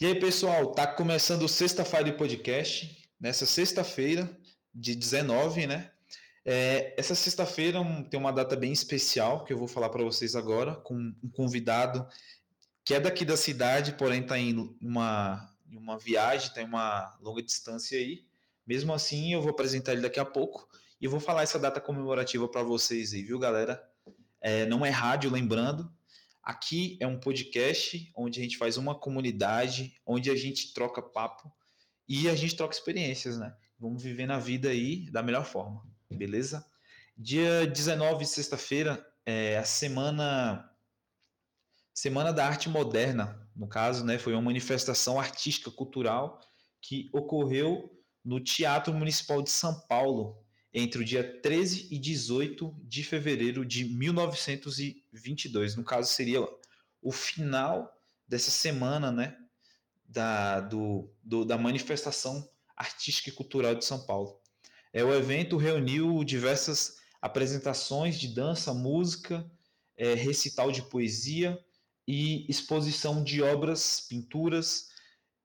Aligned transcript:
E 0.00 0.06
aí, 0.06 0.14
pessoal, 0.18 0.72
tá 0.72 0.88
começando 0.88 1.42
o 1.42 1.48
Sexta-feira 1.48 2.06
de 2.06 2.12
Podcast. 2.14 3.08
Nessa 3.20 3.46
sexta-feira, 3.46 4.28
de 4.74 4.92
19, 4.92 5.68
né? 5.68 5.92
É, 6.44 6.92
essa 6.98 7.14
sexta-feira 7.14 7.78
tem 8.10 8.18
uma 8.18 8.32
data 8.32 8.56
bem 8.56 8.72
especial 8.72 9.44
que 9.44 9.52
eu 9.52 9.56
vou 9.56 9.68
falar 9.68 9.88
para 9.90 10.02
vocês 10.02 10.34
agora, 10.34 10.74
com 10.74 10.96
um 10.96 11.30
convidado 11.30 12.04
que 12.84 12.92
é 12.92 12.98
daqui 12.98 13.24
da 13.24 13.36
cidade, 13.36 13.92
porém 13.92 14.22
está 14.22 14.36
em 14.36 14.76
uma, 14.82 15.48
em 15.70 15.76
uma 15.76 15.96
viagem, 15.96 16.52
tem 16.52 16.64
tá 16.64 16.68
uma 16.68 17.16
longa 17.20 17.40
distância 17.40 17.96
aí. 17.96 18.24
Mesmo 18.66 18.92
assim, 18.92 19.32
eu 19.32 19.40
vou 19.40 19.52
apresentar 19.52 19.92
ele 19.92 20.02
daqui 20.02 20.18
a 20.18 20.24
pouco 20.24 20.68
e 21.00 21.06
vou 21.06 21.20
falar 21.20 21.44
essa 21.44 21.58
data 21.58 21.80
comemorativa 21.80 22.48
para 22.48 22.64
vocês 22.64 23.12
aí, 23.12 23.22
viu, 23.22 23.38
galera? 23.38 23.80
É, 24.40 24.66
não 24.66 24.84
é 24.84 24.90
rádio, 24.90 25.30
lembrando, 25.30 25.88
Aqui 26.44 26.98
é 27.00 27.06
um 27.06 27.18
podcast 27.18 28.12
onde 28.14 28.38
a 28.38 28.42
gente 28.42 28.58
faz 28.58 28.76
uma 28.76 28.94
comunidade, 28.94 29.94
onde 30.06 30.30
a 30.30 30.36
gente 30.36 30.74
troca 30.74 31.00
papo 31.00 31.50
e 32.08 32.28
a 32.28 32.34
gente 32.34 32.54
troca 32.54 32.74
experiências, 32.74 33.38
né? 33.38 33.56
Vamos 33.78 34.02
viver 34.02 34.26
na 34.26 34.38
vida 34.38 34.68
aí 34.68 35.10
da 35.10 35.22
melhor 35.22 35.44
forma, 35.44 35.82
beleza? 36.10 36.64
Dia 37.16 37.66
19, 37.66 38.26
sexta-feira, 38.26 39.04
é 39.24 39.56
a 39.56 39.64
semana 39.64 40.70
Semana 41.94 42.32
da 42.32 42.44
Arte 42.44 42.68
Moderna, 42.68 43.48
no 43.54 43.68
caso, 43.68 44.04
né, 44.04 44.18
foi 44.18 44.32
uma 44.32 44.42
manifestação 44.42 45.18
artística 45.18 45.70
cultural 45.70 46.40
que 46.82 47.08
ocorreu 47.12 47.88
no 48.24 48.40
Teatro 48.40 48.92
Municipal 48.92 49.40
de 49.40 49.50
São 49.50 49.80
Paulo, 49.86 50.43
entre 50.74 51.00
o 51.00 51.04
dia 51.04 51.40
13 51.40 51.86
e 51.88 51.98
18 51.98 52.74
de 52.82 53.04
fevereiro 53.04 53.64
de 53.64 53.84
1922. 53.84 55.76
No 55.76 55.84
caso, 55.84 56.12
seria 56.12 56.44
o 57.00 57.12
final 57.12 57.96
dessa 58.26 58.50
semana, 58.50 59.12
né? 59.12 59.38
Da, 60.04 60.60
do, 60.60 61.08
do, 61.22 61.44
da 61.44 61.56
manifestação 61.56 62.48
artística 62.76 63.30
e 63.30 63.32
cultural 63.32 63.74
de 63.76 63.84
São 63.84 64.04
Paulo. 64.04 64.40
É, 64.92 65.04
o 65.04 65.14
evento 65.14 65.56
reuniu 65.56 66.22
diversas 66.24 66.96
apresentações 67.22 68.18
de 68.18 68.28
dança, 68.28 68.74
música, 68.74 69.48
é, 69.96 70.14
recital 70.14 70.70
de 70.72 70.82
poesia 70.82 71.58
e 72.06 72.44
exposição 72.50 73.22
de 73.24 73.42
obras, 73.42 74.00
pinturas 74.08 74.88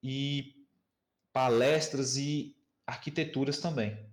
e 0.02 0.54
palestras 1.32 2.16
e 2.16 2.56
arquiteturas 2.86 3.58
também. 3.58 4.09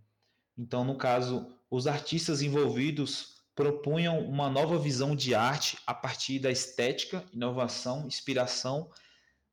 Então, 0.58 0.84
no 0.84 0.98
caso, 0.98 1.48
os 1.70 1.88
artistas 1.88 2.42
envolvidos 2.42 3.38
propunham 3.54 4.20
uma 4.20 4.50
nova 4.50 4.78
visão 4.78 5.16
de 5.16 5.34
arte 5.34 5.78
a 5.86 5.94
partir 5.94 6.40
da 6.40 6.52
estética, 6.52 7.26
inovação, 7.34 8.06
inspiração 8.06 8.90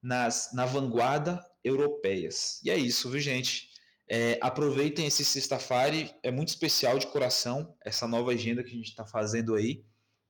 nas, 0.03 0.51
na 0.53 0.67
vanguarda 0.67 1.45
europeias. 1.65 2.61
E 2.63 2.71
é 2.71 2.77
isso, 2.77 3.11
viu, 3.11 3.21
gente? 3.21 3.71
É, 4.07 4.39
aproveitem 4.43 5.07
esse 5.07 5.25
sexta-feira, 5.25 6.15
é 6.23 6.31
muito 6.31 6.49
especial 6.49 6.99
de 6.99 7.07
coração 7.07 7.75
essa 7.83 8.07
nova 8.07 8.33
agenda 8.33 8.63
que 8.63 8.71
a 8.71 8.77
gente 8.77 8.91
está 8.91 9.07
fazendo 9.07 9.55
aí, 9.55 9.83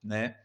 né? 0.02 0.36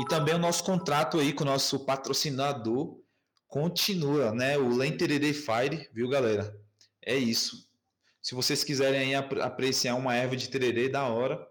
E 0.00 0.04
também 0.06 0.34
o 0.34 0.38
nosso 0.38 0.64
contrato 0.64 1.18
aí 1.18 1.32
com 1.32 1.44
o 1.44 1.46
nosso 1.46 1.86
patrocinador 1.86 3.00
continua, 3.46 4.32
né? 4.32 4.58
O 4.58 4.68
Lenterere 4.76 5.32
Fire, 5.32 5.88
viu, 5.92 6.08
galera? 6.08 6.60
É 7.00 7.14
isso. 7.14 7.70
Se 8.26 8.34
vocês 8.34 8.64
quiserem 8.64 9.14
apreciar 9.14 9.94
uma 9.94 10.12
erva 10.12 10.36
de 10.36 10.48
tererê, 10.48 10.88
da 10.88 11.06
hora. 11.06 11.46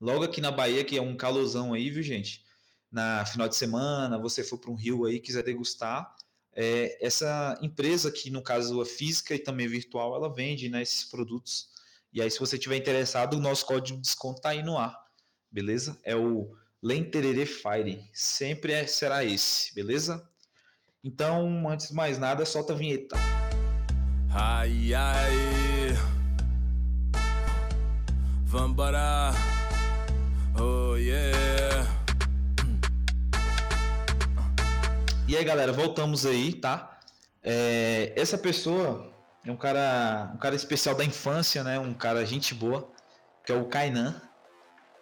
Logo 0.00 0.24
aqui 0.24 0.40
na 0.40 0.50
Bahia, 0.50 0.82
que 0.82 0.96
é 0.96 1.02
um 1.02 1.14
calorzão 1.14 1.74
aí, 1.74 1.90
viu, 1.90 2.02
gente? 2.02 2.42
Na 2.90 3.26
final 3.26 3.46
de 3.46 3.54
semana, 3.54 4.18
você 4.18 4.42
for 4.42 4.56
para 4.56 4.70
um 4.70 4.74
rio 4.74 5.04
aí, 5.04 5.20
quiser 5.20 5.42
degustar. 5.42 6.10
É, 6.54 7.06
essa 7.06 7.58
empresa, 7.60 8.10
que 8.10 8.30
no 8.30 8.40
caso 8.40 8.80
é 8.80 8.86
física 8.86 9.34
e 9.34 9.38
também 9.38 9.68
virtual, 9.68 10.16
ela 10.16 10.32
vende 10.32 10.70
né, 10.70 10.80
esses 10.80 11.04
produtos. 11.04 11.68
E 12.14 12.22
aí, 12.22 12.30
se 12.30 12.40
você 12.40 12.58
tiver 12.58 12.76
interessado, 12.78 13.34
o 13.34 13.40
nosso 13.40 13.66
código 13.66 13.98
de 13.98 14.04
desconto 14.04 14.40
tá 14.40 14.48
aí 14.48 14.62
no 14.62 14.78
ar, 14.78 14.98
beleza? 15.52 16.00
É 16.02 16.16
o 16.16 16.56
Lenterere 16.82 17.44
Fire. 17.44 18.08
Sempre 18.14 18.72
é, 18.72 18.86
será 18.86 19.22
esse, 19.22 19.74
beleza? 19.74 20.26
Então, 21.04 21.68
antes 21.68 21.88
de 21.88 21.94
mais 21.94 22.18
nada, 22.18 22.46
solta 22.46 22.72
a 22.72 22.76
vinheta. 22.76 23.18
Ai, 24.32 24.94
ai. 24.94 25.98
Vambora. 28.44 29.32
Oh, 30.56 30.94
yeah. 30.94 31.84
E 35.26 35.36
aí, 35.36 35.44
galera, 35.44 35.72
voltamos 35.72 36.24
aí, 36.24 36.52
tá? 36.52 37.00
É, 37.42 38.12
essa 38.14 38.38
pessoa 38.38 39.12
é 39.44 39.50
um 39.50 39.56
cara, 39.56 40.30
um 40.32 40.38
cara 40.38 40.54
especial 40.54 40.94
da 40.94 41.04
infância, 41.04 41.64
né? 41.64 41.80
Um 41.80 41.92
cara 41.92 42.24
gente 42.24 42.54
boa, 42.54 42.88
que 43.44 43.50
é 43.50 43.56
o 43.56 43.64
Kainan. 43.64 44.20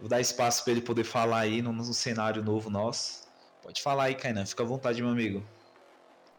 Vou 0.01 0.09
dar 0.09 0.23
espaço 0.23 0.65
para 0.65 0.73
ele 0.73 0.81
poder 0.81 1.05
falar 1.05 1.41
aí 1.41 1.61
no, 1.61 1.71
no 1.71 1.85
cenário 1.85 2.43
novo 2.43 2.71
nosso. 2.71 3.29
Pode 3.63 3.83
falar 3.83 4.05
aí, 4.05 4.15
Kainan. 4.15 4.47
Fica 4.47 4.63
à 4.63 4.67
vontade, 4.67 5.03
meu 5.03 5.11
amigo. 5.11 5.45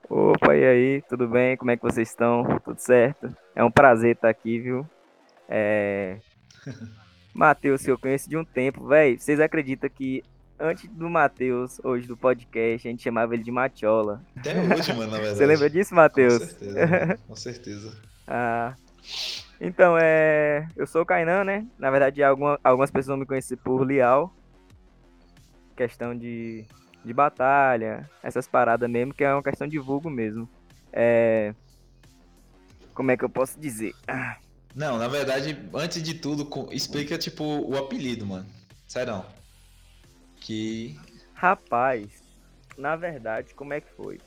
Opa, 0.08 0.56
e 0.56 0.66
aí, 0.66 1.02
tudo 1.04 1.28
bem? 1.28 1.58
Como 1.58 1.72
é 1.72 1.78
que 1.78 1.84
vocês 1.84 2.10
estão? 2.10 2.44
Tudo 2.64 2.80
certo? 2.80 3.36
É 3.56 3.64
um 3.64 3.72
prazer 3.72 4.16
estar 4.16 4.30
aqui, 4.30 4.60
viu? 4.60 4.88
É... 5.48 6.20
Matheus, 7.34 7.84
que 7.84 7.92
eu 7.92 7.98
conheço 7.98 8.30
de 8.30 8.38
um 8.38 8.44
tempo, 8.44 8.88
velho. 8.88 9.20
Vocês 9.20 9.40
acreditam 9.40 9.90
que 9.90 10.24
antes 10.60 10.88
do 10.90 11.10
Matheus, 11.10 11.80
hoje 11.84 12.08
do 12.08 12.18
podcast, 12.18 12.88
a 12.88 12.92
gente 12.92 13.04
chamava 13.04 13.34
ele 13.34 13.44
de 13.44 13.52
Matiola? 13.52 14.22
Até 14.36 14.54
hoje, 14.60 14.94
mano, 14.94 15.12
na 15.12 15.18
verdade. 15.20 15.38
Você 15.38 15.46
lembra 15.46 15.70
disso, 15.70 15.96
Matheus? 15.96 16.40
Com 16.40 16.46
certeza, 16.46 17.20
com 17.28 17.36
certeza. 17.36 18.02
ah, 18.28 18.76
então, 19.62 19.98
é... 19.98 20.68
eu 20.76 20.86
sou 20.86 21.02
o 21.02 21.06
Kainan, 21.06 21.44
né? 21.44 21.66
Na 21.78 21.90
verdade, 21.90 22.24
alguma... 22.24 22.60
algumas 22.64 22.92
pessoas 22.92 23.18
me 23.18 23.26
conhecem 23.26 23.58
por 23.58 23.84
Lial. 23.84 24.34
Questão 25.76 26.14
de 26.16 26.66
de 27.04 27.14
batalha, 27.14 28.10
essas 28.22 28.48
paradas 28.48 28.90
mesmo, 28.90 29.14
que 29.14 29.24
é 29.24 29.34
uma 29.34 29.44
questão 29.44 29.68
de 29.68 29.80
vulgo 29.80 30.10
mesmo. 30.10 30.50
É... 30.92 31.54
Como 32.94 33.12
é 33.12 33.18
que 33.18 33.24
eu 33.24 33.30
posso 33.30 33.60
dizer? 33.60 33.94
Não, 34.76 34.98
na 34.98 35.08
verdade, 35.08 35.58
antes 35.74 36.02
de 36.04 36.16
tudo, 36.16 36.48
explica 36.72 37.18
tipo 37.18 37.44
o 37.44 37.78
apelido, 37.78 38.26
mano. 38.26 38.46
Sério. 38.88 39.24
Que. 40.36 41.00
Rapaz, 41.34 42.24
na 42.78 42.96
verdade, 42.96 43.54
como 43.54 43.74
é 43.74 43.82
que 43.82 43.92
foi? 43.94 44.20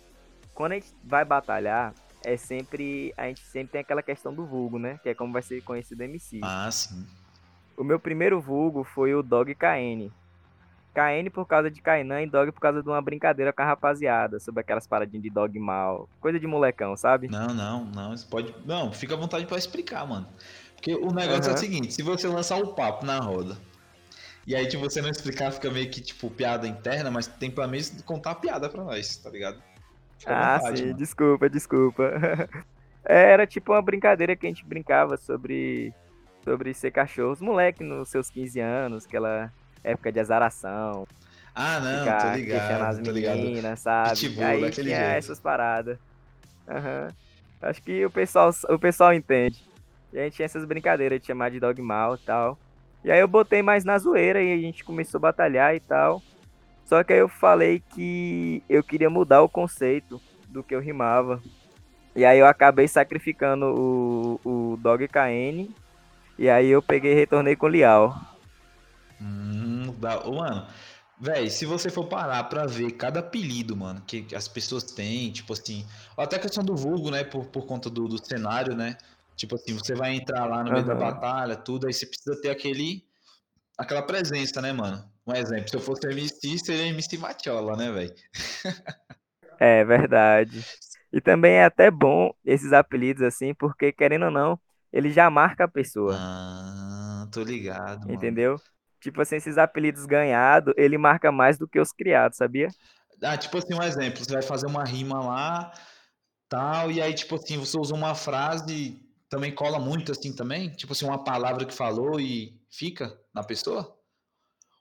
Quando 0.55 0.73
a 0.73 0.75
gente 0.77 0.95
vai 1.05 1.25
batalhar, 1.25 1.95
é 2.25 2.37
sempre. 2.37 3.13
A 3.17 3.27
gente 3.27 3.41
sempre 3.41 3.73
tem 3.73 3.81
aquela 3.81 4.03
questão 4.03 4.35
do 4.35 4.47
vulgo, 4.47 4.79
né? 4.79 4.99
Que 5.03 5.11
é 5.11 5.15
como 5.15 5.33
vai 5.33 5.43
ser 5.43 5.63
conhecido 5.63 6.01
o 6.01 6.05
MC. 6.05 6.41
Ah, 6.43 6.71
sim. 6.71 7.07
O 7.77 7.85
meu 7.85 7.99
primeiro 7.99 8.41
vulgo 8.41 8.85
foi 8.85 9.15
o 9.15 9.23
Dog 9.23 9.55
KN. 9.55 10.11
KN 10.93 11.31
por 11.31 11.47
causa 11.47 11.71
de 11.71 11.81
Kainan 11.81 12.23
e 12.23 12.27
Dog 12.27 12.53
por 12.53 12.61
causa 12.61 12.83
de 12.83 12.89
uma 12.89 13.01
brincadeira 13.01 13.53
com 13.53 13.63
a 13.63 13.67
rapaziada, 13.67 14.39
sobre 14.39 14.61
aquelas 14.61 14.87
paradinhas 14.87 15.23
de 15.23 15.31
dog 15.31 15.59
mal. 15.59 16.09
Coisa 16.21 16.39
de 16.39 16.47
molecão, 16.47 16.97
sabe? 16.97 17.29
Não, 17.29 17.49
não, 17.49 17.85
não. 17.87 18.17
Você 18.17 18.27
pode. 18.27 18.55
Não, 18.65 18.93
fica 18.93 19.15
à 19.15 19.17
vontade 19.17 19.47
para 19.47 19.59
explicar, 19.59 20.07
mano. 20.07 20.29
Porque 20.75 20.95
o 20.95 21.13
negócio 21.13 21.45
uhum. 21.45 21.51
é 21.51 21.55
o 21.55 21.59
seguinte: 21.59 21.93
se 21.93 22.03
você 22.03 22.29
lançar 22.29 22.57
o 22.57 22.71
um 22.71 22.75
papo 22.75 23.07
na 23.07 23.19
roda, 23.19 23.57
e 24.47 24.55
aí, 24.55 24.67
tipo, 24.67 24.83
você 24.83 25.01
não 25.01 25.09
explicar, 25.09 25.53
fica 25.53 25.71
meio 25.71 25.89
que, 25.89 26.01
tipo, 26.01 26.29
piada 26.31 26.67
interna, 26.67 27.11
mas 27.11 27.27
tem 27.27 27.51
pra 27.51 27.67
mim 27.67 27.79
contar 28.05 28.33
a 28.33 28.35
piada 28.35 28.69
pra 28.69 28.83
nós, 28.83 29.17
tá 29.17 29.31
ligado? 29.31 29.63
Fica 30.19 30.35
ah, 30.35 30.59
vontade, 30.59 30.79
sim, 30.79 30.87
mano. 30.87 30.99
desculpa, 30.99 31.49
desculpa. 31.49 32.03
Era 33.05 33.47
tipo 33.47 33.73
uma 33.73 33.83
brincadeira 33.83 34.37
que 34.37 34.47
a 34.47 34.49
gente 34.49 34.65
brincava 34.65 35.17
sobre 35.17 35.93
sobre 36.45 36.75
ser 36.75 36.91
cachorro. 36.91 37.33
Os 37.33 37.41
moleque 37.41 37.83
nos 37.83 38.09
seus 38.09 38.31
15 38.31 38.61
anos, 38.61 39.07
aquela 39.07 39.53
época 39.83 40.13
de 40.13 40.21
azaração. 40.21 41.07
Ah, 41.55 41.81
não, 41.81 42.31
tô 42.31 42.37
ligado. 42.37 42.83
as 42.83 42.99
meninas, 42.99 43.81
sabe? 43.81 44.19
Pitbull, 44.19 44.45
Aí 44.45 44.71
tinha 44.71 44.87
jeito. 44.87 45.01
essas 45.01 45.41
paradas. 45.41 45.99
Uhum. 46.67 47.09
Acho 47.61 47.83
que 47.83 48.05
o 48.05 48.11
pessoal, 48.11 48.51
o 48.71 48.79
pessoal 48.79 49.13
entende. 49.13 49.63
E 50.13 50.19
a 50.19 50.25
gente 50.25 50.37
tinha 50.37 50.47
essas 50.47 50.65
brincadeiras 50.65 51.21
de 51.21 51.27
chamar 51.27 51.51
de 51.51 51.61
dog 51.61 51.81
mal 51.81 52.15
e 52.15 52.19
tal. 52.19 52.59
E 53.05 53.11
aí 53.11 53.21
eu 53.21 53.29
botei 53.29 53.63
mais 53.63 53.85
na 53.85 53.99
zoeira 53.99 54.43
e 54.43 54.53
a 54.53 54.57
gente 54.57 54.85
começou 54.85 55.19
a 55.19 55.23
batalhar 55.23 55.75
e 55.75 55.81
tal. 55.81 56.23
Só 56.85 57.03
que 57.03 57.13
aí 57.13 57.19
eu 57.19 57.29
falei 57.29 57.83
que 57.95 58.63
eu 58.69 58.83
queria 58.83 59.11
mudar 59.11 59.43
o 59.43 59.49
conceito 59.49 60.21
do 60.49 60.63
que 60.63 60.75
eu 60.75 60.81
rimava. 60.81 61.43
E 62.15 62.25
aí 62.25 62.39
eu 62.39 62.47
acabei 62.47 62.87
sacrificando 62.87 63.67
o, 63.67 64.41
o 64.45 64.77
Dog 64.77 65.07
KN. 65.09 65.69
E 66.39 66.49
aí 66.49 66.69
eu 66.69 66.83
peguei 66.83 67.13
e 67.13 67.15
retornei 67.15 67.57
com 67.57 67.67
o 67.67 67.69
Lial. 67.69 68.15
Hum, 69.23 69.95
Mano, 70.01 70.67
velho, 71.21 71.51
se 71.51 71.65
você 71.65 71.91
for 71.91 72.07
parar 72.09 72.45
pra 72.45 72.67
ver 72.67 72.93
cada 72.93 73.21
apelido, 73.21 73.77
mano, 73.77 74.03
que, 74.03 74.27
as 74.35 74.49
pessoas 74.49 74.83
têm, 74.85 75.31
tipo 75.33 75.53
assim, 75.53 75.87
até 76.17 76.37
a 76.37 76.39
questão 76.41 76.65
do 76.65 76.75
vulgo, 76.77 77.11
né, 77.11 77.23
por, 77.25 77.47
por 77.47 77.67
conta 77.67 77.89
do, 77.89 78.09
do 78.09 78.25
cenário, 78.25 78.75
né? 78.75 78.97
Tipo 79.37 79.55
assim, 79.55 79.75
você 79.75 79.95
vai 79.95 80.15
entrar 80.15 80.47
lá 80.47 80.63
no 80.65 80.73
meio 80.73 80.85
da 80.87 80.95
batalha, 80.95 81.57
tudo, 81.57 81.87
aí 81.87 81.93
você 81.93 82.07
precisa 82.07 82.41
ter 82.41 82.51
aquele. 82.51 83.05
aquela 83.79 84.03
presença, 84.03 84.61
né, 84.63 84.73
mano? 84.73 85.05
Um 85.27 85.35
exemplo, 85.35 85.69
se 85.69 85.77
eu 85.77 85.81
fosse 85.81 86.07
MC, 86.09 86.59
seria 86.59 86.89
MC 86.89 87.19
Matiola, 87.19 87.77
né, 87.77 87.93
velho? 87.93 88.15
É 89.59 89.85
verdade. 89.85 90.65
E 91.13 91.21
também 91.21 91.55
é 91.55 91.65
até 91.65 91.91
bom 91.91 92.33
esses 92.45 92.73
apelidos 92.73 93.23
assim, 93.23 93.55
porque 93.55 93.93
querendo 93.93 94.27
ou 94.27 94.31
não, 94.31 94.59
ele 94.93 95.11
já 95.11 95.31
marca 95.31 95.65
a 95.65 95.69
pessoa. 95.69 96.17
Ah, 96.19 97.29
tô 97.33 97.43
ligado, 97.43 98.09
Entendeu? 98.09 98.61
Tipo 99.03 99.21
assim, 99.21 99.37
esses 99.37 99.59
apelidos 99.59 100.07
ganhados, 100.07 100.73
ele 100.77 100.97
marca 100.97 101.33
mais 101.33 101.59
do 101.59 101.67
que 101.69 101.81
os 101.81 101.93
criados, 101.93 102.39
sabia? 102.39 102.69
Ah, 103.23 103.37
tipo 103.37 103.59
assim, 103.59 103.75
um 103.75 103.83
exemplo, 103.83 104.25
você 104.25 104.33
vai 104.33 104.43
fazer 104.43 104.67
uma 104.67 104.85
rima 104.85 105.21
lá, 105.21 105.73
tal, 106.49 106.91
e 106.91 107.01
aí, 107.03 107.15
tipo 107.15 107.35
assim, 107.37 107.59
você 107.59 107.79
usa 107.79 107.95
uma 107.95 108.15
frase, 108.15 109.01
também 109.29 109.55
cola 109.55 109.79
muito 109.79 110.13
assim 110.13 110.35
também? 110.35 110.71
Tipo 110.71 110.93
assim, 110.93 111.05
uma 111.07 111.23
palavra 111.25 111.65
que 111.67 111.75
falou 111.75 112.21
e 112.21 112.61
fica 112.71 113.19
na 113.35 113.43
pessoa? 113.45 113.97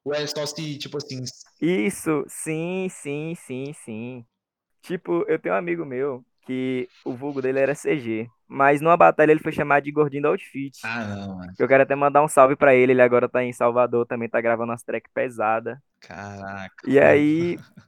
Ou 0.04 0.14
é 0.14 0.26
só 0.28 0.46
se, 0.46 0.78
tipo 0.78 0.98
assim. 0.98 1.24
Isso, 1.62 2.26
sim, 2.28 2.88
sim, 2.90 3.36
sim, 3.36 3.74
sim. 3.74 4.26
Tipo, 4.82 5.24
eu 5.28 5.40
tenho 5.40 5.56
um 5.56 5.58
amigo 5.58 5.86
meu 5.86 6.26
que 6.46 6.90
o 7.06 7.14
vulgo 7.14 7.42
dele 7.42 7.60
era 7.60 7.76
CG. 7.76 8.30
Mas 8.54 8.82
numa 8.82 8.98
batalha 8.98 9.32
ele 9.32 9.40
foi 9.40 9.54
chamado 9.54 9.82
de 9.82 9.94
Gordinho 9.94 10.24
do 10.24 10.28
Outfit. 10.28 10.78
Ah, 10.84 11.06
não, 11.06 11.38
mano. 11.38 11.54
Eu 11.58 11.70
quero 11.70 11.84
até 11.84 11.96
mandar 11.96 12.22
um 12.22 12.28
salve 12.28 12.58
para 12.58 12.76
ele. 12.76 12.92
Ele 12.92 13.02
agora 13.02 13.30
tá 13.30 13.42
em 13.42 13.54
Salvador, 13.54 14.06
também 14.06 14.28
tá 14.28 14.42
gravando 14.42 14.74
umas 14.74 14.84
track 14.84 15.10
pesada. 15.14 15.82
Caraca. 16.02 16.76
E 16.86 17.00
aí, 17.00 17.58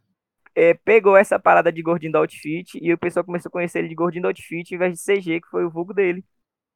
é, 0.56 0.74
pegou 0.74 1.18
essa 1.18 1.38
parada 1.38 1.70
de 1.70 1.82
Gordinho 1.82 2.14
do 2.14 2.20
Outfit 2.20 2.80
e 2.82 2.94
o 2.94 2.98
pessoal 2.98 3.26
começou 3.26 3.50
a 3.50 3.52
conhecer 3.52 3.80
ele 3.80 3.90
de 3.90 3.96
Gordinho 3.96 4.22
do 4.22 4.28
Outfit 4.30 4.74
em 4.74 4.78
vez 4.78 4.94
de 4.94 5.04
CG, 5.04 5.42
que 5.42 5.50
foi 5.50 5.66
o 5.66 5.70
vulgo 5.70 5.94
dele. 5.94 6.24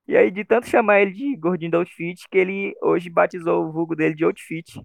E 0.05 0.17
aí, 0.17 0.29
de 0.29 0.43
tanto 0.43 0.67
chamar 0.67 0.99
ele 0.99 1.13
de 1.13 1.37
Gordinho 1.37 1.71
do 1.71 1.77
Outfit, 1.77 2.27
que 2.29 2.37
ele 2.37 2.75
hoje 2.81 3.09
batizou 3.09 3.65
o 3.65 3.71
vulgo 3.71 3.95
dele 3.95 4.15
de 4.15 4.25
Outfit. 4.25 4.81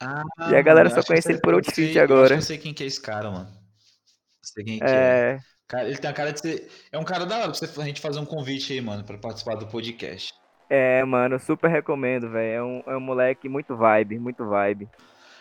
Ah, 0.00 0.24
e 0.50 0.56
a 0.56 0.62
galera 0.62 0.90
só 0.90 1.04
conhece 1.04 1.30
ele 1.30 1.40
por 1.40 1.54
Outfit 1.54 1.92
sei, 1.92 2.00
agora. 2.00 2.34
Eu, 2.34 2.42
sei 2.42 2.58
quem 2.58 2.74
que 2.74 2.82
é 2.82 2.86
esse 2.86 3.00
cara, 3.00 3.30
mano. 3.30 3.48
Sei 4.42 4.64
quem 4.64 4.78
que 4.80 4.84
é. 4.84 5.38
Cara, 5.68 5.86
ele 5.86 5.98
tem 5.98 6.10
a 6.10 6.14
cara 6.14 6.32
de 6.32 6.40
ser. 6.40 6.68
É 6.90 6.98
um 6.98 7.04
cara 7.04 7.26
da 7.26 7.36
hora 7.36 7.50
pra 7.50 7.54
você, 7.54 7.80
a 7.80 7.84
gente 7.84 8.00
fazer 8.00 8.18
um 8.18 8.24
convite 8.24 8.72
aí, 8.72 8.80
mano, 8.80 9.04
pra 9.04 9.18
participar 9.18 9.54
do 9.54 9.66
podcast. 9.66 10.32
É, 10.70 11.04
mano, 11.04 11.38
super 11.38 11.70
recomendo, 11.70 12.30
velho. 12.30 12.54
É 12.54 12.62
um, 12.62 12.82
é 12.86 12.96
um 12.96 13.00
moleque 13.00 13.48
muito 13.48 13.76
vibe, 13.76 14.18
muito 14.18 14.46
vibe. 14.46 14.88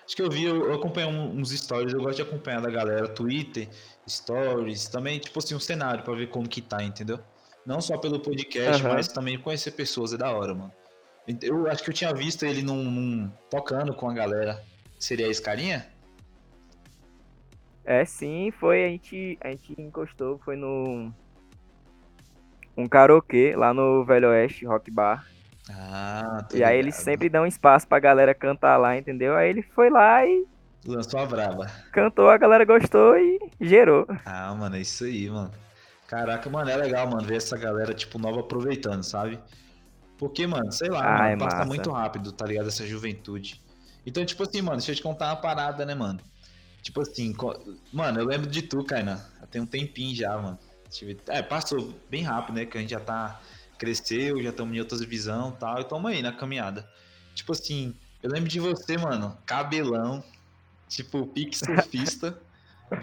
Acho 0.05 0.15
que 0.15 0.21
eu 0.21 0.29
vi, 0.29 0.43
eu, 0.43 0.67
eu 0.67 0.73
acompanho 0.73 1.09
uns 1.09 1.49
stories, 1.51 1.93
eu 1.93 2.01
gosto 2.01 2.17
de 2.17 2.21
acompanhar 2.21 2.61
da 2.61 2.69
galera, 2.69 3.09
Twitter, 3.09 3.67
stories, 4.07 4.87
também, 4.87 5.19
tipo 5.19 5.37
assim, 5.39 5.53
um 5.53 5.59
cenário 5.59 6.03
pra 6.03 6.13
ver 6.13 6.29
como 6.29 6.47
que 6.47 6.61
tá, 6.61 6.81
entendeu? 6.81 7.19
Não 7.65 7.81
só 7.81 7.97
pelo 7.97 8.19
podcast, 8.21 8.81
uhum. 8.81 8.93
mas 8.93 9.09
também 9.09 9.37
conhecer 9.37 9.71
pessoas 9.71 10.13
é 10.13 10.17
da 10.17 10.31
hora, 10.31 10.53
mano. 10.53 10.71
Eu 11.41 11.69
acho 11.69 11.83
que 11.83 11.89
eu 11.89 11.93
tinha 11.93 12.13
visto 12.13 12.45
ele 12.45 12.61
num, 12.61 12.83
num 12.85 13.29
tocando 13.49 13.93
com 13.93 14.09
a 14.09 14.13
galera. 14.13 14.63
Seria 14.97 15.27
esse 15.27 15.41
carinha? 15.41 15.85
É, 17.87 18.03
sim, 18.03 18.51
foi. 18.51 18.83
A 18.83 18.89
gente, 18.89 19.37
a 19.41 19.47
gente 19.47 19.81
encostou, 19.81 20.37
foi 20.39 20.57
no. 20.57 21.09
Um 22.75 22.85
karaokê 22.85 23.55
lá 23.55 23.73
no 23.73 24.03
Velho 24.03 24.27
Oeste 24.27 24.65
Rock 24.65 24.91
Bar. 24.91 25.25
Ah, 25.71 26.45
E 26.53 26.63
aí 26.65 26.77
eles 26.77 26.95
sempre 26.95 27.29
dão 27.29 27.47
espaço 27.47 27.87
pra 27.87 27.97
galera 27.97 28.35
cantar 28.35 28.75
lá, 28.75 28.97
entendeu? 28.97 29.37
Aí 29.37 29.49
ele 29.49 29.61
foi 29.61 29.89
lá 29.89 30.25
e. 30.25 30.45
Lançou 30.85 31.21
a 31.21 31.25
braba. 31.25 31.67
Cantou, 31.93 32.29
a 32.29 32.37
galera 32.37 32.65
gostou 32.65 33.17
e 33.17 33.39
gerou. 33.59 34.05
Ah, 34.25 34.53
mano, 34.53 34.75
é 34.75 34.81
isso 34.81 35.05
aí, 35.05 35.29
mano. 35.29 35.51
Caraca, 36.07 36.49
mano, 36.49 36.69
é 36.69 36.75
legal, 36.75 37.07
mano, 37.07 37.25
ver 37.25 37.37
essa 37.37 37.57
galera, 37.57 37.93
tipo, 37.93 38.19
nova 38.19 38.41
aproveitando, 38.41 39.03
sabe? 39.03 39.39
Porque, 40.17 40.45
mano, 40.45 40.71
sei 40.73 40.89
lá, 40.89 41.05
ah, 41.05 41.23
mano, 41.29 41.37
passa 41.39 41.57
massa. 41.57 41.67
muito 41.69 41.89
rápido, 41.89 42.33
tá 42.33 42.45
ligado? 42.45 42.67
Essa 42.67 42.85
juventude. 42.85 43.61
Então, 44.05 44.25
tipo 44.25 44.43
assim, 44.43 44.61
mano, 44.61 44.77
deixa 44.77 44.91
eu 44.91 44.95
te 44.95 45.01
contar 45.03 45.27
uma 45.27 45.37
parada, 45.37 45.85
né, 45.85 45.95
mano? 45.95 46.19
Tipo 46.81 47.01
assim, 47.01 47.35
mano, 47.91 48.19
eu 48.19 48.25
lembro 48.25 48.49
de 48.49 48.61
tu, 48.61 48.83
Kainan. 48.83 49.21
Tem 49.51 49.61
um 49.61 49.65
tempinho 49.65 50.15
já, 50.15 50.37
mano. 50.37 50.57
É, 51.27 51.41
passou 51.41 51.93
bem 52.09 52.23
rápido, 52.23 52.55
né? 52.55 52.65
Que 52.65 52.77
a 52.77 52.81
gente 52.81 52.91
já 52.91 52.99
tá. 52.99 53.39
Cresceu, 53.77 54.41
já 54.41 54.49
estamos 54.49 54.75
em 54.75 54.79
outras 54.79 55.01
visão 55.01 55.53
e 55.55 55.59
tal. 55.59 55.79
E 55.79 55.83
tamo 55.83 56.07
aí 56.07 56.21
na 56.21 56.31
caminhada. 56.31 56.87
Tipo 57.35 57.51
assim, 57.51 57.93
eu 58.23 58.31
lembro 58.31 58.49
de 58.49 58.59
você, 58.59 58.97
mano. 58.97 59.37
Cabelão. 59.45 60.23
Tipo, 60.89 61.27
pique 61.27 61.55
surfista. 61.57 62.39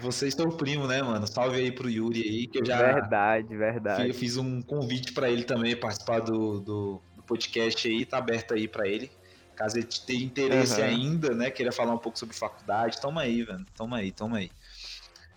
Você 0.01 0.27
e 0.27 0.31
seu 0.31 0.49
primo, 0.49 0.87
né, 0.87 1.01
mano? 1.01 1.27
Salve 1.27 1.57
aí 1.57 1.71
pro 1.71 1.89
Yuri 1.89 2.21
aí, 2.21 2.47
que 2.47 2.59
eu 2.59 2.65
já. 2.65 2.77
Verdade, 2.81 3.55
verdade. 3.55 4.07
Eu 4.09 4.13
fiz 4.13 4.35
um 4.35 4.61
convite 4.61 5.13
para 5.13 5.29
ele 5.29 5.43
também 5.43 5.75
participar 5.75 6.19
do, 6.21 6.59
do, 6.59 7.01
do, 7.15 7.23
podcast 7.23 7.87
aí, 7.87 8.03
tá 8.03 8.17
aberto 8.17 8.55
aí 8.55 8.67
para 8.67 8.87
ele. 8.87 9.11
Caso 9.55 9.77
ele 9.77 9.87
tenha 10.05 10.23
interesse 10.23 10.81
uhum. 10.81 10.87
ainda, 10.87 11.33
né? 11.33 11.49
Queira 11.49 11.71
falar 11.71 11.93
um 11.93 11.97
pouco 11.97 12.19
sobre 12.19 12.35
faculdade, 12.35 12.99
toma 12.99 13.21
aí, 13.21 13.43
velho. 13.43 13.65
Toma 13.75 13.97
aí, 13.97 14.11
toma 14.11 14.37
aí. 14.37 14.51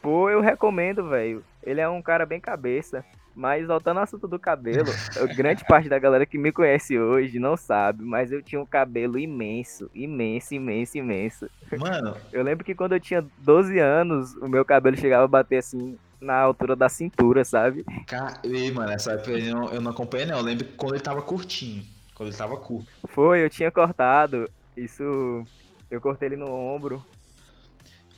Pô, 0.02 0.28
eu 0.28 0.40
recomendo, 0.40 1.08
velho. 1.08 1.44
Ele 1.62 1.80
é 1.80 1.88
um 1.88 2.02
cara 2.02 2.26
bem 2.26 2.40
cabeça. 2.40 3.04
Mas 3.38 3.68
voltando 3.68 3.98
ao 3.98 4.02
assunto 4.02 4.26
do 4.26 4.36
cabelo, 4.36 4.88
grande 5.36 5.64
parte 5.64 5.88
da 5.88 5.96
galera 5.96 6.26
que 6.26 6.36
me 6.36 6.50
conhece 6.50 6.98
hoje 6.98 7.38
não 7.38 7.56
sabe, 7.56 8.02
mas 8.02 8.32
eu 8.32 8.42
tinha 8.42 8.60
um 8.60 8.66
cabelo 8.66 9.16
imenso, 9.16 9.88
imenso, 9.94 10.54
imenso, 10.54 10.98
imenso. 10.98 11.50
Mano. 11.78 12.16
Eu 12.32 12.42
lembro 12.42 12.64
que 12.64 12.74
quando 12.74 12.94
eu 12.94 13.00
tinha 13.00 13.24
12 13.38 13.78
anos, 13.78 14.34
o 14.38 14.48
meu 14.48 14.64
cabelo 14.64 14.96
chegava 14.96 15.22
a 15.22 15.28
bater 15.28 15.58
assim 15.58 15.96
na 16.20 16.34
altura 16.34 16.74
da 16.74 16.88
cintura, 16.88 17.44
sabe? 17.44 17.84
Cara, 18.08 18.40
e, 18.42 18.72
mano, 18.72 18.90
essa 18.90 19.12
época 19.12 19.30
eu 19.30 19.54
não, 19.54 19.72
eu 19.72 19.80
não 19.80 19.92
acompanhei, 19.92 20.26
não. 20.26 20.38
Eu 20.38 20.42
lembro 20.42 20.66
quando 20.76 20.94
ele 20.94 21.04
tava 21.04 21.22
curtinho. 21.22 21.84
Quando 22.18 22.30
ele 22.30 22.36
tava 22.36 22.56
curto. 22.56 22.90
Foi, 23.06 23.44
eu 23.44 23.48
tinha 23.48 23.70
cortado. 23.70 24.50
Isso. 24.76 25.44
Eu 25.88 26.00
cortei 26.00 26.28
ele 26.28 26.36
no 26.36 26.52
ombro. 26.52 27.02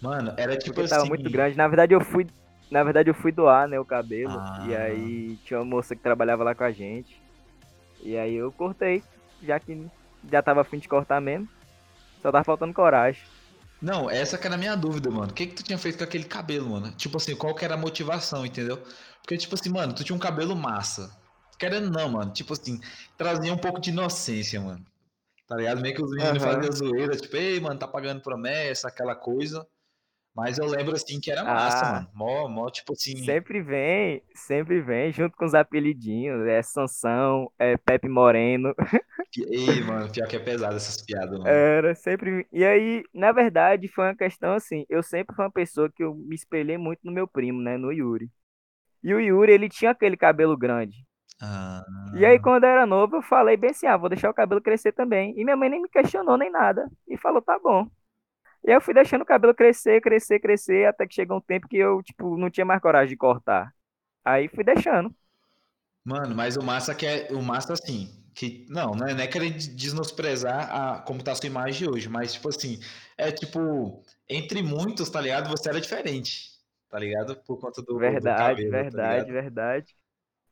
Mano, 0.00 0.32
era 0.38 0.56
tipo 0.56 0.75
porque 0.75 0.87
assim. 0.87 0.94
tava 0.94 1.05
muito 1.05 1.31
grande. 1.31 1.55
Na 1.56 1.69
verdade, 1.69 1.94
eu 1.94 2.00
fui. 2.00 2.26
Na 2.70 2.82
verdade, 2.82 3.11
eu 3.11 3.14
fui 3.14 3.31
doar, 3.31 3.69
né, 3.69 3.79
o 3.79 3.85
cabelo. 3.85 4.38
Ah. 4.38 4.64
E 4.67 4.75
aí 4.75 5.37
tinha 5.44 5.61
uma 5.61 5.67
moça 5.67 5.94
que 5.94 6.02
trabalhava 6.02 6.43
lá 6.43 6.55
com 6.55 6.64
a 6.64 6.73
gente. 6.73 7.20
E 8.02 8.17
aí 8.17 8.35
eu 8.35 8.50
cortei, 8.50 9.02
já 9.43 9.61
que 9.61 9.87
já 10.31 10.43
tava 10.43 10.62
afim 10.62 10.79
de 10.79 10.88
cortar 10.88 11.20
mesmo. 11.20 11.46
Só 12.23 12.32
tava 12.32 12.44
faltando 12.44 12.73
coragem. 12.73 13.23
Não, 13.82 14.08
essa 14.08 14.38
que 14.38 14.46
era 14.46 14.55
a 14.56 14.58
minha 14.58 14.76
dúvida, 14.76 15.11
mano. 15.11 15.31
O 15.31 15.35
que 15.35 15.46
que 15.46 15.55
tu 15.55 15.62
tinha 15.62 15.79
feito 15.79 15.99
com 15.99 16.05
aquele 16.05 16.25
cabelo, 16.25 16.70
mano? 16.70 16.91
Tipo 16.93 17.19
assim, 17.19 17.37
qual 17.37 17.55
que 17.55 17.64
era 17.64 17.75
a 17.75 17.79
motivação, 17.79 18.46
entendeu? 18.46 18.79
Porque, 19.20 19.37
tipo 19.37 19.55
assim, 19.55 19.70
mano, 19.70 19.94
tu 19.94 20.05
tinha 20.05 20.17
um 20.17 20.19
cabelo 20.19 20.56
massa. 20.56 21.11
Querendo 21.60 21.90
não, 21.90 22.08
mano. 22.08 22.32
Tipo 22.32 22.54
assim, 22.54 22.80
trazia 23.18 23.52
um 23.52 23.58
pouco 23.58 23.78
de 23.78 23.90
inocência, 23.90 24.58
mano. 24.58 24.82
Tá 25.46 25.56
ligado? 25.56 25.82
Meio 25.82 25.94
que 25.94 26.02
os 26.02 26.10
meninos 26.10 26.42
uhum. 26.42 26.48
faziam 26.48 26.72
zoeira, 26.72 27.16
tipo, 27.16 27.36
ei, 27.36 27.60
mano, 27.60 27.78
tá 27.78 27.86
pagando 27.86 28.22
promessa, 28.22 28.88
aquela 28.88 29.14
coisa. 29.14 29.66
Mas 30.34 30.58
eu 30.58 30.64
lembro, 30.64 30.94
assim, 30.94 31.20
que 31.20 31.30
era 31.30 31.42
massa, 31.44 31.84
ah, 31.84 31.92
mano. 31.92 32.10
Mó, 32.14 32.48
mó, 32.48 32.70
tipo 32.70 32.92
assim... 32.92 33.16
Sempre 33.24 33.60
vem, 33.60 34.22
sempre 34.32 34.81
vem, 34.81 35.12
junto 35.12 35.36
com 35.36 35.44
os 35.44 35.55
apelidinhos. 35.55 36.46
É 36.46 36.62
Sansão, 36.62 37.52
é 37.58 37.76
Pepe 37.76 38.08
Moreno. 38.08 38.72
Ei, 39.36 39.82
mano, 39.82 40.10
pior 40.10 40.29
que 40.29 40.36
é 40.36 40.38
pesado 40.38 40.76
essas 40.76 41.02
piadas, 41.02 41.36
mano. 41.36 41.46
Era, 41.46 41.94
sempre... 41.96 42.46
E 42.52 42.64
aí, 42.64 43.02
na 43.12 43.32
verdade, 43.32 43.88
foi 43.88 44.05
uma 44.05 44.17
questão 44.17 44.55
assim, 44.55 44.86
eu 44.88 45.02
sempre 45.02 45.34
fui 45.34 45.44
uma 45.44 45.50
pessoa 45.50 45.90
que 45.90 46.05
eu 46.05 46.14
me 46.14 46.36
espelhei 46.36 46.79
muito 46.79 47.00
no 47.02 47.12
meu 47.12 47.26
primo, 47.26 47.60
né, 47.60 47.76
no 47.76 47.93
Yuri. 47.93 48.31
E 49.02 49.12
o 49.12 49.20
Yuri, 49.20 49.52
ele 49.52 49.69
tinha 49.69 49.90
aquele 49.90 50.17
cabelo 50.17 50.56
grande. 50.56 51.05
Ah. 51.41 51.85
E 52.15 52.25
aí, 52.25 52.39
quando 52.39 52.65
eu 52.65 52.70
era 52.70 52.87
novo, 52.87 53.17
eu 53.17 53.23
falei 53.23 53.56
bem 53.56 53.70
assim: 53.70 53.87
ah, 53.87 53.97
vou 53.97 54.09
deixar 54.09 54.29
o 54.31 54.35
cabelo 54.35 54.61
crescer 54.61 54.93
também. 54.93 55.32
E 55.39 55.44
minha 55.44 55.56
mãe 55.56 55.70
nem 55.70 55.81
me 55.81 55.89
questionou 55.89 56.37
nem 56.37 56.51
nada. 56.51 56.91
E 57.09 57.17
falou: 57.17 57.41
tá 57.41 57.59
bom. 57.59 57.89
E 58.65 58.70
aí 58.70 58.77
eu 58.77 58.81
fui 58.81 58.93
deixando 58.93 59.23
o 59.23 59.27
cabelo 59.27 59.55
crescer, 59.55 60.03
crescer, 60.03 60.39
crescer, 60.39 60.87
até 60.87 61.06
que 61.06 61.15
chegou 61.15 61.39
um 61.39 61.41
tempo 61.41 61.67
que 61.67 61.79
eu, 61.79 62.03
tipo, 62.03 62.37
não 62.37 62.51
tinha 62.51 62.65
mais 62.65 62.81
coragem 62.81 63.09
de 63.09 63.17
cortar. 63.17 63.73
Aí 64.25 64.49
fui 64.49 64.63
deixando. 64.63 65.15
Mano, 66.05 66.35
mas 66.35 66.56
o 66.56 66.63
massa 66.63 66.94
que 66.94 67.06
é. 67.06 67.29
O 67.31 67.43
massa 67.43 67.73
assim. 67.73 68.17
Que, 68.35 68.65
não, 68.70 68.93
não 68.93 69.09
é, 69.09 69.15
não 69.15 69.20
é 69.20 69.27
querer 69.27 69.51
desnosprezar 69.51 70.70
a, 70.70 71.01
como 71.01 71.23
tá 71.23 71.32
a 71.32 71.35
sua 71.35 71.49
imagem 71.49 71.89
hoje, 71.89 72.09
mas, 72.09 72.35
tipo 72.35 72.49
assim, 72.49 72.79
é 73.19 73.31
tipo, 73.32 74.03
entre 74.29 74.63
muitos, 74.63 75.11
tá 75.11 75.20
ligado? 75.20 75.51
Você 75.51 75.69
era 75.69 75.81
diferente, 75.81 76.51
tá 76.89 76.99
ligado? 76.99 77.37
Por 77.44 77.59
conta 77.59 77.82
do. 77.82 77.99
Verdade, 77.99 78.65
do 78.65 78.70
cabelo, 78.70 78.70
verdade, 78.70 79.27
tá 79.27 79.32
verdade. 79.32 79.99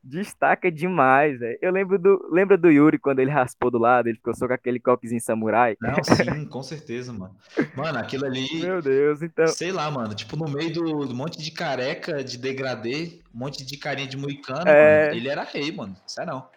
Destaca 0.08 0.72
demais, 0.72 1.38
velho. 1.38 1.58
Eu 1.60 1.70
lembro 1.70 1.98
do, 1.98 2.28
lembra 2.32 2.56
do 2.56 2.70
Yuri 2.70 2.98
quando 2.98 3.18
ele 3.18 3.30
raspou 3.30 3.70
do 3.70 3.76
lado, 3.76 4.08
ele 4.08 4.16
ficou 4.16 4.34
só 4.34 4.46
com 4.46 4.54
aquele 4.54 4.80
coquezinho 4.80 5.20
samurai? 5.20 5.76
Não, 5.78 6.02
sim, 6.02 6.46
com 6.46 6.62
certeza, 6.62 7.12
mano. 7.12 7.36
Mano, 7.76 7.98
aquilo 7.98 8.24
ali. 8.24 8.46
Meu 8.58 8.80
Deus, 8.80 9.20
então. 9.20 9.46
Sei 9.48 9.70
lá, 9.70 9.90
mano. 9.90 10.14
Tipo, 10.14 10.34
no 10.34 10.50
meio 10.50 10.72
do, 10.72 11.04
do 11.04 11.14
monte 11.14 11.36
de 11.36 11.50
careca 11.50 12.24
de 12.24 12.38
degradê, 12.38 13.20
um 13.34 13.38
monte 13.40 13.66
de 13.66 13.76
carinha 13.76 14.08
de 14.08 14.16
moicano, 14.16 14.66
É. 14.66 15.08
mano, 15.08 15.16
ele 15.18 15.28
era 15.28 15.42
rei, 15.42 15.70
mano. 15.70 15.94
Isso 16.06 16.18
é 16.22 16.24
não. 16.24 16.48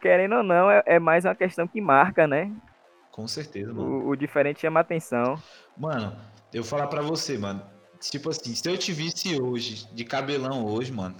Querendo 0.00 0.36
ou 0.36 0.42
não, 0.44 0.70
é, 0.70 0.80
é 0.86 0.98
mais 1.00 1.24
uma 1.24 1.34
questão 1.34 1.66
que 1.66 1.80
marca, 1.80 2.28
né? 2.28 2.52
Com 3.10 3.26
certeza, 3.26 3.74
mano. 3.74 4.04
O, 4.04 4.08
o 4.10 4.16
diferente 4.16 4.60
chama 4.60 4.78
atenção. 4.78 5.34
Mano, 5.76 6.16
eu 6.54 6.62
vou 6.62 6.70
falar 6.70 6.86
pra 6.86 7.02
você, 7.02 7.36
mano. 7.36 7.60
Tipo 7.98 8.30
assim, 8.30 8.54
se 8.54 8.68
eu 8.70 8.78
te 8.78 8.92
visse 8.92 9.40
hoje, 9.40 9.92
de 9.92 10.04
cabelão 10.04 10.64
hoje, 10.64 10.92
mano. 10.92 11.16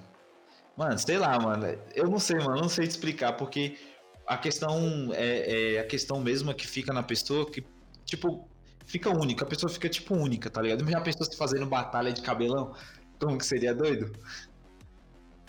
Mano, 0.77 0.99
sei 0.99 1.19
lá, 1.19 1.39
mano. 1.39 1.67
Eu 1.95 2.09
não 2.09 2.19
sei, 2.19 2.37
mano. 2.37 2.61
Não 2.61 2.69
sei 2.69 2.87
te 2.87 2.91
explicar, 2.91 3.35
porque 3.35 3.79
a 4.27 4.37
questão 4.37 5.11
é, 5.13 5.75
é 5.75 5.81
a 5.81 5.87
questão 5.87 6.21
mesmo 6.21 6.55
que 6.55 6.67
fica 6.67 6.93
na 6.93 7.03
pessoa 7.03 7.49
que, 7.51 7.65
tipo, 8.05 8.49
fica 8.87 9.11
única. 9.11 9.45
A 9.45 9.49
pessoa 9.49 9.71
fica, 9.71 9.89
tipo, 9.89 10.15
única, 10.15 10.51
tá 10.51 10.63
ligado? 10.63 10.85
Mesmo 10.85 10.99
a 10.99 11.03
pessoa 11.03 11.29
se 11.31 11.37
fazendo 11.37 11.67
batalha 11.67 12.13
de 12.13 12.23
cabelão. 12.23 12.75
Como 13.21 13.39
que 13.39 13.47
seria 13.47 13.75
doido? 13.75 14.13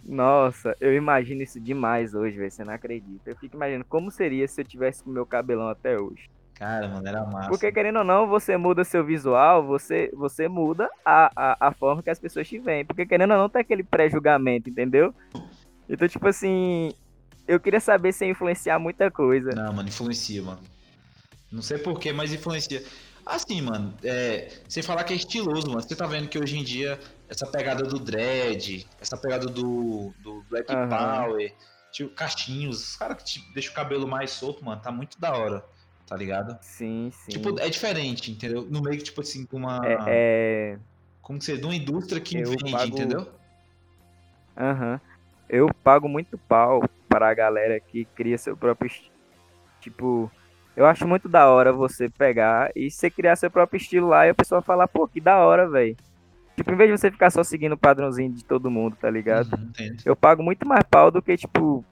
Nossa, 0.06 0.75
eu 0.82 0.94
imagino 0.94 1.42
isso 1.42 1.60
demais 1.60 2.13
hoje, 2.13 2.38
velho. 2.38 2.51
Você 2.51 2.63
não 2.63 2.74
acredita. 2.74 3.30
Eu 3.30 3.38
fico 3.38 3.56
imaginando 3.56 3.86
como 3.86 4.12
seria 4.12 4.48
se 4.48 4.60
eu 4.62 4.65
tivesse 4.65 5.03
com 5.03 5.10
meu 5.10 5.25
cabelão 5.25 5.70
até 5.70 5.98
hoje. 5.98 6.30
Cara, 6.55 6.88
mano, 6.88 7.07
era 7.07 7.25
massa. 7.25 7.50
Porque 7.50 7.72
querendo 7.72 8.00
ou 8.00 8.03
não, 8.03 8.27
você 8.27 8.55
muda 8.57 8.83
seu 8.83 9.03
visual, 9.03 9.65
você, 9.65 10.12
você 10.13 10.48
muda 10.48 10.89
a, 11.03 11.31
a, 11.36 11.67
a 11.67 11.72
forma 11.74 12.03
que 12.03 12.10
as 12.10 12.19
pessoas 12.19 12.48
te 12.48 12.60
veem. 12.60 12.86
Porque 12.86 13.05
querendo 13.05 13.31
ou 13.31 13.38
não, 13.38 13.50
tem 13.50 13.62
aquele 13.62 13.83
pré-julgamento, 13.83 14.69
entendeu? 14.69 15.13
Então, 15.89 16.07
tipo 16.07 16.27
assim, 16.27 16.93
eu 17.48 17.60
queria 17.60 17.79
saber 17.79 18.13
se 18.13 18.25
influenciar 18.25 18.79
muita 18.79 19.12
coisa. 19.12 19.51
Não, 19.51 19.74
mano, 19.74 19.89
influencia, 19.89 20.41
mano. 20.41 20.62
Não 21.51 21.62
sei 21.62 21.77
porquê, 21.77 22.13
mas 22.13 22.33
influencia. 22.33 22.83
Assim, 23.25 23.62
mano, 23.62 23.93
é, 24.03 24.51
sem 24.67 24.83
falar 24.83 25.03
que 25.03 25.13
é 25.13 25.15
estiloso, 25.15 25.67
mano. 25.67 25.81
Você 25.81 25.95
tá 25.95 26.05
vendo 26.05 26.27
que 26.27 26.38
hoje 26.38 26.57
em 26.57 26.63
dia, 26.63 27.00
essa 27.29 27.45
pegada 27.45 27.83
do 27.83 28.00
dread, 28.00 28.88
essa 29.00 29.17
pegada 29.17 29.48
do, 29.48 30.13
do 30.19 30.43
Black 30.50 30.74
uhum. 30.74 30.89
Power, 30.89 31.53
tipo, 31.91 32.13
cachinhos, 32.13 32.89
os 32.89 32.95
caras 32.95 33.17
que 33.17 33.24
te 33.24 33.53
deixam 33.53 33.72
o 33.72 33.75
cabelo 33.75 34.07
mais 34.07 34.31
solto, 34.31 34.63
mano, 34.65 34.81
tá 34.81 34.91
muito 34.91 35.19
da 35.19 35.36
hora, 35.36 35.63
tá 36.07 36.15
ligado? 36.15 36.57
Sim, 36.62 37.12
sim. 37.12 37.31
Tipo, 37.31 37.60
é 37.60 37.69
diferente, 37.69 38.31
entendeu? 38.31 38.67
No 38.69 38.81
meio, 38.81 39.01
tipo 39.01 39.22
assim, 39.22 39.48
uma. 39.51 39.81
É. 39.86 39.98
é... 40.07 40.79
Como 41.22 41.39
que 41.39 41.45
você. 41.45 41.57
De 41.57 41.65
uma 41.65 41.75
indústria 41.75 42.22
que 42.22 42.38
eu 42.38 42.50
vende, 42.50 42.72
pago... 42.72 42.86
entendeu? 42.86 43.27
Aham. 44.57 44.93
Uhum. 44.93 45.00
Eu 45.50 45.69
pago 45.83 46.10
muito 46.10 46.38
pau 46.38 46.83
para 47.07 47.29
a 47.29 47.33
galera 47.33 47.79
que 47.79 48.05
cria 48.05 48.38
seu 48.38 48.57
próprio. 48.57 48.89
Tipo 49.79 50.31
eu 50.75 50.86
acho 50.86 51.07
muito 51.07 51.29
da 51.29 51.50
hora 51.50 51.72
você 51.72 52.10
pegar 52.10 52.72
e 52.75 52.89
você 52.89 53.10
criar 53.10 53.36
seu 53.36 53.50
próprio 53.50 53.77
estilo 53.77 54.07
lá 54.07 54.25
e 54.25 54.29
a 54.29 54.33
pessoa 54.33 54.62
falar, 54.62 54.88
pô, 54.88 55.07
que 55.07 55.22
da 55.22 55.38
hora, 55.38 55.69
velho. 55.69 55.95
Tipo, 56.55 56.72
em 56.72 56.75
vez 56.75 56.91
de 56.91 56.98
você 56.98 57.12
ficar 57.12 57.29
só 57.29 57.43
seguindo 57.43 57.74
o 57.74 57.77
padrãozinho 57.77 58.31
de 58.31 58.43
todo 58.43 58.72
mundo, 58.72 58.95
tá 59.00 59.10
ligado? 59.10 59.53
Uhum, 59.53 59.95
eu 60.03 60.15
pago 60.15 60.41
muito 60.41 60.67
mais 60.67 60.83
pau 60.83 61.12
do 61.12 61.22
que, 61.22 61.38
tipo, 61.38 61.86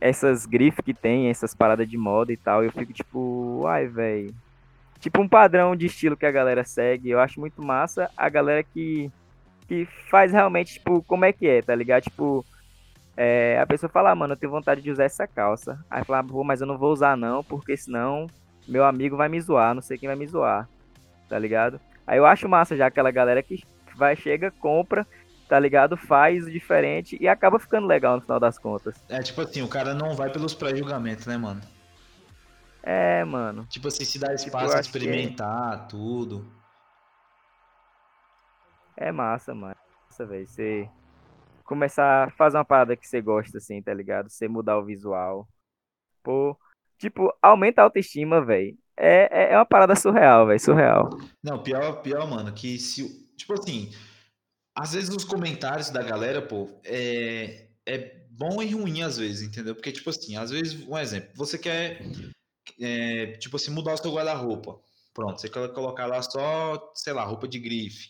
essas 0.00 0.46
grifes 0.46 0.84
que 0.84 0.94
tem, 0.94 1.28
essas 1.28 1.54
paradas 1.54 1.88
de 1.88 1.98
moda 1.98 2.32
e 2.32 2.36
tal. 2.36 2.64
Eu 2.64 2.72
fico, 2.72 2.92
tipo, 2.92 3.66
ai, 3.66 3.86
velho. 3.86 4.34
Tipo, 4.98 5.20
um 5.20 5.28
padrão 5.28 5.76
de 5.76 5.86
estilo 5.86 6.16
que 6.16 6.26
a 6.26 6.30
galera 6.30 6.64
segue. 6.64 7.10
Eu 7.10 7.20
acho 7.20 7.38
muito 7.38 7.62
massa 7.62 8.10
a 8.16 8.28
galera 8.28 8.62
que, 8.62 9.10
que 9.68 9.86
faz 10.10 10.32
realmente, 10.32 10.74
tipo, 10.74 11.02
como 11.02 11.24
é 11.24 11.32
que 11.32 11.46
é, 11.46 11.62
tá 11.62 11.74
ligado? 11.74 12.04
Tipo, 12.04 12.44
é, 13.16 13.58
a 13.60 13.66
pessoa 13.66 13.90
fala, 13.90 14.10
ah, 14.10 14.14
mano, 14.14 14.32
eu 14.34 14.36
tenho 14.36 14.52
vontade 14.52 14.80
de 14.80 14.90
usar 14.90 15.04
essa 15.04 15.26
calça. 15.26 15.78
Aí 15.90 16.04
fala, 16.04 16.24
pô, 16.24 16.42
mas 16.42 16.60
eu 16.60 16.66
não 16.66 16.78
vou 16.78 16.92
usar 16.92 17.16
não, 17.16 17.44
porque 17.44 17.76
senão 17.76 18.26
meu 18.66 18.84
amigo 18.84 19.16
vai 19.16 19.28
me 19.28 19.40
zoar, 19.40 19.74
não 19.74 19.82
sei 19.82 19.98
quem 19.98 20.06
vai 20.06 20.16
me 20.16 20.26
zoar, 20.26 20.68
tá 21.28 21.38
ligado? 21.38 21.80
Aí 22.06 22.18
eu 22.18 22.26
acho 22.26 22.48
massa 22.48 22.76
já 22.76 22.86
aquela 22.86 23.10
galera 23.10 23.42
que 23.42 23.62
vai, 23.96 24.16
chega, 24.16 24.50
compra, 24.50 25.06
tá 25.50 25.58
ligado? 25.58 25.96
Faz 25.96 26.46
o 26.46 26.50
diferente 26.50 27.18
e 27.20 27.26
acaba 27.26 27.58
ficando 27.58 27.84
legal 27.84 28.14
no 28.14 28.22
final 28.22 28.38
das 28.38 28.56
contas. 28.56 28.94
É, 29.08 29.20
tipo 29.20 29.40
assim, 29.40 29.62
o 29.62 29.68
cara 29.68 29.92
não 29.92 30.14
vai 30.14 30.30
pelos 30.30 30.54
pré-julgamentos, 30.54 31.26
né, 31.26 31.36
mano? 31.36 31.60
É, 32.84 33.24
mano. 33.24 33.66
Tipo 33.68 33.88
assim, 33.88 34.04
se 34.04 34.16
dá 34.16 34.28
tipo, 34.28 34.46
espaço 34.46 34.66
tipo, 34.66 34.76
a 34.76 34.80
experimentar 34.80 35.82
que... 35.82 35.88
tudo. 35.90 36.46
É 38.96 39.10
massa, 39.10 39.52
mano. 39.52 39.74
Massa, 40.08 40.24
velho. 40.24 40.46
Você 40.46 40.88
começar 41.64 42.28
a 42.28 42.30
fazer 42.30 42.56
uma 42.56 42.64
parada 42.64 42.96
que 42.96 43.08
você 43.08 43.20
gosta, 43.20 43.58
assim, 43.58 43.82
tá 43.82 43.92
ligado? 43.92 44.30
Você 44.30 44.46
mudar 44.46 44.78
o 44.78 44.84
visual. 44.84 45.48
Pô, 46.22 46.56
tipo, 46.96 47.36
aumenta 47.42 47.80
a 47.80 47.84
autoestima, 47.84 48.40
velho. 48.40 48.78
É, 48.96 49.28
é, 49.32 49.52
é 49.54 49.56
uma 49.56 49.66
parada 49.66 49.96
surreal, 49.96 50.46
velho, 50.46 50.60
surreal. 50.60 51.10
Não, 51.42 51.60
pior, 51.60 52.02
pior, 52.02 52.30
mano, 52.30 52.52
que 52.52 52.78
se. 52.78 53.28
Tipo 53.36 53.54
assim, 53.54 53.90
às 54.80 54.92
vezes 54.94 55.14
os 55.14 55.24
comentários 55.24 55.90
da 55.90 56.02
galera, 56.02 56.40
pô, 56.40 56.70
é, 56.84 57.66
é 57.84 58.16
bom 58.30 58.62
e 58.62 58.70
ruim 58.70 59.02
às 59.02 59.18
vezes, 59.18 59.42
entendeu? 59.42 59.74
Porque, 59.74 59.92
tipo 59.92 60.08
assim, 60.08 60.36
às 60.36 60.50
vezes, 60.50 60.88
um 60.88 60.96
exemplo, 60.96 61.28
você 61.34 61.58
quer, 61.58 62.00
é, 62.80 63.32
tipo 63.32 63.56
assim, 63.56 63.70
mudar 63.70 63.92
o 63.92 63.96
seu 63.98 64.10
guarda-roupa. 64.10 64.80
Pronto, 65.12 65.38
você 65.38 65.50
quer 65.50 65.68
colocar 65.74 66.06
lá 66.06 66.22
só, 66.22 66.92
sei 66.94 67.12
lá, 67.12 67.24
roupa 67.24 67.46
de 67.46 67.58
grife. 67.58 68.08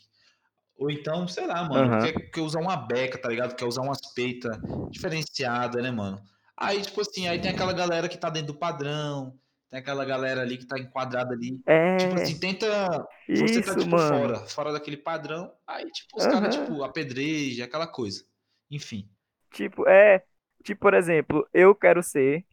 Ou 0.79 0.93
então, 0.93 1.27
sei 1.27 1.45
lá, 1.49 1.69
mano, 1.69 1.93
uhum. 1.93 2.01
quer, 2.01 2.31
quer 2.31 2.41
usar 2.41 2.61
uma 2.61 2.77
beca, 2.77 3.19
tá 3.19 3.29
ligado? 3.29 3.57
Quer 3.57 3.65
usar 3.65 3.83
umas 3.83 4.01
peitas 4.15 4.57
diferenciadas, 4.93 5.83
né, 5.83 5.91
mano? 5.91 6.23
Aí, 6.57 6.81
tipo 6.83 7.01
assim, 7.01 7.27
aí 7.27 7.41
tem 7.41 7.51
aquela 7.51 7.73
galera 7.73 8.09
que 8.09 8.17
tá 8.17 8.31
dentro 8.31 8.53
do 8.53 8.59
padrão, 8.59 9.37
tem 9.71 9.79
aquela 9.79 10.05
galera 10.05 10.41
ali 10.41 10.59
que 10.59 10.67
tá 10.67 10.79
enquadrada 10.79 11.33
ali. 11.33 11.63
É. 11.65 11.97
Tipo 11.97 12.15
assim, 12.15 12.41
tenta. 12.41 13.09
Isso, 13.29 13.47
você 13.47 13.63
tá, 13.63 13.77
tipo, 13.77 13.89
mano. 13.89 14.09
fora, 14.09 14.39
fora 14.49 14.73
daquele 14.73 14.97
padrão. 14.97 15.53
Aí, 15.65 15.89
tipo, 15.93 16.19
os 16.19 16.25
uhum. 16.25 16.33
caras, 16.33 16.57
tipo, 16.57 16.83
apedreja, 16.83 17.65
aquela 17.65 17.87
coisa. 17.87 18.25
Enfim. 18.69 19.09
Tipo, 19.53 19.89
é. 19.89 20.25
Tipo, 20.65 20.81
por 20.81 20.95
exemplo, 20.95 21.49
eu 21.55 21.73
quero 21.73 22.03
ser. 22.03 22.45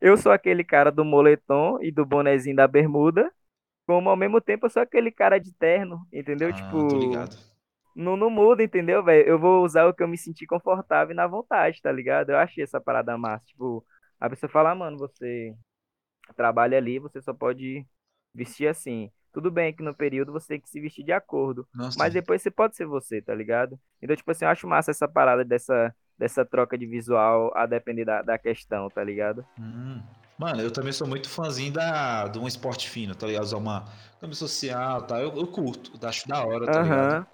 Eu 0.00 0.16
sou 0.16 0.32
aquele 0.32 0.64
cara 0.64 0.90
do 0.90 1.04
moletom 1.04 1.78
e 1.80 1.92
do 1.92 2.04
bonezinho 2.04 2.56
da 2.56 2.66
bermuda. 2.66 3.32
Como 3.86 4.10
ao 4.10 4.16
mesmo 4.16 4.40
tempo 4.40 4.66
eu 4.66 4.70
sou 4.70 4.82
aquele 4.82 5.12
cara 5.12 5.38
de 5.38 5.54
terno, 5.54 6.06
entendeu? 6.12 6.48
Ah, 6.48 6.52
tipo. 6.52 6.88
Tô 6.88 6.98
ligado. 6.98 7.36
Não, 7.94 8.16
não 8.16 8.28
muda, 8.28 8.62
entendeu, 8.62 9.02
velho? 9.02 9.26
Eu 9.26 9.38
vou 9.38 9.64
usar 9.64 9.86
o 9.86 9.94
que 9.94 10.02
eu 10.02 10.08
me 10.08 10.18
sentir 10.18 10.44
confortável 10.46 11.12
e 11.12 11.16
na 11.16 11.26
vontade, 11.26 11.80
tá 11.80 11.90
ligado? 11.90 12.30
Eu 12.30 12.36
achei 12.36 12.64
essa 12.64 12.80
parada 12.80 13.16
massa. 13.16 13.46
Tipo, 13.46 13.86
a 14.20 14.28
pessoa 14.28 14.50
fala, 14.50 14.72
ah, 14.72 14.74
mano, 14.74 14.98
você 14.98 15.56
trabalha 16.34 16.78
ali, 16.78 16.98
você 16.98 17.20
só 17.20 17.32
pode 17.32 17.86
vestir 18.34 18.68
assim. 18.68 19.10
Tudo 19.32 19.50
bem 19.50 19.72
que 19.72 19.82
no 19.82 19.94
período 19.94 20.32
você 20.32 20.48
tem 20.48 20.60
que 20.60 20.68
se 20.68 20.80
vestir 20.80 21.04
de 21.04 21.12
acordo. 21.12 21.66
Nossa. 21.74 21.98
Mas 21.98 22.14
depois 22.14 22.40
você 22.40 22.50
pode 22.50 22.74
ser 22.74 22.86
você, 22.86 23.20
tá 23.20 23.34
ligado? 23.34 23.78
Então, 24.00 24.16
tipo 24.16 24.30
assim, 24.30 24.44
eu 24.44 24.50
acho 24.50 24.66
massa 24.66 24.90
essa 24.90 25.06
parada 25.06 25.44
dessa, 25.44 25.94
dessa 26.18 26.44
troca 26.44 26.78
de 26.78 26.86
visual 26.86 27.52
a 27.54 27.66
depender 27.66 28.04
da, 28.04 28.22
da 28.22 28.38
questão, 28.38 28.88
tá 28.88 29.04
ligado? 29.04 29.44
Hum. 29.60 30.00
Mano, 30.38 30.60
eu 30.60 30.70
também 30.70 30.92
sou 30.92 31.06
muito 31.06 31.28
fãzinho 31.28 31.72
da, 31.72 32.28
de 32.28 32.38
um 32.38 32.46
esporte 32.46 32.88
fino, 32.90 33.14
tá 33.14 33.26
ligado? 33.26 33.42
Usar 33.42 33.56
uma 33.56 33.84
câmera 34.20 34.36
social 34.36 35.02
tá? 35.02 35.20
Eu, 35.20 35.34
eu 35.36 35.46
curto, 35.46 35.92
acho 36.06 36.28
da 36.28 36.44
hora, 36.44 36.66
tá 36.66 36.78
uhum. 36.78 36.84
ligado? 36.84 37.26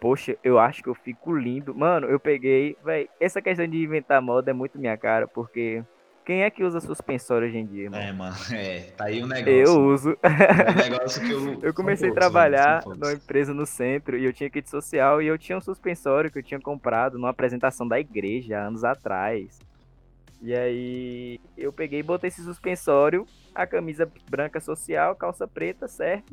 Poxa, 0.00 0.36
eu 0.42 0.58
acho 0.58 0.82
que 0.82 0.88
eu 0.88 0.94
fico 0.94 1.34
lindo. 1.34 1.74
Mano, 1.74 2.06
eu 2.06 2.18
peguei, 2.18 2.76
velho, 2.82 3.08
essa 3.20 3.42
questão 3.42 3.68
de 3.68 3.82
inventar 3.82 4.22
moda 4.22 4.50
é 4.50 4.54
muito 4.54 4.78
minha 4.78 4.96
cara, 4.96 5.28
porque 5.28 5.84
quem 6.30 6.44
é 6.44 6.50
que 6.50 6.62
usa 6.62 6.78
suspensório 6.78 7.48
hoje 7.48 7.58
em 7.58 7.66
dia, 7.66 7.90
mano? 7.90 8.00
É, 8.00 8.12
mano, 8.12 8.36
é, 8.54 8.82
tá 8.96 9.06
aí 9.06 9.20
o 9.20 9.24
um 9.24 9.26
negócio. 9.26 9.52
Eu 9.52 9.84
uso. 9.84 10.16
É 10.22 10.70
um 10.70 10.90
negócio 10.90 11.20
que 11.20 11.32
eu. 11.32 11.58
eu 11.66 11.74
comecei 11.74 12.08
a 12.08 12.14
trabalhar 12.14 12.84
numa 12.86 13.12
empresa 13.14 13.52
no 13.52 13.66
centro 13.66 14.16
e 14.16 14.24
eu 14.24 14.32
tinha 14.32 14.48
kit 14.48 14.70
social 14.70 15.20
e 15.20 15.26
eu 15.26 15.36
tinha 15.36 15.58
um 15.58 15.60
suspensório 15.60 16.30
que 16.30 16.38
eu 16.38 16.42
tinha 16.44 16.60
comprado 16.60 17.18
numa 17.18 17.30
apresentação 17.30 17.88
da 17.88 17.98
igreja 17.98 18.60
anos 18.60 18.84
atrás. 18.84 19.58
E 20.40 20.54
aí 20.54 21.40
eu 21.58 21.72
peguei 21.72 21.98
e 21.98 22.04
botei 22.04 22.28
esse 22.28 22.44
suspensório, 22.44 23.26
a 23.52 23.66
camisa 23.66 24.08
branca 24.30 24.60
social, 24.60 25.16
calça 25.16 25.48
preta, 25.48 25.88
certo? 25.88 26.32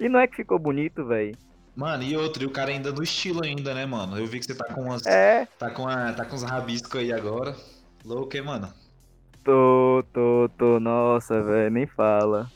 E 0.00 0.08
não 0.08 0.18
é 0.18 0.26
que 0.26 0.34
ficou 0.34 0.58
bonito, 0.58 1.04
velho. 1.04 1.36
Mano, 1.74 2.02
e 2.04 2.16
outro, 2.16 2.42
e 2.42 2.46
o 2.46 2.50
cara 2.50 2.70
ainda 2.70 2.90
no 2.90 3.02
estilo 3.02 3.44
ainda, 3.44 3.74
né, 3.74 3.84
mano? 3.84 4.18
Eu 4.18 4.26
vi 4.26 4.38
que 4.38 4.46
você 4.46 4.54
tá 4.54 4.64
com 4.72 4.80
umas. 4.80 5.04
É. 5.04 5.46
Tá 5.58 5.70
com, 5.70 5.86
a, 5.86 6.14
tá 6.14 6.24
com 6.24 6.36
uns 6.36 6.42
rabiscos 6.42 6.98
aí 6.98 7.12
agora. 7.12 7.54
Louco, 8.02 8.34
hein, 8.34 8.42
mano? 8.42 8.85
Tô, 9.46 10.04
tô, 10.12 10.50
tô. 10.58 10.80
Nossa, 10.80 11.40
velho, 11.40 11.70
nem 11.70 11.86
fala. 11.86 12.50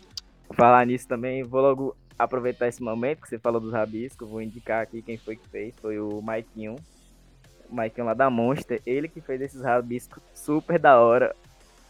Falar 0.54 0.84
nisso 0.84 1.06
também, 1.06 1.44
vou 1.44 1.60
logo 1.60 1.96
aproveitar 2.18 2.66
esse 2.66 2.82
momento 2.82 3.20
que 3.20 3.28
você 3.28 3.38
falou 3.38 3.60
dos 3.60 3.72
rabiscos. 3.72 4.28
Vou 4.28 4.42
indicar 4.42 4.82
aqui 4.82 5.00
quem 5.00 5.16
foi 5.16 5.36
que 5.36 5.48
fez. 5.48 5.72
Foi 5.80 6.00
o 6.00 6.20
Maikinho. 6.20 6.74
Maikinho 7.70 8.08
lá 8.08 8.12
da 8.12 8.28
Monster, 8.28 8.82
ele 8.84 9.06
que 9.06 9.20
fez 9.20 9.40
esses 9.40 9.62
rabiscos 9.62 10.20
super 10.34 10.80
da 10.80 10.98
hora. 10.98 11.32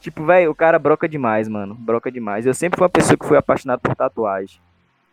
Tipo, 0.00 0.26
velho, 0.26 0.50
o 0.50 0.54
cara 0.54 0.78
broca 0.78 1.09
demais, 1.09 1.49
mano. 1.49 1.75
Broca 1.75 2.12
demais. 2.12 2.45
Eu 2.45 2.52
sempre 2.52 2.76
fui 2.76 2.85
uma 2.85 2.90
pessoa 2.90 3.16
que 3.16 3.26
foi 3.26 3.38
apaixonado 3.38 3.80
por 3.80 3.97
tatuagem. 3.97 4.61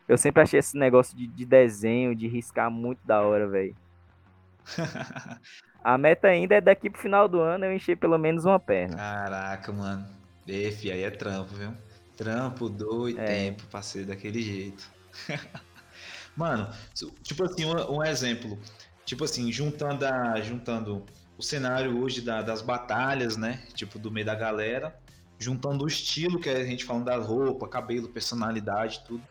Eu 0.06 0.18
sempre 0.18 0.44
achei 0.44 0.60
esse 0.60 0.78
negócio 0.78 1.16
de, 1.16 1.28
de 1.28 1.46
desenho, 1.46 2.14
de 2.14 2.28
riscar 2.28 2.70
muito 2.70 3.00
da 3.08 3.22
hora, 3.22 3.48
velho. 3.48 3.74
A 5.84 5.98
meta 5.98 6.28
ainda 6.28 6.56
é 6.56 6.62
daqui 6.62 6.90
pro 6.90 7.02
final 7.02 7.28
do 7.28 7.40
ano 7.40 7.66
eu 7.66 7.74
encher 7.74 7.98
pelo 7.98 8.18
menos 8.18 8.46
uma 8.46 8.60
perna. 8.60 8.96
Caraca, 8.98 9.72
mano. 9.72 10.06
Esse 10.48 10.92
aí 10.92 11.04
é 11.04 11.12
trampo, 11.12 11.54
viu? 11.56 11.74
Trampo, 12.16 12.70
dor 12.70 13.10
e 13.10 13.18
é. 13.18 13.26
tempo 13.26 13.64
ser 13.82 14.06
daquele 14.06 14.42
jeito. 14.42 14.90
mano, 16.36 16.70
tipo 17.22 17.44
assim, 17.44 17.66
um, 17.66 17.98
um 17.98 18.04
exemplo. 18.04 18.58
Tipo 19.06 19.24
assim, 19.24 19.52
juntando, 19.52 20.06
a, 20.06 20.42
juntando 20.42 21.06
o 21.38 21.44
cenário 21.44 22.02
hoje 22.02 22.22
da, 22.22 22.42
das 22.42 22.62
batalhas, 22.62 23.38
né? 23.38 23.62
Tipo, 23.74 24.00
do 24.00 24.12
meio 24.12 24.26
da 24.26 24.36
galera, 24.36 24.98
juntando 25.38 25.84
o 25.84 25.88
estilo 25.88 26.40
que 26.40 26.50
a 26.50 26.64
gente 26.64 26.84
falando 26.84 27.06
da 27.06 27.18
roupa, 27.18 27.68
cabelo, 27.68 28.10
personalidade, 28.10 29.04
tudo. 29.06 29.24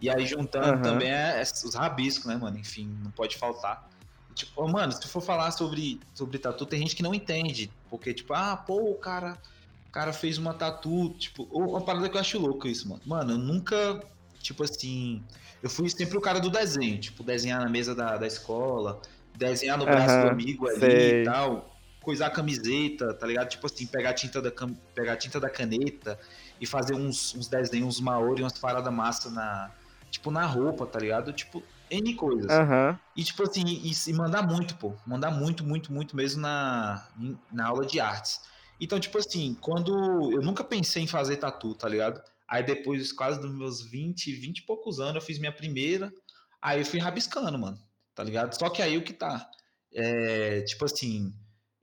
E 0.00 0.10
aí 0.10 0.26
juntando 0.26 0.76
uhum. 0.76 0.82
também 0.82 1.10
é, 1.10 1.40
é, 1.40 1.42
os 1.42 1.74
rabiscos, 1.74 2.26
né, 2.26 2.36
mano? 2.36 2.58
Enfim, 2.58 2.94
não 3.02 3.10
pode 3.10 3.36
faltar. 3.36 3.88
Tipo, 4.34 4.66
mano, 4.68 4.92
se 4.92 5.06
for 5.06 5.20
falar 5.20 5.50
sobre, 5.50 6.00
sobre 6.12 6.38
tatu, 6.38 6.66
tem 6.66 6.80
gente 6.80 6.96
que 6.96 7.02
não 7.02 7.14
entende. 7.14 7.70
Porque, 7.88 8.12
tipo, 8.12 8.34
ah, 8.34 8.56
pô, 8.56 8.90
o 8.90 8.94
cara, 8.94 9.38
o 9.88 9.92
cara 9.92 10.12
fez 10.12 10.38
uma 10.38 10.52
tatu. 10.52 11.10
Tipo, 11.18 11.44
uma 11.52 11.80
parada 11.80 12.08
que 12.08 12.16
eu 12.16 12.20
acho 12.20 12.38
louco 12.38 12.66
isso, 12.66 12.88
mano. 12.88 13.02
Mano, 13.06 13.32
eu 13.32 13.38
nunca 13.38 14.02
tipo 14.44 14.62
assim, 14.62 15.22
eu 15.62 15.70
fui 15.70 15.88
sempre 15.88 16.18
o 16.18 16.20
cara 16.20 16.38
do 16.38 16.50
desenho, 16.50 16.98
tipo, 16.98 17.24
desenhar 17.24 17.60
na 17.60 17.68
mesa 17.68 17.94
da, 17.94 18.16
da 18.18 18.26
escola, 18.26 19.00
desenhar 19.34 19.78
no 19.78 19.86
braço 19.86 20.20
do 20.20 20.28
amigo 20.28 20.68
ali 20.68 20.78
sei. 20.78 21.22
e 21.22 21.24
tal, 21.24 21.74
coisar 22.02 22.26
a 22.26 22.30
camiseta, 22.30 23.14
tá 23.14 23.26
ligado? 23.26 23.48
Tipo 23.48 23.66
assim, 23.66 23.86
pegar 23.86 24.10
a 24.10 24.14
tinta 24.14 24.42
da, 24.42 24.52
pegar 24.94 25.14
a 25.14 25.16
tinta 25.16 25.40
da 25.40 25.48
caneta 25.48 26.18
e 26.60 26.66
fazer 26.66 26.94
uns, 26.94 27.34
uns 27.34 27.48
desenhos, 27.48 27.96
uns 27.96 28.00
maori, 28.00 28.42
umas 28.42 28.58
paradas 28.58 28.92
massa 28.92 29.30
na, 29.30 29.70
tipo, 30.10 30.30
na 30.30 30.44
roupa, 30.44 30.86
tá 30.86 30.98
ligado? 30.98 31.32
Tipo, 31.32 31.62
N 31.94 32.14
coisas. 32.14 32.50
Uhum. 32.50 32.98
E, 33.16 33.22
tipo 33.22 33.42
assim, 33.42 33.64
e, 33.66 33.92
e, 33.92 34.12
mandar 34.12 34.42
muito, 34.42 34.76
pô. 34.76 34.94
Mandar 35.06 35.30
muito, 35.30 35.64
muito, 35.64 35.92
muito 35.92 36.16
mesmo 36.16 36.40
na, 36.40 37.06
na 37.52 37.66
aula 37.66 37.86
de 37.86 38.00
artes. 38.00 38.40
Então, 38.80 38.98
tipo 38.98 39.18
assim, 39.18 39.56
quando. 39.60 40.32
Eu 40.32 40.42
nunca 40.42 40.64
pensei 40.64 41.02
em 41.02 41.06
fazer 41.06 41.36
tatu, 41.36 41.74
tá 41.74 41.88
ligado? 41.88 42.20
Aí 42.48 42.62
depois, 42.62 43.12
quase 43.12 43.40
dos 43.40 43.54
meus 43.54 43.82
20, 43.82 44.32
20 44.32 44.58
e 44.58 44.62
poucos 44.66 44.98
anos, 44.98 45.16
eu 45.16 45.20
fiz 45.20 45.38
minha 45.38 45.52
primeira. 45.52 46.12
Aí 46.60 46.80
eu 46.80 46.86
fui 46.86 46.98
rabiscando, 46.98 47.58
mano. 47.58 47.78
Tá 48.14 48.22
ligado? 48.22 48.54
Só 48.54 48.68
que 48.68 48.82
aí 48.82 48.96
o 48.96 49.02
que 49.02 49.12
tá. 49.12 49.48
É, 49.92 50.62
tipo 50.62 50.84
assim, 50.84 51.32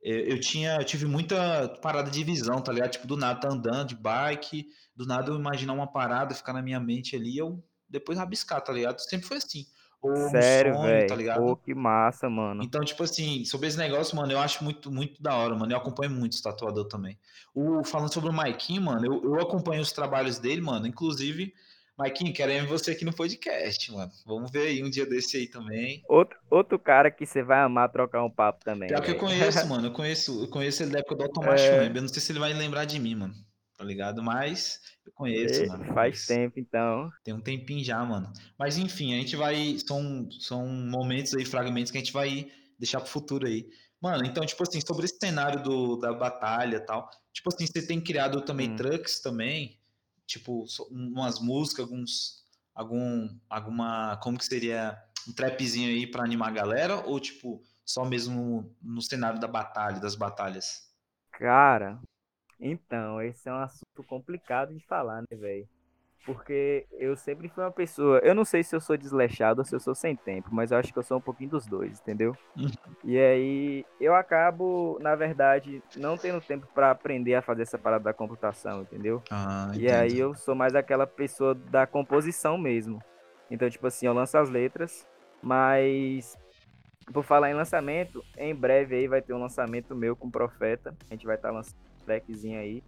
eu 0.02 0.40
tinha, 0.40 0.76
eu 0.76 0.86
tive 0.86 1.06
muita 1.06 1.70
parada 1.82 2.10
de 2.10 2.24
visão, 2.24 2.62
tá 2.62 2.72
ligado? 2.72 2.92
Tipo, 2.92 3.08
do 3.08 3.16
nada 3.16 3.40
tá 3.40 3.50
andando 3.50 3.90
de 3.90 3.96
bike, 3.96 4.66
do 4.96 5.06
nada 5.06 5.30
eu 5.30 5.36
imaginar 5.36 5.74
uma 5.74 5.92
parada, 5.92 6.36
ficar 6.36 6.54
na 6.54 6.62
minha 6.62 6.80
mente 6.80 7.16
ali, 7.16 7.38
eu 7.38 7.64
depois 7.90 8.18
rabiscar, 8.18 8.62
tá 8.62 8.72
ligado? 8.74 9.00
Sempre 9.00 9.28
foi 9.28 9.38
assim 9.38 9.66
ou 10.02 10.16
Sério, 10.30 10.74
sonho, 10.74 10.88
véio? 10.88 11.08
tá 11.08 11.16
ligado? 11.16 11.42
Pô, 11.42 11.56
que 11.56 11.76
massa, 11.76 12.28
mano. 12.28 12.64
Então, 12.64 12.82
tipo 12.82 13.04
assim, 13.04 13.46
sobre 13.46 13.68
esse 13.68 13.78
negócio, 13.78 14.16
mano, 14.16 14.32
eu 14.32 14.40
acho 14.40 14.64
muito, 14.64 14.92
muito 14.92 15.22
da 15.22 15.36
hora, 15.36 15.56
mano. 15.56 15.72
Eu 15.72 15.78
acompanho 15.78 16.12
muito 16.12 16.34
esse 16.34 16.42
tatuador 16.42 16.86
também. 16.86 17.20
O, 17.54 17.84
falando 17.84 18.12
sobre 18.12 18.30
o 18.30 18.34
Maikinho, 18.34 18.82
mano, 18.82 19.06
eu, 19.06 19.24
eu 19.24 19.40
acompanho 19.40 19.82
os 19.82 19.92
trabalhos 19.92 20.40
dele, 20.40 20.60
mano. 20.60 20.88
Inclusive, 20.88 21.54
Maikinho, 21.96 22.34
queremos 22.34 22.68
você 22.68 22.92
aqui 22.92 23.06
no 23.06 23.14
podcast, 23.14 23.92
mano. 23.92 24.12
Vamos 24.26 24.50
ver 24.50 24.70
aí 24.70 24.84
um 24.84 24.90
dia 24.90 25.06
desse 25.06 25.38
aí 25.38 25.46
também. 25.46 26.04
Outro, 26.10 26.40
outro 26.50 26.80
cara 26.80 27.12
que 27.12 27.26
você 27.26 27.44
vai 27.44 27.60
amar 27.60 27.92
trocar 27.92 28.24
um 28.24 28.30
papo 28.30 28.66
também. 28.66 28.88
Pior 28.88 29.02
que 29.02 29.12
eu 29.12 29.18
conheço, 29.20 29.68
mano. 29.70 29.88
Eu 29.88 29.92
conheço, 29.92 30.46
eu 30.46 30.48
conheço 30.48 30.82
ele 30.82 30.94
da 30.94 31.00
época 31.00 31.16
do 31.16 31.24
Automacho 31.24 31.64
é... 31.64 31.88
Eu 31.88 32.02
não 32.02 32.08
sei 32.08 32.22
se 32.22 32.32
ele 32.32 32.40
vai 32.40 32.54
lembrar 32.54 32.86
de 32.86 33.00
mim, 33.00 33.14
mano. 33.14 33.36
Tá 33.82 33.88
ligado? 33.88 34.22
Mas 34.22 34.80
eu 35.04 35.12
conheço, 35.12 35.64
e, 35.64 35.68
mano. 35.68 35.92
Faz 35.92 36.28
tempo, 36.28 36.60
então. 36.60 37.12
Tem 37.24 37.34
um 37.34 37.42
tempinho 37.42 37.84
já, 37.84 38.06
mano. 38.06 38.32
Mas 38.60 38.78
enfim, 38.78 39.16
a 39.16 39.18
gente 39.18 39.36
vai. 39.36 39.76
São, 39.80 40.30
são 40.40 40.68
momentos 40.68 41.34
aí, 41.34 41.44
fragmentos 41.44 41.92
que 41.92 41.98
a 41.98 42.00
gente 42.00 42.14
vai 42.14 42.52
deixar 42.78 43.00
pro 43.00 43.10
futuro 43.10 43.48
aí. 43.48 43.68
Mano, 44.00 44.24
então, 44.24 44.46
tipo 44.46 44.62
assim, 44.62 44.80
sobre 44.86 45.06
esse 45.06 45.18
cenário 45.18 45.64
do, 45.64 45.96
da 45.96 46.14
batalha 46.14 46.76
e 46.76 46.80
tal. 46.80 47.10
Tipo 47.34 47.50
assim, 47.52 47.66
você 47.66 47.82
tem 47.84 48.00
criado 48.00 48.42
também 48.42 48.70
hum. 48.70 48.76
trucks 48.76 49.20
também. 49.20 49.80
Tipo, 50.28 50.64
umas 50.92 51.40
músicas, 51.40 51.86
alguns. 51.86 52.46
Algum. 52.76 53.30
Alguma. 53.50 54.20
Como 54.22 54.38
que 54.38 54.46
seria? 54.46 54.96
Um 55.28 55.34
trapzinho 55.34 55.90
aí 55.90 56.06
pra 56.06 56.24
animar 56.24 56.50
a 56.50 56.54
galera? 56.54 56.98
Ou, 57.08 57.20
tipo, 57.20 57.64
só 57.84 58.06
mesmo 58.06 58.76
no 58.80 59.02
cenário 59.02 59.40
da 59.40 59.48
batalha, 59.48 60.00
das 60.00 60.14
batalhas? 60.14 60.88
Cara, 61.32 62.00
então, 62.62 63.20
esse 63.20 63.50
é 63.50 63.52
um 63.52 63.58
assunto 63.58 64.04
complicado 64.08 64.74
de 64.74 64.86
falar, 64.86 65.22
né, 65.22 65.38
velho? 65.38 65.68
Porque 66.24 66.86
eu 66.92 67.16
sempre 67.16 67.50
fui 67.50 67.64
uma 67.64 67.72
pessoa. 67.72 68.20
Eu 68.20 68.36
não 68.36 68.46
sei 68.46 68.64
se 68.64 68.76
eu 68.76 68.80
sou 68.80 68.96
desleixado 68.96 69.62
ou 69.62 69.66
se 69.66 69.74
eu 69.74 69.80
sou 69.80 69.96
sem 69.96 70.16
tempo, 70.16 70.50
mas 70.52 70.70
eu 70.70 70.78
acho 70.78 70.94
que 70.94 71.00
eu 71.00 71.04
sou 71.04 71.18
um 71.18 71.22
pouquinho 71.22 71.50
dos 71.50 71.66
dois, 71.66 72.00
entendeu? 72.00 72.38
Uhum. 72.56 72.70
E 73.04 73.18
aí 73.18 73.86
eu 74.00 74.14
acabo, 74.14 75.00
na 75.02 75.16
verdade, 75.16 75.82
não 75.98 76.16
tendo 76.18 76.40
tempo 76.40 76.68
para 76.76 76.92
aprender 76.92 77.34
a 77.34 77.42
fazer 77.42 77.64
essa 77.64 77.80
parada 77.80 78.04
da 78.04 78.14
computação, 78.14 78.84
entendeu? 78.84 79.24
Ah, 79.32 79.72
e 79.74 79.90
aí 79.90 80.20
eu 80.20 80.36
sou 80.36 80.54
mais 80.54 80.76
aquela 80.76 81.08
pessoa 81.08 81.56
da 81.56 81.88
composição 81.88 82.56
mesmo. 82.56 83.02
Então, 83.50 83.68
tipo 83.68 83.88
assim, 83.88 84.06
eu 84.06 84.14
lanço 84.14 84.38
as 84.38 84.48
letras, 84.48 85.08
mas 85.42 86.38
por 87.12 87.24
falar 87.24 87.50
em 87.50 87.56
lançamento, 87.56 88.24
em 88.38 88.54
breve 88.54 88.96
aí 88.96 89.08
vai 89.08 89.24
ter 89.24 89.34
um 89.34 89.40
lançamento 89.40 89.96
meu 89.96 90.16
com 90.16 90.28
o 90.28 90.32
Profeta. 90.32 90.96
A 91.10 91.14
gente 91.16 91.26
vai 91.26 91.36
estar 91.36 91.50
tá 91.50 91.56
lançando 91.56 91.91
trackzinho 92.12 92.60
aí. 92.60 92.84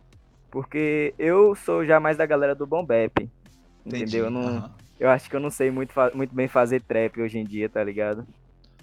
Porque 0.51 1.13
eu 1.17 1.55
sou 1.55 1.85
já 1.85 1.99
mais 1.99 2.17
da 2.17 2.25
galera 2.25 2.53
do 2.53 2.67
Bom 2.67 2.85
Bap. 2.85 3.29
Entendeu? 3.85 4.25
Eu, 4.25 4.31
não, 4.31 4.41
uhum. 4.41 4.69
eu 4.99 5.09
acho 5.09 5.29
que 5.29 5.35
eu 5.35 5.39
não 5.39 5.49
sei 5.49 5.71
muito, 5.71 5.93
muito 6.13 6.33
bem 6.33 6.47
fazer 6.47 6.81
trap 6.81 7.19
hoje 7.21 7.39
em 7.39 7.43
dia, 7.43 7.67
tá 7.67 7.83
ligado? 7.83 8.25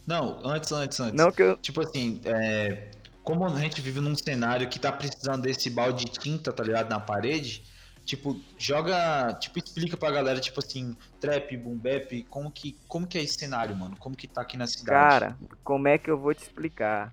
Não, 0.07 0.41
antes, 0.45 0.73
antes, 0.73 0.99
antes. 0.99 1.15
Não 1.15 1.31
que 1.31 1.43
eu... 1.43 1.57
Tipo 1.59 1.83
assim, 1.83 2.21
é, 2.25 2.91
como 3.23 3.45
a 3.45 3.61
gente 3.61 3.81
vive 3.81 4.01
num 4.01 4.17
cenário 4.17 4.69
que 4.69 4.79
tá 4.79 4.91
precisando 4.91 5.43
desse 5.43 5.71
balde 5.71 6.05
de 6.05 6.13
tinta, 6.13 6.53
tá 6.53 6.63
ligado, 6.63 6.91
na 6.91 6.99
parede, 6.99 7.63
tipo, 8.05 8.39
joga, 8.59 9.35
tipo, 9.35 9.59
explica 9.59 9.97
pra 9.97 10.11
galera, 10.11 10.41
tipo 10.41 10.59
assim, 10.59 10.97
trap, 11.21 11.57
boom 11.57 11.77
bap, 11.77 12.25
como 12.25 12.51
que, 12.51 12.77
como 12.89 13.07
que 13.07 13.17
é 13.17 13.23
esse 13.23 13.39
cenário, 13.39 13.77
mano? 13.77 13.97
Como 13.99 14.17
que 14.17 14.27
tá 14.27 14.43
aqui 14.43 14.57
na 14.57 14.67
cidade? 14.67 14.89
Cara, 14.89 15.39
como 15.63 15.87
é 15.87 15.97
que 15.97 16.11
eu 16.11 16.19
vou 16.19 16.35
te 16.35 16.43
explicar? 16.43 17.13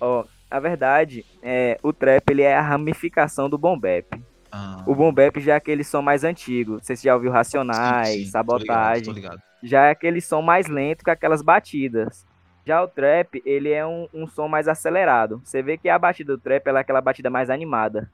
Ó, 0.00 0.24
a 0.50 0.60
verdade, 0.60 1.24
é, 1.42 1.76
o 1.82 1.92
trap 1.92 2.30
ele 2.30 2.42
é 2.42 2.56
a 2.56 2.60
ramificação 2.60 3.48
do 3.50 3.58
boom 3.58 3.78
bap. 3.78 4.06
Ah. 4.50 4.84
O 4.86 4.94
boom 4.94 5.12
bap 5.12 5.40
já 5.40 5.54
é 5.54 5.56
aquele 5.56 5.82
som 5.82 6.00
mais 6.00 6.24
antigo. 6.24 6.78
Você 6.80 6.94
já 6.94 7.14
ouviu 7.14 7.32
Racionais, 7.32 8.08
sim, 8.08 8.24
sim, 8.24 8.30
Sabotagem. 8.30 9.04
Tô 9.04 9.12
ligado, 9.12 9.30
tô 9.30 9.34
ligado. 9.34 9.42
Já 9.62 9.86
é 9.86 9.90
aquele 9.90 10.20
som 10.20 10.40
mais 10.40 10.68
lento 10.68 11.04
com 11.04 11.10
aquelas 11.10 11.42
batidas. 11.42 12.24
Já 12.64 12.82
o 12.82 12.88
trap, 12.88 13.42
ele 13.44 13.70
é 13.70 13.84
um, 13.86 14.08
um, 14.12 14.26
som 14.26 14.48
mais 14.48 14.68
acelerado. 14.68 15.40
Você 15.44 15.62
vê 15.62 15.76
que 15.76 15.88
a 15.88 15.98
batida 15.98 16.36
do 16.36 16.42
trap 16.42 16.66
é 16.66 16.70
aquela 16.78 17.00
batida 17.00 17.30
mais 17.30 17.50
animada. 17.50 18.10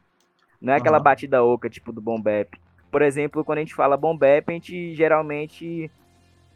Não 0.61 0.73
é 0.73 0.77
aquela 0.77 0.99
uhum. 0.99 1.05
batida 1.05 1.43
oca, 1.43 1.69
tipo 1.69 1.93
do 1.93 2.01
boom 2.01 2.21
bap. 2.21 2.59
Por 2.91 3.03
exemplo, 3.03 3.45
quando 3.45 3.59
a 3.59 3.61
gente 3.63 3.75
fala 3.75 3.97
boom 3.97 4.17
bap, 4.17 4.45
a 4.49 4.53
gente 4.53 4.95
geralmente, 4.95 5.91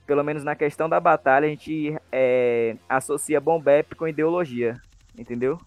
pelo 0.07 0.23
menos 0.23 0.45
na 0.45 0.55
questão 0.55 0.89
da 0.89 1.01
batalha, 1.01 1.47
a 1.47 1.51
gente 1.51 1.97
é, 2.13 2.77
associa 2.89 3.41
boom 3.41 3.61
bap 3.61 3.95
com 3.95 4.09
ideologia 4.09 4.81
entendeu? 5.19 5.61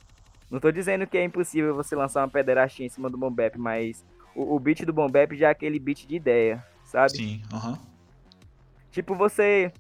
Não 0.50 0.60
tô 0.60 0.72
dizendo 0.72 1.06
que 1.06 1.18
é 1.18 1.24
impossível 1.24 1.76
você 1.76 1.96
lançar 1.96 2.22
uma 2.22 2.30
pederastia 2.30 2.86
em 2.86 2.90
cima 2.90 3.10
do 3.10 3.18
Bombep, 3.18 3.58
mas 3.58 4.04
o, 4.36 4.56
o 4.56 4.60
beat 4.60 4.84
do 4.84 4.94
Bombep 4.94 5.36
já 5.38 5.50
é 5.50 5.52
aquele 5.52 5.80
beat 5.80 6.08
de 6.08 6.16
ideia, 6.16 6.66
sabe? 6.86 7.18
Sim, 7.18 7.42
aham. 7.54 7.72
Uhum. 7.72 7.78
Tipo, 8.92 9.14
você 9.14 9.72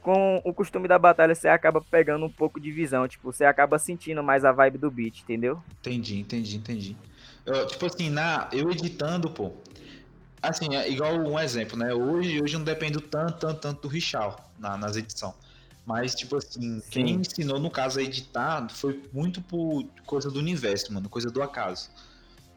com 0.00 0.40
o 0.44 0.54
costume 0.54 0.88
da 0.88 0.98
batalha, 0.98 1.34
você 1.34 1.48
acaba 1.48 1.80
pegando 1.80 2.24
um 2.24 2.30
pouco 2.30 2.58
de 2.58 2.70
visão, 2.70 3.06
tipo, 3.06 3.30
você 3.30 3.44
acaba 3.44 3.78
sentindo 3.78 4.22
mais 4.22 4.44
a 4.44 4.52
vibe 4.52 4.78
do 4.78 4.90
beat, 4.90 5.20
entendeu? 5.20 5.62
Entendi, 5.80 6.18
entendi, 6.18 6.56
entendi. 6.56 6.96
Eu, 7.44 7.66
tipo 7.66 7.84
assim, 7.86 8.08
na, 8.08 8.48
eu 8.52 8.70
editando, 8.70 9.30
pô, 9.30 9.52
assim, 10.42 10.74
é 10.74 10.90
igual 10.90 11.14
um 11.14 11.38
exemplo, 11.38 11.76
né? 11.76 11.92
Hoje, 11.92 12.40
hoje 12.42 12.56
não 12.56 12.64
dependo 12.64 13.00
tanto, 13.00 13.38
tanto, 13.38 13.60
tanto 13.60 13.82
do 13.82 13.88
Richal 13.88 14.50
na, 14.58 14.76
nas 14.76 14.96
edições. 14.96 15.34
Mas, 15.88 16.14
tipo 16.14 16.36
assim, 16.36 16.80
Sim. 16.80 16.82
quem 16.90 17.10
ensinou, 17.12 17.58
no 17.58 17.70
caso, 17.70 17.98
a 17.98 18.02
editar 18.02 18.68
foi 18.68 19.02
muito 19.10 19.40
por 19.40 19.86
coisa 20.04 20.30
do 20.30 20.38
universo, 20.38 20.92
mano, 20.92 21.08
coisa 21.08 21.30
do 21.30 21.42
acaso. 21.42 21.88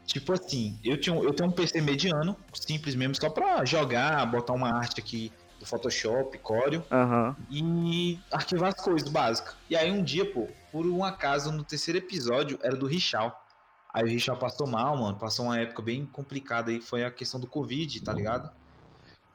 Tipo 0.04 0.34
assim, 0.34 0.78
eu, 0.84 1.00
tinha, 1.00 1.16
eu 1.16 1.32
tenho 1.32 1.48
um 1.48 1.52
PC 1.52 1.80
mediano, 1.80 2.36
simples 2.52 2.94
mesmo, 2.94 3.14
só 3.14 3.30
pra 3.30 3.64
jogar, 3.64 4.26
botar 4.26 4.52
uma 4.52 4.76
arte 4.76 5.00
aqui 5.00 5.32
do 5.58 5.64
Photoshop, 5.64 6.36
Corel, 6.40 6.84
uhum. 6.90 7.34
e 7.50 8.20
arquivar 8.30 8.74
as 8.76 8.84
coisas 8.84 9.08
básicas. 9.08 9.54
E 9.70 9.74
aí 9.74 9.90
um 9.90 10.04
dia, 10.04 10.30
pô, 10.30 10.46
por 10.70 10.84
um 10.84 11.02
acaso, 11.02 11.50
no 11.50 11.64
terceiro 11.64 11.96
episódio, 11.96 12.58
era 12.62 12.76
do 12.76 12.86
Richal. 12.86 13.46
Aí 13.94 14.04
o 14.04 14.08
Richal 14.08 14.36
passou 14.36 14.66
mal, 14.66 14.94
mano, 14.94 15.16
passou 15.16 15.46
uma 15.46 15.58
época 15.58 15.80
bem 15.80 16.04
complicada 16.04 16.70
aí, 16.70 16.82
foi 16.82 17.02
a 17.02 17.10
questão 17.10 17.40
do 17.40 17.46
Covid, 17.46 17.98
tá 18.02 18.12
ligado? 18.12 18.52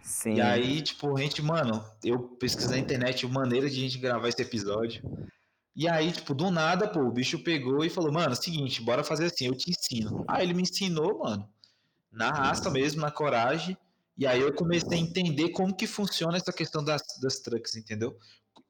Sim. 0.08 0.36
E 0.36 0.42
aí, 0.42 0.82
tipo, 0.82 1.18
a 1.18 1.22
gente, 1.22 1.42
mano, 1.42 1.84
eu 2.02 2.18
pesquisei 2.18 2.78
na 2.78 2.82
internet 2.82 3.28
maneira 3.28 3.70
de 3.70 3.76
a 3.76 3.82
gente 3.82 3.98
gravar 3.98 4.30
esse 4.30 4.42
episódio. 4.42 5.04
E 5.76 5.86
aí, 5.88 6.14
tipo, 6.14 6.34
do 6.34 6.50
nada, 6.50 6.88
pô, 6.88 7.02
o 7.02 7.12
bicho 7.12 7.44
pegou 7.44 7.84
e 7.84 7.90
falou, 7.90 8.12
mano, 8.12 8.34
seguinte, 8.34 8.82
bora 8.82 9.04
fazer 9.04 9.26
assim, 9.26 9.48
eu 9.48 9.54
te 9.54 9.70
ensino. 9.70 10.24
Aí 10.26 10.46
ele 10.46 10.54
me 10.54 10.62
ensinou, 10.62 11.20
mano, 11.20 11.48
na 12.10 12.32
raça 12.32 12.70
mesmo, 12.70 13.02
na 13.02 13.12
coragem. 13.12 13.78
E 14.18 14.26
aí 14.26 14.40
eu 14.40 14.54
comecei 14.54 14.98
a 14.98 15.02
entender 15.02 15.50
como 15.50 15.76
que 15.76 15.86
funciona 15.86 16.38
essa 16.38 16.54
questão 16.54 16.82
das, 16.82 17.02
das 17.22 17.40
trucks, 17.40 17.76
entendeu? 17.76 18.18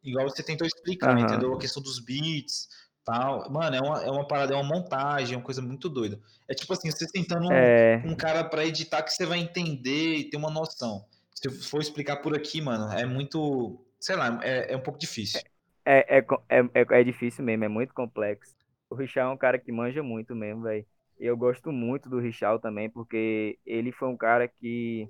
Igual 0.03 0.27
você 0.27 0.41
tentou 0.41 0.65
explicar, 0.65 1.15
uhum. 1.15 1.23
entendeu? 1.23 1.53
A 1.53 1.59
questão 1.59 1.83
dos 1.83 1.99
beats, 1.99 2.67
tal. 3.05 3.47
Mano, 3.51 3.75
é 3.75 3.79
uma, 3.79 4.03
é 4.03 4.09
uma 4.09 4.27
parada, 4.27 4.55
é 4.55 4.57
uma 4.57 4.75
montagem, 4.75 5.35
é 5.35 5.37
uma 5.37 5.45
coisa 5.45 5.61
muito 5.61 5.87
doida. 5.87 6.19
É 6.47 6.55
tipo 6.55 6.73
assim, 6.73 6.89
você 6.89 7.05
tentando 7.05 7.53
é... 7.53 8.01
um, 8.03 8.13
um 8.13 8.15
cara 8.15 8.43
para 8.43 8.65
editar 8.65 9.03
que 9.03 9.13
você 9.13 9.23
vai 9.23 9.37
entender 9.37 10.15
e 10.15 10.29
ter 10.31 10.35
uma 10.35 10.49
noção 10.49 11.05
se 11.37 11.47
eu 11.47 11.51
for 11.51 11.79
explicar 11.79 12.17
por 12.17 12.35
aqui, 12.35 12.59
mano, 12.59 12.91
é 12.91 13.05
muito. 13.05 13.79
Sei 13.99 14.15
lá, 14.15 14.39
é, 14.43 14.73
é 14.73 14.77
um 14.77 14.81
pouco 14.81 14.97
difícil. 14.97 15.39
É, 15.85 16.17
é, 16.17 16.25
é, 16.49 16.59
é, 16.73 16.99
é 16.99 17.03
difícil 17.03 17.43
mesmo, 17.43 17.63
é 17.63 17.67
muito 17.67 17.93
complexo. 17.93 18.55
O 18.89 18.95
Richard 18.95 19.29
é 19.29 19.33
um 19.33 19.37
cara 19.37 19.59
que 19.59 19.71
manja 19.71 20.01
muito 20.01 20.35
mesmo, 20.35 20.63
velho. 20.63 20.83
E 21.19 21.25
eu 21.25 21.37
gosto 21.37 21.71
muito 21.71 22.09
do 22.09 22.19
Richard 22.19 22.59
também, 22.59 22.89
porque 22.89 23.59
ele 23.65 23.91
foi 23.91 24.07
um 24.07 24.17
cara 24.17 24.47
que. 24.47 25.07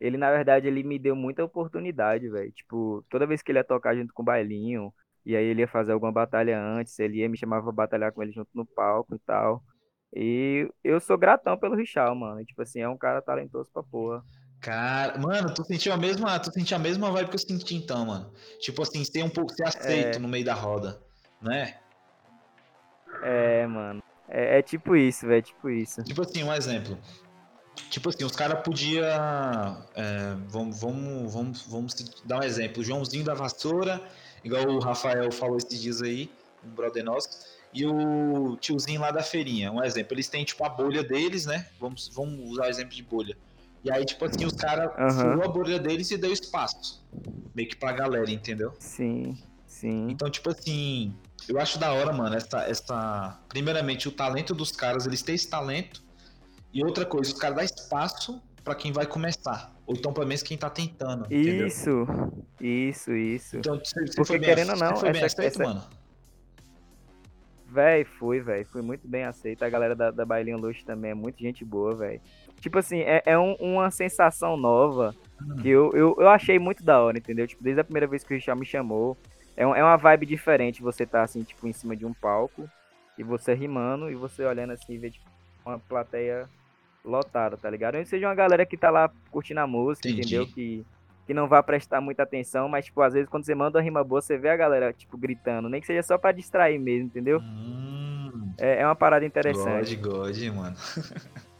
Ele, 0.00 0.16
na 0.16 0.32
verdade, 0.32 0.66
ele 0.66 0.82
me 0.82 0.98
deu 0.98 1.14
muita 1.14 1.44
oportunidade, 1.44 2.28
velho. 2.28 2.50
Tipo, 2.50 3.04
toda 3.08 3.26
vez 3.26 3.40
que 3.40 3.52
ele 3.52 3.60
ia 3.60 3.64
tocar 3.64 3.94
junto 3.94 4.12
com 4.12 4.22
o 4.22 4.24
Bailinho, 4.24 4.92
e 5.24 5.36
aí 5.36 5.44
ele 5.44 5.60
ia 5.60 5.68
fazer 5.68 5.92
alguma 5.92 6.10
batalha 6.10 6.60
antes, 6.60 6.98
ele 6.98 7.18
ia 7.18 7.28
me 7.28 7.38
chamava 7.38 7.62
pra 7.62 7.72
batalhar 7.72 8.12
com 8.12 8.20
ele 8.20 8.32
junto 8.32 8.50
no 8.52 8.66
palco 8.66 9.14
e 9.14 9.18
tal. 9.20 9.62
E 10.14 10.68
eu 10.82 11.00
sou 11.00 11.16
gratão 11.16 11.56
pelo 11.56 11.76
Richard, 11.76 12.18
mano. 12.18 12.44
Tipo 12.44 12.62
assim, 12.62 12.80
é 12.80 12.88
um 12.88 12.98
cara 12.98 13.22
talentoso 13.22 13.70
pra 13.72 13.82
porra. 13.84 14.24
Cara, 14.62 15.18
mano, 15.18 15.52
tu 15.52 15.64
sentiu 15.64 15.92
a 15.92 15.96
mesma, 15.96 16.38
tu 16.38 16.52
sentiu 16.52 16.76
a 16.76 16.80
mesma 16.80 17.10
vibe 17.10 17.30
que 17.30 17.34
eu 17.34 17.38
senti 17.40 17.74
então, 17.74 18.06
mano. 18.06 18.32
Tipo 18.60 18.82
assim, 18.82 19.04
ser 19.04 19.24
um 19.24 19.28
pouco, 19.28 19.52
ser 19.52 19.66
aceito 19.66 20.16
é... 20.16 20.18
no 20.20 20.28
meio 20.28 20.44
da 20.44 20.54
roda, 20.54 21.02
né? 21.40 21.78
É, 23.24 23.66
mano. 23.66 24.00
É, 24.28 24.60
é 24.60 24.62
tipo 24.62 24.94
isso, 24.94 25.26
velho, 25.26 25.42
tipo 25.42 25.68
isso. 25.68 26.04
Tipo 26.04 26.22
assim, 26.22 26.44
um 26.44 26.54
exemplo. 26.54 26.96
Tipo 27.90 28.10
assim, 28.10 28.22
os 28.22 28.36
caras 28.36 28.62
podiam. 28.62 29.04
É, 29.04 30.36
vamos, 30.46 30.80
vamos, 30.80 31.34
vamos, 31.34 31.62
vamos 31.62 31.94
dar 32.24 32.38
um 32.38 32.44
exemplo. 32.44 32.82
O 32.82 32.84
Joãozinho 32.84 33.24
da 33.24 33.34
Vassoura, 33.34 34.00
igual 34.44 34.64
o 34.68 34.78
Rafael 34.78 35.32
falou 35.32 35.56
esses 35.56 35.82
dias 35.82 36.00
aí, 36.00 36.30
um 36.64 36.70
brother 36.70 37.02
nosso, 37.02 37.28
e 37.74 37.84
o 37.84 38.56
tiozinho 38.58 39.00
lá 39.00 39.10
da 39.10 39.24
feirinha. 39.24 39.72
Um 39.72 39.82
exemplo. 39.82 40.14
Eles 40.14 40.28
têm, 40.28 40.44
tipo, 40.44 40.64
a 40.64 40.68
bolha 40.68 41.02
deles, 41.02 41.46
né? 41.46 41.66
Vamos, 41.80 42.06
vamos 42.14 42.48
usar 42.48 42.66
o 42.66 42.68
exemplo 42.68 42.94
de 42.94 43.02
bolha. 43.02 43.36
E 43.84 43.90
aí, 43.90 44.04
tipo 44.04 44.24
assim, 44.24 44.44
os 44.44 44.54
caras 44.54 44.90
uhum. 44.96 45.42
a 45.42 45.48
bolha 45.48 45.78
deles 45.78 46.10
e 46.10 46.16
deu 46.16 46.32
espaço. 46.32 47.04
Meio 47.54 47.68
que 47.68 47.76
pra 47.76 47.92
galera, 47.92 48.30
entendeu? 48.30 48.72
Sim, 48.78 49.36
sim. 49.66 50.06
Então, 50.08 50.30
tipo 50.30 50.50
assim, 50.50 51.14
eu 51.48 51.58
acho 51.58 51.78
da 51.78 51.92
hora, 51.92 52.12
mano, 52.12 52.36
essa, 52.36 52.60
essa. 52.68 53.40
Primeiramente, 53.48 54.08
o 54.08 54.12
talento 54.12 54.54
dos 54.54 54.70
caras, 54.70 55.06
eles 55.06 55.22
têm 55.22 55.34
esse 55.34 55.48
talento. 55.48 56.02
E 56.72 56.84
outra 56.84 57.04
coisa, 57.04 57.32
os 57.32 57.38
caras 57.38 57.56
dão 57.56 57.64
espaço 57.64 58.42
para 58.62 58.74
quem 58.74 58.92
vai 58.92 59.06
começar. 59.06 59.74
Ou 59.86 59.96
então, 59.96 60.12
pelo 60.12 60.26
menos, 60.26 60.42
quem 60.42 60.56
tá 60.56 60.70
tentando. 60.70 61.26
Isso, 61.30 61.40
entendeu? 61.40 62.44
isso, 62.60 63.12
isso. 63.12 63.56
Então, 63.58 63.78
você, 63.78 64.06
você 64.06 64.14
Porque 64.14 64.38
querendo 64.38 64.70
ou 64.70 64.76
não, 64.76 64.96
foi 64.96 65.08
essa, 65.08 65.18
bem 65.18 65.24
aceito, 65.24 65.60
essa... 65.60 65.64
mano? 65.64 65.82
Véi, 67.66 68.04
fui, 68.04 68.40
véi. 68.40 68.64
Fui 68.64 68.82
muito 68.82 69.08
bem 69.08 69.24
aceito. 69.24 69.62
A 69.64 69.68
galera 69.68 69.96
da, 69.96 70.10
da 70.10 70.24
Bailinho 70.24 70.58
Luxo 70.58 70.84
também 70.84 71.10
é 71.10 71.14
muito 71.14 71.40
gente 71.40 71.64
boa, 71.64 71.94
véi. 71.96 72.20
Tipo 72.62 72.78
assim, 72.78 73.00
é, 73.00 73.20
é 73.26 73.36
um, 73.36 73.54
uma 73.54 73.90
sensação 73.90 74.56
nova 74.56 75.12
hum. 75.42 75.56
que 75.56 75.68
eu, 75.68 75.90
eu, 75.94 76.16
eu 76.16 76.28
achei 76.28 76.60
muito 76.60 76.84
da 76.84 77.02
hora, 77.02 77.18
entendeu? 77.18 77.44
Tipo, 77.44 77.62
desde 77.62 77.80
a 77.80 77.84
primeira 77.84 78.06
vez 78.06 78.22
que 78.22 78.32
o 78.32 78.36
Richard 78.36 78.58
me 78.58 78.64
chamou, 78.64 79.18
é, 79.56 79.66
um, 79.66 79.74
é 79.74 79.82
uma 79.82 79.96
vibe 79.96 80.26
diferente 80.26 80.80
você 80.80 81.04
tá 81.04 81.24
assim, 81.24 81.42
tipo, 81.42 81.66
em 81.66 81.72
cima 81.72 81.96
de 81.96 82.06
um 82.06 82.14
palco 82.14 82.70
e 83.18 83.24
você 83.24 83.52
rimando 83.52 84.08
e 84.08 84.14
você 84.14 84.44
olhando 84.44 84.70
assim 84.70 84.92
e 84.92 84.98
ver, 84.98 85.10
tipo, 85.10 85.28
uma 85.66 85.76
plateia 85.76 86.48
lotada, 87.04 87.56
tá 87.56 87.68
ligado? 87.68 87.98
Ou 87.98 88.06
seja 88.06 88.28
uma 88.28 88.34
galera 88.34 88.64
que 88.64 88.76
tá 88.76 88.90
lá 88.90 89.10
curtindo 89.32 89.58
a 89.58 89.66
música, 89.66 90.08
Entendi. 90.08 90.36
entendeu? 90.36 90.46
Que, 90.46 90.86
que 91.26 91.34
não 91.34 91.48
vai 91.48 91.64
prestar 91.64 92.00
muita 92.00 92.22
atenção, 92.22 92.68
mas, 92.68 92.84
tipo, 92.84 93.02
às 93.02 93.12
vezes 93.12 93.28
quando 93.28 93.44
você 93.44 93.56
manda 93.56 93.78
uma 93.78 93.84
rima 93.84 94.04
boa, 94.04 94.20
você 94.20 94.38
vê 94.38 94.50
a 94.50 94.56
galera, 94.56 94.92
tipo, 94.92 95.18
gritando, 95.18 95.68
nem 95.68 95.80
que 95.80 95.86
seja 95.88 96.04
só 96.04 96.16
pra 96.16 96.30
distrair 96.30 96.78
mesmo, 96.78 97.06
entendeu? 97.06 97.40
Hum, 97.40 98.54
é, 98.56 98.82
é 98.82 98.86
uma 98.86 98.94
parada 98.94 99.26
interessante. 99.26 99.96
God, 99.96 100.28
God, 100.28 100.54
mano. 100.54 100.76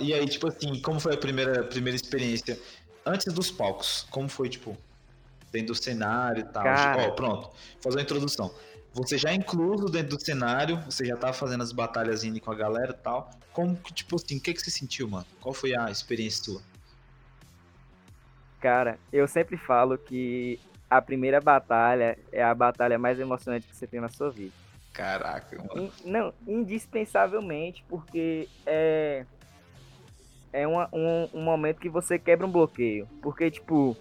e 0.00 0.14
aí, 0.14 0.26
tipo 0.26 0.48
assim, 0.48 0.80
como 0.80 1.00
foi 1.00 1.14
a 1.14 1.16
primeira, 1.16 1.64
primeira 1.64 1.96
experiência 1.96 2.58
antes 3.04 3.32
dos 3.32 3.50
palcos? 3.50 4.06
Como 4.10 4.28
foi, 4.28 4.48
tipo, 4.48 4.76
dentro 5.50 5.68
do 5.68 5.74
cenário 5.74 6.40
e 6.40 6.44
tal. 6.44 6.64
Ó, 6.64 7.08
oh, 7.08 7.12
pronto. 7.12 7.42
Vou 7.42 7.82
fazer 7.82 7.96
uma 7.96 8.02
introdução. 8.02 8.54
Você 8.94 9.16
já 9.16 9.30
é 9.30 9.34
incluso 9.34 9.86
dentro 9.86 10.16
do 10.16 10.22
cenário, 10.22 10.78
você 10.82 11.04
já 11.04 11.16
tá 11.16 11.32
fazendo 11.32 11.62
as 11.62 11.72
batalhas 11.72 12.24
indo 12.24 12.40
com 12.40 12.50
a 12.50 12.54
galera 12.54 12.90
e 12.92 13.02
tal. 13.02 13.30
Como 13.52 13.76
que, 13.76 13.92
tipo 13.92 14.16
assim, 14.16 14.36
o 14.36 14.40
que, 14.40 14.52
que 14.52 14.60
você 14.60 14.70
sentiu, 14.70 15.08
mano? 15.08 15.26
Qual 15.40 15.54
foi 15.54 15.74
a 15.74 15.90
experiência 15.90 16.44
sua? 16.44 16.62
Cara, 18.60 18.98
eu 19.12 19.26
sempre 19.26 19.56
falo 19.56 19.96
que 19.98 20.60
a 20.88 21.00
primeira 21.00 21.40
batalha 21.40 22.18
é 22.30 22.42
a 22.42 22.54
batalha 22.54 22.98
mais 22.98 23.18
emocionante 23.18 23.66
que 23.66 23.74
você 23.74 23.86
tem 23.86 24.00
na 24.00 24.08
sua 24.08 24.30
vida. 24.30 24.52
Caraca, 24.92 25.56
mano. 25.56 25.90
In, 26.04 26.10
não, 26.10 26.34
indispensavelmente, 26.46 27.82
porque 27.88 28.48
é. 28.66 29.24
É 30.52 30.66
uma, 30.66 30.88
um, 30.92 31.28
um 31.32 31.42
momento 31.42 31.80
que 31.80 31.88
você 31.88 32.18
quebra 32.18 32.46
um 32.46 32.50
bloqueio. 32.50 33.08
Porque, 33.22 33.50
tipo, 33.50 33.96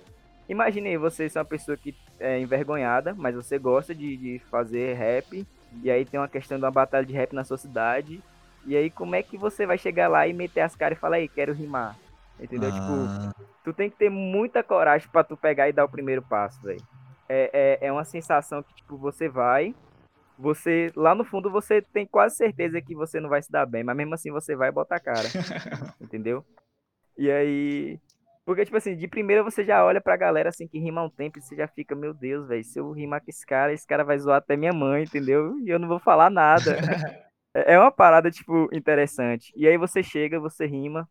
Imaginei 0.52 0.98
você 0.98 1.30
ser 1.30 1.40
uma 1.40 1.46
pessoa 1.46 1.78
que 1.78 1.96
é 2.20 2.38
envergonhada, 2.38 3.16
mas 3.18 3.34
você 3.34 3.58
gosta 3.58 3.96
de, 3.96 4.18
de 4.18 4.40
fazer 4.52 4.96
rap, 4.96 5.48
e 5.82 5.90
aí 5.90 6.04
tem 6.04 6.20
uma 6.20 6.28
questão 6.28 6.58
de 6.58 6.66
uma 6.66 6.72
batalha 6.72 7.06
de 7.06 7.14
rap 7.14 7.32
na 7.32 7.46
sua 7.46 7.58
cidade, 7.58 8.22
e 8.66 8.76
aí 8.76 8.90
como 8.90 9.16
é 9.16 9.24
que 9.24 9.38
você 9.38 9.66
vai 9.66 9.78
chegar 9.78 10.10
lá 10.10 10.28
e 10.28 10.34
meter 10.34 10.60
as 10.60 10.76
caras 10.76 10.98
e 10.98 11.00
falar, 11.00 11.16
aí, 11.16 11.30
quero 11.30 11.54
rimar? 11.54 11.96
Entendeu? 12.38 12.70
Tipo, 12.70 12.84
ah. 12.84 13.32
Tipo, 13.34 13.48
tu 13.64 13.72
tem 13.72 13.90
que 13.90 13.96
ter 13.96 14.10
muita 14.10 14.62
coragem 14.62 15.08
para 15.10 15.24
tu 15.24 15.38
pegar 15.38 15.70
e 15.70 15.72
dar 15.72 15.86
o 15.86 15.90
primeiro 15.90 16.22
passo, 16.22 16.62
velho. 16.62 16.84
É, 17.30 17.80
é, 17.82 17.88
é 17.88 17.92
uma 17.92 18.04
sensação 18.04 18.62
que, 18.62 18.76
tipo, 18.76 18.98
você 18.98 19.30
vai, 19.30 19.74
você, 20.42 20.92
lá 20.96 21.14
no 21.14 21.24
fundo, 21.24 21.52
você 21.52 21.82
tem 21.82 22.06
quase 22.06 22.36
certeza 22.36 22.82
que 22.82 22.96
você 22.96 23.20
não 23.20 23.30
vai 23.30 23.42
se 23.42 23.52
dar 23.52 23.66
bem, 23.66 23.84
mas 23.84 23.96
mesmo 23.96 24.14
assim 24.16 24.32
você 24.32 24.56
vai 24.56 24.72
botar 24.72 24.96
a 24.96 25.00
cara, 25.00 25.28
entendeu? 26.02 26.44
E 27.18 27.30
aí, 27.30 28.00
porque, 28.46 28.66
tipo 28.66 28.78
assim, 28.78 28.96
de 28.96 29.08
primeira 29.08 29.44
você 29.44 29.64
já 29.64 29.86
olha 29.86 30.02
pra 30.02 30.18
galera 30.18 30.50
assim 30.50 30.68
que 30.68 30.80
rima 30.80 31.04
um 31.04 31.10
tempo 31.10 31.38
e 31.38 31.42
você 31.42 31.56
já 31.56 31.68
fica, 31.68 31.96
meu 31.96 32.14
Deus, 32.14 32.48
velho, 32.48 32.64
se 32.64 32.80
eu 32.80 32.92
rimar 32.92 33.22
com 33.22 33.30
esse 33.30 33.46
cara, 33.46 33.72
esse 33.72 33.86
cara 33.86 34.04
vai 34.04 34.18
zoar 34.18 34.38
até 34.38 34.58
minha 34.58 34.74
mãe, 34.74 35.04
entendeu? 35.04 35.60
E 35.60 35.70
eu 35.70 35.80
não 35.80 35.88
vou 35.88 36.00
falar 36.00 36.30
nada. 36.30 36.78
É, 37.54 37.74
é 37.74 37.78
uma 37.78 37.92
parada, 37.92 38.32
tipo, 38.32 38.70
interessante. 38.72 39.52
E 39.58 39.68
aí 39.68 39.78
você 39.78 40.02
chega, 40.02 40.40
você 40.40 40.66
rima, 40.66 41.06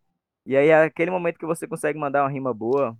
e 0.46 0.56
aí 0.56 0.68
é 0.68 0.84
aquele 0.84 1.10
momento 1.10 1.38
que 1.38 1.44
você 1.44 1.66
consegue 1.68 1.98
mandar 1.98 2.22
uma 2.22 2.30
rima 2.30 2.54
boa, 2.54 2.96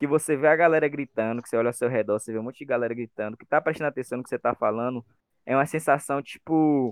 que 0.00 0.06
você 0.06 0.36
vê 0.36 0.48
a 0.48 0.56
galera 0.56 0.88
gritando, 0.88 1.40
que 1.40 1.48
você 1.48 1.56
olha 1.56 1.68
ao 1.68 1.72
seu 1.72 1.88
redor, 1.88 2.18
você 2.18 2.32
vê 2.32 2.38
um 2.38 2.42
monte 2.42 2.58
de 2.58 2.64
galera 2.64 2.92
gritando, 2.92 3.36
que 3.36 3.46
tá 3.46 3.60
prestando 3.60 3.88
atenção 3.88 4.18
no 4.18 4.24
que 4.24 4.30
você 4.30 4.38
tá 4.38 4.54
falando, 4.54 5.04
é 5.50 5.56
uma 5.56 5.66
sensação, 5.66 6.22
tipo, 6.22 6.90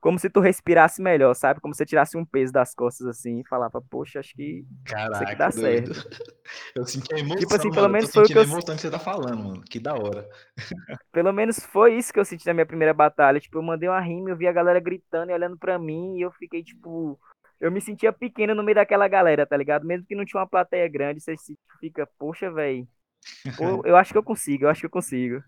como 0.00 0.18
se 0.18 0.28
tu 0.28 0.40
respirasse 0.40 1.00
melhor, 1.00 1.32
sabe? 1.34 1.60
Como 1.60 1.72
se 1.72 1.78
você 1.78 1.86
tirasse 1.86 2.16
um 2.16 2.24
peso 2.24 2.52
das 2.52 2.74
costas 2.74 3.06
assim 3.06 3.38
e 3.38 3.46
falava, 3.46 3.80
poxa, 3.80 4.18
acho 4.18 4.34
que 4.34 4.66
Caraca, 4.84 5.12
isso 5.12 5.22
aqui 5.22 5.36
dá 5.36 5.48
doido. 5.48 5.94
certo. 5.94 6.34
Eu 6.74 6.84
senti 6.84 7.14
a 7.14 7.18
emoção, 7.20 7.38
tipo 7.38 7.54
assim, 7.54 7.68
mano, 7.68 7.74
pelo 7.76 7.88
menos 7.88 8.10
foi 8.10 8.24
o 8.24 8.26
que 8.26 8.36
eu... 8.36 8.42
emoção 8.42 8.74
que 8.74 8.82
você 8.82 8.90
tá 8.90 8.98
falando, 8.98 9.44
mano. 9.44 9.62
Que 9.62 9.78
da 9.78 9.94
hora. 9.94 10.28
Pelo 11.12 11.32
menos 11.32 11.60
foi 11.60 11.96
isso 11.96 12.12
que 12.12 12.18
eu 12.18 12.24
senti 12.24 12.44
na 12.46 12.52
minha 12.52 12.66
primeira 12.66 12.92
batalha. 12.92 13.38
Tipo, 13.38 13.58
eu 13.58 13.62
mandei 13.62 13.88
uma 13.88 14.00
rima, 14.00 14.30
eu 14.30 14.36
vi 14.36 14.48
a 14.48 14.52
galera 14.52 14.80
gritando 14.80 15.30
e 15.30 15.32
olhando 15.32 15.56
pra 15.56 15.78
mim 15.78 16.16
e 16.16 16.22
eu 16.22 16.32
fiquei, 16.32 16.64
tipo... 16.64 17.18
Eu 17.60 17.70
me 17.70 17.80
sentia 17.80 18.12
pequeno 18.12 18.56
no 18.56 18.64
meio 18.64 18.74
daquela 18.74 19.06
galera, 19.06 19.46
tá 19.46 19.56
ligado? 19.56 19.86
Mesmo 19.86 20.04
que 20.04 20.16
não 20.16 20.24
tinha 20.24 20.40
uma 20.40 20.48
plateia 20.48 20.88
grande, 20.88 21.20
você 21.20 21.36
fica, 21.78 22.08
poxa, 22.18 22.50
velho. 22.50 22.86
Eu 23.86 23.96
acho 23.96 24.12
que 24.12 24.18
eu 24.18 24.22
consigo, 24.22 24.64
eu 24.64 24.68
acho 24.68 24.80
que 24.80 24.86
eu 24.86 24.90
consigo. 24.90 25.42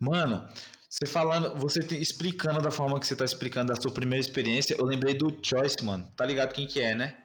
Mano, 0.00 0.48
você 0.90 1.06
falando, 1.06 1.56
você 1.56 1.78
explicando 1.94 2.60
da 2.60 2.70
forma 2.72 2.98
que 2.98 3.06
você 3.06 3.14
tá 3.14 3.24
explicando 3.24 3.72
da 3.72 3.80
sua 3.80 3.92
primeira 3.92 4.20
experiência, 4.20 4.74
eu 4.76 4.84
lembrei 4.84 5.14
do 5.14 5.32
Choice, 5.40 5.82
mano. 5.84 6.10
Tá 6.16 6.26
ligado 6.26 6.52
quem 6.52 6.66
que 6.66 6.80
é, 6.80 6.96
né? 6.96 7.16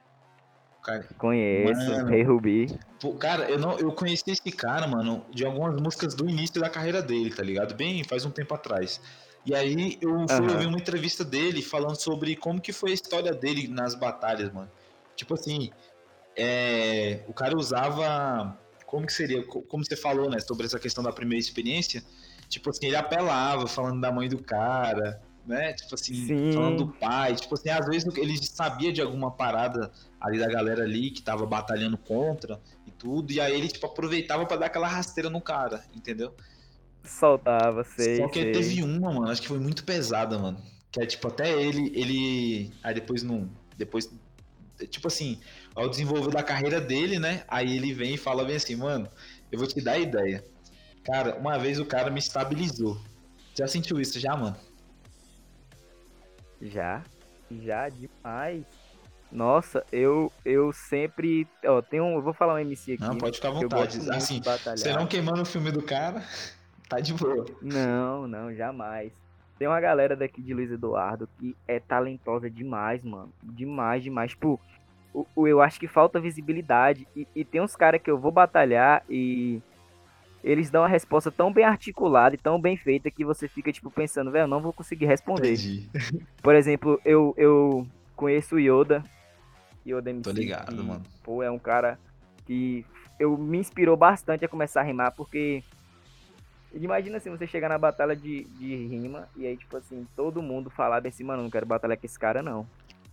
Cara, 0.84 1.04
Conheço, 1.18 1.90
mano, 1.90 2.08
Rei 2.08 2.22
Rubi. 2.22 2.78
Pô, 3.00 3.14
cara, 3.14 3.50
eu 3.50 3.58
não, 3.58 3.76
eu 3.76 3.90
conheci 3.90 4.30
esse 4.30 4.52
cara, 4.52 4.86
mano, 4.86 5.26
de 5.32 5.44
algumas 5.44 5.74
músicas 5.80 6.14
do 6.14 6.30
início 6.30 6.60
da 6.60 6.70
carreira 6.70 7.02
dele, 7.02 7.34
tá 7.34 7.42
ligado? 7.42 7.74
Bem, 7.74 8.04
faz 8.04 8.24
um 8.24 8.30
tempo 8.30 8.54
atrás. 8.54 9.00
E 9.44 9.52
aí 9.52 9.98
eu 10.00 10.28
fui 10.28 10.46
uhum. 10.46 10.52
ouvir 10.52 10.66
uma 10.66 10.78
entrevista 10.78 11.24
dele 11.24 11.60
falando 11.60 11.96
sobre 11.96 12.36
como 12.36 12.60
que 12.60 12.72
foi 12.72 12.92
a 12.92 12.94
história 12.94 13.32
dele 13.32 13.66
nas 13.66 13.96
batalhas, 13.96 14.52
mano. 14.52 14.70
Tipo 15.16 15.34
assim, 15.34 15.70
é, 16.36 17.24
o 17.26 17.32
cara 17.32 17.56
usava, 17.56 18.56
como 18.86 19.06
que 19.06 19.12
seria, 19.12 19.44
como 19.44 19.84
você 19.84 19.96
falou, 19.96 20.30
né, 20.30 20.38
sobre 20.38 20.66
essa 20.66 20.78
questão 20.78 21.02
da 21.02 21.12
primeira 21.12 21.40
experiência, 21.40 22.04
Tipo 22.48 22.70
assim, 22.70 22.86
ele 22.86 22.96
apelava 22.96 23.66
falando 23.66 24.00
da 24.00 24.12
mãe 24.12 24.28
do 24.28 24.38
cara, 24.38 25.20
né? 25.46 25.72
Tipo 25.72 25.94
assim, 25.94 26.14
Sim. 26.26 26.52
falando 26.52 26.86
do 26.86 26.92
pai. 26.92 27.34
Tipo 27.34 27.54
assim, 27.54 27.70
às 27.70 27.86
vezes 27.86 28.16
ele 28.16 28.36
sabia 28.38 28.92
de 28.92 29.00
alguma 29.00 29.30
parada 29.30 29.90
ali 30.20 30.38
da 30.38 30.48
galera 30.48 30.82
ali 30.82 31.10
que 31.10 31.22
tava 31.22 31.46
batalhando 31.46 31.96
contra 31.96 32.60
e 32.86 32.90
tudo. 32.90 33.32
E 33.32 33.40
aí 33.40 33.54
ele, 33.54 33.68
tipo, 33.68 33.86
aproveitava 33.86 34.44
para 34.46 34.56
dar 34.58 34.66
aquela 34.66 34.88
rasteira 34.88 35.30
no 35.30 35.40
cara, 35.40 35.84
entendeu? 35.94 36.34
Soltava, 37.04 37.84
sei. 37.84 38.16
Só 38.16 38.28
que 38.28 38.42
sei. 38.42 38.52
teve 38.52 38.82
uma, 38.82 39.12
mano, 39.12 39.30
acho 39.30 39.42
que 39.42 39.48
foi 39.48 39.60
muito 39.60 39.84
pesada, 39.84 40.38
mano. 40.38 40.58
Que 40.90 41.02
é 41.02 41.06
tipo, 41.06 41.28
até 41.28 41.50
ele, 41.50 41.92
ele. 41.94 42.72
Aí 42.82 42.94
depois 42.94 43.22
não. 43.22 43.48
Depois. 43.76 44.10
Tipo 44.90 45.08
assim, 45.08 45.40
ao 45.74 45.88
desenvolver 45.88 46.30
da 46.30 46.42
carreira 46.42 46.80
dele, 46.80 47.18
né? 47.18 47.44
Aí 47.48 47.76
ele 47.76 47.94
vem 47.94 48.14
e 48.14 48.18
fala 48.18 48.44
bem 48.44 48.56
assim, 48.56 48.76
mano, 48.76 49.08
eu 49.50 49.58
vou 49.58 49.66
te 49.66 49.80
dar 49.80 49.92
a 49.92 49.98
ideia 49.98 50.44
Cara, 51.06 51.36
uma 51.36 51.56
vez 51.56 51.78
o 51.78 51.86
cara 51.86 52.10
me 52.10 52.18
estabilizou. 52.18 52.98
Já 53.54 53.68
sentiu 53.68 54.00
isso 54.00 54.18
já, 54.18 54.36
mano? 54.36 54.56
Já. 56.60 57.02
Já 57.50 57.88
demais. 57.88 58.64
Nossa, 59.30 59.84
eu 59.92 60.32
eu 60.44 60.72
sempre, 60.72 61.46
ó, 61.64 61.80
tem 61.80 62.00
um, 62.00 62.14
eu 62.14 62.22
vou 62.22 62.32
falar 62.32 62.54
um 62.54 62.58
MC 62.58 62.94
aqui. 62.94 63.02
Não, 63.02 63.18
pode 63.18 63.36
ficar 63.36 63.48
à 63.48 63.52
vontade. 63.52 63.98
Assim, 64.10 64.40
você 64.40 64.92
não 64.92 65.06
queimando 65.06 65.42
o 65.42 65.46
filme 65.46 65.70
do 65.70 65.82
cara, 65.82 66.24
tá 66.88 66.98
de 67.00 67.14
boa. 67.14 67.44
Não, 67.62 68.26
não, 68.26 68.54
jamais. 68.54 69.12
Tem 69.58 69.66
uma 69.66 69.80
galera 69.80 70.14
daqui 70.16 70.42
de 70.42 70.52
Luiz 70.52 70.70
Eduardo 70.70 71.28
que 71.38 71.56
é 71.66 71.80
talentosa 71.80 72.50
demais, 72.50 73.02
mano. 73.02 73.32
Demais, 73.42 74.02
demais. 74.02 74.32
Tipo, 74.32 74.60
eu 75.36 75.60
acho 75.60 75.80
que 75.80 75.88
falta 75.88 76.20
visibilidade. 76.20 77.06
E, 77.16 77.26
e 77.34 77.44
tem 77.44 77.60
uns 77.60 77.74
caras 77.74 78.02
que 78.02 78.10
eu 78.10 78.18
vou 78.18 78.30
batalhar 78.30 79.02
e 79.08 79.62
eles 80.46 80.70
dão 80.70 80.84
a 80.84 80.88
resposta 80.88 81.28
tão 81.28 81.52
bem 81.52 81.64
articulada 81.64 82.36
e 82.36 82.38
tão 82.38 82.60
bem 82.60 82.76
feita 82.76 83.10
que 83.10 83.24
você 83.24 83.48
fica, 83.48 83.72
tipo, 83.72 83.90
pensando, 83.90 84.30
velho, 84.30 84.46
não 84.46 84.60
vou 84.60 84.72
conseguir 84.72 85.06
responder. 85.06 85.54
Entendi. 85.54 85.90
Por 86.40 86.54
exemplo, 86.54 87.00
eu, 87.04 87.34
eu 87.36 87.84
conheço 88.14 88.54
o 88.54 88.60
Yoda, 88.60 89.02
o 89.84 90.00
DMC. 90.00 90.22
Tô 90.22 90.30
ligado, 90.30 90.76
que, 90.76 90.82
mano. 90.82 91.02
Pô, 91.24 91.42
é 91.42 91.50
um 91.50 91.58
cara 91.58 91.98
que 92.46 92.86
eu 93.18 93.36
me 93.36 93.58
inspirou 93.58 93.96
bastante 93.96 94.44
a 94.44 94.48
começar 94.48 94.82
a 94.82 94.84
rimar, 94.84 95.12
porque 95.16 95.64
imagina 96.72 97.16
assim, 97.16 97.30
você 97.30 97.44
chegar 97.44 97.68
na 97.68 97.78
batalha 97.78 98.14
de, 98.14 98.44
de 98.44 98.86
rima 98.86 99.28
e 99.34 99.48
aí, 99.48 99.56
tipo 99.56 99.76
assim, 99.76 100.06
todo 100.14 100.40
mundo 100.40 100.70
falar 100.70 101.04
assim, 101.04 101.24
mano, 101.24 101.42
não 101.42 101.50
quero 101.50 101.66
batalhar 101.66 101.98
com 101.98 102.06
esse 102.06 102.18
cara, 102.18 102.40
não. 102.40 102.64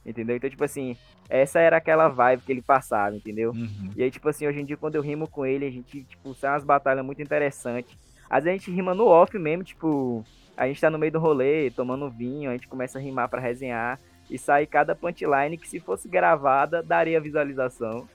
Entendeu? 0.05 0.35
Então, 0.35 0.49
tipo 0.49 0.63
assim, 0.63 0.97
essa 1.29 1.59
era 1.59 1.77
aquela 1.77 2.09
vibe 2.09 2.43
que 2.43 2.51
ele 2.51 2.61
passava, 2.61 3.15
entendeu? 3.15 3.51
Uhum. 3.51 3.91
E 3.95 4.03
aí, 4.03 4.11
tipo 4.11 4.27
assim, 4.27 4.45
hoje 4.45 4.59
em 4.59 4.65
dia, 4.65 4.75
quando 4.75 4.95
eu 4.95 5.01
rimo 5.01 5.27
com 5.27 5.45
ele, 5.45 5.65
a 5.65 5.71
gente, 5.71 6.03
tipo, 6.03 6.33
sai 6.35 6.51
umas 6.51 6.63
batalhas 6.63 7.05
muito 7.05 7.21
interessantes. 7.21 7.97
Às 8.29 8.43
vezes 8.43 8.47
a 8.47 8.59
gente 8.59 8.75
rima 8.75 8.93
no 8.93 9.07
off 9.07 9.37
mesmo, 9.37 9.63
tipo, 9.63 10.25
a 10.57 10.67
gente 10.67 10.81
tá 10.81 10.89
no 10.89 10.99
meio 10.99 11.11
do 11.11 11.19
rolê, 11.19 11.71
tomando 11.71 12.09
vinho, 12.09 12.49
a 12.49 12.53
gente 12.53 12.67
começa 12.67 12.99
a 12.99 13.01
rimar 13.01 13.29
para 13.29 13.39
resenhar. 13.39 13.99
E 14.29 14.37
sai 14.37 14.65
cada 14.65 14.95
punchline 14.95 15.57
que 15.57 15.67
se 15.67 15.79
fosse 15.79 16.07
gravada, 16.07 16.81
daria 16.81 17.21
visualização. 17.21 18.07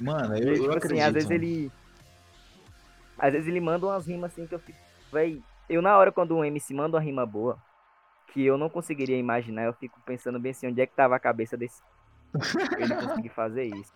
Mano, 0.00 0.36
eu, 0.36 0.52
e, 0.52 0.54
tipo, 0.54 0.66
eu 0.66 0.70
assim, 0.70 1.00
acredito. 1.00 1.06
Às 1.06 1.12
vezes 1.12 1.30
ele... 1.30 1.72
Às 3.18 3.32
vezes 3.32 3.48
ele 3.48 3.60
manda 3.60 3.86
umas 3.86 4.06
rimas 4.06 4.32
assim 4.32 4.46
que 4.46 4.54
eu 4.54 4.58
fico... 4.58 4.78
Véi, 5.12 5.40
eu 5.68 5.80
na 5.80 5.96
hora 5.96 6.10
quando 6.10 6.36
um 6.36 6.44
MC 6.44 6.74
manda 6.74 6.96
uma 6.96 7.02
rima 7.02 7.24
boa, 7.24 7.58
que 8.32 8.44
eu 8.44 8.58
não 8.58 8.68
conseguiria 8.68 9.16
imaginar, 9.16 9.64
eu 9.64 9.74
fico 9.74 10.00
pensando 10.04 10.38
bem 10.38 10.50
assim, 10.50 10.68
onde 10.68 10.80
é 10.80 10.86
que 10.86 10.94
tava 10.94 11.16
a 11.16 11.20
cabeça 11.20 11.56
desse... 11.56 11.82
ele 12.78 12.94
conseguir 12.94 13.28
fazer 13.28 13.64
isso. 13.64 13.92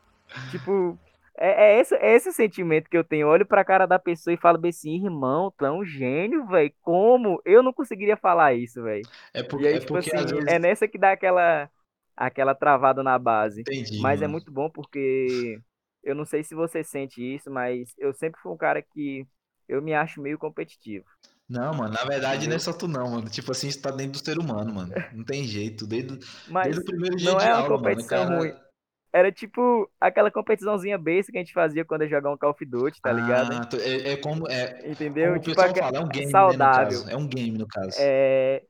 Tipo, 0.50 0.98
é, 1.40 1.76
é, 1.76 1.80
esse, 1.80 1.94
é 1.94 2.16
esse 2.16 2.32
sentimento 2.32 2.90
que 2.90 2.96
eu 2.96 3.04
tenho. 3.04 3.22
Eu 3.22 3.28
olho 3.28 3.46
pra 3.46 3.64
cara 3.64 3.86
da 3.86 3.98
pessoa 3.98 4.34
e 4.34 4.36
falo 4.36 4.58
bem 4.58 4.70
assim, 4.70 5.04
irmão, 5.04 5.52
tu 5.56 5.64
é 5.64 5.70
um 5.70 5.84
gênio, 5.84 6.44
velho. 6.46 6.72
Como? 6.82 7.40
Eu 7.44 7.62
não 7.62 7.72
conseguiria 7.72 8.16
falar 8.16 8.54
isso, 8.54 8.82
velho. 8.82 9.08
É, 9.32 9.42
por, 9.42 9.60
aí, 9.60 9.74
é 9.74 9.78
tipo 9.78 9.94
porque 9.94 10.14
assim, 10.14 10.34
vezes... 10.34 10.46
é 10.46 10.58
nessa 10.58 10.88
que 10.88 10.98
dá 10.98 11.12
aquela, 11.12 11.70
aquela 12.16 12.54
travada 12.56 13.04
na 13.04 13.16
base. 13.18 13.60
Entendi, 13.60 14.00
mas 14.00 14.20
é 14.20 14.24
mano. 14.24 14.24
é 14.24 14.28
muito 14.32 14.50
bom 14.50 14.68
porque 14.68 15.60
eu 16.02 16.14
não 16.14 16.24
sei 16.24 16.42
se 16.42 16.56
você 16.56 16.82
sente 16.82 17.22
isso, 17.22 17.48
mas 17.50 17.94
eu 17.98 18.12
sempre 18.12 18.40
fui 18.40 18.50
um 18.50 18.56
cara 18.56 18.82
que 18.82 19.24
eu 19.68 19.80
me 19.80 19.94
acho 19.94 20.20
meio 20.20 20.38
competitivo. 20.38 21.04
Não, 21.48 21.72
mano, 21.72 21.94
na 21.94 22.04
verdade 22.04 22.46
não 22.46 22.56
é 22.56 22.58
só 22.58 22.72
tu 22.72 22.86
não, 22.86 23.10
mano. 23.10 23.30
Tipo 23.30 23.52
assim, 23.52 23.68
isso 23.68 23.80
tá 23.80 23.90
dentro 23.90 24.12
do 24.12 24.24
ser 24.24 24.38
humano, 24.38 24.74
mano. 24.74 24.92
Não 25.14 25.24
tem 25.24 25.44
jeito. 25.44 25.86
Desde, 25.86 26.18
mas 26.48 26.64
desde 26.64 26.82
o 26.82 26.84
primeiro 26.84 27.16
dia 27.16 27.30
não 27.30 27.38
de 27.38 27.44
é 27.44 27.48
uma 27.48 27.56
aula, 27.56 27.76
competição 27.78 28.18
mano. 28.18 28.30
Cara... 28.30 28.40
ruim. 28.40 28.68
Era 29.10 29.32
tipo 29.32 29.90
aquela 29.98 30.30
competiçãozinha 30.30 30.98
besta 30.98 31.32
que 31.32 31.38
a 31.38 31.40
gente 31.40 31.54
fazia 31.54 31.84
quando 31.84 32.02
ia 32.02 32.08
jogar 32.08 32.30
um 32.30 32.36
Call 32.36 32.50
of 32.50 32.64
Duty, 32.64 33.00
tá 33.00 33.10
ligado? 33.10 33.52
Ah, 33.54 33.68
é, 33.80 34.12
é, 34.12 34.16
como. 34.18 34.46
É, 34.48 34.90
Entendeu? 34.90 35.28
Como 35.28 35.36
o 35.38 35.42
tipo, 35.42 35.56
pessoal 35.56 35.74
fala, 35.74 35.96
é 35.96 36.00
um 36.00 36.08
game, 36.08 36.30
saudável. 36.30 37.04
Né, 37.04 37.12
é 37.12 37.16
um 37.16 37.26
game, 37.26 37.56
no 37.56 37.66
caso. 37.66 37.96
É. 37.98 38.62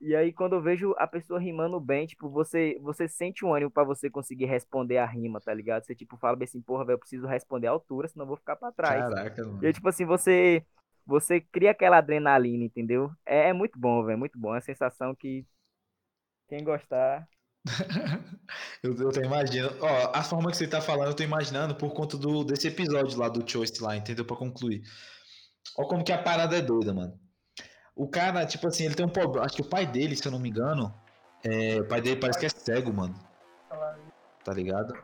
E 0.00 0.14
aí, 0.14 0.32
quando 0.32 0.54
eu 0.54 0.60
vejo 0.60 0.94
a 0.98 1.06
pessoa 1.06 1.40
rimando 1.40 1.80
bem, 1.80 2.06
tipo, 2.06 2.28
você, 2.28 2.78
você 2.82 3.08
sente 3.08 3.44
um 3.44 3.54
ânimo 3.54 3.70
para 3.70 3.84
você 3.84 4.10
conseguir 4.10 4.44
responder 4.44 4.98
a 4.98 5.06
rima, 5.06 5.40
tá 5.40 5.54
ligado? 5.54 5.84
Você, 5.84 5.94
tipo, 5.94 6.18
fala 6.18 6.36
bem 6.36 6.44
assim, 6.44 6.60
porra, 6.60 6.84
velho, 6.84 6.96
eu 6.96 6.98
preciso 6.98 7.26
responder 7.26 7.68
à 7.68 7.70
altura, 7.70 8.08
senão 8.08 8.24
eu 8.24 8.28
vou 8.28 8.36
ficar 8.36 8.56
pra 8.56 8.72
trás. 8.72 9.08
Caraca, 9.08 9.42
mano. 9.42 9.58
E 9.62 9.66
aí, 9.66 9.72
tipo 9.72 9.88
assim, 9.88 10.04
você, 10.04 10.62
você 11.06 11.40
cria 11.40 11.70
aquela 11.70 11.98
adrenalina, 11.98 12.64
entendeu? 12.64 13.10
É, 13.24 13.50
é 13.50 13.52
muito 13.52 13.78
bom, 13.78 14.04
velho, 14.04 14.18
muito 14.18 14.38
bom. 14.38 14.50
É 14.50 14.56
uma 14.56 14.60
sensação 14.60 15.14
que 15.14 15.46
quem 16.48 16.64
gostar 16.64 17.28
eu, 18.82 18.94
eu 18.94 19.12
tô 19.12 19.20
imaginando. 19.20 19.76
Ó, 19.80 20.10
a 20.14 20.22
forma 20.22 20.50
que 20.50 20.56
você 20.56 20.66
tá 20.66 20.80
falando, 20.80 21.08
eu 21.08 21.14
tô 21.14 21.22
imaginando 21.22 21.74
por 21.74 21.92
conta 21.92 22.16
do, 22.16 22.44
desse 22.44 22.68
episódio 22.68 23.18
lá 23.18 23.28
do 23.28 23.48
Choice 23.48 23.82
lá, 23.82 23.96
entendeu? 23.96 24.24
Pra 24.24 24.36
concluir. 24.36 24.82
Ó, 25.76 25.84
como 25.86 26.04
que 26.04 26.12
a 26.12 26.22
parada 26.22 26.56
é 26.56 26.62
doida, 26.62 26.94
mano. 26.94 27.18
O 27.94 28.08
cara, 28.08 28.44
tipo 28.46 28.68
assim, 28.68 28.84
ele 28.84 28.94
tem 28.94 29.06
um 29.06 29.10
problema. 29.10 29.46
Acho 29.46 29.56
que 29.56 29.62
o 29.62 29.68
pai 29.68 29.86
dele, 29.86 30.16
se 30.16 30.26
eu 30.26 30.32
não 30.32 30.38
me 30.38 30.48
engano, 30.48 30.94
é, 31.44 31.80
o 31.80 31.88
pai 31.88 32.00
dele 32.00 32.20
parece 32.20 32.38
que 32.38 32.46
é 32.46 32.48
cego, 32.48 32.92
mano. 32.92 33.14
Tá 34.44 34.52
ligado? 34.52 34.94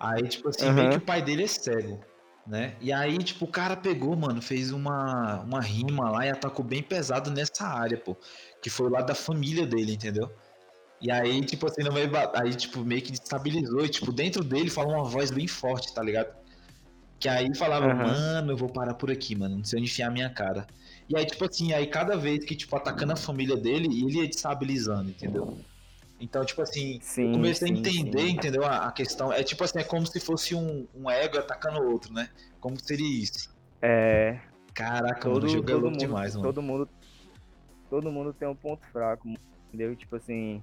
Aí, 0.00 0.26
tipo 0.26 0.48
assim, 0.48 0.66
uhum. 0.66 0.74
meio 0.74 0.90
que 0.90 0.96
o 0.96 1.00
pai 1.00 1.22
dele 1.22 1.44
é 1.44 1.46
cego, 1.46 2.00
né? 2.46 2.74
E 2.80 2.92
aí, 2.92 3.16
tipo, 3.18 3.46
o 3.46 3.48
cara 3.48 3.76
pegou, 3.76 4.14
mano, 4.16 4.42
fez 4.42 4.70
uma, 4.70 5.40
uma 5.40 5.60
rima 5.60 6.10
lá 6.10 6.26
e 6.26 6.30
atacou 6.30 6.64
bem 6.64 6.82
pesado 6.82 7.30
nessa 7.30 7.66
área, 7.66 7.96
pô. 7.96 8.16
Que 8.62 8.68
foi 8.68 8.90
lá 8.90 9.00
da 9.00 9.14
família 9.14 9.66
dele, 9.66 9.94
entendeu? 9.94 10.30
E 11.00 11.10
aí, 11.10 11.44
tipo 11.44 11.66
assim, 11.66 11.82
no 11.82 11.92
meio, 11.92 12.10
aí, 12.34 12.54
tipo, 12.54 12.80
meio 12.80 13.02
que 13.02 13.12
destabilizou. 13.12 13.84
E, 13.84 13.88
tipo, 13.88 14.12
dentro 14.12 14.44
dele 14.44 14.70
fala 14.70 14.94
uma 14.94 15.04
voz 15.04 15.30
bem 15.30 15.46
forte, 15.46 15.92
tá 15.94 16.02
ligado? 16.02 16.34
Que 17.18 17.28
aí 17.28 17.54
falava, 17.54 17.86
uhum. 17.86 17.96
mano, 17.96 18.52
eu 18.52 18.56
vou 18.56 18.68
parar 18.68 18.94
por 18.94 19.10
aqui, 19.10 19.34
mano. 19.34 19.56
Não 19.56 19.64
sei 19.64 19.80
onde 19.80 19.90
enfiar 19.90 20.08
a 20.08 20.10
minha 20.10 20.30
cara. 20.30 20.66
E 21.08 21.16
aí, 21.16 21.24
tipo 21.24 21.44
assim, 21.44 21.72
aí 21.72 21.86
cada 21.86 22.16
vez 22.16 22.44
que, 22.44 22.54
tipo, 22.54 22.74
atacando 22.76 23.12
a 23.12 23.16
família 23.16 23.56
dele, 23.56 23.86
ele 23.86 24.18
ia 24.18 24.28
destabilizando, 24.28 25.10
entendeu? 25.10 25.58
Então, 26.24 26.42
tipo 26.42 26.62
assim, 26.62 26.98
sim, 27.02 27.26
eu 27.26 27.32
comecei 27.32 27.68
sim, 27.68 27.74
a 27.74 27.78
entender, 27.78 28.20
sim. 28.20 28.30
entendeu? 28.30 28.64
A, 28.64 28.88
a, 28.88 28.92
questão. 28.92 29.30
É 29.30 29.42
tipo 29.42 29.62
assim, 29.62 29.78
é 29.78 29.84
como 29.84 30.06
se 30.06 30.18
fosse 30.18 30.54
um, 30.54 30.88
um 30.94 31.10
ego 31.10 31.38
atacando 31.38 31.80
o 31.80 31.92
outro, 31.92 32.14
né? 32.14 32.30
Como 32.60 32.80
seria 32.80 33.22
isso? 33.22 33.54
É. 33.82 34.40
Caraca, 34.72 35.20
todo, 35.20 35.44
o 35.44 35.48
jogo 35.48 35.70
é 35.70 35.74
louco 35.74 35.90
mundo, 35.90 35.98
demais, 35.98 36.34
mano. 36.34 36.48
Todo 36.48 36.62
mundo. 36.62 36.88
Todo 37.90 38.10
mundo 38.10 38.32
tem 38.32 38.48
um 38.48 38.56
ponto 38.56 38.84
fraco, 38.86 39.28
entendeu? 39.68 39.94
Tipo 39.94 40.16
assim, 40.16 40.62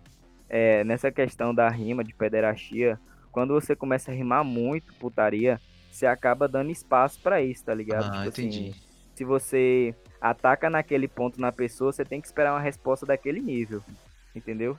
é, 0.50 0.84
nessa 0.84 1.12
questão 1.12 1.54
da 1.54 1.70
rima, 1.70 2.04
de 2.04 2.14
pederastia, 2.14 3.00
quando 3.32 3.54
você 3.54 3.76
começa 3.76 4.12
a 4.12 4.16
rimar 4.16 4.44
muito 4.44 4.96
putaria, 4.96 5.62
você 5.92 6.08
acaba 6.08 6.48
dando 6.48 6.72
espaço 6.72 7.20
para 7.22 7.40
isso, 7.40 7.64
tá 7.64 7.74
ligado? 7.76 8.06
Ah, 8.06 8.24
tipo 8.24 8.30
assim, 8.30 8.48
entendi. 8.48 8.70
Assim, 8.72 8.82
se 9.14 9.24
você 9.24 9.96
ataca 10.20 10.72
naquele 10.72 11.08
ponto 11.08 11.40
na 11.40 11.52
pessoa, 11.52 11.94
você 11.94 12.04
tem 12.04 12.20
que 12.20 12.26
esperar 12.26 12.52
uma 12.52 12.60
resposta 12.60 13.06
daquele 13.06 13.40
nível, 13.40 13.84
entendeu? 14.36 14.78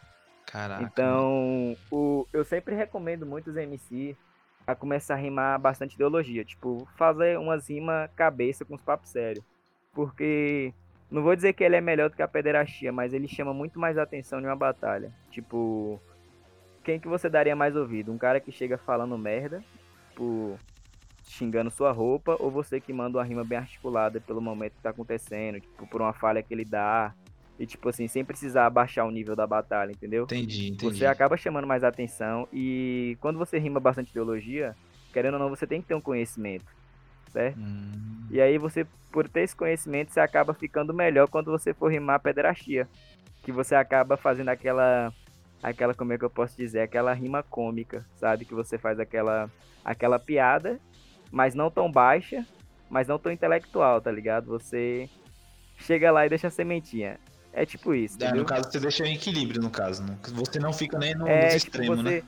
Caraca. 0.52 0.82
Então, 0.82 1.74
o, 1.90 2.26
eu 2.30 2.44
sempre 2.44 2.74
recomendo 2.74 3.24
muitos 3.24 3.56
MC 3.56 4.14
a 4.66 4.74
começar 4.74 5.14
a 5.14 5.16
rimar 5.16 5.58
bastante 5.58 5.94
ideologia, 5.94 6.44
tipo, 6.44 6.86
fazer 6.94 7.38
umas 7.38 7.70
rimas 7.70 8.10
cabeça 8.14 8.62
com 8.62 8.74
os 8.74 8.82
papos 8.82 9.08
sérios. 9.08 9.42
Porque 9.94 10.74
não 11.10 11.22
vou 11.22 11.34
dizer 11.34 11.54
que 11.54 11.64
ele 11.64 11.76
é 11.76 11.80
melhor 11.80 12.10
do 12.10 12.16
que 12.16 12.22
a 12.22 12.28
pederastia, 12.28 12.92
mas 12.92 13.14
ele 13.14 13.26
chama 13.26 13.54
muito 13.54 13.80
mais 13.80 13.96
atenção 13.96 14.40
em 14.40 14.44
uma 14.44 14.54
batalha. 14.54 15.10
Tipo, 15.30 15.98
quem 16.84 17.00
que 17.00 17.08
você 17.08 17.30
daria 17.30 17.56
mais 17.56 17.74
ouvido? 17.74 18.12
Um 18.12 18.18
cara 18.18 18.38
que 18.38 18.52
chega 18.52 18.76
falando 18.76 19.16
merda, 19.16 19.64
tipo, 20.10 20.58
xingando 21.24 21.70
sua 21.70 21.92
roupa, 21.92 22.36
ou 22.38 22.50
você 22.50 22.78
que 22.78 22.92
manda 22.92 23.16
uma 23.16 23.24
rima 23.24 23.42
bem 23.42 23.56
articulada 23.56 24.20
pelo 24.20 24.42
momento 24.42 24.74
que 24.74 24.82
tá 24.82 24.90
acontecendo, 24.90 25.60
tipo, 25.60 25.86
por 25.86 26.02
uma 26.02 26.12
falha 26.12 26.42
que 26.42 26.52
ele 26.52 26.64
dá, 26.64 27.14
e 27.62 27.66
tipo 27.66 27.88
assim, 27.88 28.08
sem 28.08 28.24
precisar 28.24 28.66
abaixar 28.66 29.06
o 29.06 29.10
nível 29.10 29.36
da 29.36 29.46
batalha, 29.46 29.92
entendeu? 29.92 30.24
Entendi, 30.24 30.70
entendi. 30.70 30.98
Você 30.98 31.06
acaba 31.06 31.36
chamando 31.36 31.66
mais 31.66 31.84
atenção, 31.84 32.48
e 32.52 33.16
quando 33.20 33.38
você 33.38 33.58
rima 33.58 33.78
bastante 33.78 34.10
ideologia, 34.10 34.74
querendo 35.12 35.34
ou 35.34 35.40
não, 35.40 35.48
você 35.48 35.66
tem 35.66 35.80
que 35.80 35.88
ter 35.88 35.94
um 35.94 36.00
conhecimento 36.00 36.66
certo? 37.32 37.58
Hum. 37.58 38.26
E 38.30 38.40
aí 38.40 38.58
você, 38.58 38.86
por 39.10 39.28
ter 39.28 39.40
esse 39.40 39.56
conhecimento, 39.56 40.12
você 40.12 40.20
acaba 40.20 40.54
ficando 40.54 40.92
melhor 40.94 41.28
quando 41.28 41.50
você 41.50 41.72
for 41.72 41.90
rimar 41.90 42.20
pederastia. 42.20 42.86
Que 43.42 43.50
você 43.50 43.74
acaba 43.74 44.16
fazendo 44.16 44.50
aquela, 44.50 45.12
aquela, 45.62 45.94
como 45.94 46.12
é 46.12 46.18
que 46.18 46.24
eu 46.24 46.30
posso 46.30 46.56
dizer, 46.56 46.80
aquela 46.80 47.12
rima 47.12 47.42
cômica, 47.42 48.04
sabe? 48.16 48.44
Que 48.44 48.54
você 48.54 48.78
faz 48.78 49.00
aquela, 49.00 49.50
aquela 49.84 50.18
piada, 50.18 50.78
mas 51.30 51.54
não 51.54 51.70
tão 51.70 51.90
baixa, 51.90 52.46
mas 52.88 53.08
não 53.08 53.18
tão 53.18 53.32
intelectual, 53.32 54.00
tá 54.00 54.12
ligado? 54.12 54.46
Você 54.46 55.08
chega 55.76 56.12
lá 56.12 56.24
e 56.24 56.28
deixa 56.28 56.48
a 56.48 56.50
sementinha. 56.50 57.18
É 57.52 57.66
tipo 57.66 57.94
isso. 57.94 58.16
É, 58.22 58.32
no 58.32 58.44
caso, 58.44 58.70
você 58.70 58.80
deixa 58.80 59.06
em 59.06 59.14
equilíbrio, 59.14 59.60
no 59.60 59.70
caso. 59.70 60.02
Você 60.32 60.58
não 60.58 60.72
fica 60.72 60.98
nem 60.98 61.14
no, 61.14 61.28
é, 61.28 61.58
tipo, 61.58 61.84
você, 61.84 62.02
né? 62.02 62.22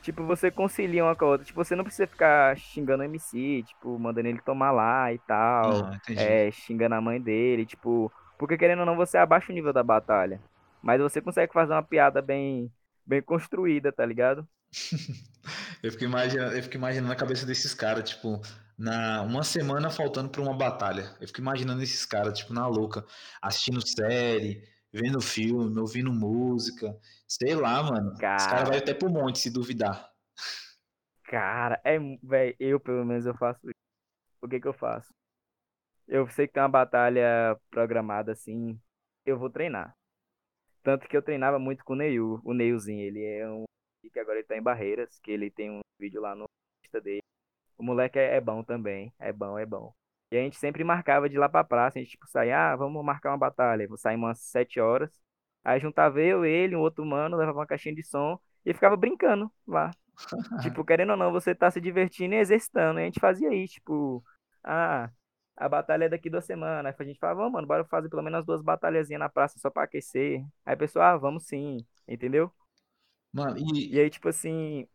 Tipo, 0.00 0.24
você 0.24 0.50
concilia 0.52 1.02
uma 1.04 1.16
com 1.16 1.24
a 1.24 1.28
outra. 1.28 1.44
Tipo, 1.44 1.64
você 1.64 1.74
não 1.74 1.82
precisa 1.82 2.06
ficar 2.06 2.56
xingando 2.56 3.02
o 3.02 3.04
MC, 3.06 3.64
tipo, 3.66 3.98
mandando 3.98 4.28
ele 4.28 4.40
tomar 4.40 4.70
lá 4.70 5.12
e 5.12 5.18
tal. 5.18 5.86
Ah, 5.86 6.00
é, 6.10 6.50
xingando 6.52 6.94
a 6.94 7.00
mãe 7.00 7.20
dele, 7.20 7.66
tipo. 7.66 8.12
Porque 8.38 8.56
querendo 8.56 8.80
ou 8.80 8.86
não, 8.86 8.94
você 8.94 9.18
abaixa 9.18 9.50
o 9.50 9.54
nível 9.54 9.72
da 9.72 9.82
batalha. 9.82 10.40
Mas 10.80 11.00
você 11.00 11.20
consegue 11.20 11.52
fazer 11.52 11.72
uma 11.72 11.82
piada 11.82 12.22
bem, 12.22 12.70
bem 13.04 13.20
construída, 13.20 13.90
tá 13.90 14.06
ligado? 14.06 14.46
eu, 15.82 15.90
fico 15.90 16.04
imaginando, 16.04 16.54
eu 16.54 16.62
fico 16.62 16.76
imaginando 16.76 17.12
a 17.12 17.16
cabeça 17.16 17.44
desses 17.44 17.74
caras, 17.74 18.08
tipo, 18.08 18.40
na 18.78 19.22
uma 19.22 19.42
semana 19.42 19.90
faltando 19.90 20.28
para 20.28 20.42
uma 20.42 20.56
batalha. 20.56 21.16
Eu 21.20 21.26
fico 21.26 21.40
imaginando 21.40 21.82
esses 21.82 22.04
caras, 22.04 22.38
tipo, 22.38 22.52
na 22.52 22.66
louca, 22.66 23.04
assistindo 23.40 23.86
série, 23.86 24.62
vendo 24.92 25.20
filme, 25.20 25.78
ouvindo 25.78 26.12
música. 26.12 26.98
Sei 27.26 27.54
lá, 27.54 27.82
mano. 27.82 28.16
Cara... 28.18 28.36
Os 28.36 28.46
caras 28.46 28.68
vão 28.68 28.78
até 28.78 28.94
pro 28.94 29.10
monte 29.10 29.38
se 29.38 29.50
duvidar. 29.50 30.10
Cara, 31.24 31.80
é. 31.84 31.98
Véio, 32.22 32.56
eu 32.58 32.80
pelo 32.80 33.04
menos 33.04 33.26
eu 33.26 33.34
faço 33.34 33.60
isso. 33.66 33.74
O 34.40 34.48
que 34.48 34.60
que 34.60 34.68
eu 34.68 34.74
faço? 34.74 35.12
Eu 36.06 36.28
sei 36.30 36.46
que 36.46 36.52
tem 36.52 36.62
uma 36.62 36.68
batalha 36.68 37.58
programada 37.70 38.32
assim. 38.32 38.78
Eu 39.24 39.38
vou 39.38 39.50
treinar. 39.50 39.96
Tanto 40.82 41.08
que 41.08 41.16
eu 41.16 41.22
treinava 41.22 41.58
muito 41.58 41.84
com 41.84 41.94
o 41.94 41.96
Neil. 41.96 42.40
O 42.44 42.54
Neilzinho, 42.54 43.00
ele 43.00 43.24
é 43.24 43.48
um. 43.48 43.64
que 44.12 44.20
agora 44.20 44.38
ele 44.38 44.46
tá 44.46 44.56
em 44.56 44.62
Barreiras. 44.62 45.18
Que 45.20 45.32
ele 45.32 45.50
tem 45.50 45.70
um 45.70 45.80
vídeo 45.98 46.20
lá 46.20 46.36
no 46.36 46.44
Insta 46.84 47.00
dele. 47.00 47.22
O 47.78 47.82
moleque 47.82 48.18
é, 48.18 48.36
é 48.36 48.40
bom 48.40 48.62
também. 48.62 49.12
É 49.18 49.32
bom, 49.32 49.58
é 49.58 49.66
bom. 49.66 49.94
E 50.30 50.36
a 50.36 50.40
gente 50.40 50.56
sempre 50.58 50.82
marcava 50.82 51.28
de 51.28 51.38
lá 51.38 51.48
pra 51.48 51.62
praça, 51.64 51.98
a 51.98 52.02
gente 52.02 52.12
tipo 52.12 52.26
saía, 52.26 52.72
ah, 52.72 52.76
vamos 52.76 53.04
marcar 53.04 53.30
uma 53.30 53.38
batalha. 53.38 53.86
Vou 53.88 53.96
sair 53.96 54.16
umas 54.16 54.40
sete 54.40 54.80
horas. 54.80 55.10
Aí 55.64 55.80
juntava 55.80 56.20
eu, 56.20 56.44
ele, 56.44 56.76
um 56.76 56.80
outro 56.80 57.04
mano, 57.04 57.36
levava 57.36 57.58
uma 57.58 57.66
caixinha 57.66 57.94
de 57.94 58.02
som 58.02 58.38
e 58.64 58.72
ficava 58.74 58.96
brincando 58.96 59.50
lá. 59.66 59.90
tipo, 60.62 60.84
querendo 60.84 61.10
ou 61.10 61.16
não, 61.16 61.32
você 61.32 61.54
tá 61.54 61.70
se 61.70 61.80
divertindo 61.80 62.34
e 62.34 62.38
exercitando. 62.38 62.98
E 63.00 63.02
a 63.02 63.06
gente 63.06 63.20
fazia 63.20 63.52
isso, 63.54 63.74
tipo, 63.74 64.24
ah, 64.64 65.10
a 65.56 65.68
batalha 65.68 66.04
é 66.04 66.08
daqui 66.08 66.30
duas 66.30 66.44
semanas. 66.44 66.94
Aí 66.98 67.04
a 67.06 67.08
gente 67.08 67.18
falava, 67.18 67.40
vamos, 67.40 67.52
mano, 67.54 67.66
bora 67.66 67.84
fazer 67.84 68.08
pelo 68.08 68.22
menos 68.22 68.44
duas 68.44 68.62
batalhazinhas 68.62 69.20
na 69.20 69.28
praça 69.28 69.58
só 69.58 69.70
pra 69.70 69.84
aquecer. 69.84 70.40
Aí 70.64 70.74
a 70.74 70.76
pessoa, 70.76 71.12
ah, 71.12 71.16
vamos 71.16 71.46
sim, 71.46 71.78
entendeu? 72.06 72.52
Mano, 73.32 73.56
e... 73.58 73.94
e 73.94 74.00
aí, 74.00 74.10
tipo 74.10 74.28
assim, 74.28 74.86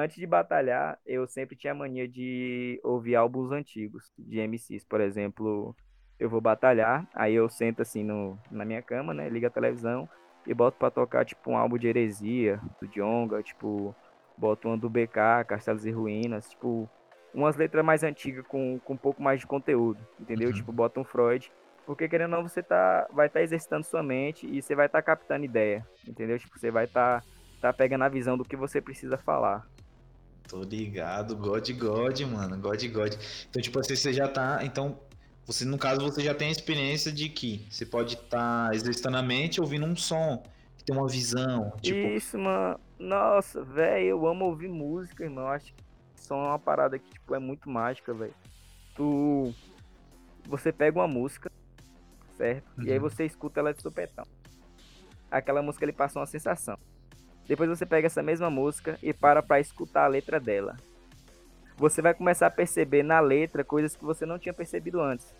antes 0.00 0.16
de 0.16 0.26
batalhar, 0.26 0.98
eu 1.06 1.26
sempre 1.26 1.56
tinha 1.56 1.74
mania 1.74 2.08
de 2.08 2.80
ouvir 2.82 3.16
álbuns 3.16 3.52
antigos 3.52 4.10
de 4.18 4.38
MCs. 4.40 4.84
Por 4.84 5.00
exemplo, 5.00 5.74
eu 6.18 6.28
vou 6.28 6.40
batalhar, 6.40 7.08
aí 7.14 7.34
eu 7.34 7.48
sento 7.48 7.82
assim 7.82 8.02
no, 8.04 8.38
na 8.50 8.64
minha 8.64 8.82
cama, 8.82 9.14
né? 9.14 9.28
Liga 9.28 9.46
a 9.46 9.50
televisão 9.50 10.08
e 10.46 10.54
boto 10.54 10.78
pra 10.78 10.90
tocar, 10.90 11.24
tipo, 11.24 11.50
um 11.50 11.56
álbum 11.56 11.78
de 11.78 11.86
heresia, 11.86 12.60
do 12.80 12.88
Djonga, 12.88 13.42
tipo, 13.42 13.94
boto 14.36 14.68
um 14.68 14.78
do 14.78 14.88
BK, 14.88 15.44
Castelos 15.46 15.84
e 15.84 15.90
Ruínas, 15.90 16.48
tipo, 16.48 16.88
umas 17.32 17.56
letras 17.56 17.84
mais 17.84 18.02
antigas 18.02 18.46
com, 18.46 18.78
com 18.80 18.94
um 18.94 18.98
pouco 18.98 19.22
mais 19.22 19.40
de 19.40 19.46
conteúdo, 19.46 20.00
entendeu? 20.18 20.48
Uhum. 20.48 20.54
Tipo, 20.54 20.72
bota 20.72 21.00
um 21.00 21.04
Freud. 21.04 21.50
Porque 21.86 22.08
querendo 22.08 22.34
ou 22.34 22.42
não, 22.42 22.48
você 22.48 22.62
tá, 22.62 23.06
vai 23.12 23.26
estar 23.26 23.40
tá 23.40 23.44
exercitando 23.44 23.84
sua 23.84 24.02
mente 24.02 24.46
e 24.46 24.62
você 24.62 24.74
vai 24.74 24.86
estar 24.86 24.98
tá 24.98 25.02
captando 25.02 25.44
ideia, 25.44 25.86
entendeu? 26.06 26.38
Tipo, 26.38 26.58
você 26.58 26.70
vai 26.70 26.84
estar 26.84 27.20
tá, 27.20 27.26
tá 27.60 27.72
pegando 27.72 28.04
a 28.04 28.08
visão 28.08 28.36
do 28.36 28.44
que 28.44 28.56
você 28.56 28.80
precisa 28.80 29.16
falar. 29.18 29.66
Tô 30.50 30.64
ligado, 30.64 31.36
God 31.36 31.70
God, 31.70 32.20
mano, 32.22 32.58
God 32.58 32.84
God. 32.88 33.14
Então, 33.48 33.62
tipo 33.62 33.78
assim, 33.78 33.94
você 33.94 34.12
já 34.12 34.26
tá. 34.26 34.58
Então, 34.64 34.98
você, 35.46 35.64
no 35.64 35.78
caso, 35.78 36.00
você 36.00 36.24
já 36.24 36.34
tem 36.34 36.48
a 36.48 36.50
experiência 36.50 37.12
de 37.12 37.28
que 37.28 37.64
você 37.70 37.86
pode 37.86 38.14
estar 38.14 38.68
tá 38.68 38.74
exercitando 38.74 39.16
a 39.16 39.22
mente 39.22 39.60
ouvindo 39.60 39.86
um 39.86 39.94
som, 39.94 40.42
que 40.76 40.82
tem 40.82 40.96
uma 40.96 41.06
visão. 41.06 41.72
Tipo... 41.80 41.96
Isso, 41.96 42.36
mano. 42.36 42.80
Nossa, 42.98 43.62
velho, 43.62 44.06
eu 44.06 44.26
amo 44.26 44.46
ouvir 44.46 44.68
música, 44.68 45.22
irmão. 45.22 45.46
Acho 45.46 45.72
que 45.72 45.84
som 46.16 46.44
é 46.44 46.48
uma 46.48 46.58
parada 46.58 46.98
que, 46.98 47.08
tipo, 47.08 47.32
é 47.32 47.38
muito 47.38 47.70
mágica, 47.70 48.12
velho. 48.12 48.34
Tu. 48.96 49.54
Você 50.48 50.72
pega 50.72 50.98
uma 50.98 51.06
música, 51.06 51.48
certo? 52.36 52.66
Uhum. 52.76 52.86
E 52.86 52.90
aí 52.90 52.98
uhum. 52.98 53.08
você 53.08 53.24
escuta 53.24 53.60
ela 53.60 53.72
de 53.72 53.80
supetão. 53.80 54.26
Aquela 55.30 55.62
música 55.62 55.84
ele 55.84 55.92
passa 55.92 56.18
uma 56.18 56.26
sensação. 56.26 56.76
Depois 57.50 57.68
você 57.68 57.84
pega 57.84 58.06
essa 58.06 58.22
mesma 58.22 58.48
música 58.48 58.96
e 59.02 59.12
para 59.12 59.42
para 59.42 59.58
escutar 59.58 60.04
a 60.04 60.06
letra 60.06 60.38
dela. 60.38 60.76
Você 61.76 62.00
vai 62.00 62.14
começar 62.14 62.46
a 62.46 62.50
perceber 62.50 63.02
na 63.02 63.18
letra 63.18 63.64
coisas 63.64 63.96
que 63.96 64.04
você 64.04 64.24
não 64.24 64.38
tinha 64.38 64.54
percebido 64.54 65.00
antes. 65.00 65.34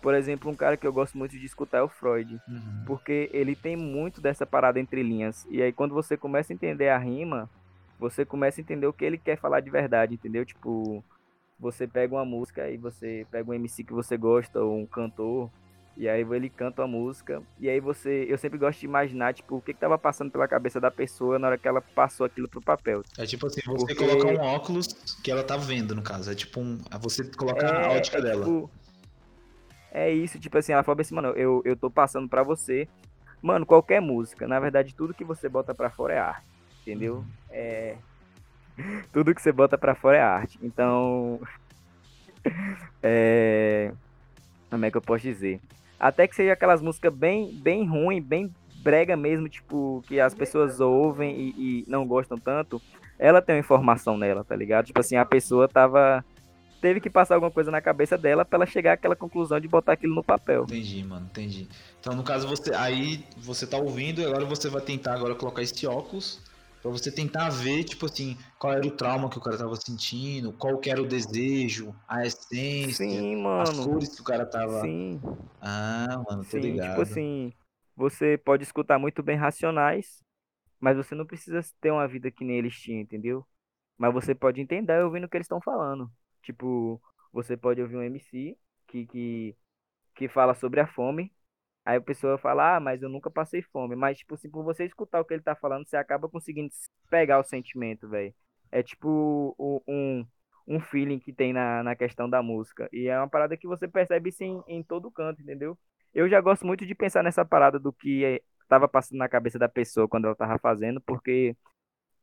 Por 0.00 0.14
exemplo, 0.14 0.48
um 0.48 0.54
cara 0.54 0.76
que 0.76 0.86
eu 0.86 0.92
gosto 0.92 1.18
muito 1.18 1.36
de 1.36 1.44
escutar 1.44 1.78
é 1.78 1.82
o 1.82 1.88
Freud, 1.88 2.40
uhum. 2.46 2.84
porque 2.86 3.28
ele 3.32 3.56
tem 3.56 3.76
muito 3.76 4.20
dessa 4.20 4.46
parada 4.46 4.78
entre 4.78 5.02
linhas. 5.02 5.44
E 5.50 5.60
aí 5.60 5.72
quando 5.72 5.92
você 5.92 6.16
começa 6.16 6.52
a 6.52 6.54
entender 6.54 6.90
a 6.90 6.98
rima, 6.98 7.50
você 7.98 8.24
começa 8.24 8.60
a 8.60 8.62
entender 8.62 8.86
o 8.86 8.92
que 8.92 9.04
ele 9.04 9.18
quer 9.18 9.36
falar 9.36 9.58
de 9.58 9.68
verdade, 9.70 10.14
entendeu? 10.14 10.46
Tipo, 10.46 11.02
você 11.58 11.88
pega 11.88 12.14
uma 12.14 12.24
música 12.24 12.70
e 12.70 12.76
você 12.76 13.26
pega 13.32 13.50
um 13.50 13.54
MC 13.54 13.82
que 13.82 13.92
você 13.92 14.16
gosta 14.16 14.60
ou 14.60 14.78
um 14.78 14.86
cantor 14.86 15.50
e 15.96 16.08
aí 16.08 16.22
ele 16.22 16.48
canta 16.48 16.82
a 16.82 16.86
música. 16.86 17.42
E 17.60 17.68
aí 17.68 17.78
você. 17.78 18.26
Eu 18.28 18.38
sempre 18.38 18.58
gosto 18.58 18.80
de 18.80 18.86
imaginar, 18.86 19.34
tipo, 19.34 19.56
o 19.56 19.60
que, 19.60 19.74
que 19.74 19.80
tava 19.80 19.98
passando 19.98 20.30
pela 20.30 20.48
cabeça 20.48 20.80
da 20.80 20.90
pessoa 20.90 21.38
na 21.38 21.48
hora 21.48 21.58
que 21.58 21.68
ela 21.68 21.82
passou 21.82 22.24
aquilo 22.24 22.48
pro 22.48 22.62
papel. 22.62 23.02
É 23.18 23.26
tipo 23.26 23.46
assim, 23.46 23.60
você 23.66 23.94
Porque... 23.94 23.94
colocar 23.94 24.28
um 24.28 24.38
óculos 24.38 24.88
que 25.22 25.30
ela 25.30 25.44
tá 25.44 25.56
vendo, 25.56 25.94
no 25.94 26.02
caso. 26.02 26.30
É 26.30 26.34
tipo 26.34 26.60
um. 26.60 26.80
É 26.90 26.98
você 26.98 27.24
colocar 27.36 27.66
é, 27.66 27.86
a 27.86 27.90
ótica 27.90 28.18
é, 28.18 28.22
dela. 28.22 28.44
Tipo, 28.44 28.70
é 29.90 30.10
isso, 30.10 30.38
tipo 30.38 30.56
assim, 30.56 30.72
ela 30.72 30.82
fala 30.82 31.02
assim, 31.02 31.14
mano, 31.14 31.28
eu, 31.30 31.60
eu 31.66 31.76
tô 31.76 31.90
passando 31.90 32.26
pra 32.28 32.42
você. 32.42 32.88
Mano, 33.42 33.66
qualquer 33.66 34.00
música. 34.00 34.48
Na 34.48 34.58
verdade, 34.58 34.94
tudo 34.94 35.12
que 35.12 35.24
você 35.24 35.48
bota 35.48 35.74
pra 35.74 35.90
fora 35.90 36.14
é 36.14 36.18
arte. 36.18 36.46
Entendeu? 36.80 37.16
Uhum. 37.16 37.26
É. 37.50 37.96
tudo 39.12 39.34
que 39.34 39.42
você 39.42 39.52
bota 39.52 39.76
pra 39.76 39.94
fora 39.94 40.16
é 40.16 40.22
arte. 40.22 40.58
Então. 40.62 41.38
é. 43.02 43.92
Como 44.70 44.86
é 44.86 44.90
que 44.90 44.96
eu 44.96 45.02
posso 45.02 45.22
dizer? 45.24 45.60
Até 46.02 46.26
que 46.26 46.34
seja 46.34 46.54
aquelas 46.54 46.82
músicas 46.82 47.14
bem, 47.14 47.54
bem 47.62 47.86
ruim, 47.86 48.20
bem 48.20 48.52
brega 48.82 49.16
mesmo, 49.16 49.48
tipo, 49.48 50.02
que 50.08 50.18
as 50.18 50.34
pessoas 50.34 50.80
ouvem 50.80 51.32
e, 51.32 51.48
e, 51.56 51.84
não 51.86 52.04
gostam 52.04 52.36
tanto, 52.36 52.82
ela 53.16 53.40
tem 53.40 53.54
uma 53.54 53.60
informação 53.60 54.18
nela, 54.18 54.42
tá 54.42 54.56
ligado? 54.56 54.86
Tipo 54.86 54.98
assim, 54.98 55.14
a 55.14 55.24
pessoa 55.24 55.68
tava. 55.68 56.24
Teve 56.80 57.00
que 57.00 57.08
passar 57.08 57.36
alguma 57.36 57.52
coisa 57.52 57.70
na 57.70 57.80
cabeça 57.80 58.18
dela 58.18 58.44
para 58.44 58.56
ela 58.56 58.66
chegar 58.66 58.94
àquela 58.94 59.14
conclusão 59.14 59.60
de 59.60 59.68
botar 59.68 59.92
aquilo 59.92 60.16
no 60.16 60.24
papel. 60.24 60.64
Entendi, 60.64 61.04
mano, 61.04 61.26
entendi. 61.26 61.68
Então, 62.00 62.16
no 62.16 62.24
caso, 62.24 62.48
você. 62.48 62.74
Aí 62.74 63.24
você 63.36 63.64
tá 63.64 63.76
ouvindo 63.76 64.20
e 64.20 64.24
agora 64.24 64.44
você 64.44 64.68
vai 64.68 64.82
tentar 64.82 65.14
agora 65.14 65.36
colocar 65.36 65.62
esse 65.62 65.86
óculos 65.86 66.40
para 66.82 66.90
você 66.90 67.10
tentar 67.12 67.48
ver, 67.50 67.84
tipo 67.84 68.06
assim, 68.06 68.36
qual 68.58 68.72
era 68.74 68.86
o 68.86 68.90
trauma 68.90 69.30
que 69.30 69.38
o 69.38 69.40
cara 69.40 69.56
tava 69.56 69.76
sentindo, 69.76 70.52
qual 70.52 70.78
que 70.78 70.90
era 70.90 71.00
o 71.00 71.06
desejo, 71.06 71.94
a 72.08 72.26
essência, 72.26 72.96
Sim, 72.96 73.36
mano. 73.36 73.62
as 73.62 73.84
cores 73.84 74.14
que 74.14 74.20
o 74.20 74.24
cara 74.24 74.44
tava. 74.44 74.80
Sim. 74.80 75.20
Ah, 75.60 76.22
mano, 76.28 76.44
tô 76.44 76.56
Sim, 76.56 76.60
tipo 76.80 76.80
ligado. 76.80 76.88
Tipo 76.88 77.00
assim, 77.02 77.52
você 77.96 78.36
pode 78.38 78.62
escutar 78.64 78.98
muito 78.98 79.22
bem 79.22 79.36
Racionais, 79.36 80.22
mas 80.80 80.96
você 80.96 81.14
não 81.14 81.26
precisa 81.26 81.62
ter 81.80 81.90
uma 81.92 82.08
vida 82.08 82.30
que 82.30 82.44
nem 82.44 82.58
eles 82.58 82.74
tinham, 82.80 83.00
entendeu? 83.00 83.46
Mas 83.98 84.12
você 84.14 84.34
pode 84.34 84.60
entender 84.60 85.02
ouvindo 85.04 85.24
o 85.26 85.28
que 85.28 85.36
eles 85.36 85.46
estão 85.46 85.60
falando. 85.60 86.10
Tipo, 86.42 87.02
você 87.32 87.56
pode 87.56 87.82
ouvir 87.82 87.96
um 87.96 88.02
MC 88.02 88.58
que, 88.88 89.06
que, 89.06 89.56
que 90.14 90.28
fala 90.28 90.54
sobre 90.54 90.80
a 90.80 90.86
fome, 90.86 91.32
Aí 91.84 91.96
a 91.96 92.00
pessoa 92.00 92.38
fala, 92.38 92.76
ah, 92.76 92.80
mas 92.80 93.02
eu 93.02 93.08
nunca 93.08 93.30
passei 93.30 93.62
fome. 93.62 93.96
Mas, 93.96 94.18
tipo, 94.18 94.36
se 94.36 94.48
por 94.48 94.62
você 94.64 94.84
escutar 94.84 95.20
o 95.20 95.24
que 95.24 95.34
ele 95.34 95.42
tá 95.42 95.54
falando, 95.54 95.86
você 95.86 95.96
acaba 95.96 96.28
conseguindo 96.28 96.70
pegar 97.10 97.40
o 97.40 97.44
sentimento, 97.44 98.08
velho. 98.08 98.34
É 98.70 98.82
tipo 98.82 99.54
um, 99.86 100.26
um 100.66 100.80
feeling 100.80 101.18
que 101.18 101.32
tem 101.32 101.52
na, 101.52 101.82
na 101.82 101.96
questão 101.96 102.28
da 102.28 102.42
música. 102.42 102.88
E 102.92 103.08
é 103.08 103.18
uma 103.18 103.28
parada 103.28 103.56
que 103.56 103.66
você 103.66 103.88
percebe 103.88 104.30
sim 104.32 104.62
em 104.68 104.82
todo 104.82 105.10
canto, 105.10 105.42
entendeu? 105.42 105.78
Eu 106.14 106.28
já 106.28 106.40
gosto 106.40 106.66
muito 106.66 106.86
de 106.86 106.94
pensar 106.94 107.22
nessa 107.22 107.44
parada 107.44 107.78
do 107.78 107.92
que 107.92 108.24
é, 108.24 108.40
tava 108.68 108.88
passando 108.88 109.18
na 109.18 109.28
cabeça 109.28 109.58
da 109.58 109.68
pessoa 109.68 110.08
quando 110.08 110.26
ela 110.26 110.36
tava 110.36 110.58
fazendo, 110.58 111.00
porque, 111.00 111.56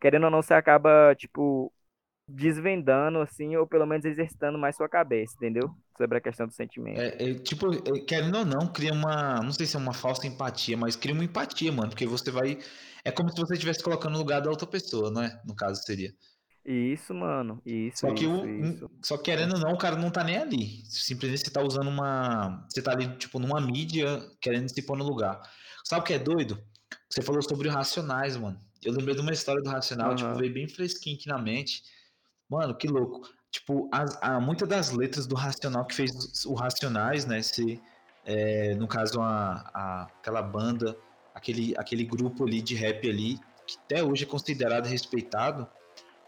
querendo 0.02 0.26
ou 0.26 0.32
não, 0.32 0.42
você 0.42 0.54
acaba, 0.54 1.16
tipo, 1.16 1.74
desvendando, 2.30 3.20
assim, 3.20 3.56
ou 3.56 3.66
pelo 3.66 3.86
menos 3.86 4.06
exercitando 4.06 4.58
mais 4.58 4.76
sua 4.76 4.88
cabeça, 4.88 5.36
entendeu? 5.36 5.70
Sobre 5.98 6.18
a 6.18 6.22
questão 6.22 6.48
do 6.48 6.54
sentimento. 6.54 7.00
É, 7.00 7.32
é, 7.32 7.34
tipo, 7.34 7.74
é, 7.74 8.00
querendo 8.02 8.38
ou 8.38 8.46
não, 8.46 8.68
cria 8.68 8.94
uma. 8.94 9.42
Não 9.42 9.52
sei 9.52 9.66
se 9.66 9.76
é 9.76 9.80
uma 9.80 9.94
falsa 9.94 10.28
empatia, 10.28 10.78
mas 10.78 10.96
cria 10.96 11.14
uma 11.14 11.24
empatia, 11.24 11.72
mano. 11.72 11.90
Porque 11.90 12.06
você 12.06 12.32
vai. 12.32 12.60
É 13.04 13.12
como 13.12 13.30
se 13.30 13.38
você 13.38 13.54
estivesse 13.54 13.84
colocando 13.84 14.14
no 14.14 14.20
lugar 14.20 14.42
da 14.42 14.50
outra 14.50 14.68
pessoa, 14.68 15.12
não 15.12 15.24
é? 15.24 15.42
No 15.46 15.56
caso, 15.56 15.82
seria. 15.84 16.14
Isso, 16.66 17.14
mano. 17.14 17.62
Isso. 17.66 18.02
Só 18.02 18.14
que 18.14 18.24
isso, 18.26 18.42
o, 18.42 18.48
isso. 18.48 18.92
Só 19.04 19.18
que 19.18 19.24
querendo 19.24 19.56
ou 19.56 19.60
não, 19.60 19.74
o 19.74 19.78
cara 19.78 19.96
não 19.96 20.12
tá 20.12 20.24
nem 20.24 20.38
ali. 20.38 20.84
Simplesmente 20.86 21.42
você 21.42 21.52
tá 21.52 21.62
usando 21.62 21.90
uma. 21.90 22.66
Você 22.70 22.82
tá 22.82 22.92
ali, 22.92 23.08
tipo, 23.18 23.40
numa 23.40 23.60
mídia 23.60 24.22
querendo 24.40 24.70
se 24.70 24.82
pôr 24.84 24.98
no 24.98 25.04
lugar. 25.04 25.42
Sabe 25.84 26.02
o 26.02 26.06
que 26.06 26.14
é 26.14 26.20
doido? 26.20 26.62
Você 27.10 27.22
falou 27.22 27.42
sobre 27.42 27.68
o 27.68 27.72
Racionais, 27.72 28.38
mano. 28.38 28.60
Eu 28.84 28.94
lembrei 28.94 29.16
de 29.16 29.22
uma 29.22 29.34
história 29.34 29.62
do 29.62 29.70
Racional, 29.70 30.12
uhum. 30.12 30.16
tipo, 30.16 30.36
veio 30.36 30.54
bem 30.54 30.68
fresquinho 30.68 31.18
aqui 31.18 31.28
na 31.28 31.38
mente 31.38 31.84
Mano, 32.50 32.76
que 32.76 32.88
louco. 32.88 33.30
Tipo, 33.52 33.90
muitas 34.42 34.68
das 34.68 34.92
letras 34.92 35.28
do 35.28 35.36
Racional 35.36 35.86
que 35.86 35.96
fez 35.96 36.46
o 36.46 36.54
Racionais, 36.54 37.26
né? 37.26 37.42
Se, 37.42 37.82
é, 38.26 38.76
no 38.76 38.88
caso, 38.88 39.22
a, 39.22 39.70
a, 39.74 40.04
aquela 40.20 40.42
banda, 40.42 40.98
aquele, 41.34 41.76
aquele 41.78 42.04
grupo 42.04 42.46
ali 42.46 42.62
de 42.62 42.76
rap 42.76 43.08
ali, 43.08 43.40
que 43.66 43.78
até 43.86 44.04
hoje 44.04 44.24
é 44.24 44.28
considerado 44.28 44.86
respeitado, 44.86 45.68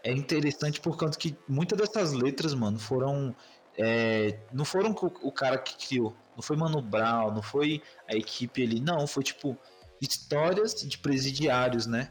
é 0.04 0.12
interessante 0.12 0.80
por 0.80 0.96
conta 0.96 1.16
que 1.16 1.36
muitas 1.48 1.78
dessas 1.78 2.12
letras, 2.12 2.54
mano, 2.54 2.78
foram. 2.78 3.34
É, 3.78 4.38
não 4.52 4.64
foram 4.64 4.90
o, 4.90 5.28
o 5.28 5.32
cara 5.32 5.56
que 5.56 5.86
criou, 5.86 6.14
não 6.36 6.42
foi 6.42 6.56
Mano 6.56 6.82
Brown, 6.82 7.32
não 7.32 7.40
foi 7.40 7.82
a 8.06 8.14
equipe 8.14 8.62
ali, 8.62 8.80
não, 8.80 9.06
foi 9.06 9.22
tipo 9.22 9.56
histórias 9.98 10.74
de 10.74 10.98
presidiários, 10.98 11.86
né? 11.86 12.10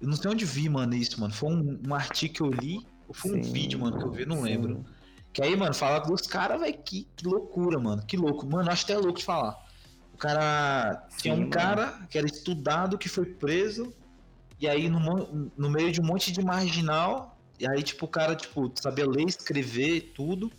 Eu 0.00 0.08
não 0.08 0.16
sei 0.16 0.30
onde 0.30 0.44
vi, 0.44 0.68
mano, 0.68 0.94
isso, 0.94 1.18
mano. 1.20 1.32
Foi 1.32 1.48
um, 1.50 1.80
um 1.88 1.94
artigo 1.94 2.34
que 2.34 2.40
eu 2.42 2.50
li 2.50 2.86
foi 3.12 3.38
um 3.38 3.42
sim, 3.42 3.52
vídeo, 3.52 3.78
mano, 3.78 3.98
que 3.98 4.04
eu 4.04 4.10
vi, 4.10 4.26
não 4.26 4.36
sim. 4.36 4.42
lembro. 4.42 4.84
Que 5.32 5.42
aí, 5.42 5.56
mano, 5.56 5.74
fala 5.74 6.00
dos 6.00 6.22
caras, 6.22 6.60
velho, 6.60 6.78
que, 6.84 7.06
que 7.16 7.26
loucura, 7.26 7.78
mano. 7.78 8.02
Que 8.04 8.16
louco. 8.16 8.46
Mano, 8.46 8.70
acho 8.70 8.84
até 8.84 8.96
louco 8.96 9.18
de 9.18 9.24
falar. 9.24 9.56
O 10.12 10.16
cara. 10.16 11.06
Sim, 11.10 11.16
tinha 11.18 11.34
um 11.34 11.38
mano. 11.38 11.50
cara 11.50 12.06
que 12.10 12.18
era 12.18 12.26
estudado, 12.26 12.98
que 12.98 13.08
foi 13.08 13.26
preso. 13.26 13.94
E 14.60 14.66
aí, 14.68 14.88
no, 14.88 15.50
no 15.56 15.70
meio 15.70 15.92
de 15.92 16.00
um 16.00 16.04
monte 16.04 16.32
de 16.32 16.42
marginal. 16.42 17.38
E 17.58 17.68
aí, 17.68 17.82
tipo, 17.82 18.06
o 18.06 18.08
cara, 18.08 18.34
tipo, 18.34 18.72
sabia 18.74 19.06
ler, 19.06 19.26
escrever, 19.28 20.12
tudo. 20.14 20.50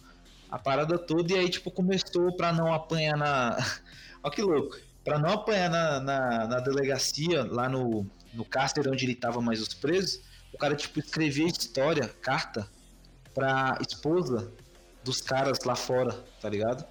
A 0.50 0.58
parada 0.58 0.98
toda. 0.98 1.34
E 1.34 1.38
aí, 1.38 1.50
tipo, 1.50 1.70
começou 1.72 2.36
pra 2.36 2.54
não 2.54 2.74
apanhar 2.74 3.18
na. 3.18 3.58
Olha 4.24 4.34
que 4.34 4.42
louco. 4.42 4.78
Pra 5.04 5.18
não 5.18 5.32
apanhar 5.32 5.70
na, 5.70 6.00
na, 6.00 6.48
na 6.48 6.60
delegacia, 6.60 7.44
lá 7.44 7.68
no, 7.68 8.06
no 8.34 8.46
cárcere 8.46 8.90
onde 8.90 9.06
ele 9.06 9.16
tava 9.16 9.42
mais 9.42 9.62
os 9.62 9.74
presos 9.74 10.29
o 10.54 10.58
cara, 10.58 10.76
tipo, 10.76 11.00
escrevia 11.00 11.48
história, 11.48 12.08
carta, 12.22 12.70
pra 13.34 13.78
esposa 13.88 14.52
dos 15.04 15.22
caras 15.22 15.60
lá 15.66 15.76
fora, 15.76 16.14
tá 16.42 16.50
ligado? 16.50 16.86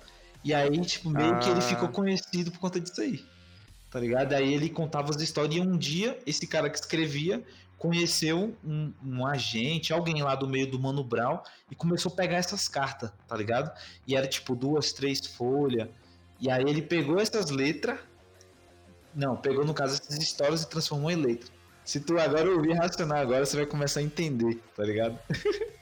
E 0.44 0.54
aí, 0.54 0.80
tipo, 0.80 1.11
meio 1.11 1.34
ah. 1.34 1.38
que 1.38 1.48
ele 1.48 1.59
ah. 1.59 1.62
ficou 1.62 1.88
conhecido 1.88 2.50
por 2.50 2.61
conta 2.61 2.80
disso 2.80 3.00
aí. 3.00 3.24
Tá 3.90 3.98
ligado? 3.98 4.32
Aí 4.34 4.52
ele 4.52 4.68
contava 4.68 5.11
as 5.11 5.20
histórias 5.20 5.54
e 5.54 5.61
um 5.61 5.76
dia, 5.76 6.18
esse 6.26 6.46
cara 6.46 6.68
que 6.68 6.78
escrevia 6.78 7.42
conheceu 7.78 8.56
um, 8.64 8.92
um, 9.04 9.26
agente, 9.26 9.92
alguém 9.92 10.20
lá 10.22 10.34
do 10.34 10.48
meio 10.48 10.68
do 10.68 10.78
Mano 10.80 11.04
Brown, 11.04 11.38
e 11.70 11.76
começou 11.76 12.12
a 12.12 12.14
pegar 12.14 12.36
essas 12.36 12.66
cartas, 12.68 13.12
tá 13.26 13.36
ligado? 13.36 13.72
E 14.06 14.16
era 14.16 14.26
tipo 14.26 14.56
duas, 14.56 14.92
três 14.92 15.24
folhas. 15.26 15.88
E 16.40 16.50
aí 16.50 16.64
ele 16.66 16.82
pegou 16.82 17.20
essas 17.20 17.50
letras. 17.50 18.00
Não, 19.14 19.36
pegou 19.36 19.64
no 19.64 19.72
caso 19.72 19.94
essas 19.94 20.18
histórias 20.18 20.62
e 20.62 20.68
transformou 20.68 21.11
em 21.11 21.16
letra. 21.16 21.50
Se 21.89 22.01
tu 22.01 22.18
agora 22.18 22.51
ouvir 22.51 22.74
racionar 22.74 23.20
agora, 23.20 23.47
você 23.47 23.57
vai 23.57 23.64
começar 23.64 24.01
a 24.01 24.03
entender, 24.03 24.61
tá 24.76 24.84
ligado? 24.84 25.18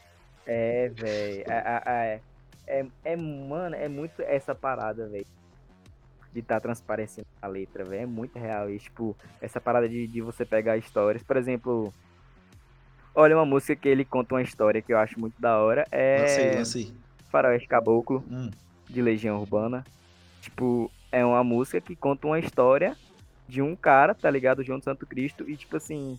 É, 0.48 0.88
velho. 0.90 1.42
É, 1.50 1.82
é, 1.84 2.20
é, 2.68 2.86
é, 3.04 3.16
mano, 3.16 3.74
é 3.74 3.88
muito 3.88 4.22
essa 4.22 4.54
parada, 4.54 5.08
velho 5.08 5.26
de 6.32 6.38
estar 6.38 6.56
tá 6.56 6.60
transparecendo 6.60 7.26
a 7.42 7.48
letra, 7.48 7.84
velho. 7.84 8.02
É 8.02 8.06
muito 8.06 8.38
real. 8.38 8.70
E, 8.70 8.78
tipo, 8.78 9.16
essa 9.40 9.60
parada 9.60 9.88
de, 9.88 10.06
de 10.06 10.20
você 10.20 10.44
pegar 10.44 10.76
histórias. 10.76 11.24
Por 11.24 11.36
exemplo, 11.36 11.92
olha 13.12 13.34
uma 13.34 13.44
música 13.44 13.74
que 13.74 13.88
ele 13.88 14.04
conta 14.04 14.36
uma 14.36 14.42
história 14.42 14.80
que 14.80 14.92
eu 14.92 14.98
acho 14.98 15.18
muito 15.18 15.34
da 15.40 15.58
hora. 15.58 15.84
É. 15.90 16.20
Lancei, 16.20 16.54
lancei. 16.54 16.94
Faroeste 17.28 17.66
Caboclo, 17.66 18.22
hum. 18.30 18.50
de 18.88 19.02
Legião 19.02 19.40
Urbana. 19.40 19.84
Tipo, 20.40 20.88
é 21.10 21.24
uma 21.24 21.42
música 21.42 21.80
que 21.80 21.96
conta 21.96 22.28
uma 22.28 22.38
história 22.38 22.96
de 23.48 23.62
um 23.62 23.74
cara, 23.76 24.14
tá 24.14 24.30
ligado? 24.30 24.62
João 24.62 24.80
Santo 24.80 25.06
Cristo. 25.06 25.48
E, 25.48 25.56
tipo 25.56 25.76
assim. 25.76 26.18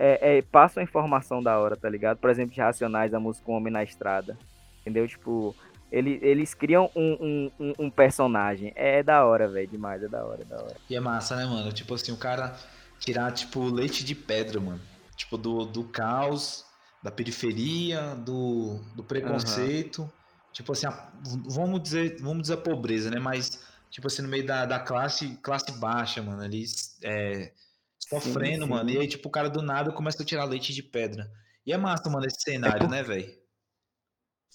É, 0.00 0.38
é, 0.38 0.42
passa 0.42 0.78
uma 0.78 0.84
informação 0.84 1.42
da 1.42 1.58
hora, 1.58 1.76
tá 1.76 1.88
ligado? 1.88 2.18
Por 2.18 2.30
exemplo, 2.30 2.54
de 2.54 2.60
Racionais, 2.60 3.12
a 3.12 3.18
música 3.18 3.50
Um 3.50 3.54
Homem 3.54 3.72
na 3.72 3.82
Estrada. 3.82 4.38
Entendeu? 4.80 5.08
Tipo, 5.08 5.56
ele, 5.90 6.18
eles 6.22 6.54
criam 6.54 6.90
um, 6.94 7.50
um, 7.58 7.72
um, 7.78 7.90
personagem. 7.90 8.72
É, 8.76 9.02
da 9.02 9.24
hora, 9.24 9.48
velho. 9.48 9.66
Demais, 9.66 10.02
é 10.02 10.08
da 10.08 10.24
hora, 10.24 10.42
é 10.42 10.44
da 10.44 10.56
hora. 10.56 10.76
E 10.88 10.94
é 10.94 11.00
massa, 11.00 11.34
né, 11.34 11.46
mano? 11.46 11.72
Tipo 11.72 11.94
assim, 11.94 12.12
o 12.12 12.16
cara 12.16 12.56
tirar, 12.98 13.32
tipo, 13.32 13.64
leite 13.64 14.04
de 14.04 14.14
pedra, 14.14 14.60
mano. 14.60 14.80
Tipo, 15.16 15.36
do, 15.36 15.64
do 15.64 15.84
caos, 15.84 16.64
da 17.02 17.10
periferia, 17.10 18.14
do, 18.16 18.78
do 18.94 19.02
preconceito. 19.02 20.02
Uhum. 20.02 20.08
Tipo 20.52 20.72
assim, 20.72 20.86
a, 20.86 21.08
vamos 21.46 21.82
dizer, 21.82 22.16
vamos 22.20 22.42
dizer 22.42 22.54
a 22.54 22.58
pobreza, 22.58 23.10
né? 23.10 23.18
Mas, 23.18 23.64
tipo 23.90 24.06
assim, 24.06 24.22
no 24.22 24.28
meio 24.28 24.46
da, 24.46 24.66
da 24.66 24.80
classe, 24.80 25.36
classe 25.38 25.72
baixa, 25.78 26.22
mano, 26.22 26.42
ali 26.42 26.64
é, 27.02 27.52
sofrendo, 27.98 28.64
sim, 28.64 28.68
sim. 28.68 28.70
mano. 28.70 28.90
E 28.90 28.98
aí, 28.98 29.08
tipo, 29.08 29.28
o 29.28 29.32
cara 29.32 29.48
do 29.48 29.62
nada 29.62 29.92
começa 29.92 30.22
a 30.22 30.26
tirar 30.26 30.44
leite 30.44 30.72
de 30.72 30.82
pedra. 30.82 31.30
E 31.66 31.72
é 31.72 31.76
massa, 31.76 32.08
mano, 32.08 32.26
esse 32.26 32.40
cenário, 32.40 32.76
é 32.76 32.80
por... 32.80 32.90
né, 32.90 33.02
velho? 33.02 33.38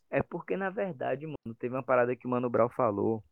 É 0.09 0.21
porque, 0.21 0.55
na 0.55 0.69
verdade, 0.69 1.25
mano, 1.25 1.55
teve 1.57 1.75
uma 1.75 1.83
parada 1.83 2.15
que 2.15 2.27
o 2.27 2.29
Mano 2.29 2.49
Brown 2.49 2.69
falou 2.69 3.23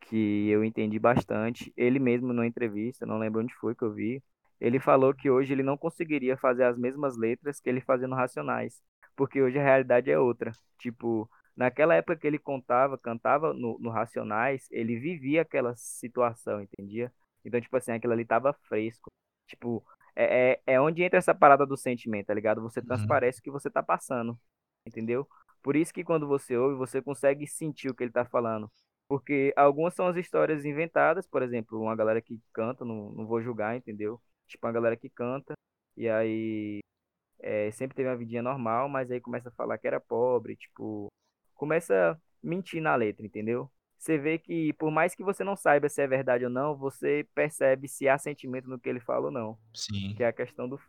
que 0.00 0.48
eu 0.48 0.64
entendi 0.64 0.98
bastante. 0.98 1.72
Ele 1.76 1.98
mesmo, 1.98 2.32
numa 2.32 2.46
entrevista, 2.46 3.06
não 3.06 3.18
lembro 3.18 3.42
onde 3.42 3.54
foi 3.54 3.74
que 3.74 3.82
eu 3.82 3.92
vi, 3.92 4.22
ele 4.60 4.78
falou 4.78 5.14
que 5.14 5.30
hoje 5.30 5.52
ele 5.52 5.62
não 5.62 5.76
conseguiria 5.76 6.36
fazer 6.36 6.64
as 6.64 6.76
mesmas 6.78 7.16
letras 7.16 7.60
que 7.60 7.68
ele 7.68 7.80
fazia 7.80 8.06
no 8.06 8.16
Racionais, 8.16 8.82
porque 9.16 9.40
hoje 9.40 9.58
a 9.58 9.62
realidade 9.62 10.10
é 10.10 10.18
outra. 10.18 10.52
Tipo, 10.78 11.28
naquela 11.60 11.94
época 11.94 12.16
que 12.16 12.26
ele 12.26 12.38
contava, 12.38 12.96
cantava 12.96 13.52
no, 13.52 13.78
no 13.78 13.90
Racionais, 13.90 14.66
ele 14.70 14.98
vivia 14.98 15.42
aquela 15.42 15.74
situação, 15.76 16.62
entendia? 16.62 17.12
Então, 17.44 17.60
tipo 17.60 17.76
assim, 17.76 17.92
aquilo 17.92 18.14
ali 18.14 18.24
tava 18.24 18.54
fresco. 18.66 19.10
Tipo, 19.46 19.84
é, 20.16 20.52
é, 20.66 20.74
é 20.74 20.80
onde 20.80 21.02
entra 21.02 21.18
essa 21.18 21.34
parada 21.34 21.66
do 21.66 21.76
sentimento, 21.76 22.28
tá 22.28 22.34
ligado? 22.34 22.62
Você 22.62 22.80
uhum. 22.80 22.86
transparece 22.86 23.38
uhum. 23.38 23.40
o 23.40 23.44
que 23.44 23.50
você 23.50 23.70
tá 23.70 23.82
passando, 23.82 24.38
entendeu? 24.86 25.28
Por 25.62 25.76
isso 25.76 25.92
que 25.92 26.02
quando 26.02 26.26
você 26.26 26.56
ouve, 26.56 26.76
você 26.76 27.02
consegue 27.02 27.46
sentir 27.46 27.90
o 27.90 27.94
que 27.94 28.04
ele 28.04 28.10
está 28.10 28.24
falando. 28.24 28.70
Porque 29.06 29.52
algumas 29.54 29.94
são 29.94 30.06
as 30.06 30.16
histórias 30.16 30.64
inventadas, 30.64 31.26
por 31.26 31.42
exemplo, 31.42 31.78
uma 31.78 31.94
galera 31.96 32.22
que 32.22 32.40
canta, 32.54 32.86
não, 32.86 33.10
não 33.10 33.26
vou 33.26 33.42
julgar, 33.42 33.76
entendeu? 33.76 34.18
Tipo, 34.48 34.66
uma 34.66 34.72
galera 34.72 34.96
que 34.96 35.10
canta, 35.10 35.52
e 35.96 36.08
aí 36.08 36.80
é, 37.40 37.70
sempre 37.72 37.96
teve 37.96 38.08
uma 38.08 38.16
vidinha 38.16 38.42
normal, 38.42 38.88
mas 38.88 39.10
aí 39.10 39.20
começa 39.20 39.50
a 39.50 39.52
falar 39.52 39.76
que 39.78 39.86
era 39.86 40.00
pobre, 40.00 40.56
tipo, 40.56 41.10
começa 41.60 42.12
a 42.12 42.16
mentir 42.42 42.80
na 42.80 42.94
letra, 42.96 43.26
entendeu? 43.26 43.70
Você 43.98 44.16
vê 44.16 44.38
que, 44.38 44.72
por 44.72 44.90
mais 44.90 45.14
que 45.14 45.22
você 45.22 45.44
não 45.44 45.54
saiba 45.54 45.90
se 45.90 46.00
é 46.00 46.06
verdade 46.06 46.42
ou 46.42 46.50
não, 46.50 46.74
você 46.74 47.28
percebe 47.34 47.86
se 47.86 48.08
há 48.08 48.16
sentimento 48.16 48.66
no 48.66 48.78
que 48.78 48.88
ele 48.88 48.98
fala 48.98 49.26
ou 49.26 49.30
não. 49.30 49.58
Sim. 49.74 50.14
Que 50.16 50.24
é 50.24 50.28
a 50.28 50.32
questão 50.32 50.66
do. 50.66 50.80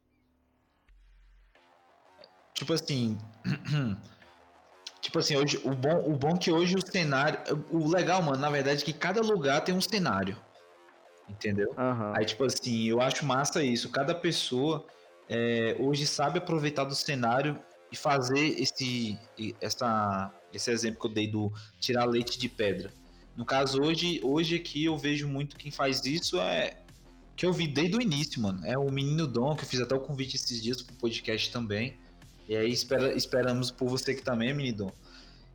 Tipo 2.53 2.71
assim. 2.71 3.17
Tipo 5.01 5.17
assim, 5.17 5.35
hoje, 5.35 5.59
o 5.63 5.73
bom, 5.73 6.11
o 6.11 6.15
bom 6.15 6.37
que 6.37 6.51
hoje 6.51 6.75
o 6.75 6.87
cenário. 6.87 7.39
O 7.71 7.89
legal, 7.89 8.21
mano, 8.21 8.37
na 8.37 8.51
verdade, 8.51 8.83
é 8.83 8.85
que 8.85 8.93
cada 8.93 9.19
lugar 9.19 9.63
tem 9.63 9.73
um 9.73 9.81
cenário. 9.81 10.37
Entendeu? 11.27 11.69
Uhum. 11.71 12.15
Aí, 12.15 12.23
tipo 12.23 12.43
assim, 12.43 12.83
eu 12.83 13.01
acho 13.01 13.25
massa 13.25 13.63
isso. 13.63 13.91
Cada 13.91 14.13
pessoa 14.13 14.85
é, 15.27 15.75
hoje 15.79 16.05
sabe 16.05 16.37
aproveitar 16.37 16.83
do 16.83 16.93
cenário 16.93 17.59
e 17.91 17.95
fazer 17.95 18.61
esse, 18.61 19.17
essa, 19.59 20.31
esse 20.53 20.71
exemplo 20.71 20.99
que 20.99 21.07
eu 21.07 21.11
dei 21.11 21.27
do 21.27 21.51
tirar 21.79 22.05
leite 22.05 22.37
de 22.37 22.49
pedra. 22.49 22.91
No 23.35 23.45
caso, 23.45 23.81
hoje, 23.81 24.19
hoje 24.23 24.55
aqui 24.55 24.85
eu 24.85 24.97
vejo 24.97 25.27
muito 25.27 25.55
quem 25.55 25.71
faz 25.71 26.05
isso 26.05 26.39
é. 26.39 26.77
Que 27.35 27.45
eu 27.45 27.53
vi 27.53 27.67
desde 27.67 27.97
o 27.97 28.01
início, 28.01 28.41
mano. 28.41 28.65
É 28.65 28.77
o 28.77 28.91
Menino 28.91 29.25
Dom, 29.25 29.55
que 29.55 29.63
eu 29.63 29.67
fiz 29.67 29.79
até 29.79 29.95
o 29.95 29.99
convite 29.99 30.35
esses 30.35 30.61
dias 30.61 30.81
pro 30.81 30.95
podcast 30.95 31.51
também. 31.51 31.97
E 32.47 32.55
aí 32.55 32.71
espera, 32.71 33.15
esperamos 33.15 33.71
por 33.71 33.87
você 33.87 34.13
que 34.13 34.21
também, 34.21 34.53
menino. 34.53 34.91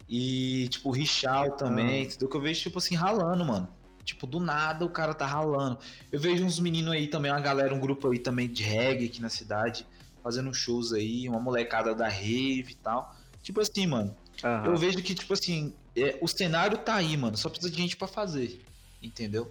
E, 0.09 0.69
tipo, 0.69 0.89
o 0.89 0.93
Richal 0.93 1.53
também, 1.53 2.05
ah. 2.07 2.27
que 2.27 2.37
eu 2.37 2.41
vejo, 2.41 2.63
tipo 2.63 2.79
assim, 2.79 2.95
ralando, 2.95 3.45
mano. 3.45 3.69
Tipo, 4.05 4.27
do 4.27 4.39
nada 4.39 4.85
o 4.85 4.89
cara 4.89 5.13
tá 5.13 5.27
ralando. 5.27 5.79
Eu 6.11 6.21
vejo 6.21 6.45
uns 6.45 6.61
meninos 6.61 6.93
aí 6.93 7.09
também, 7.09 7.31
uma 7.31 7.41
galera, 7.41 7.75
um 7.75 7.81
grupo 7.81 8.09
aí 8.09 8.19
também 8.19 8.49
de 8.49 8.63
reggae 8.63 9.07
aqui 9.07 9.21
na 9.21 9.29
cidade, 9.29 9.85
fazendo 10.23 10.55
shows 10.55 10.93
aí, 10.93 11.29
uma 11.29 11.41
molecada 11.41 11.95
da 11.95 12.09
rave 12.09 12.67
e 12.71 12.77
tal. 12.77 13.15
Tipo 13.43 13.61
assim, 13.61 13.87
mano. 13.87 14.17
Uhum. 14.45 14.65
Eu 14.67 14.77
vejo 14.77 15.03
que, 15.03 15.15
tipo 15.15 15.33
assim, 15.33 15.75
é, 15.97 16.19
o 16.21 16.29
cenário 16.29 16.79
tá 16.79 16.95
aí, 16.95 17.17
mano. 17.17 17.37
Só 17.37 17.49
precisa 17.49 17.71
de 17.71 17.81
gente 17.81 17.97
para 17.97 18.09
fazer. 18.09 18.61
Entendeu? 19.03 19.51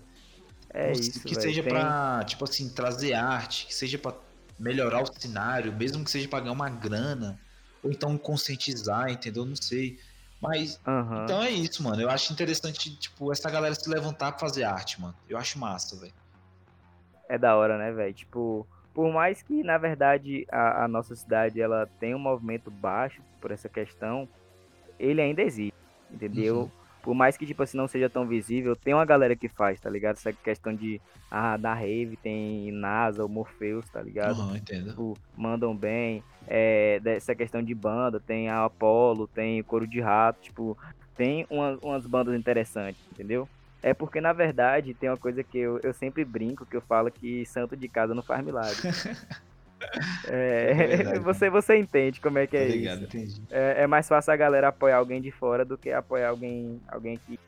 É 0.73 0.91
isso, 0.91 1.21
que 1.21 1.33
véio, 1.33 1.41
seja 1.41 1.63
tem... 1.63 1.71
pra, 1.71 2.23
tipo 2.25 2.43
assim, 2.43 2.69
trazer 2.69 3.13
arte, 3.13 3.67
que 3.67 3.73
seja 3.73 3.97
pra 3.97 4.13
melhorar 4.59 5.01
o 5.01 5.05
cenário, 5.05 5.71
mesmo 5.73 6.03
que 6.03 6.11
seja 6.11 6.27
pagar 6.27 6.51
uma 6.51 6.69
grana, 6.69 7.39
ou 7.81 7.91
então 7.91 8.17
conscientizar, 8.17 9.09
entendeu? 9.09 9.45
Não 9.45 9.55
sei. 9.55 9.97
Mas, 10.41 10.79
uhum. 10.85 11.23
então 11.23 11.41
é 11.41 11.49
isso, 11.49 11.81
mano. 11.81 12.01
Eu 12.01 12.09
acho 12.09 12.31
interessante, 12.33 12.95
tipo, 12.97 13.31
essa 13.31 13.49
galera 13.49 13.73
se 13.73 13.89
levantar 13.89 14.33
pra 14.33 14.39
fazer 14.39 14.63
arte, 14.63 14.99
mano. 14.99 15.15
Eu 15.29 15.37
acho 15.37 15.57
massa, 15.57 15.95
velho. 15.95 16.13
É 17.29 17.37
da 17.37 17.55
hora, 17.55 17.77
né, 17.77 17.91
velho? 17.91 18.13
Tipo, 18.13 18.67
por 18.93 19.11
mais 19.11 19.41
que, 19.41 19.63
na 19.63 19.77
verdade, 19.77 20.45
a, 20.51 20.83
a, 20.83 20.87
nossa 20.87 21.15
cidade, 21.15 21.59
ela 21.59 21.89
tem 21.99 22.13
um 22.13 22.19
movimento 22.19 22.69
baixo 22.69 23.21
por 23.41 23.51
essa 23.51 23.67
questão, 23.67 24.27
ele 24.99 25.21
ainda 25.21 25.41
existe, 25.41 25.73
entendeu? 26.11 26.61
Uhum 26.61 26.85
por 27.05 27.13
mais 27.13 27.37
que, 27.37 27.45
tipo 27.45 27.61
assim, 27.61 27.77
não 27.77 27.87
seja 27.87 28.09
tão 28.09 28.25
visível, 28.25 28.75
tem 28.75 28.91
uma 28.91 29.05
galera 29.05 29.35
que 29.35 29.47
faz, 29.47 29.79
tá 29.79 29.87
ligado? 29.87 30.15
Essa 30.15 30.33
questão 30.33 30.73
de, 30.73 30.99
ah, 31.29 31.55
da 31.55 31.71
Rave 31.71 32.17
tem 32.17 32.71
NASA, 32.71 33.23
o 33.23 33.29
Morpheus, 33.29 33.87
tá 33.89 34.01
ligado? 34.01 34.39
Uhum, 34.39 34.55
entendo. 34.55 34.89
Tipo, 34.89 35.17
mandam 35.37 35.75
bem. 35.75 36.23
É, 36.47 36.99
dessa 37.01 37.35
questão 37.35 37.61
de 37.61 37.75
banda, 37.75 38.19
tem 38.19 38.49
a 38.49 38.65
Apollo, 38.65 39.27
tem 39.27 39.61
o 39.61 39.63
Coro 39.63 39.85
de 39.85 40.01
Rato, 40.01 40.41
tipo, 40.41 40.75
tem 41.15 41.45
umas, 41.47 41.77
umas 41.83 42.07
bandas 42.07 42.35
interessantes, 42.35 42.99
entendeu? 43.11 43.47
É 43.83 43.93
porque, 43.93 44.19
na 44.19 44.33
verdade, 44.33 44.95
tem 44.95 45.07
uma 45.07 45.15
coisa 45.17 45.43
que 45.43 45.59
eu, 45.59 45.79
eu 45.83 45.93
sempre 45.93 46.25
brinco, 46.25 46.65
que 46.65 46.75
eu 46.75 46.81
falo 46.81 47.11
que 47.11 47.45
santo 47.45 47.77
de 47.77 47.87
casa 47.87 48.15
não 48.15 48.23
faz 48.23 48.43
milagre. 48.43 48.81
É, 50.27 50.71
é 51.15 51.19
você, 51.19 51.49
você 51.49 51.77
entende 51.77 52.19
como 52.19 52.37
é 52.37 52.47
que 52.47 52.57
é 52.57 52.65
Obrigado, 52.65 52.97
isso. 52.97 53.05
Entendi. 53.05 53.41
É, 53.49 53.83
é, 53.83 53.87
mais 53.87 54.07
fácil 54.07 54.33
a 54.33 54.35
galera 54.35 54.69
apoiar 54.69 54.97
alguém 54.97 55.21
de 55.21 55.31
fora 55.31 55.65
do 55.65 55.77
que 55.77 55.91
apoiar 55.91 56.29
alguém, 56.29 56.81
alguém 56.87 57.17
que, 57.17 57.39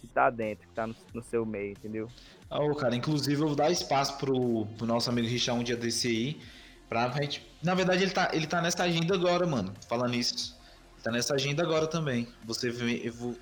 que 0.00 0.06
tá 0.08 0.30
dentro, 0.30 0.66
que 0.68 0.74
tá 0.74 0.86
no, 0.86 0.94
no 1.14 1.22
seu 1.22 1.44
meio, 1.44 1.72
entendeu? 1.72 2.08
Ah, 2.50 2.60
oh, 2.62 2.74
cara, 2.74 2.96
inclusive 2.96 3.40
eu 3.40 3.48
vou 3.48 3.56
dar 3.56 3.70
espaço 3.70 4.16
pro, 4.18 4.66
pro 4.76 4.86
nosso 4.86 5.10
amigo 5.10 5.28
Richard 5.28 5.60
um 5.60 5.64
dia 5.64 5.76
desse 5.76 6.08
aí. 6.08 6.40
Pra 6.88 7.10
gente. 7.10 7.46
Na 7.62 7.74
verdade, 7.74 8.02
ele 8.02 8.10
tá, 8.10 8.30
ele 8.32 8.46
tá 8.46 8.62
nessa 8.62 8.82
agenda 8.84 9.14
agora, 9.14 9.46
mano. 9.46 9.74
Falando 9.86 10.14
isso. 10.14 10.56
Tá 11.02 11.12
nessa 11.12 11.34
agenda 11.34 11.62
agora 11.62 11.86
também. 11.86 12.26
Você 12.44 12.72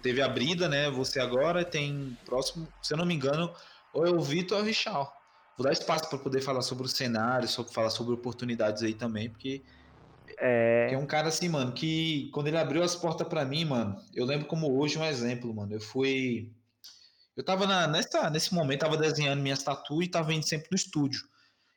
teve 0.02 0.20
a 0.20 0.28
Brida, 0.28 0.68
né? 0.68 0.90
Você 0.90 1.20
agora 1.20 1.64
tem 1.64 2.16
próximo, 2.24 2.68
se 2.82 2.92
eu 2.92 2.98
não 2.98 3.06
me 3.06 3.14
engano, 3.14 3.52
ou 3.92 4.06
é 4.06 4.10
o 4.10 4.20
Vitor 4.20 4.58
ou 4.58 4.62
é 4.62 4.64
o 4.64 4.66
Richard. 4.66 5.08
Vou 5.56 5.64
dar 5.64 5.72
espaço 5.72 6.08
para 6.08 6.18
poder 6.18 6.40
falar 6.42 6.62
sobre 6.62 6.84
o 6.84 6.88
cenário, 6.88 7.48
sobre, 7.48 7.72
falar 7.72 7.90
sobre 7.90 8.14
oportunidades 8.14 8.82
aí 8.82 8.92
também, 8.92 9.30
porque 9.30 9.62
é... 10.38 10.90
é 10.92 10.98
um 10.98 11.06
cara 11.06 11.28
assim, 11.28 11.48
mano, 11.48 11.72
que 11.72 12.28
quando 12.32 12.48
ele 12.48 12.58
abriu 12.58 12.82
as 12.82 12.94
portas 12.94 13.26
para 13.26 13.44
mim, 13.44 13.64
mano, 13.64 13.96
eu 14.14 14.26
lembro 14.26 14.46
como 14.46 14.78
hoje 14.78 14.98
um 14.98 15.04
exemplo, 15.04 15.54
mano. 15.54 15.72
Eu 15.72 15.80
fui. 15.80 16.50
Eu 17.34 17.44
tava 17.44 17.66
na, 17.66 17.86
nessa, 17.86 18.28
nesse 18.30 18.54
momento, 18.54 18.80
tava 18.80 18.96
desenhando 18.96 19.42
minhas 19.42 19.62
tatu 19.62 20.02
e 20.02 20.08
tava 20.08 20.32
indo 20.32 20.46
sempre 20.46 20.68
no 20.70 20.76
estúdio. 20.76 21.20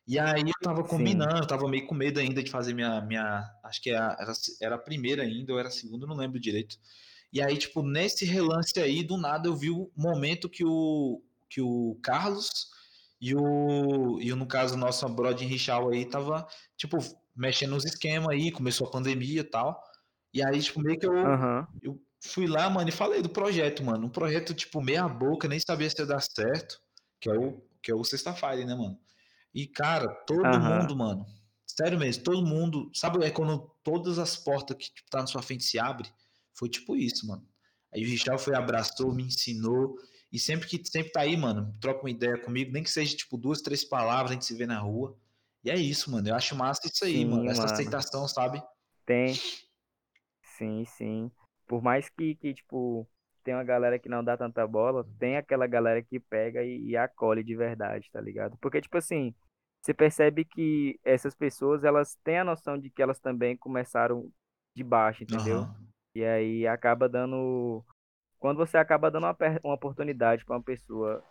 E 0.08 0.18
aí 0.18 0.42
eu 0.42 0.54
tava 0.62 0.84
combinando, 0.84 1.36
Sim. 1.36 1.42
eu 1.44 1.48
tava 1.48 1.68
meio 1.70 1.86
com 1.86 1.94
medo 1.94 2.20
ainda 2.20 2.42
de 2.42 2.50
fazer 2.50 2.74
minha. 2.74 3.00
minha 3.02 3.46
acho 3.64 3.82
que 3.82 3.92
era, 3.92 4.18
era 4.62 4.76
a 4.76 4.80
primeira 4.80 5.24
ainda, 5.24 5.54
ou 5.54 5.60
era 5.60 5.68
a 5.68 5.72
segunda, 5.72 6.08
não 6.08 6.16
lembro 6.16 6.40
direito. 6.40 6.78
E 7.32 7.42
aí, 7.42 7.58
tipo, 7.58 7.84
nesse 7.84 8.26
relance 8.26 8.78
aí, 8.80 9.04
do 9.04 9.18
nada 9.18 9.48
eu 9.48 9.56
vi 9.56 9.70
o 9.70 9.92
momento 9.96 10.50
que 10.50 10.66
o, 10.66 11.22
que 11.48 11.62
o 11.62 11.98
Carlos 12.02 12.72
e 13.22 13.36
o, 13.36 14.20
e 14.22 14.32
o 14.32 14.36
no 14.36 14.48
caso, 14.48 14.78
nosso 14.78 15.08
brother 15.10 15.48
Richal 15.48 15.90
aí 15.90 16.06
tava, 16.06 16.48
tipo, 16.78 16.98
mexendo 17.36 17.72
nos 17.72 17.86
esquemas 17.86 18.30
aí, 18.30 18.52
começou 18.52 18.88
a 18.88 18.92
pandemia 18.92 19.42
e 19.42 19.44
tal. 19.44 19.82
E 20.34 20.44
aí, 20.44 20.62
tipo, 20.62 20.80
meio 20.82 20.98
que 20.98 21.06
eu, 21.06 21.14
uhum. 21.14 21.68
eu 21.82 22.02
fui 22.22 22.48
lá, 22.48 22.70
mano, 22.70 22.88
e 22.88 22.92
falei 22.92 23.22
do 23.22 23.30
projeto, 23.30 23.84
mano. 23.84 24.08
Um 24.08 24.10
projeto, 24.10 24.54
tipo, 24.54 24.82
meia 24.82 25.08
boca, 25.08 25.48
nem 25.48 25.60
sabia 25.60 25.90
se 25.90 26.00
ia 26.00 26.06
dar 26.06 26.22
certo, 26.22 26.80
que 27.20 27.30
é 27.30 27.34
o, 27.34 27.62
que 27.82 27.92
é 27.92 27.96
o 27.96 28.04
Sexta-feira, 28.04 28.66
né, 28.66 28.76
mano? 28.76 28.98
E, 29.54 29.68
cara, 29.68 30.08
todo 30.26 30.46
uhum. 30.46 30.60
mundo, 30.60 30.96
mano, 30.96 31.26
sério 31.66 32.00
mesmo, 32.00 32.24
todo 32.24 32.46
mundo, 32.46 32.90
sabe, 32.94 33.24
é 33.26 33.32
quando 33.32 33.70
todas 33.84 34.20
as 34.20 34.38
portas 34.38 34.78
que 34.78 34.94
tipo, 34.94 35.10
tá 35.10 35.20
na 35.20 35.28
sua 35.28 35.42
frente 35.42 35.64
se 35.64 35.80
abrem? 35.80 36.12
Foi 36.54 36.70
tipo 36.70 36.96
isso, 36.96 37.28
mano. 37.28 37.46
Aí 37.94 38.04
o 38.04 38.08
Richard 38.08 38.42
foi, 38.42 38.56
abraçou, 38.56 39.14
me 39.14 39.24
ensinou, 39.24 39.98
e 40.32 40.40
sempre 40.40 40.68
que 40.68 40.84
sempre 40.86 41.12
tá 41.12 41.22
aí, 41.22 41.36
mano, 41.36 41.76
troca 41.80 42.02
uma 42.02 42.10
ideia 42.10 42.38
comigo, 42.38 42.72
nem 42.72 42.84
que 42.84 42.92
seja, 42.92 43.16
tipo, 43.16 43.38
duas, 43.38 43.62
três 43.62 43.84
palavras, 43.84 44.32
a 44.32 44.34
gente 44.34 44.46
se 44.46 44.56
vê 44.56 44.66
na 44.66 44.80
rua. 44.80 45.18
E 45.64 45.70
é 45.70 45.76
isso, 45.76 46.12
mano, 46.12 46.30
eu 46.30 46.36
acho 46.36 46.56
massa 46.56 46.88
isso 46.88 47.04
aí, 47.04 47.18
Sim, 47.18 47.26
mano, 47.26 47.50
essa 47.50 47.62
mano. 47.62 47.74
aceitação, 47.74 48.28
sabe? 48.28 48.64
Tem. 49.06 49.34
Sim, 50.44 50.86
sim 50.86 51.32
por 51.70 51.84
mais 51.84 52.10
que, 52.10 52.34
que, 52.34 52.52
tipo, 52.56 53.08
tem 53.44 53.54
uma 53.54 53.64
galera 53.64 54.00
que 54.00 54.10
não 54.10 54.24
dá 54.24 54.36
tanta 54.36 54.66
bola, 54.66 55.08
tem 55.20 55.38
aquela 55.38 55.68
galera 55.68 56.02
que 56.02 56.20
pega 56.20 56.64
e, 56.64 56.90
e 56.90 56.98
acolhe 56.98 57.44
de 57.44 57.56
verdade, 57.56 58.10
tá 58.12 58.20
ligado? 58.20 58.58
Porque, 58.58 58.82
tipo 58.82 58.98
assim, 58.98 59.36
você 59.80 59.94
percebe 59.94 60.44
que 60.44 61.00
essas 61.06 61.36
pessoas, 61.36 61.84
elas 61.84 62.16
têm 62.24 62.40
a 62.40 62.44
noção 62.44 62.76
de 62.76 62.90
que 62.90 63.04
elas 63.04 63.20
também 63.20 63.56
começaram 63.56 64.32
de 64.76 64.84
baixo, 64.84 65.24
entendeu? 65.24 65.60
Uhum. 65.60 65.88
E 66.16 66.26
aí 66.26 66.68
acaba 66.68 67.08
dando. 67.08 67.86
Quando 68.40 68.58
você 68.58 68.78
acaba 68.78 69.12
dando 69.12 69.26
uma, 69.26 69.38
uma 69.64 69.74
oportunidade 69.74 70.46
para 70.46 70.56
uma 70.56 70.64
pessoa 70.64 71.24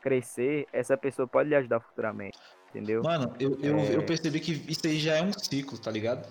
crescer, 0.00 0.66
essa 0.72 0.96
pessoa 0.96 1.26
pode 1.26 1.48
lhe 1.48 1.54
ajudar 1.54 1.80
futuramente, 1.80 2.38
entendeu? 2.70 3.02
Mano, 3.02 3.34
eu, 3.38 3.58
eu, 3.60 3.78
é... 3.78 3.96
eu 3.96 4.02
percebi 4.04 4.40
que 4.40 4.52
isso 4.70 4.86
aí 4.86 4.98
já 4.98 5.16
é 5.16 5.22
um 5.22 5.32
ciclo, 5.32 5.78
tá 5.78 5.90
ligado? 5.90 6.26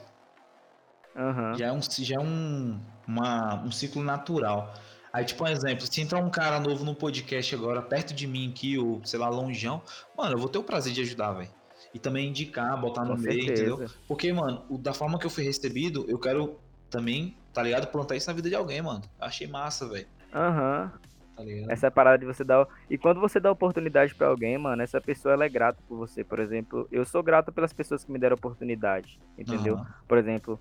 Uhum. 1.15 1.55
Já 1.55 1.67
é 1.67 1.71
um, 1.71 1.81
já 1.81 2.15
é 2.15 2.19
um, 2.19 2.79
uma, 3.07 3.63
um 3.63 3.71
ciclo 3.71 4.03
natural. 4.03 4.73
Aí, 5.11 5.23
tipo, 5.23 5.45
um 5.45 5.47
exemplo, 5.47 5.87
se 5.87 6.01
entrar 6.01 6.19
um 6.19 6.29
cara 6.29 6.59
novo 6.59 6.83
no 6.83 6.93
podcast 6.93 7.55
agora, 7.55 7.81
perto 7.81 8.13
de 8.13 8.27
mim 8.27 8.49
aqui, 8.49 8.77
ou 8.77 9.01
sei 9.05 9.17
lá, 9.17 9.29
longeão, 9.29 9.81
mano, 10.17 10.33
eu 10.33 10.37
vou 10.37 10.49
ter 10.49 10.57
o 10.57 10.63
prazer 10.63 10.91
de 10.91 11.01
ajudar, 11.01 11.31
velho. 11.31 11.49
E 11.93 11.99
também 11.99 12.27
indicar, 12.27 12.79
botar 12.79 13.05
no 13.05 13.17
meio, 13.17 13.43
entendeu? 13.43 13.89
Porque, 14.09 14.31
mano, 14.33 14.65
o, 14.69 14.77
da 14.77 14.93
forma 14.93 15.17
que 15.17 15.25
eu 15.25 15.29
fui 15.29 15.45
recebido, 15.45 16.05
eu 16.09 16.19
quero 16.19 16.59
também, 16.89 17.37
tá 17.53 17.63
ligado? 17.63 17.87
Plantar 17.87 18.17
isso 18.17 18.27
na 18.27 18.33
vida 18.33 18.49
de 18.49 18.55
alguém, 18.55 18.81
mano. 18.81 19.01
Achei 19.17 19.47
massa, 19.47 19.87
velho. 19.87 20.07
Aham. 20.33 20.91
Uhum. 20.93 21.05
Tá 21.35 21.73
essa 21.73 21.91
parada 21.91 22.17
de 22.17 22.25
você 22.25 22.45
dar. 22.45 22.65
E 22.89 22.97
quando 22.97 23.19
você 23.19 23.41
dá 23.41 23.51
oportunidade 23.51 24.15
para 24.15 24.27
alguém, 24.27 24.57
mano, 24.57 24.81
essa 24.81 25.01
pessoa 25.01 25.33
ela 25.33 25.43
é 25.43 25.49
grata 25.49 25.81
por 25.87 25.97
você. 25.97 26.23
Por 26.23 26.39
exemplo, 26.39 26.87
eu 26.89 27.03
sou 27.03 27.21
grato 27.21 27.51
pelas 27.51 27.73
pessoas 27.73 28.05
que 28.05 28.11
me 28.11 28.17
deram 28.17 28.35
oportunidade. 28.35 29.19
Entendeu? 29.37 29.75
Uhum. 29.75 29.85
Por 30.07 30.17
exemplo, 30.17 30.59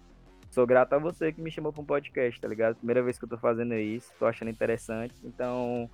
Sou 0.54 0.68
grato 0.68 0.92
a 0.92 0.98
você 0.98 1.32
que 1.32 1.40
me 1.40 1.50
chamou 1.50 1.72
para 1.72 1.82
um 1.82 1.84
podcast, 1.84 2.40
tá 2.40 2.46
ligado? 2.46 2.76
Primeira 2.76 3.02
vez 3.02 3.18
que 3.18 3.24
eu 3.24 3.28
tô 3.28 3.36
fazendo 3.36 3.74
isso, 3.74 4.12
tô 4.20 4.24
achando 4.24 4.52
interessante. 4.52 5.12
Então, 5.24 5.90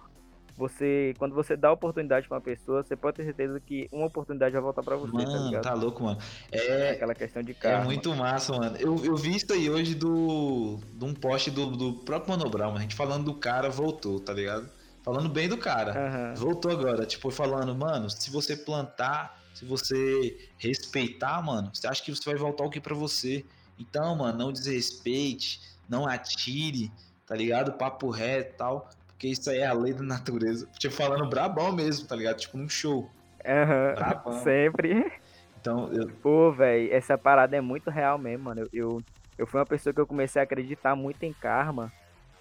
você, 0.57 1.15
quando 1.19 1.35
você 1.35 1.57
dá 1.57 1.73
oportunidade 1.73 2.29
para 2.29 2.37
uma 2.37 2.41
pessoa, 2.41 2.83
você 2.83 2.97
pode 2.97 3.17
ter 3.17 3.25
certeza 3.25 3.61
que 3.61 3.89
uma 3.93 4.07
oportunidade 4.07 4.53
vai 4.53 4.63
voltar 4.63 4.83
para 4.83 4.97
você, 4.97 5.13
tá 5.13 5.19
mano, 5.19 5.33
tá 5.33 5.45
ligado? 5.47 5.63
tá 5.63 5.75
louco, 5.75 6.03
mano. 6.03 6.19
É 6.51 6.91
aquela 6.91 7.15
questão 7.15 7.43
de 7.43 7.55
carro. 7.55 7.83
É 7.83 7.85
muito 7.85 8.15
massa, 8.15 8.53
mano. 8.53 8.77
Eu, 8.77 9.05
eu 9.05 9.17
vi 9.17 9.37
isso 9.37 9.53
aí 9.53 9.71
hoje 9.71 9.95
do 9.95 10.79
de 10.93 11.05
um 11.05 11.15
post 11.15 11.51
do, 11.51 11.67
do 11.71 11.93
próprio 11.95 12.31
Mano 12.31 12.51
Brown, 12.51 12.77
a 12.77 12.81
gente 12.81 12.95
falando 12.95 13.25
do 13.25 13.35
cara 13.35 13.69
voltou, 13.71 14.21
tá 14.21 14.33
ligado? 14.33 14.69
Falando 15.03 15.29
bem 15.29 15.49
do 15.49 15.57
cara. 15.57 15.93
Uhum. 15.93 16.35
Voltou 16.35 16.71
agora, 16.71 17.07
tipo, 17.07 17.31
falando, 17.31 17.75
mano, 17.75 18.11
se 18.11 18.31
você 18.31 18.55
plantar, 18.57 19.41
se 19.55 19.65
você 19.65 20.51
respeitar, 20.59 21.41
mano, 21.43 21.71
você 21.73 21.87
acha 21.87 22.03
que 22.03 22.15
você 22.15 22.25
vai 22.25 22.39
voltar 22.39 22.65
o 22.65 22.71
que 22.71 22.81
para 22.81 22.95
você? 22.95 23.45
Então, 23.79 24.15
mano, 24.15 24.39
não 24.39 24.53
desrespeite, 24.53 25.61
não 25.89 26.07
atire, 26.07 26.93
tá 27.27 27.35
ligado? 27.35 27.73
Papo 27.73 28.11
reto 28.11 28.55
e 28.55 28.57
tal. 28.57 28.91
Porque 29.21 29.29
isso 29.29 29.51
aí 29.51 29.59
é 29.59 29.67
a 29.67 29.75
lei 29.75 29.93
da 29.93 30.03
natureza. 30.03 30.67
Tipo, 30.79 30.95
falando 30.95 31.29
brabão 31.29 31.71
mesmo, 31.71 32.09
tá 32.09 32.17
ligado? 32.17 32.39
Tipo, 32.39 32.57
num 32.57 32.71
show. 32.71 33.11
Aham, 33.45 34.23
uhum, 34.25 34.43
sempre. 34.43 35.13
Então, 35.61 35.93
eu... 35.93 36.09
Pô, 36.23 36.51
velho, 36.51 36.91
essa 36.91 37.19
parada 37.19 37.55
é 37.55 37.61
muito 37.61 37.91
real 37.91 38.17
mesmo, 38.17 38.45
mano. 38.45 38.63
Eu, 38.63 38.69
eu, 38.73 39.03
eu 39.37 39.47
fui 39.47 39.61
uma 39.61 39.67
pessoa 39.67 39.93
que 39.93 40.01
eu 40.01 40.07
comecei 40.07 40.41
a 40.41 40.43
acreditar 40.45 40.97
muito 40.97 41.23
em 41.23 41.35
karma, 41.35 41.93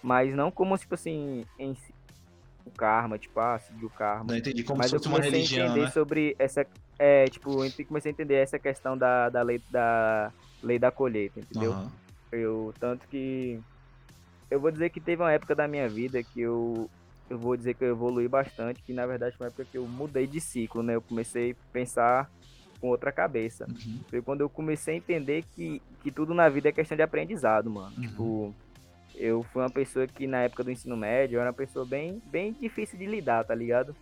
mas 0.02 0.34
não 0.34 0.50
como, 0.50 0.78
tipo 0.78 0.94
assim, 0.94 1.44
em 1.58 1.76
o 2.64 2.70
karma, 2.70 3.18
tipo, 3.18 3.38
ah, 3.38 3.58
seguir 3.58 3.84
o 3.84 3.90
karma. 3.90 4.24
Não 4.28 4.36
entendi 4.38 4.64
como 4.64 4.78
mas 4.78 4.90
se 4.90 4.96
fosse 4.96 5.08
uma 5.08 5.20
religião, 5.20 5.66
a 5.66 5.70
entender 5.72 5.84
né? 5.84 5.90
sobre 5.90 6.34
essa, 6.38 6.66
é, 6.98 7.26
tipo, 7.26 7.62
eu 7.62 7.70
comecei 7.86 8.10
a 8.10 8.14
entender 8.14 8.36
essa 8.36 8.58
questão 8.58 8.96
da, 8.96 9.28
da 9.28 9.42
lei 9.42 9.60
da 9.70 10.32
lei 10.62 10.78
da 10.78 10.90
colheita, 10.90 11.40
entendeu? 11.40 11.72
Uhum. 11.72 11.90
Eu, 12.32 12.74
tanto 12.80 13.06
que 13.06 13.60
eu 14.50 14.60
vou 14.60 14.70
dizer 14.70 14.90
que 14.90 15.00
teve 15.00 15.22
uma 15.22 15.32
época 15.32 15.54
da 15.54 15.68
minha 15.68 15.88
vida 15.88 16.22
que 16.22 16.40
eu 16.40 16.90
eu 17.28 17.38
vou 17.38 17.56
dizer 17.56 17.74
que 17.74 17.84
eu 17.84 17.90
evolui 17.90 18.26
bastante, 18.26 18.82
que 18.82 18.92
na 18.92 19.06
verdade 19.06 19.36
foi 19.36 19.46
uma 19.46 19.50
época 19.50 19.64
que 19.64 19.78
eu 19.78 19.86
mudei 19.86 20.26
de 20.26 20.40
ciclo, 20.40 20.82
né? 20.82 20.96
Eu 20.96 21.00
comecei 21.00 21.52
a 21.52 21.72
pensar 21.72 22.28
com 22.80 22.88
outra 22.88 23.12
cabeça. 23.12 23.66
Uhum. 23.68 24.00
Foi 24.08 24.20
quando 24.20 24.40
eu 24.40 24.50
comecei 24.50 24.94
a 24.94 24.96
entender 24.96 25.44
que, 25.54 25.80
que 26.02 26.10
tudo 26.10 26.34
na 26.34 26.48
vida 26.48 26.70
é 26.70 26.72
questão 26.72 26.96
de 26.96 27.02
aprendizado, 27.04 27.70
mano. 27.70 27.94
Uhum. 27.96 28.02
Tipo, 28.02 28.54
eu 29.14 29.42
fui 29.44 29.62
uma 29.62 29.70
pessoa 29.70 30.08
que 30.08 30.26
na 30.26 30.42
época 30.42 30.64
do 30.64 30.72
ensino 30.72 30.96
médio 30.96 31.36
eu 31.36 31.40
era 31.40 31.50
uma 31.50 31.56
pessoa 31.56 31.86
bem, 31.86 32.20
bem 32.26 32.52
difícil 32.52 32.98
de 32.98 33.06
lidar, 33.06 33.44
tá 33.44 33.54
ligado? 33.54 33.94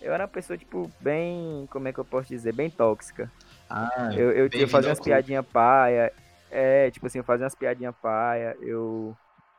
Eu 0.00 0.12
era 0.14 0.24
uma 0.24 0.28
pessoa, 0.28 0.56
tipo, 0.56 0.90
bem. 0.98 1.68
Como 1.70 1.86
é 1.88 1.92
que 1.92 1.98
eu 1.98 2.04
posso 2.04 2.28
dizer? 2.28 2.54
Bem 2.54 2.70
tóxica. 2.70 3.30
Ah, 3.68 4.10
eu, 4.14 4.32
eu, 4.32 4.48
eu 4.50 4.68
fazia 4.68 4.90
umas 4.90 5.00
piadinhas 5.00 5.46
paia. 5.46 6.12
É, 6.50 6.90
tipo 6.90 7.06
assim, 7.06 7.18
eu 7.18 7.24
fazia 7.24 7.44
umas 7.44 7.54
piadinhas 7.54 7.94
paia. 8.02 8.56
Eu, 8.60 9.16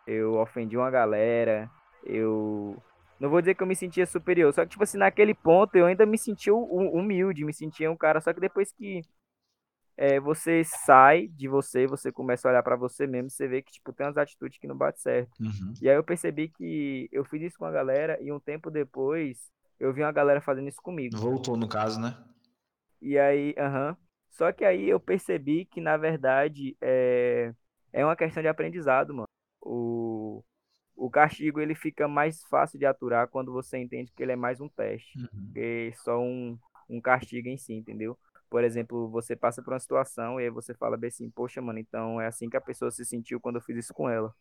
eu 0.07 0.35
ofendi 0.35 0.77
uma 0.77 0.91
galera. 0.91 1.69
Eu. 2.03 2.81
Não 3.19 3.29
vou 3.29 3.41
dizer 3.41 3.55
que 3.55 3.63
eu 3.63 3.67
me 3.67 3.75
sentia 3.75 4.05
superior, 4.05 4.53
só 4.53 4.63
que, 4.63 4.71
tipo 4.71 4.83
assim, 4.83 4.97
naquele 4.97 5.33
ponto 5.33 5.75
eu 5.75 5.85
ainda 5.85 6.05
me 6.05 6.17
sentia 6.17 6.53
humilde, 6.53 7.45
me 7.45 7.53
sentia 7.53 7.89
um 7.89 7.95
cara. 7.95 8.19
Só 8.19 8.33
que 8.33 8.39
depois 8.41 8.71
que 8.71 9.01
é, 9.95 10.19
você 10.19 10.63
sai 10.63 11.27
de 11.27 11.47
você, 11.47 11.87
você 11.87 12.11
começa 12.11 12.47
a 12.47 12.51
olhar 12.51 12.63
para 12.63 12.75
você 12.75 13.07
mesmo, 13.07 13.29
você 13.29 13.47
vê 13.47 13.61
que, 13.61 13.71
tipo, 13.71 13.93
tem 13.93 14.05
umas 14.05 14.17
atitudes 14.17 14.57
que 14.57 14.67
não 14.67 14.75
bate 14.75 15.01
certo. 15.01 15.31
Uhum. 15.39 15.73
E 15.81 15.89
aí 15.89 15.95
eu 15.95 16.03
percebi 16.03 16.49
que 16.49 17.07
eu 17.11 17.23
fiz 17.23 17.41
isso 17.43 17.57
com 17.57 17.65
a 17.65 17.71
galera 17.71 18.17
e 18.21 18.31
um 18.31 18.39
tempo 18.39 18.69
depois 18.69 19.51
eu 19.79 19.93
vi 19.93 20.01
uma 20.01 20.11
galera 20.11 20.41
fazendo 20.41 20.67
isso 20.67 20.81
comigo. 20.81 21.15
Voltou, 21.17 21.55
no 21.55 21.67
caso, 21.67 21.99
né? 21.99 22.17
E 23.01 23.17
aí, 23.17 23.53
aham. 23.57 23.89
Uhum. 23.89 23.95
Só 24.31 24.51
que 24.51 24.65
aí 24.65 24.89
eu 24.89 24.99
percebi 24.99 25.63
que, 25.65 25.79
na 25.79 25.95
verdade, 25.95 26.75
é, 26.81 27.53
é 27.91 28.03
uma 28.03 28.15
questão 28.15 28.41
de 28.41 28.49
aprendizado, 28.49 29.13
mano. 29.13 29.27
O, 29.65 30.43
o 30.95 31.09
castigo, 31.09 31.59
ele 31.59 31.73
fica 31.73 32.07
mais 32.07 32.43
fácil 32.43 32.77
de 32.77 32.85
aturar 32.85 33.27
quando 33.29 33.51
você 33.51 33.77
entende 33.77 34.11
que 34.11 34.21
ele 34.21 34.33
é 34.33 34.35
mais 34.35 34.59
um 34.59 34.67
teste. 34.67 35.17
Uhum. 35.17 35.51
Que 35.53 35.93
só 36.03 36.19
um, 36.19 36.57
um 36.89 37.01
castigo 37.01 37.47
em 37.47 37.57
si, 37.57 37.73
entendeu? 37.73 38.17
Por 38.49 38.63
exemplo, 38.63 39.09
você 39.09 39.35
passa 39.35 39.63
por 39.63 39.73
uma 39.73 39.79
situação 39.79 40.39
e 40.39 40.43
aí 40.43 40.49
você 40.49 40.73
fala 40.75 40.97
bem 40.97 41.07
assim, 41.07 41.29
poxa, 41.29 41.61
mano, 41.61 41.79
então 41.79 42.21
é 42.21 42.27
assim 42.27 42.49
que 42.49 42.57
a 42.57 42.61
pessoa 42.61 42.91
se 42.91 43.03
sentiu 43.03 43.39
quando 43.39 43.55
eu 43.55 43.61
fiz 43.61 43.77
isso 43.77 43.93
com 43.93 44.09
ela. 44.09 44.33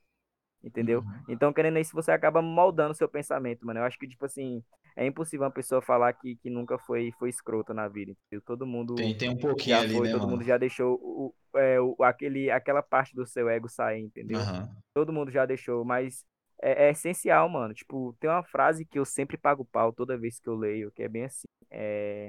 Entendeu? 0.62 1.00
Uhum. 1.00 1.24
Então, 1.28 1.52
querendo 1.52 1.78
isso, 1.78 1.92
você 1.92 2.12
acaba 2.12 2.40
moldando 2.40 2.92
o 2.92 2.94
seu 2.94 3.08
pensamento, 3.08 3.66
mano. 3.66 3.80
Eu 3.80 3.84
acho 3.84 3.98
que, 3.98 4.06
tipo 4.06 4.24
assim, 4.24 4.62
é 4.96 5.04
impossível 5.04 5.44
uma 5.44 5.50
pessoa 5.50 5.82
falar 5.82 6.12
que, 6.12 6.36
que 6.36 6.48
nunca 6.48 6.78
foi, 6.78 7.12
foi 7.18 7.30
escrota 7.30 7.74
na 7.74 7.88
vida. 7.88 8.12
Entendeu? 8.12 8.42
Todo 8.46 8.66
mundo. 8.66 8.94
Tem, 8.94 9.16
tem 9.16 9.28
um 9.30 9.36
pouquinho 9.36 9.76
já 9.76 9.82
ali, 9.82 9.94
foi, 9.94 10.06
né, 10.06 10.12
Todo 10.12 10.20
mano? 10.20 10.32
mundo 10.32 10.44
já 10.44 10.56
deixou 10.56 10.94
o, 11.02 11.34
é, 11.58 11.80
o, 11.80 11.96
aquele, 12.00 12.50
aquela 12.50 12.82
parte 12.82 13.14
do 13.14 13.26
seu 13.26 13.48
ego 13.48 13.68
sair, 13.68 14.00
entendeu? 14.00 14.38
Uhum. 14.38 14.68
Todo 14.94 15.12
mundo 15.12 15.32
já 15.32 15.44
deixou, 15.44 15.84
mas 15.84 16.24
é, 16.62 16.86
é, 16.86 16.90
essencial, 16.90 17.48
mano. 17.48 17.74
Tipo, 17.74 18.16
tem 18.20 18.30
uma 18.30 18.44
frase 18.44 18.84
que 18.84 18.98
eu 18.98 19.04
sempre 19.04 19.36
pago 19.36 19.64
pau 19.64 19.92
toda 19.92 20.16
vez 20.16 20.38
que 20.38 20.48
eu 20.48 20.54
leio, 20.54 20.92
que 20.92 21.02
é 21.02 21.08
bem 21.08 21.24
assim. 21.24 21.48
É. 21.70 22.26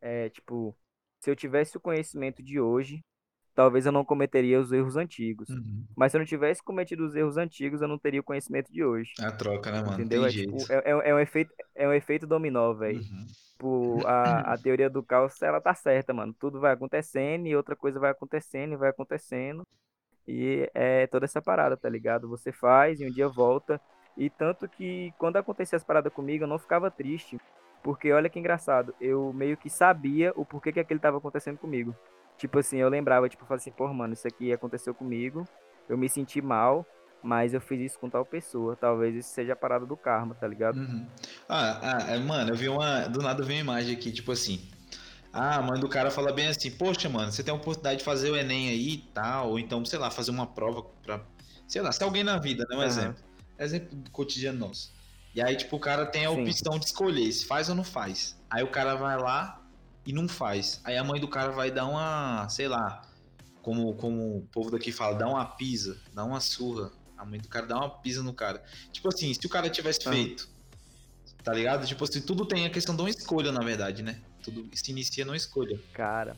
É, 0.00 0.30
tipo, 0.30 0.76
se 1.20 1.30
eu 1.30 1.36
tivesse 1.36 1.76
o 1.76 1.80
conhecimento 1.80 2.42
de 2.42 2.58
hoje, 2.58 3.04
talvez 3.54 3.86
eu 3.86 3.92
não 3.92 4.04
cometeria 4.04 4.60
os 4.60 4.72
erros 4.72 4.96
antigos. 4.96 5.48
Uhum. 5.48 5.84
Mas 5.96 6.12
se 6.12 6.16
eu 6.16 6.20
não 6.20 6.26
tivesse 6.26 6.62
cometido 6.62 7.04
os 7.04 7.14
erros 7.14 7.36
antigos, 7.36 7.82
eu 7.82 7.88
não 7.88 7.98
teria 7.98 8.20
o 8.20 8.24
conhecimento 8.24 8.72
de 8.72 8.84
hoje. 8.84 9.12
É 9.20 9.26
a 9.26 9.32
troca, 9.32 9.70
né, 9.70 9.80
mano? 9.80 9.94
Entendeu? 9.94 10.20
Tem 10.20 10.28
é, 10.28 10.32
jeito. 10.32 10.56
tipo, 10.56 10.72
é, 10.72 10.76
é, 10.84 11.10
é, 11.10 11.14
um 11.14 11.18
efeito, 11.18 11.52
é 11.74 11.88
um 11.88 11.92
efeito 11.92 12.26
dominó, 12.26 12.72
velho. 12.72 13.00
Uhum. 13.00 13.26
Tipo, 13.52 14.06
a, 14.06 14.54
a 14.54 14.58
teoria 14.58 14.90
do 14.90 15.02
caos, 15.02 15.40
ela 15.42 15.60
tá 15.60 15.74
certa, 15.74 16.12
mano. 16.12 16.34
Tudo 16.38 16.60
vai 16.60 16.72
acontecendo 16.72 17.46
e 17.46 17.54
outra 17.54 17.76
coisa 17.76 18.00
vai 18.00 18.10
acontecendo 18.10 18.72
e 18.72 18.76
vai 18.76 18.90
acontecendo. 18.90 19.66
E 20.26 20.68
é 20.74 21.06
toda 21.06 21.24
essa 21.24 21.42
parada, 21.42 21.76
tá 21.76 21.88
ligado? 21.88 22.28
Você 22.28 22.52
faz 22.52 23.00
e 23.00 23.06
um 23.06 23.10
dia 23.10 23.28
volta. 23.28 23.80
E 24.16 24.28
tanto 24.28 24.68
que 24.68 25.12
quando 25.18 25.36
acontecia 25.36 25.76
as 25.76 25.84
paradas 25.84 26.12
comigo, 26.12 26.44
eu 26.44 26.48
não 26.48 26.58
ficava 26.58 26.90
triste. 26.90 27.38
Porque 27.82 28.12
olha 28.12 28.30
que 28.30 28.38
engraçado, 28.38 28.94
eu 29.00 29.32
meio 29.32 29.56
que 29.56 29.68
sabia 29.68 30.32
o 30.36 30.44
porquê 30.44 30.72
que 30.72 30.78
aquilo 30.78 31.00
tava 31.00 31.18
acontecendo 31.18 31.58
comigo. 31.58 31.94
Tipo 32.42 32.58
assim, 32.58 32.78
eu 32.78 32.88
lembrava, 32.88 33.28
tipo, 33.28 33.44
eu 33.44 33.46
falava 33.46 33.62
assim, 33.62 33.70
pô, 33.70 33.86
mano, 33.94 34.14
isso 34.14 34.26
aqui 34.26 34.52
aconteceu 34.52 34.92
comigo, 34.92 35.46
eu 35.88 35.96
me 35.96 36.08
senti 36.08 36.42
mal, 36.42 36.84
mas 37.22 37.54
eu 37.54 37.60
fiz 37.60 37.80
isso 37.80 38.00
com 38.00 38.10
tal 38.10 38.26
pessoa. 38.26 38.74
Talvez 38.74 39.14
isso 39.14 39.28
seja 39.28 39.52
a 39.52 39.56
parada 39.56 39.86
do 39.86 39.96
karma, 39.96 40.34
tá 40.34 40.48
ligado? 40.48 40.76
Uhum. 40.76 41.06
Ah, 41.48 41.78
ah, 41.80 42.12
é, 42.12 42.18
mano, 42.18 42.50
eu 42.50 42.56
vi 42.56 42.68
uma. 42.68 43.02
Do 43.02 43.22
nada 43.22 43.40
eu 43.40 43.46
vi 43.46 43.52
uma 43.52 43.60
imagem 43.60 43.94
aqui, 43.94 44.10
tipo 44.10 44.32
assim. 44.32 44.68
Ah, 45.32 45.58
a 45.58 45.62
mãe 45.62 45.78
do 45.78 45.88
cara 45.88 46.10
fala 46.10 46.32
bem 46.32 46.48
assim, 46.48 46.68
poxa, 46.72 47.08
mano, 47.08 47.30
você 47.30 47.44
tem 47.44 47.54
a 47.54 47.56
oportunidade 47.56 48.00
de 48.00 48.04
fazer 48.04 48.28
o 48.28 48.36
Enem 48.36 48.70
aí 48.70 48.94
e 48.94 48.98
tal, 49.14 49.50
ou 49.50 49.58
então, 49.60 49.84
sei 49.84 50.00
lá, 50.00 50.10
fazer 50.10 50.32
uma 50.32 50.48
prova 50.48 50.82
pra. 51.00 51.20
Sei 51.68 51.80
lá, 51.80 51.92
se 51.92 52.02
alguém 52.02 52.24
na 52.24 52.38
vida, 52.38 52.66
né? 52.68 52.74
Um 52.74 52.80
uhum. 52.80 52.84
exemplo. 52.84 53.22
Exemplo 53.56 53.96
do 53.96 54.10
cotidiano 54.10 54.58
nosso. 54.58 54.92
E 55.32 55.40
aí, 55.40 55.54
tipo, 55.54 55.76
o 55.76 55.80
cara 55.80 56.06
tem 56.06 56.26
a 56.26 56.30
Sim. 56.30 56.42
opção 56.42 56.76
de 56.76 56.86
escolher 56.86 57.30
se 57.30 57.46
faz 57.46 57.68
ou 57.68 57.76
não 57.76 57.84
faz. 57.84 58.36
Aí 58.50 58.64
o 58.64 58.68
cara 58.68 58.96
vai 58.96 59.16
lá 59.16 59.61
e 60.04 60.12
não 60.12 60.28
faz. 60.28 60.80
Aí 60.84 60.96
a 60.96 61.04
mãe 61.04 61.20
do 61.20 61.28
cara 61.28 61.52
vai 61.52 61.70
dar 61.70 61.86
uma, 61.86 62.48
sei 62.48 62.68
lá, 62.68 63.02
como, 63.62 63.94
como 63.94 64.38
o 64.38 64.48
povo 64.52 64.70
daqui 64.70 64.92
fala, 64.92 65.16
dá 65.16 65.28
uma 65.28 65.44
pisa, 65.44 65.98
dá 66.12 66.24
uma 66.24 66.40
surra. 66.40 66.90
A 67.16 67.24
mãe 67.24 67.38
do 67.38 67.48
cara 67.48 67.66
dá 67.66 67.76
uma 67.76 67.88
pisa 67.88 68.22
no 68.22 68.34
cara. 68.34 68.62
Tipo 68.90 69.08
assim, 69.08 69.32
se 69.32 69.46
o 69.46 69.48
cara 69.48 69.70
tivesse 69.70 70.00
ah. 70.06 70.12
feito, 70.12 70.48
tá 71.44 71.52
ligado? 71.52 71.86
Tipo 71.86 72.04
assim, 72.04 72.20
tudo 72.20 72.44
tem 72.44 72.66
a 72.66 72.70
questão 72.70 72.96
de 72.96 73.02
uma 73.02 73.10
escolha, 73.10 73.52
na 73.52 73.60
verdade, 73.60 74.02
né? 74.02 74.20
Tudo 74.42 74.68
se 74.72 74.90
inicia 74.90 75.24
numa 75.24 75.36
escolha. 75.36 75.78
Cara, 75.92 76.36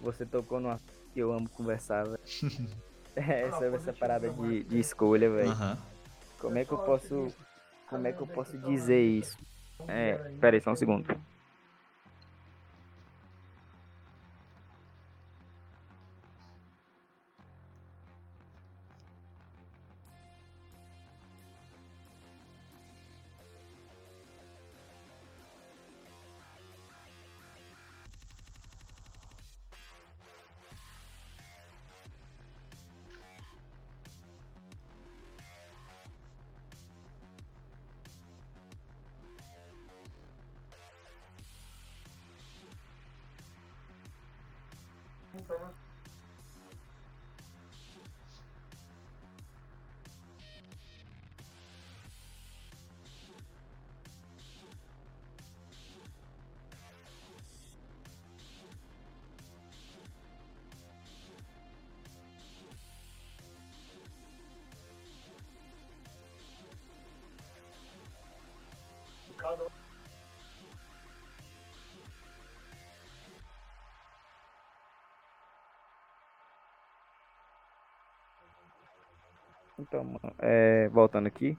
você 0.00 0.26
tocou 0.26 0.60
numa 0.60 0.78
que 1.14 1.20
eu 1.20 1.32
amo 1.32 1.48
conversar, 1.48 2.04
velho. 2.04 2.18
é, 3.16 3.42
essa, 3.42 3.64
essa 3.64 3.92
parada 3.94 4.30
de, 4.30 4.64
de 4.64 4.78
escolha, 4.78 5.30
velho. 5.30 5.50
Uhum. 5.50 5.76
Como 6.38 6.58
é 6.58 6.64
que 6.64 6.72
eu 6.72 6.78
posso. 6.78 7.28
Como 7.88 8.06
é 8.06 8.12
que 8.12 8.20
eu 8.20 8.26
posso 8.26 8.58
dizer 8.58 9.00
isso? 9.00 9.38
É, 9.86 10.14
pera 10.38 10.56
aí, 10.56 10.60
só 10.60 10.72
um 10.72 10.76
segundo. 10.76 11.06
insanın 45.48 45.77
Então, 79.78 80.18
é, 80.38 80.88
voltando 80.88 81.28
aqui, 81.28 81.56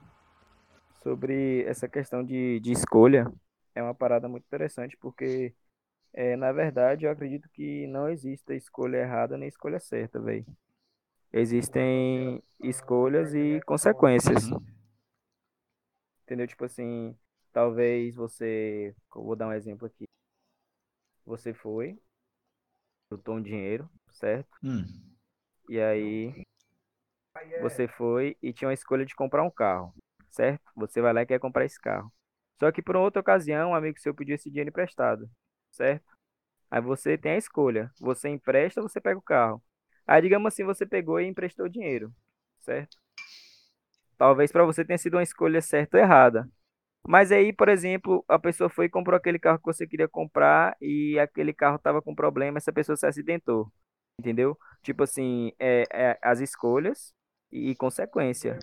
sobre 1.02 1.64
essa 1.64 1.88
questão 1.88 2.22
de, 2.22 2.60
de 2.60 2.72
escolha, 2.72 3.32
é 3.74 3.82
uma 3.82 3.94
parada 3.94 4.28
muito 4.28 4.44
interessante, 4.44 4.96
porque, 4.98 5.54
é, 6.12 6.36
na 6.36 6.52
verdade, 6.52 7.06
eu 7.06 7.10
acredito 7.10 7.48
que 7.50 7.86
não 7.86 8.08
existe 8.08 8.54
escolha 8.54 8.98
errada 8.98 9.38
nem 9.38 9.48
escolha 9.48 9.80
certa, 9.80 10.20
velho. 10.20 10.44
Existem 11.32 12.42
escolhas 12.62 13.32
e 13.34 13.60
consequências. 13.64 14.50
Entendeu? 16.22 16.46
Tipo 16.46 16.64
assim, 16.64 17.16
talvez 17.52 18.14
você. 18.16 18.94
vou 19.14 19.36
dar 19.36 19.48
um 19.48 19.52
exemplo 19.52 19.86
aqui. 19.86 20.04
Você 21.24 21.54
foi, 21.54 21.98
lutou 23.10 23.36
um 23.36 23.42
dinheiro, 23.42 23.88
certo? 24.10 24.58
Hum. 24.62 24.84
E 25.68 25.80
aí 25.80 26.44
você 27.60 27.88
foi 27.88 28.36
e 28.42 28.52
tinha 28.52 28.68
uma 28.68 28.74
escolha 28.74 29.04
de 29.04 29.14
comprar 29.14 29.42
um 29.42 29.50
carro, 29.50 29.94
certo? 30.30 30.70
Você 30.76 31.00
vai 31.00 31.12
lá 31.12 31.22
e 31.22 31.26
quer 31.26 31.38
comprar 31.38 31.64
esse 31.64 31.80
carro. 31.80 32.12
Só 32.58 32.70
que 32.72 32.82
por 32.82 32.96
outra 32.96 33.20
ocasião, 33.20 33.70
um 33.70 33.74
amigo 33.74 33.98
seu 33.98 34.14
pediu 34.14 34.34
esse 34.34 34.50
dinheiro 34.50 34.70
emprestado, 34.70 35.28
certo? 35.70 36.04
Aí 36.70 36.80
você 36.80 37.18
tem 37.18 37.32
a 37.32 37.38
escolha. 37.38 37.90
Você 38.00 38.28
empresta 38.28 38.80
ou 38.80 38.88
você 38.88 39.00
pega 39.00 39.18
o 39.18 39.22
carro. 39.22 39.62
Aí, 40.06 40.22
digamos 40.22 40.52
assim, 40.52 40.64
você 40.64 40.86
pegou 40.86 41.20
e 41.20 41.26
emprestou 41.26 41.68
dinheiro, 41.68 42.12
certo? 42.60 42.98
Talvez 44.18 44.52
para 44.52 44.64
você 44.64 44.84
tenha 44.84 44.98
sido 44.98 45.14
uma 45.14 45.22
escolha 45.22 45.62
certa 45.62 45.96
ou 45.96 46.02
errada. 46.02 46.48
Mas 47.08 47.32
aí, 47.32 47.52
por 47.52 47.68
exemplo, 47.68 48.24
a 48.28 48.38
pessoa 48.38 48.70
foi 48.70 48.86
e 48.86 48.90
comprou 48.90 49.16
aquele 49.16 49.38
carro 49.38 49.58
que 49.58 49.64
você 49.64 49.86
queria 49.86 50.08
comprar 50.08 50.76
e 50.80 51.18
aquele 51.18 51.52
carro 51.54 51.76
estava 51.76 52.02
com 52.02 52.14
problema, 52.14 52.58
essa 52.58 52.72
pessoa 52.72 52.96
se 52.96 53.06
acidentou. 53.06 53.72
Entendeu? 54.18 54.58
Tipo 54.82 55.04
assim, 55.04 55.52
é, 55.58 55.84
é, 55.92 56.18
as 56.22 56.40
escolhas 56.40 57.14
e 57.52 57.74
consequência. 57.74 58.58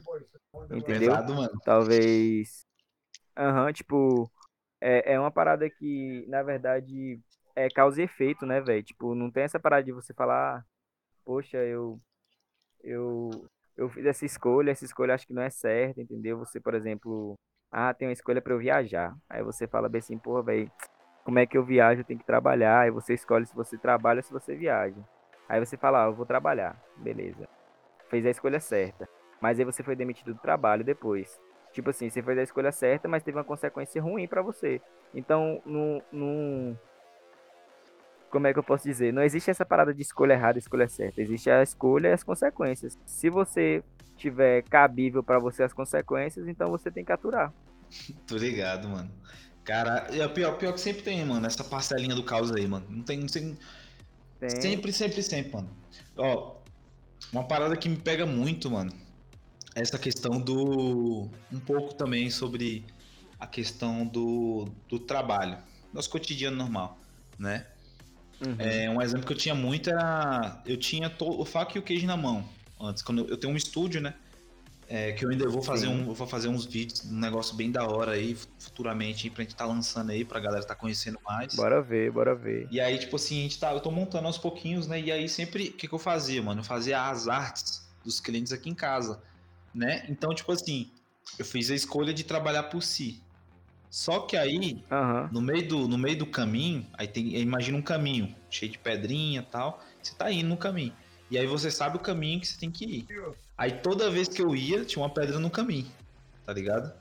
Entendeu? 0.72 1.12
Pesado, 1.12 1.36
mano. 1.36 1.60
Talvez. 1.64 2.66
Aham, 3.38 3.66
uhum, 3.66 3.74
tipo. 3.74 4.32
É, 4.80 5.14
é 5.14 5.20
uma 5.20 5.32
parada 5.32 5.68
que, 5.70 6.24
na 6.28 6.44
verdade, 6.44 7.20
é 7.56 7.68
causa 7.68 8.00
e 8.00 8.06
efeito, 8.06 8.46
né, 8.46 8.62
velho? 8.62 8.84
Tipo, 8.84 9.16
não 9.16 9.32
tem 9.32 9.44
essa 9.44 9.60
parada 9.60 9.84
de 9.84 9.92
você 9.92 10.14
falar, 10.14 10.60
ah, 10.60 10.66
poxa, 11.26 11.58
eu. 11.58 12.00
Eu. 12.84 13.48
Eu 13.76 13.90
fiz 13.90 14.06
essa 14.08 14.26
escolha, 14.26 14.72
essa 14.72 14.86
escolha 14.86 15.14
acho 15.14 15.28
que 15.28 15.34
não 15.34 15.42
é 15.44 15.52
certa, 15.52 16.02
entendeu? 16.02 16.40
Você, 16.40 16.60
por 16.60 16.74
exemplo, 16.74 17.36
ah, 17.72 17.94
tem 17.94 18.08
uma 18.08 18.14
escolha 18.14 18.42
para 18.42 18.54
eu 18.54 18.58
viajar. 18.60 19.16
Aí 19.30 19.44
você 19.44 19.68
fala 19.68 19.88
bem 19.88 20.00
assim, 20.00 20.18
pô, 20.18 20.42
velho, 20.42 20.72
como 21.24 21.38
é 21.38 21.46
que 21.46 21.56
eu 21.56 21.64
viajo? 21.64 22.02
Eu 22.02 22.06
tenho 22.06 22.20
que 22.20 22.26
trabalhar. 22.26 22.82
Aí 22.82 22.92
você 22.92 23.14
escolhe 23.14 23.46
se 23.46 23.54
você 23.54 23.78
trabalha 23.78 24.20
ou 24.20 24.24
se 24.24 24.34
você 24.34 24.56
viaja. 24.56 24.98
Aí 25.48 25.64
você 25.64 25.78
fala, 25.78 26.06
ah, 26.06 26.08
eu 26.08 26.16
vou 26.16 26.26
trabalhar. 26.26 26.82
Beleza 26.98 27.48
fez 28.10 28.26
a 28.26 28.30
escolha 28.30 28.60
certa. 28.60 29.08
Mas 29.42 29.60
aí 29.60 29.66
você 29.66 29.84
foi 29.84 29.96
demitido 29.96 30.34
do 30.34 30.40
trabalho 30.40 30.84
depois. 30.84 31.40
Tipo 31.72 31.90
assim, 31.90 32.10
você 32.10 32.22
fez 32.24 32.38
a 32.38 32.44
escolha 32.44 32.72
certa, 32.72 33.08
mas 33.08 33.24
teve 33.24 33.38
uma 33.38 33.44
consequência 33.44 34.02
ruim 34.02 34.28
para 34.28 34.42
você. 34.42 34.82
Então, 35.14 35.62
não, 35.66 36.02
não. 36.12 36.80
Como 38.30 38.48
é 38.48 38.54
que 38.54 38.60
eu 38.60 38.64
posso 38.64 38.84
dizer? 38.84 39.14
Não 39.14 39.24
existe 39.24 39.50
essa 39.50 39.66
parada 39.66 39.94
de 39.94 40.02
escolha 40.02 40.34
errada 40.34 40.58
e 40.58 40.62
escolha 40.62 40.88
certa. 40.88 41.22
Existe 41.22 41.50
a 41.50 41.62
escolha 41.62 42.10
e 42.10 42.14
as 42.14 42.24
consequências. 42.24 42.98
Se 43.06 43.30
você 43.30 43.84
tiver 44.16 44.64
cabível 44.64 45.24
para 45.24 45.40
você 45.40 45.64
as 45.64 45.74
consequências, 45.74 46.48
então 46.48 46.70
você 46.70 46.90
tem 46.90 47.06
que 47.06 47.12
aturar. 47.12 47.54
Tô 48.26 48.36
ligado, 48.36 48.90
mano. 48.90 49.12
Cara, 49.64 50.08
é 50.12 50.26
o 50.26 50.30
pior, 50.30 50.58
pior 50.58 50.74
que 50.74 50.80
sempre 50.80 51.04
tem, 51.04 51.24
mano, 51.26 51.46
essa 51.46 51.64
parcelinha 51.64 52.16
do 52.16 52.24
caos 52.24 52.52
aí, 52.52 52.68
mano. 52.68 52.86
Não 52.90 53.04
tem, 53.04 53.20
não 53.20 53.28
tem... 53.28 53.58
tem. 54.40 54.50
Sempre, 54.50 54.92
sempre, 54.92 55.22
sempre, 55.22 55.54
mano. 55.54 55.70
Ó, 56.18 56.58
uma 57.32 57.44
parada 57.44 57.76
que 57.76 57.90
me 57.90 57.98
pega 57.98 58.26
muito, 58.26 58.70
mano, 58.70 58.92
é 59.76 59.82
essa 59.82 60.00
questão 60.00 60.40
do. 60.40 61.30
Um 61.52 61.60
pouco 61.60 61.94
também 61.94 62.30
sobre 62.30 62.86
a 63.40 63.46
questão 63.46 64.06
do, 64.06 64.68
do 64.90 65.00
trabalho, 65.00 65.58
nosso 65.94 66.10
cotidiano 66.10 66.58
normal, 66.58 67.00
né? 67.38 67.66
Uhum. 68.40 68.56
É, 68.60 68.90
um 68.90 69.02
exemplo 69.02 69.26
que 69.26 69.34
eu 69.34 69.38
tinha 69.38 69.56
muito 69.56 69.90
era. 69.90 70.62
Eu 70.66 70.78
tinha 70.78 71.10
to, 71.10 71.28
o 71.28 71.46
faca 71.46 71.78
e 71.78 71.80
o 71.80 71.84
queijo 71.84 72.06
na 72.06 72.18
mão 72.18 72.48
antes. 72.80 73.02
Quando 73.04 73.20
eu, 73.20 73.28
eu 73.30 73.38
tenho 73.38 73.54
um 73.54 73.58
estúdio, 73.58 74.02
né? 74.02 74.14
É, 74.90 75.12
que 75.12 75.26
eu 75.26 75.30
ainda 75.30 75.50
vou 75.50 75.62
fazer, 75.62 75.88
um, 75.88 76.14
vou 76.14 76.28
fazer 76.28 76.48
uns 76.48 76.66
vídeos, 76.66 77.04
um 77.04 77.20
negócio 77.20 77.54
bem 77.56 77.70
da 77.70 77.86
hora 77.86 78.14
aí, 78.14 78.38
futuramente, 78.58 79.30
pra 79.30 79.44
gente 79.44 79.54
tá 79.54 79.66
lançando 79.66 80.12
aí, 80.12 80.24
pra 80.24 80.40
galera 80.40 80.66
tá 80.66 80.76
conhecendo 80.76 81.20
mais. 81.26 81.56
Bora 81.56 81.82
ver, 81.82 82.10
bora 82.10 82.34
ver. 82.34 82.70
E 82.72 82.80
aí, 82.80 82.98
tipo 82.98 83.18
assim, 83.18 83.40
a 83.40 83.44
gente 83.44 83.60
tá, 83.60 83.74
eu 83.74 83.82
tô 83.82 83.92
montando 83.92 84.28
aos 84.28 84.38
pouquinhos, 84.38 84.88
né? 84.88 85.02
E 85.02 85.12
aí 85.12 85.28
sempre, 85.28 85.70
o 85.70 85.74
que, 85.74 85.90
que 85.90 85.94
eu 85.94 86.00
fazia, 86.00 86.42
mano? 86.42 86.62
Eu 86.62 86.64
fazia 86.64 87.10
as 87.10 87.28
artes 87.28 87.86
dos 88.02 88.22
clientes 88.22 88.54
aqui 88.54 88.70
em 88.70 88.74
casa, 88.74 89.22
né? 89.76 90.06
Então, 90.08 90.34
tipo 90.34 90.54
assim, 90.54 90.90
eu 91.38 91.44
fiz 91.44 91.70
a 91.70 91.76
escolha 91.76 92.14
de 92.14 92.24
trabalhar 92.24 92.64
por 92.64 92.82
si. 92.82 93.22
Só 93.90 94.22
que 94.22 94.38
aí, 94.38 94.84
uhum. 94.92 95.30
no, 95.32 95.42
meio 95.42 95.68
do, 95.68 95.88
no 95.88 95.98
meio 95.98 96.18
do 96.18 96.26
caminho, 96.26 96.86
aí 96.94 97.08
tem, 97.08 97.36
imagina 97.38 97.78
um 97.78 97.82
caminho 97.82 98.34
cheio 98.50 98.72
de 98.72 98.78
pedrinha 98.78 99.42
e 99.42 99.52
tal, 99.52 99.82
você 100.02 100.14
tá 100.14 100.32
indo 100.32 100.48
no 100.48 100.58
caminho. 100.58 100.94
E 101.30 101.38
aí 101.38 101.46
você 101.46 101.70
sabe 101.70 101.98
o 101.98 102.00
caminho 102.00 102.40
que 102.40 102.48
você 102.48 102.58
tem 102.58 102.72
que 102.72 102.86
ir. 102.86 103.08
Aí 103.58 103.72
toda 103.72 104.10
vez 104.12 104.28
que 104.28 104.42
eu 104.42 104.56
ia, 104.56 104.86
tinha 104.86 105.02
uma 105.02 105.10
pedra 105.10 105.40
no 105.40 105.50
caminho, 105.50 105.88
tá 106.46 106.54
ligado? 106.54 106.94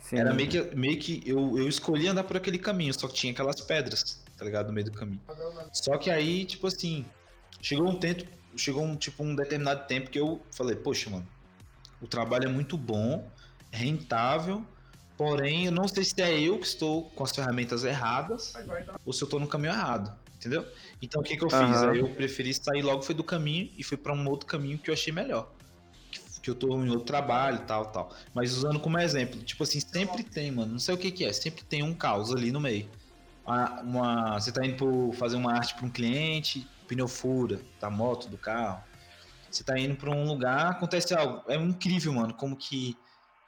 Sim. 0.00 0.18
Era 0.18 0.32
meio 0.32 0.48
que, 0.48 0.76
meio 0.76 0.98
que 0.98 1.22
eu, 1.26 1.58
eu 1.58 1.68
escolhi 1.68 2.08
andar 2.08 2.24
por 2.24 2.36
aquele 2.36 2.58
caminho, 2.58 2.92
só 2.98 3.06
que 3.08 3.14
tinha 3.14 3.32
aquelas 3.32 3.60
pedras, 3.60 4.22
tá 4.36 4.44
ligado? 4.44 4.68
No 4.68 4.72
meio 4.72 4.86
do 4.86 4.92
caminho. 4.92 5.20
Só 5.72 5.98
que 5.98 6.10
aí, 6.10 6.44
tipo 6.44 6.66
assim, 6.66 7.04
chegou 7.60 7.88
um 7.88 7.98
tempo, 7.98 8.24
chegou 8.56 8.82
um, 8.82 8.96
tipo, 8.96 9.22
um 9.22 9.34
determinado 9.34 9.86
tempo 9.86 10.10
que 10.10 10.18
eu 10.18 10.40
falei, 10.50 10.76
poxa, 10.76 11.10
mano, 11.10 11.26
o 12.00 12.06
trabalho 12.06 12.44
é 12.44 12.48
muito 12.48 12.76
bom, 12.76 13.28
é 13.70 13.76
rentável, 13.76 14.64
Porém, 15.16 15.66
eu 15.66 15.72
não 15.72 15.86
sei 15.86 16.04
se 16.04 16.20
é 16.20 16.40
eu 16.40 16.58
que 16.58 16.66
estou 16.66 17.04
com 17.10 17.22
as 17.22 17.30
ferramentas 17.30 17.84
erradas 17.84 18.52
ou 19.06 19.12
se 19.12 19.22
eu 19.22 19.26
estou 19.26 19.38
no 19.38 19.46
caminho 19.46 19.72
errado, 19.72 20.12
entendeu? 20.36 20.66
Então 21.00 21.20
o 21.20 21.24
que, 21.24 21.36
que 21.36 21.44
eu 21.44 21.50
fiz? 21.50 21.82
Aí 21.82 22.00
eu 22.00 22.08
preferi 22.08 22.52
sair 22.52 22.82
logo 22.82 23.02
foi 23.02 23.14
do 23.14 23.22
caminho 23.22 23.70
e 23.78 23.84
fui 23.84 23.96
para 23.96 24.12
um 24.12 24.28
outro 24.28 24.46
caminho 24.46 24.76
que 24.76 24.90
eu 24.90 24.94
achei 24.94 25.12
melhor. 25.12 25.52
Que, 26.44 26.50
eu 26.50 26.54
estou 26.54 26.84
em 26.84 26.90
outro 26.90 27.06
trabalho 27.06 27.60
tal, 27.66 27.86
tal. 27.86 28.14
Mas 28.34 28.52
usando 28.52 28.78
como 28.78 28.98
exemplo, 28.98 29.42
tipo 29.42 29.62
assim, 29.62 29.80
sempre 29.80 30.22
tem, 30.22 30.50
mano, 30.50 30.72
não 30.72 30.78
sei 30.78 30.94
o 30.94 30.98
que, 30.98 31.10
que 31.10 31.24
é, 31.24 31.32
sempre 31.32 31.64
tem 31.64 31.82
um 31.82 31.94
caos 31.94 32.34
ali 32.34 32.52
no 32.52 32.60
meio. 32.60 32.86
Uma, 33.46 33.80
uma 33.80 34.38
você 34.38 34.50
está 34.50 34.64
indo 34.64 34.76
pro, 34.76 35.12
fazer 35.12 35.36
uma 35.36 35.54
arte 35.54 35.74
para 35.74 35.86
um 35.86 35.90
cliente, 35.90 36.68
pneu 36.86 37.08
fura 37.08 37.60
da 37.80 37.88
moto, 37.88 38.28
do 38.28 38.36
carro. 38.36 38.84
Você 39.50 39.62
está 39.62 39.78
indo 39.78 39.96
para 39.96 40.10
um 40.10 40.26
lugar, 40.26 40.72
acontece 40.72 41.14
algo. 41.14 41.42
É 41.48 41.56
incrível, 41.56 42.12
mano, 42.12 42.34
como 42.34 42.54
que 42.56 42.94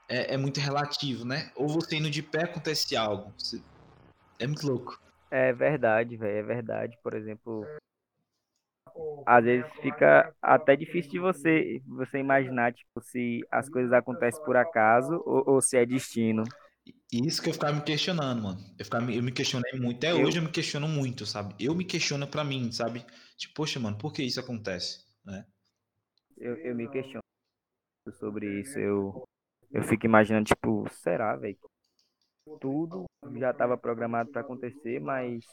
é, 0.08 0.34
é 0.34 0.36
muito 0.36 0.58
relativo, 0.58 1.24
né? 1.24 1.50
Ou 1.54 1.68
você 1.68 1.96
indo 1.96 2.08
de 2.08 2.22
pé 2.22 2.44
acontece 2.44 2.96
algo. 2.96 3.32
Você... 3.36 3.60
É 4.38 4.46
muito 4.46 4.66
louco. 4.66 4.98
É 5.30 5.52
verdade, 5.52 6.16
velho, 6.16 6.38
é 6.38 6.42
verdade. 6.42 6.98
Por 7.02 7.14
exemplo, 7.14 7.66
às 9.26 9.44
vezes 9.44 9.70
fica 9.82 10.32
até 10.40 10.76
difícil 10.76 11.10
de 11.10 11.18
você 11.18 11.82
você 11.86 12.18
imaginar 12.18 12.72
tipo 12.72 13.00
se 13.00 13.40
as 13.50 13.68
coisas 13.68 13.92
acontecem 13.92 14.42
por 14.44 14.56
acaso 14.56 15.22
ou, 15.26 15.54
ou 15.54 15.60
se 15.60 15.76
é 15.76 15.84
destino. 15.84 16.44
Isso 17.12 17.42
que 17.42 17.48
eu 17.48 17.52
ficava 17.52 17.72
me 17.72 17.82
questionando, 17.82 18.42
mano. 18.42 18.60
Eu, 18.78 18.84
ficava, 18.84 19.12
eu 19.12 19.22
me 19.22 19.32
questionei 19.32 19.72
muito. 19.78 19.98
Até 19.98 20.12
eu... 20.12 20.24
hoje 20.24 20.38
eu 20.38 20.42
me 20.42 20.50
questiono 20.50 20.88
muito, 20.88 21.26
sabe? 21.26 21.54
Eu 21.58 21.74
me 21.74 21.84
questiono 21.84 22.26
pra 22.28 22.44
mim, 22.44 22.70
sabe? 22.70 23.04
Tipo, 23.36 23.54
poxa, 23.54 23.80
mano, 23.80 23.98
por 23.98 24.12
que 24.12 24.22
isso 24.22 24.38
acontece? 24.38 25.04
Né? 25.24 25.44
Eu, 26.36 26.56
eu 26.58 26.74
me 26.74 26.88
questiono 26.88 27.22
sobre 28.18 28.60
isso. 28.60 28.78
Eu, 28.78 29.24
eu 29.72 29.82
fico 29.82 30.06
imaginando, 30.06 30.46
tipo, 30.46 30.86
será, 30.92 31.34
velho? 31.36 31.58
Tudo 32.60 33.04
já 33.34 33.50
estava 33.50 33.76
programado 33.76 34.30
para 34.30 34.42
acontecer, 34.42 35.00
mas 35.00 35.44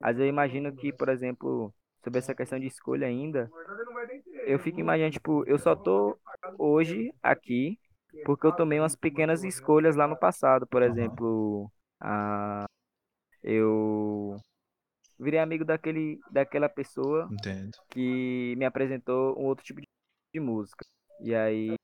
às 0.00 0.16
vezes 0.16 0.20
eu 0.20 0.28
imagino 0.28 0.74
que, 0.74 0.92
por 0.92 1.08
exemplo, 1.08 1.74
sobre 2.04 2.18
essa 2.18 2.34
questão 2.34 2.60
de 2.60 2.66
escolha 2.66 3.06
ainda, 3.06 3.50
eu 4.46 4.58
fico 4.58 4.78
imaginando, 4.78 5.12
tipo, 5.12 5.42
eu 5.46 5.58
só 5.58 5.74
tô 5.74 6.18
hoje 6.58 7.10
aqui 7.22 7.78
porque 8.24 8.46
eu 8.46 8.52
tomei 8.52 8.78
umas 8.78 8.94
pequenas 8.94 9.42
escolhas 9.42 9.96
lá 9.96 10.06
no 10.06 10.16
passado, 10.16 10.66
por 10.66 10.82
exemplo, 10.82 11.70
a 11.98 12.66
eu 13.42 14.36
virei 15.18 15.40
amigo 15.40 15.64
daquele 15.64 16.18
daquela 16.30 16.68
pessoa 16.68 17.28
Entendo. 17.30 17.72
que 17.90 18.54
me 18.56 18.64
apresentou 18.64 19.38
um 19.38 19.44
outro 19.44 19.64
tipo 19.64 19.80
de 19.80 20.40
música. 20.40 20.84
E 21.20 21.34
aí, 21.34 21.74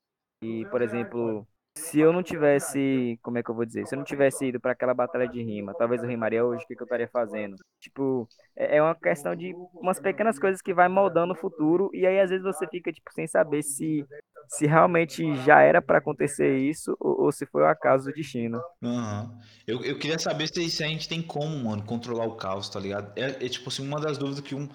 e, 0.43 0.67
por 0.67 0.83
exemplo, 0.83 1.47
se 1.81 1.99
eu 1.99 2.13
não 2.13 2.23
tivesse, 2.23 3.19
como 3.23 3.39
é 3.39 3.43
que 3.43 3.51
eu 3.51 3.55
vou 3.55 3.65
dizer? 3.65 3.87
Se 3.87 3.95
eu 3.95 3.99
não 3.99 4.05
tivesse 4.05 4.47
ido 4.47 4.61
para 4.61 4.73
aquela 4.73 4.95
batalha 4.95 5.27
de 5.27 5.43
rima, 5.43 5.75
talvez 5.75 6.03
eu 6.03 6.09
rimaria 6.09 6.45
hoje, 6.45 6.65
o 6.65 6.67
que, 6.67 6.77
que 6.77 6.83
eu 6.83 6.85
estaria 6.85 7.09
fazendo? 7.09 7.57
Tipo, 7.81 8.29
é, 8.57 8.77
é 8.77 8.83
uma 8.83 8.95
questão 8.95 9.35
de 9.35 9.55
umas 9.75 9.99
pequenas 9.99 10.39
coisas 10.39 10.61
que 10.61 10.75
vai 10.75 10.89
moldando 10.89 11.33
o 11.33 11.37
futuro 11.37 11.91
e 11.93 12.07
aí 12.07 12.21
às 12.21 12.31
vezes 12.31 12.45
você 12.45 12.67
fica 12.69 12.93
tipo 12.93 13.13
sem 13.13 13.27
saber 13.27 13.63
se 13.63 14.07
se 14.49 14.67
realmente 14.67 15.35
já 15.45 15.61
era 15.61 15.81
para 15.81 15.99
acontecer 15.99 16.59
isso 16.59 16.97
ou, 16.99 17.23
ou, 17.23 17.33
se 17.33 17.47
foi 17.47 17.63
o 17.63 17.67
acaso 17.67 18.07
do 18.07 18.13
destino. 18.13 18.61
Uhum. 18.83 19.39
Eu, 19.65 19.85
eu 19.85 19.97
queria 19.97 20.19
saber 20.19 20.49
se, 20.49 20.69
se, 20.69 20.83
a 20.83 20.89
gente 20.89 21.09
tem 21.09 21.23
como, 21.23 21.57
mano, 21.57 21.85
controlar 21.85 22.27
o 22.27 22.35
caos, 22.35 22.69
tá 22.69 22.81
ligado? 22.81 23.13
É, 23.17 23.47
é 23.47 23.49
tipo 23.49 23.69
assim, 23.69 23.87
uma 23.87 24.01
das 24.01 24.19
dúvidas 24.19 24.41
que 24.41 24.55
um 24.57 24.69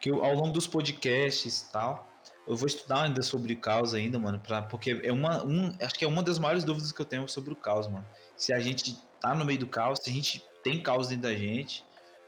que 0.00 0.10
eu, 0.10 0.24
ao 0.24 0.34
longo 0.34 0.52
dos 0.52 0.66
podcasts 0.66 1.60
e 1.60 1.72
tal, 1.72 2.08
eu 2.48 2.56
vou 2.56 2.66
estudar 2.66 3.02
ainda 3.02 3.20
sobre 3.22 3.52
o 3.52 3.58
caos 3.58 3.92
ainda, 3.92 4.18
mano, 4.18 4.40
pra, 4.40 4.62
porque 4.62 4.98
é 5.04 5.12
uma, 5.12 5.44
um, 5.44 5.70
acho 5.82 5.94
que 5.94 6.04
é 6.04 6.08
uma 6.08 6.22
das 6.22 6.38
maiores 6.38 6.64
dúvidas 6.64 6.90
que 6.90 7.00
eu 7.00 7.04
tenho 7.04 7.28
sobre 7.28 7.52
o 7.52 7.56
caos, 7.56 7.86
mano. 7.86 8.06
Se 8.38 8.54
a 8.54 8.58
gente 8.58 8.98
tá 9.20 9.34
no 9.34 9.44
meio 9.44 9.58
do 9.58 9.66
caos, 9.66 9.98
se 10.02 10.08
a 10.08 10.12
gente 10.12 10.42
tem 10.64 10.82
caos 10.82 11.08
dentro 11.08 11.24
da 11.24 11.34
gente, 11.34 11.84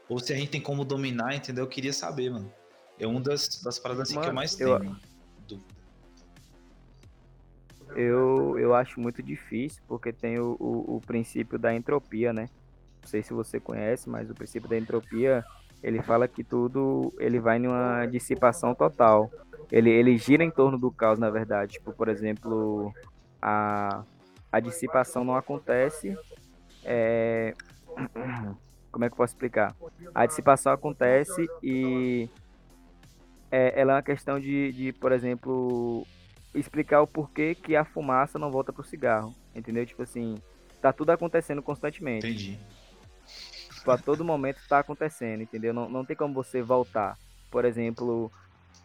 ou 0.07 0.19
se 0.19 0.31
a 0.31 0.35
gente 0.35 0.49
tem 0.49 0.61
como 0.61 0.85
dominar, 0.85 1.33
entendeu? 1.33 1.63
Eu 1.63 1.67
queria 1.67 1.91
saber, 1.91 2.29
mano. 2.29 2.53
É 2.99 3.07
uma 3.07 3.19
das, 3.19 3.61
das 3.63 3.79
paradas 3.79 4.03
assim, 4.03 4.13
mano, 4.13 4.25
que 4.25 4.29
eu 4.29 4.35
mais 4.35 4.55
tenho, 4.55 4.69
eu... 4.69 4.95
dúvida. 5.47 5.75
Eu, 7.95 8.59
eu 8.59 8.75
acho 8.75 8.99
muito 8.99 9.23
difícil, 9.23 9.81
porque 9.87 10.13
tem 10.13 10.37
o, 10.37 10.55
o, 10.59 10.97
o 10.97 11.01
princípio 11.01 11.57
da 11.57 11.73
entropia, 11.73 12.31
né? 12.31 12.47
Não 13.01 13.09
sei 13.09 13.23
se 13.23 13.33
você 13.33 13.59
conhece, 13.59 14.07
mas 14.07 14.29
o 14.29 14.35
princípio 14.35 14.69
da 14.69 14.77
entropia, 14.77 15.43
ele 15.81 15.99
fala 16.03 16.27
que 16.27 16.43
tudo 16.43 17.11
ele 17.17 17.39
vai 17.39 17.57
numa 17.57 18.05
dissipação 18.05 18.75
total 18.75 19.31
ele, 19.71 19.89
ele 19.89 20.17
gira 20.17 20.43
em 20.43 20.51
torno 20.51 20.77
do 20.77 20.91
caos, 20.91 21.17
na 21.17 21.29
verdade. 21.29 21.73
Tipo, 21.73 21.93
por 21.93 22.09
exemplo, 22.09 22.93
a, 23.41 24.03
a 24.51 24.59
dissipação 24.59 25.23
não 25.23 25.35
acontece. 25.35 26.17
É... 26.83 27.53
Como 28.91 29.05
é 29.05 29.07
que 29.07 29.13
eu 29.13 29.17
posso 29.17 29.33
explicar? 29.33 29.73
A 30.13 30.25
dissipação 30.25 30.73
acontece 30.73 31.47
e 31.63 32.29
é, 33.49 33.79
ela 33.79 33.93
é 33.93 33.95
uma 33.95 34.01
questão 34.01 34.37
de, 34.37 34.73
de, 34.73 34.93
por 34.93 35.13
exemplo, 35.13 36.05
explicar 36.53 37.01
o 37.01 37.07
porquê 37.07 37.55
que 37.55 37.75
a 37.75 37.85
fumaça 37.85 38.37
não 38.37 38.51
volta 38.51 38.73
pro 38.73 38.83
cigarro. 38.83 39.33
Entendeu? 39.55 39.85
Tipo 39.85 40.03
assim, 40.03 40.35
tá 40.81 40.91
tudo 40.91 41.11
acontecendo 41.11 41.61
constantemente. 41.61 42.27
Entendi. 42.27 42.59
Tipo, 43.73 43.91
a 43.91 43.97
todo 43.97 44.25
momento 44.25 44.59
tá 44.67 44.79
acontecendo, 44.79 45.41
entendeu? 45.41 45.73
Não, 45.73 45.89
não 45.89 46.03
tem 46.03 46.15
como 46.15 46.33
você 46.33 46.61
voltar. 46.61 47.17
Por 47.49 47.63
exemplo, 47.63 48.29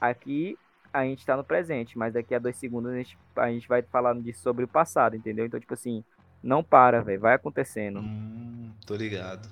aqui 0.00 0.56
a 0.96 1.04
gente 1.04 1.26
tá 1.26 1.36
no 1.36 1.44
presente, 1.44 1.98
mas 1.98 2.14
daqui 2.14 2.34
a 2.34 2.38
dois 2.38 2.56
segundos 2.56 2.90
a 2.90 2.96
gente, 2.96 3.18
a 3.36 3.48
gente 3.50 3.68
vai 3.68 3.82
falar 3.82 4.14
disso 4.14 4.40
sobre 4.40 4.64
o 4.64 4.68
passado, 4.68 5.14
entendeu? 5.14 5.44
Então, 5.44 5.60
tipo 5.60 5.74
assim, 5.74 6.02
não 6.42 6.62
para, 6.64 7.02
velho, 7.02 7.20
vai 7.20 7.34
acontecendo. 7.34 8.00
Hum, 8.00 8.72
tô 8.86 8.94
ligado. 8.96 9.48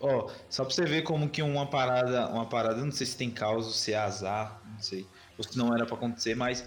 Ó, 0.00 0.26
oh, 0.26 0.30
só 0.48 0.64
pra 0.64 0.74
você 0.74 0.84
ver 0.86 1.02
como 1.02 1.28
que 1.28 1.42
uma 1.42 1.66
parada, 1.66 2.28
uma 2.28 2.46
parada, 2.46 2.82
não 2.82 2.90
sei 2.90 3.06
se 3.06 3.16
tem 3.16 3.30
causa, 3.30 3.70
se 3.70 3.92
é 3.92 3.98
azar, 3.98 4.58
não 4.72 4.80
sei, 4.80 5.06
ou 5.36 5.44
se 5.44 5.58
não 5.58 5.74
era 5.74 5.84
para 5.84 5.94
acontecer, 5.94 6.34
mas 6.34 6.64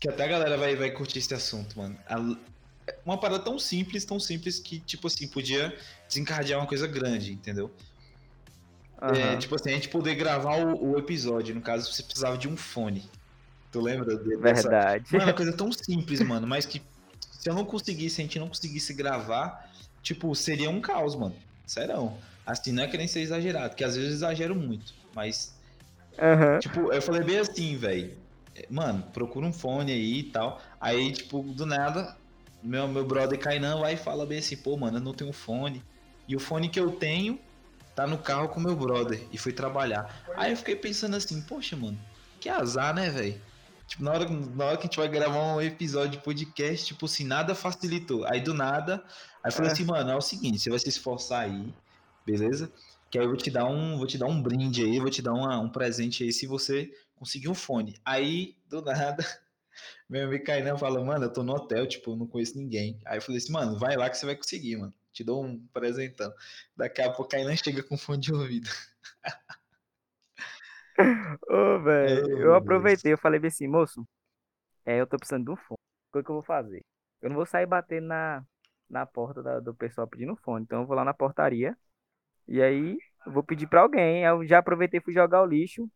que 0.00 0.08
até 0.08 0.24
a 0.24 0.28
galera 0.28 0.56
vai, 0.56 0.74
vai 0.74 0.90
curtir 0.90 1.20
esse 1.20 1.32
assunto, 1.32 1.78
mano. 1.78 1.96
uma 3.06 3.18
parada 3.18 3.44
tão 3.44 3.56
simples, 3.56 4.04
tão 4.04 4.18
simples 4.18 4.58
que, 4.58 4.80
tipo 4.80 5.06
assim, 5.06 5.28
podia 5.28 5.76
desencadear 6.08 6.58
uma 6.58 6.66
coisa 6.66 6.88
grande, 6.88 7.32
entendeu? 7.32 7.70
Uhum. 9.00 9.14
É, 9.14 9.36
tipo 9.36 9.54
assim, 9.54 9.70
a 9.70 9.74
gente 9.74 9.88
poder 9.88 10.14
gravar 10.16 10.56
o, 10.56 10.92
o, 10.92 10.98
episódio, 10.98 11.54
no 11.54 11.60
caso, 11.60 11.92
você 11.92 12.02
precisava 12.02 12.36
de 12.36 12.48
um 12.48 12.56
fone. 12.56 13.08
Tu 13.70 13.80
lembra? 13.80 14.16
Dessa... 14.16 14.62
Verdade. 14.68 15.04
Mano, 15.12 15.22
é 15.22 15.26
uma 15.26 15.32
coisa 15.36 15.52
tão 15.52 15.70
simples, 15.70 16.20
mano, 16.20 16.46
mas 16.46 16.66
que 16.66 16.82
se 17.38 17.48
eu 17.48 17.54
não 17.54 17.64
conseguisse, 17.64 18.20
a 18.20 18.24
gente 18.24 18.38
não 18.38 18.48
conseguisse 18.48 18.92
gravar, 18.92 19.70
tipo, 20.02 20.34
seria 20.34 20.68
um 20.68 20.80
caos, 20.80 21.14
mano. 21.14 21.36
Serão. 21.64 22.18
Assim, 22.44 22.72
não 22.72 22.82
é 22.82 22.88
querendo 22.88 23.08
ser 23.08 23.20
exagerado, 23.20 23.70
porque 23.70 23.84
às 23.84 23.94
vezes 23.94 24.10
eu 24.10 24.16
exagero 24.16 24.54
muito, 24.54 24.92
mas. 25.14 25.54
Uhum. 26.18 26.58
Tipo, 26.58 26.92
eu 26.92 27.00
falei 27.00 27.22
bem 27.22 27.38
assim, 27.38 27.76
velho. 27.76 28.16
É, 28.56 28.66
mano, 28.68 29.04
procura 29.12 29.46
um 29.46 29.52
fone 29.52 29.92
aí 29.92 30.18
e 30.20 30.22
tal. 30.24 30.60
Aí, 30.80 31.12
tipo, 31.12 31.42
do 31.42 31.64
nada, 31.64 32.16
meu, 32.62 32.88
meu 32.88 33.06
brother 33.06 33.38
Kainan 33.38 33.78
vai 33.78 33.94
e 33.94 33.96
fala 33.96 34.26
bem 34.26 34.38
assim, 34.38 34.56
pô, 34.56 34.76
mano, 34.76 34.98
eu 34.98 35.02
não 35.02 35.14
tenho 35.14 35.32
fone. 35.32 35.84
E 36.26 36.34
o 36.34 36.40
fone 36.40 36.68
que 36.68 36.80
eu 36.80 36.90
tenho 36.90 37.38
tá 37.98 38.06
no 38.06 38.16
carro 38.16 38.48
com 38.48 38.60
meu 38.60 38.76
brother 38.76 39.26
e 39.32 39.36
fui 39.36 39.52
trabalhar. 39.52 40.24
Aí 40.36 40.52
eu 40.52 40.56
fiquei 40.56 40.76
pensando 40.76 41.16
assim, 41.16 41.42
poxa, 41.42 41.76
mano, 41.76 41.98
que 42.38 42.48
azar, 42.48 42.94
né, 42.94 43.10
velho? 43.10 43.42
Tipo, 43.88 44.04
na 44.04 44.12
hora, 44.12 44.28
na 44.28 44.64
hora 44.66 44.76
que 44.76 44.82
a 44.82 44.86
gente 44.86 44.98
vai 44.98 45.08
gravar 45.08 45.56
um 45.56 45.60
episódio 45.60 46.12
de 46.12 46.18
podcast, 46.18 46.86
tipo 46.86 47.06
assim, 47.06 47.24
nada 47.24 47.56
facilitou. 47.56 48.24
Aí 48.24 48.40
do 48.40 48.54
nada, 48.54 49.02
aí 49.42 49.48
eu 49.48 49.52
falei 49.52 49.70
é. 49.70 49.72
assim, 49.72 49.82
mano, 49.82 50.12
é 50.12 50.14
o 50.14 50.20
seguinte, 50.20 50.60
você 50.60 50.70
vai 50.70 50.78
se 50.78 50.88
esforçar 50.88 51.46
aí, 51.46 51.74
beleza? 52.24 52.70
Que 53.10 53.18
aí 53.18 53.24
eu 53.24 53.30
vou 53.30 53.36
te 53.36 53.50
dar 53.50 53.64
um, 53.64 53.98
vou 53.98 54.06
te 54.06 54.16
dar 54.16 54.26
um 54.26 54.40
brinde 54.40 54.84
aí, 54.84 55.00
vou 55.00 55.10
te 55.10 55.20
dar 55.20 55.32
uma, 55.32 55.58
um 55.58 55.68
presente 55.68 56.22
aí 56.22 56.32
se 56.32 56.46
você 56.46 56.88
conseguir 57.16 57.48
um 57.48 57.54
fone. 57.54 57.96
Aí, 58.04 58.54
do 58.68 58.80
nada, 58.80 59.26
meu 60.08 60.24
amigo 60.28 60.44
Kainan 60.44 60.78
fala, 60.78 61.04
mano, 61.04 61.24
eu 61.24 61.32
tô 61.32 61.42
no 61.42 61.52
hotel, 61.52 61.84
tipo, 61.88 62.12
eu 62.12 62.16
não 62.16 62.28
conheço 62.28 62.56
ninguém. 62.56 63.00
Aí 63.04 63.18
eu 63.18 63.22
falei 63.22 63.38
assim, 63.38 63.50
mano, 63.50 63.76
vai 63.76 63.96
lá 63.96 64.08
que 64.08 64.16
você 64.16 64.24
vai 64.24 64.36
conseguir, 64.36 64.76
mano 64.76 64.94
te 65.18 65.24
dou 65.24 65.44
um 65.44 65.66
presentão. 65.68 66.32
Daqui 66.76 67.02
a 67.02 67.10
pouco 67.12 67.24
a 67.24 67.28
Kainan 67.38 67.56
chega 67.56 67.82
com 67.82 67.98
fone 67.98 68.20
de 68.20 68.32
ouvido. 68.32 68.70
Ô, 71.48 71.80
velho, 71.80 72.40
eu 72.40 72.54
aproveitei, 72.54 73.12
eu 73.12 73.18
falei 73.18 73.40
assim, 73.44 73.66
moço, 73.68 74.06
é, 74.84 75.00
eu 75.00 75.06
tô 75.06 75.16
precisando 75.16 75.44
de 75.44 75.50
um 75.50 75.56
fone. 75.56 75.78
O 76.12 76.22
que 76.22 76.30
eu 76.30 76.34
vou 76.34 76.42
fazer? 76.42 76.84
Eu 77.20 77.30
não 77.30 77.36
vou 77.36 77.46
sair 77.46 77.66
batendo 77.66 78.06
na, 78.06 78.44
na 78.88 79.06
porta 79.06 79.42
da, 79.42 79.60
do 79.60 79.74
pessoal 79.74 80.06
pedindo 80.08 80.36
fone. 80.36 80.64
Então 80.64 80.82
eu 80.82 80.86
vou 80.86 80.96
lá 80.96 81.04
na 81.04 81.14
portaria. 81.14 81.76
E 82.48 82.62
aí 82.62 82.98
eu 83.26 83.32
vou 83.32 83.42
pedir 83.42 83.68
pra 83.68 83.82
alguém. 83.82 84.24
Eu 84.24 84.46
já 84.46 84.58
aproveitei 84.58 85.00
e 85.00 85.02
fui 85.02 85.12
jogar 85.12 85.42
o 85.42 85.46
lixo. 85.46 85.90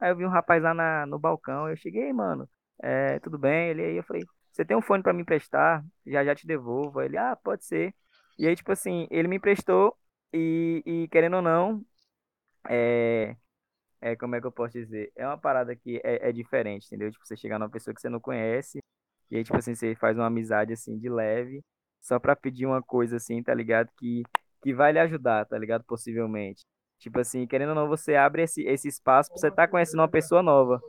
Aí 0.00 0.10
eu 0.10 0.16
vi 0.16 0.24
um 0.24 0.30
rapaz 0.30 0.62
lá 0.62 0.74
na, 0.74 1.06
no 1.06 1.18
balcão. 1.18 1.68
Eu 1.68 1.76
cheguei, 1.76 2.12
mano. 2.12 2.48
É, 2.82 3.18
tudo 3.20 3.38
bem? 3.38 3.70
Ele 3.70 3.82
aí 3.82 3.96
eu 3.96 4.04
falei, 4.04 4.24
você 4.52 4.64
tem 4.64 4.76
um 4.76 4.82
fone 4.82 5.02
para 5.02 5.12
me 5.12 5.22
emprestar? 5.22 5.84
Já 6.06 6.24
já 6.24 6.34
te 6.34 6.46
devolvo. 6.46 7.00
Ele, 7.02 7.16
ah, 7.18 7.36
pode 7.36 7.64
ser. 7.64 7.94
E 8.38 8.46
aí, 8.46 8.56
tipo 8.56 8.72
assim, 8.72 9.06
ele 9.10 9.28
me 9.28 9.36
emprestou 9.36 9.96
e, 10.32 10.82
e 10.84 11.08
querendo 11.08 11.36
ou 11.36 11.42
não, 11.42 11.84
é, 12.68 13.36
é, 14.00 14.16
como 14.16 14.34
é 14.34 14.40
que 14.40 14.46
eu 14.46 14.52
posso 14.52 14.72
dizer? 14.72 15.12
É 15.16 15.26
uma 15.26 15.38
parada 15.38 15.74
que 15.76 16.00
é, 16.04 16.28
é 16.28 16.32
diferente, 16.32 16.86
entendeu? 16.86 17.10
Tipo, 17.10 17.26
você 17.26 17.36
chegar 17.36 17.58
numa 17.58 17.70
pessoa 17.70 17.94
que 17.94 18.00
você 18.00 18.08
não 18.08 18.20
conhece, 18.20 18.80
e 19.30 19.36
aí, 19.36 19.44
tipo 19.44 19.56
assim, 19.56 19.74
você 19.74 19.94
faz 19.94 20.16
uma 20.16 20.26
amizade, 20.26 20.72
assim, 20.72 20.98
de 20.98 21.08
leve, 21.08 21.62
só 22.00 22.18
pra 22.18 22.36
pedir 22.36 22.66
uma 22.66 22.82
coisa 22.82 23.16
assim, 23.16 23.42
tá 23.42 23.54
ligado? 23.54 23.88
Que, 23.96 24.22
que 24.62 24.74
vai 24.74 24.92
lhe 24.92 24.98
ajudar, 24.98 25.46
tá 25.46 25.56
ligado? 25.56 25.84
Possivelmente. 25.84 26.62
Tipo 26.98 27.18
assim, 27.20 27.46
querendo 27.46 27.70
ou 27.70 27.74
não, 27.74 27.88
você 27.88 28.14
abre 28.14 28.42
esse, 28.42 28.62
esse 28.62 28.88
espaço 28.88 29.30
pra 29.30 29.38
você 29.38 29.48
estar 29.48 29.66
tá 29.66 29.68
conhecendo 29.68 30.00
uma 30.00 30.08
pessoa 30.08 30.42
nova. 30.42 30.80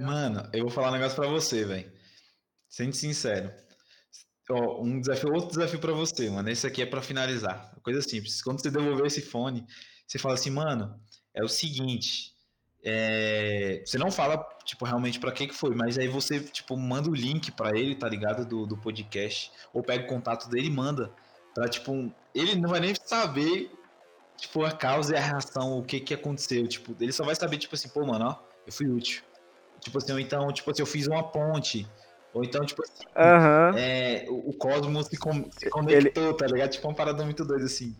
Mano, 0.00 0.48
eu 0.52 0.62
vou 0.62 0.70
falar 0.70 0.88
um 0.88 0.92
negócio 0.92 1.16
pra 1.16 1.28
você, 1.28 1.64
velho. 1.64 1.92
Sendo 2.68 2.94
sincero. 2.94 3.52
Ó, 4.50 4.82
um 4.82 5.00
desafio, 5.00 5.32
outro 5.32 5.50
desafio 5.50 5.78
para 5.78 5.92
você, 5.92 6.28
mano. 6.28 6.48
Esse 6.50 6.66
aqui 6.66 6.82
é 6.82 6.86
para 6.86 7.00
finalizar. 7.00 7.74
Coisa 7.82 8.02
simples. 8.02 8.42
Quando 8.42 8.60
você 8.60 8.70
devolver 8.70 9.06
esse 9.06 9.22
fone, 9.22 9.64
você 10.06 10.18
fala 10.18 10.34
assim, 10.34 10.50
mano, 10.50 10.98
é 11.34 11.42
o 11.42 11.48
seguinte. 11.48 12.32
É... 12.84 13.82
Você 13.86 13.96
não 13.96 14.10
fala, 14.10 14.44
tipo, 14.64 14.84
realmente 14.84 15.20
para 15.20 15.32
que 15.32 15.46
que 15.46 15.54
foi, 15.54 15.74
mas 15.74 15.96
aí 15.96 16.08
você, 16.08 16.40
tipo, 16.40 16.76
manda 16.76 17.08
o 17.08 17.14
link 17.14 17.52
para 17.52 17.78
ele, 17.78 17.94
tá 17.94 18.08
ligado? 18.08 18.44
Do, 18.44 18.66
do 18.66 18.76
podcast. 18.76 19.52
Ou 19.72 19.82
pega 19.82 20.04
o 20.04 20.08
contato 20.08 20.48
dele 20.48 20.66
e 20.66 20.70
manda. 20.70 21.12
Pra, 21.54 21.68
tipo, 21.68 22.12
ele 22.34 22.56
não 22.56 22.68
vai 22.68 22.80
nem 22.80 22.94
saber, 22.94 23.70
tipo, 24.36 24.64
a 24.64 24.72
causa 24.72 25.14
e 25.14 25.18
a 25.18 25.20
reação, 25.20 25.78
o 25.78 25.84
que 25.84 26.00
que 26.00 26.14
aconteceu. 26.14 26.66
Tipo, 26.66 26.96
ele 27.00 27.12
só 27.12 27.24
vai 27.24 27.36
saber, 27.36 27.58
tipo 27.58 27.74
assim, 27.74 27.88
pô, 27.88 28.04
mano, 28.04 28.26
ó, 28.26 28.38
eu 28.66 28.72
fui 28.72 28.88
útil. 28.88 29.22
Tipo 29.80 29.98
assim, 29.98 30.12
ou 30.12 30.18
então, 30.18 30.52
tipo 30.52 30.70
assim, 30.70 30.82
eu 30.82 30.86
fiz 30.86 31.06
uma 31.06 31.22
ponte 31.22 31.88
ou 32.34 32.42
então, 32.42 32.64
tipo 32.64 32.82
assim, 32.82 33.04
uhum. 33.16 33.78
é, 33.78 34.24
o, 34.28 34.50
o 34.50 34.52
cosmos 34.54 35.06
se, 35.06 35.16
com, 35.18 35.50
se 35.50 35.68
conectou, 35.68 36.28
ele... 36.28 36.34
tá 36.34 36.46
ligado? 36.46 36.70
Tipo, 36.70 36.88
uma 36.88 36.94
parada 36.94 37.24
muito 37.24 37.44
doida, 37.44 37.64
assim. 37.64 37.94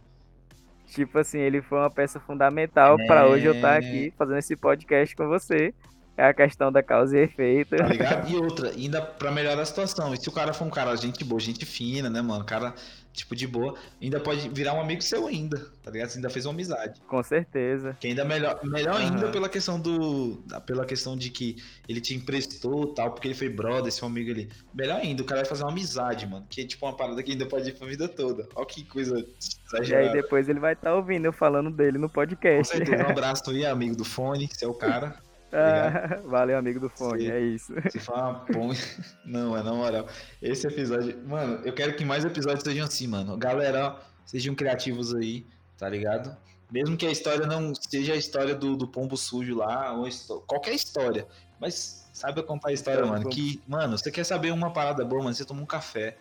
Tipo 0.86 1.18
assim, 1.18 1.38
ele 1.38 1.62
foi 1.62 1.78
uma 1.78 1.90
peça 1.90 2.20
fundamental 2.20 2.98
é... 2.98 3.06
para 3.06 3.26
hoje 3.26 3.46
eu 3.46 3.54
estar 3.54 3.76
aqui 3.76 4.12
fazendo 4.16 4.38
esse 4.38 4.56
podcast 4.56 5.14
com 5.16 5.28
você. 5.28 5.74
É 6.16 6.26
a 6.26 6.34
questão 6.34 6.70
da 6.70 6.82
causa 6.82 7.16
e 7.16 7.22
efeito. 7.22 7.74
Tá 7.74 7.86
ligado? 7.86 8.28
E 8.30 8.36
outra, 8.36 8.70
ainda 8.70 9.00
pra 9.00 9.30
melhorar 9.30 9.62
a 9.62 9.64
situação. 9.64 10.12
E 10.12 10.18
se 10.18 10.28
o 10.28 10.32
cara 10.32 10.52
for 10.52 10.66
um 10.66 10.70
cara, 10.70 10.94
gente 10.96 11.24
boa, 11.24 11.40
gente 11.40 11.64
fina, 11.64 12.10
né, 12.10 12.20
mano? 12.20 12.44
Cara 12.44 12.74
tipo, 13.12 13.36
de 13.36 13.46
boa, 13.46 13.74
ainda 14.00 14.18
pode 14.18 14.48
virar 14.48 14.74
um 14.74 14.80
amigo 14.80 15.02
seu 15.02 15.26
ainda, 15.26 15.58
tá 15.82 15.90
ligado? 15.90 16.10
Você 16.10 16.18
ainda 16.18 16.30
fez 16.30 16.46
uma 16.46 16.52
amizade. 16.52 17.00
Com 17.06 17.22
certeza. 17.22 17.96
Que 18.00 18.08
ainda 18.08 18.22
é 18.22 18.24
melhor, 18.24 18.60
melhor 18.64 18.94
uhum. 18.94 19.06
ainda 19.06 19.30
pela 19.30 19.48
questão 19.48 19.78
do, 19.78 20.42
pela 20.66 20.84
questão 20.84 21.16
de 21.16 21.30
que 21.30 21.56
ele 21.88 22.00
te 22.00 22.14
emprestou 22.14 22.94
tal, 22.94 23.12
porque 23.12 23.28
ele 23.28 23.34
foi 23.34 23.48
brother, 23.48 23.92
seu 23.92 24.06
amigo 24.06 24.30
ali. 24.30 24.48
Melhor 24.74 25.00
ainda, 25.00 25.22
o 25.22 25.26
cara 25.26 25.42
vai 25.42 25.48
fazer 25.48 25.62
uma 25.64 25.70
amizade, 25.70 26.26
mano, 26.26 26.46
que 26.48 26.62
é 26.62 26.66
tipo 26.66 26.86
uma 26.86 26.96
parada 26.96 27.22
que 27.22 27.32
ainda 27.32 27.46
pode 27.46 27.68
ir 27.68 27.74
pra 27.74 27.86
vida 27.86 28.08
toda. 28.08 28.48
Olha 28.54 28.66
que 28.66 28.84
coisa 28.84 29.24
exagerada. 29.68 30.04
E 30.04 30.08
aí 30.08 30.12
depois 30.12 30.48
ele 30.48 30.60
vai 30.60 30.72
estar 30.72 30.90
tá 30.90 30.96
ouvindo 30.96 31.26
eu 31.26 31.32
falando 31.32 31.70
dele 31.70 31.98
no 31.98 32.08
podcast. 32.08 32.72
Com 32.72 32.78
certeza, 32.78 33.06
um 33.06 33.10
abraço 33.12 33.50
aí, 33.50 33.66
amigo 33.66 33.96
do 33.96 34.04
fone, 34.04 34.48
seu 34.52 34.72
cara. 34.72 35.16
Ah, 35.52 36.20
valeu, 36.24 36.56
amigo 36.56 36.80
do 36.80 36.88
fone, 36.88 37.26
se, 37.26 37.30
é 37.30 37.40
isso. 37.40 37.74
Se 37.90 37.98
fala 37.98 38.30
uma 38.30 38.40
ponte. 38.40 39.00
Não, 39.24 39.56
é 39.56 39.62
na 39.62 39.72
moral. 39.72 40.06
Esse 40.40 40.66
episódio. 40.66 41.18
Mano, 41.26 41.60
eu 41.64 41.72
quero 41.72 41.94
que 41.94 42.04
mais 42.04 42.24
episódios 42.24 42.64
sejam 42.64 42.86
assim, 42.86 43.06
mano. 43.06 43.36
Galera, 43.36 44.00
sejam 44.24 44.54
criativos 44.54 45.14
aí, 45.14 45.46
tá 45.76 45.88
ligado? 45.88 46.34
Mesmo 46.70 46.96
que 46.96 47.06
a 47.06 47.10
história 47.10 47.46
não 47.46 47.74
seja 47.74 48.14
a 48.14 48.16
história 48.16 48.54
do, 48.54 48.74
do 48.74 48.88
pombo 48.88 49.14
sujo 49.14 49.56
lá, 49.56 49.92
ou 49.92 50.08
qualquer 50.46 50.72
história. 50.72 51.26
Mas 51.60 52.08
saiba 52.14 52.42
contar 52.42 52.70
a 52.70 52.72
história, 52.72 53.04
mano. 53.04 53.28
Que, 53.28 53.60
mano, 53.68 53.98
você 53.98 54.10
quer 54.10 54.24
saber 54.24 54.52
uma 54.52 54.72
parada 54.72 55.04
boa, 55.04 55.22
mano? 55.22 55.34
Você 55.34 55.44
toma 55.44 55.60
um 55.60 55.66
café. 55.66 56.16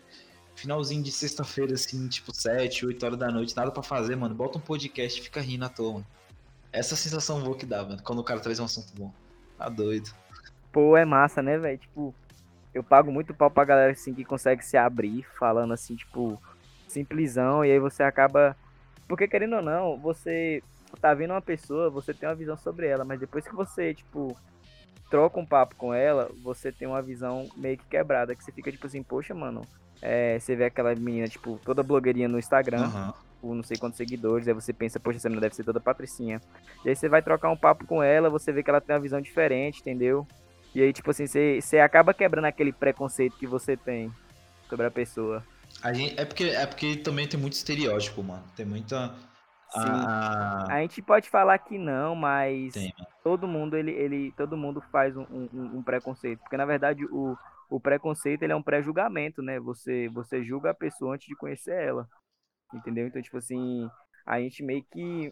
Finalzinho 0.53 1.01
de 1.01 1.11
sexta-feira, 1.11 1.73
assim, 1.73 2.05
tipo 2.09 2.35
7, 2.35 2.85
8 2.85 3.05
horas 3.05 3.17
da 3.17 3.31
noite, 3.31 3.55
nada 3.55 3.71
para 3.71 3.81
fazer, 3.81 4.17
mano. 4.17 4.35
Bota 4.35 4.57
um 4.57 4.61
podcast 4.61 5.19
e 5.19 5.23
fica 5.23 5.39
rindo 5.39 5.63
à 5.63 5.69
toa, 5.69 5.93
mano. 5.93 6.07
Essa 6.73 6.95
sensação 6.95 7.41
boa 7.41 7.57
que 7.57 7.65
dá, 7.65 7.83
mano, 7.83 8.01
quando 8.01 8.19
o 8.19 8.23
cara 8.23 8.39
traz 8.39 8.59
um 8.59 8.65
assunto 8.65 8.93
bom. 8.95 9.11
Tá 9.57 9.67
doido. 9.67 10.09
Pô, 10.71 10.95
é 10.95 11.03
massa, 11.03 11.41
né, 11.41 11.57
velho? 11.57 11.77
Tipo, 11.77 12.15
eu 12.73 12.81
pago 12.81 13.11
muito 13.11 13.33
pau 13.33 13.51
pra 13.51 13.65
galera 13.65 13.91
assim 13.91 14.13
que 14.13 14.23
consegue 14.23 14.63
se 14.63 14.77
abrir, 14.77 15.25
falando 15.37 15.73
assim, 15.73 15.95
tipo, 15.95 16.41
simplesão, 16.87 17.65
e 17.65 17.71
aí 17.71 17.79
você 17.79 18.03
acaba. 18.03 18.55
Porque 19.07 19.27
querendo 19.27 19.57
ou 19.57 19.61
não, 19.61 19.97
você 19.97 20.63
tá 21.01 21.13
vendo 21.13 21.31
uma 21.31 21.41
pessoa, 21.41 21.89
você 21.89 22.13
tem 22.13 22.29
uma 22.29 22.35
visão 22.35 22.55
sobre 22.55 22.87
ela, 22.87 23.03
mas 23.03 23.19
depois 23.19 23.45
que 23.45 23.53
você, 23.53 23.93
tipo, 23.93 24.37
troca 25.09 25.39
um 25.39 25.45
papo 25.45 25.75
com 25.75 25.93
ela, 25.93 26.31
você 26.41 26.71
tem 26.71 26.87
uma 26.87 27.01
visão 27.01 27.49
meio 27.57 27.77
que 27.77 27.85
quebrada, 27.85 28.33
que 28.33 28.43
você 28.43 28.51
fica 28.51 28.71
tipo 28.71 28.87
assim, 28.87 29.03
poxa, 29.03 29.33
mano, 29.33 29.61
é, 30.01 30.39
você 30.39 30.55
vê 30.55 30.65
aquela 30.65 30.95
menina, 30.95 31.27
tipo, 31.27 31.59
toda 31.65 31.83
blogueirinha 31.83 32.29
no 32.29 32.39
Instagram, 32.39 32.87
uhum 32.87 33.30
tipo, 33.41 33.53
não 33.53 33.63
sei 33.63 33.77
quantos 33.77 33.97
seguidores, 33.97 34.47
aí 34.47 34.53
você 34.53 34.71
pensa, 34.71 34.99
poxa, 34.99 35.17
essa 35.17 35.27
menina 35.27 35.41
deve 35.41 35.55
ser 35.55 35.63
toda 35.63 35.79
patricinha. 35.79 36.39
E 36.85 36.89
aí 36.89 36.95
você 36.95 37.09
vai 37.09 37.21
trocar 37.21 37.49
um 37.49 37.57
papo 37.57 37.85
com 37.85 38.01
ela, 38.03 38.29
você 38.29 38.51
vê 38.51 38.61
que 38.61 38.69
ela 38.69 38.79
tem 38.79 38.95
uma 38.95 39.01
visão 39.01 39.19
diferente, 39.19 39.81
entendeu? 39.81 40.27
E 40.73 40.81
aí, 40.81 40.93
tipo 40.93 41.09
assim, 41.09 41.25
você, 41.25 41.59
você 41.59 41.79
acaba 41.79 42.13
quebrando 42.13 42.45
aquele 42.45 42.71
preconceito 42.71 43.37
que 43.37 43.47
você 43.47 43.75
tem 43.75 44.11
sobre 44.69 44.85
a 44.85 44.91
pessoa. 44.91 45.43
A 45.83 45.91
gente, 45.91 46.17
é, 46.19 46.23
porque, 46.23 46.43
é 46.45 46.65
porque 46.65 46.95
também 46.97 47.27
tem 47.27 47.39
muito 47.39 47.53
estereótipo, 47.53 48.23
mano. 48.23 48.43
Tem 48.55 48.65
muita. 48.65 49.09
Sim. 49.71 49.79
A... 49.79 50.65
a 50.69 50.81
gente 50.81 51.01
pode 51.01 51.29
falar 51.29 51.57
que 51.57 51.77
não, 51.77 52.15
mas 52.15 52.73
tem, 52.73 52.93
todo 53.23 53.47
mundo 53.47 53.75
ele, 53.75 53.91
ele 53.91 54.33
todo 54.35 54.57
mundo 54.57 54.81
faz 54.91 55.15
um, 55.15 55.23
um, 55.31 55.77
um, 55.77 55.83
preconceito, 55.83 56.39
porque 56.39 56.57
na 56.57 56.65
verdade 56.65 57.05
o, 57.05 57.37
o 57.69 57.79
preconceito 57.79 58.43
ele 58.43 58.51
é 58.51 58.55
um 58.55 58.61
pré-julgamento, 58.61 59.41
né? 59.41 59.61
Você 59.61 60.09
você 60.09 60.43
julga 60.43 60.71
a 60.71 60.73
pessoa 60.73 61.15
antes 61.15 61.27
de 61.27 61.37
conhecer 61.37 61.73
ela. 61.73 62.05
Entendeu? 62.73 63.07
Então, 63.07 63.21
tipo 63.21 63.37
assim, 63.37 63.89
a 64.25 64.39
gente 64.39 64.63
meio 64.63 64.83
que, 64.91 65.31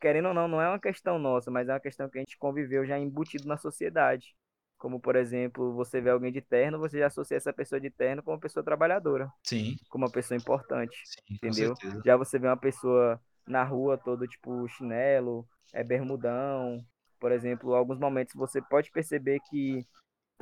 querendo 0.00 0.28
ou 0.28 0.34
não, 0.34 0.48
não 0.48 0.60
é 0.60 0.68
uma 0.68 0.78
questão 0.78 1.18
nossa, 1.18 1.50
mas 1.50 1.68
é 1.68 1.72
uma 1.72 1.80
questão 1.80 2.08
que 2.08 2.18
a 2.18 2.20
gente 2.20 2.38
conviveu 2.38 2.86
já 2.86 2.98
embutido 2.98 3.46
na 3.46 3.56
sociedade. 3.56 4.34
Como, 4.78 4.98
por 4.98 5.14
exemplo, 5.14 5.72
você 5.74 6.00
vê 6.00 6.10
alguém 6.10 6.32
de 6.32 6.40
terno, 6.40 6.78
você 6.78 6.98
já 6.98 7.06
associa 7.06 7.36
essa 7.36 7.52
pessoa 7.52 7.80
de 7.80 7.88
terno 7.88 8.22
com 8.22 8.32
uma 8.32 8.40
pessoa 8.40 8.64
trabalhadora. 8.64 9.30
Sim. 9.44 9.76
Como 9.88 10.04
uma 10.04 10.10
pessoa 10.10 10.36
importante. 10.36 10.96
Sim, 11.04 11.34
entendeu? 11.34 11.74
Já 12.04 12.16
você 12.16 12.36
vê 12.36 12.48
uma 12.48 12.56
pessoa 12.56 13.20
na 13.46 13.62
rua 13.62 13.96
todo 13.96 14.26
tipo 14.26 14.66
chinelo, 14.68 15.46
é 15.72 15.84
bermudão. 15.84 16.84
Por 17.20 17.30
exemplo, 17.30 17.74
alguns 17.74 18.00
momentos 18.00 18.34
você 18.34 18.60
pode 18.60 18.90
perceber 18.90 19.38
que 19.48 19.86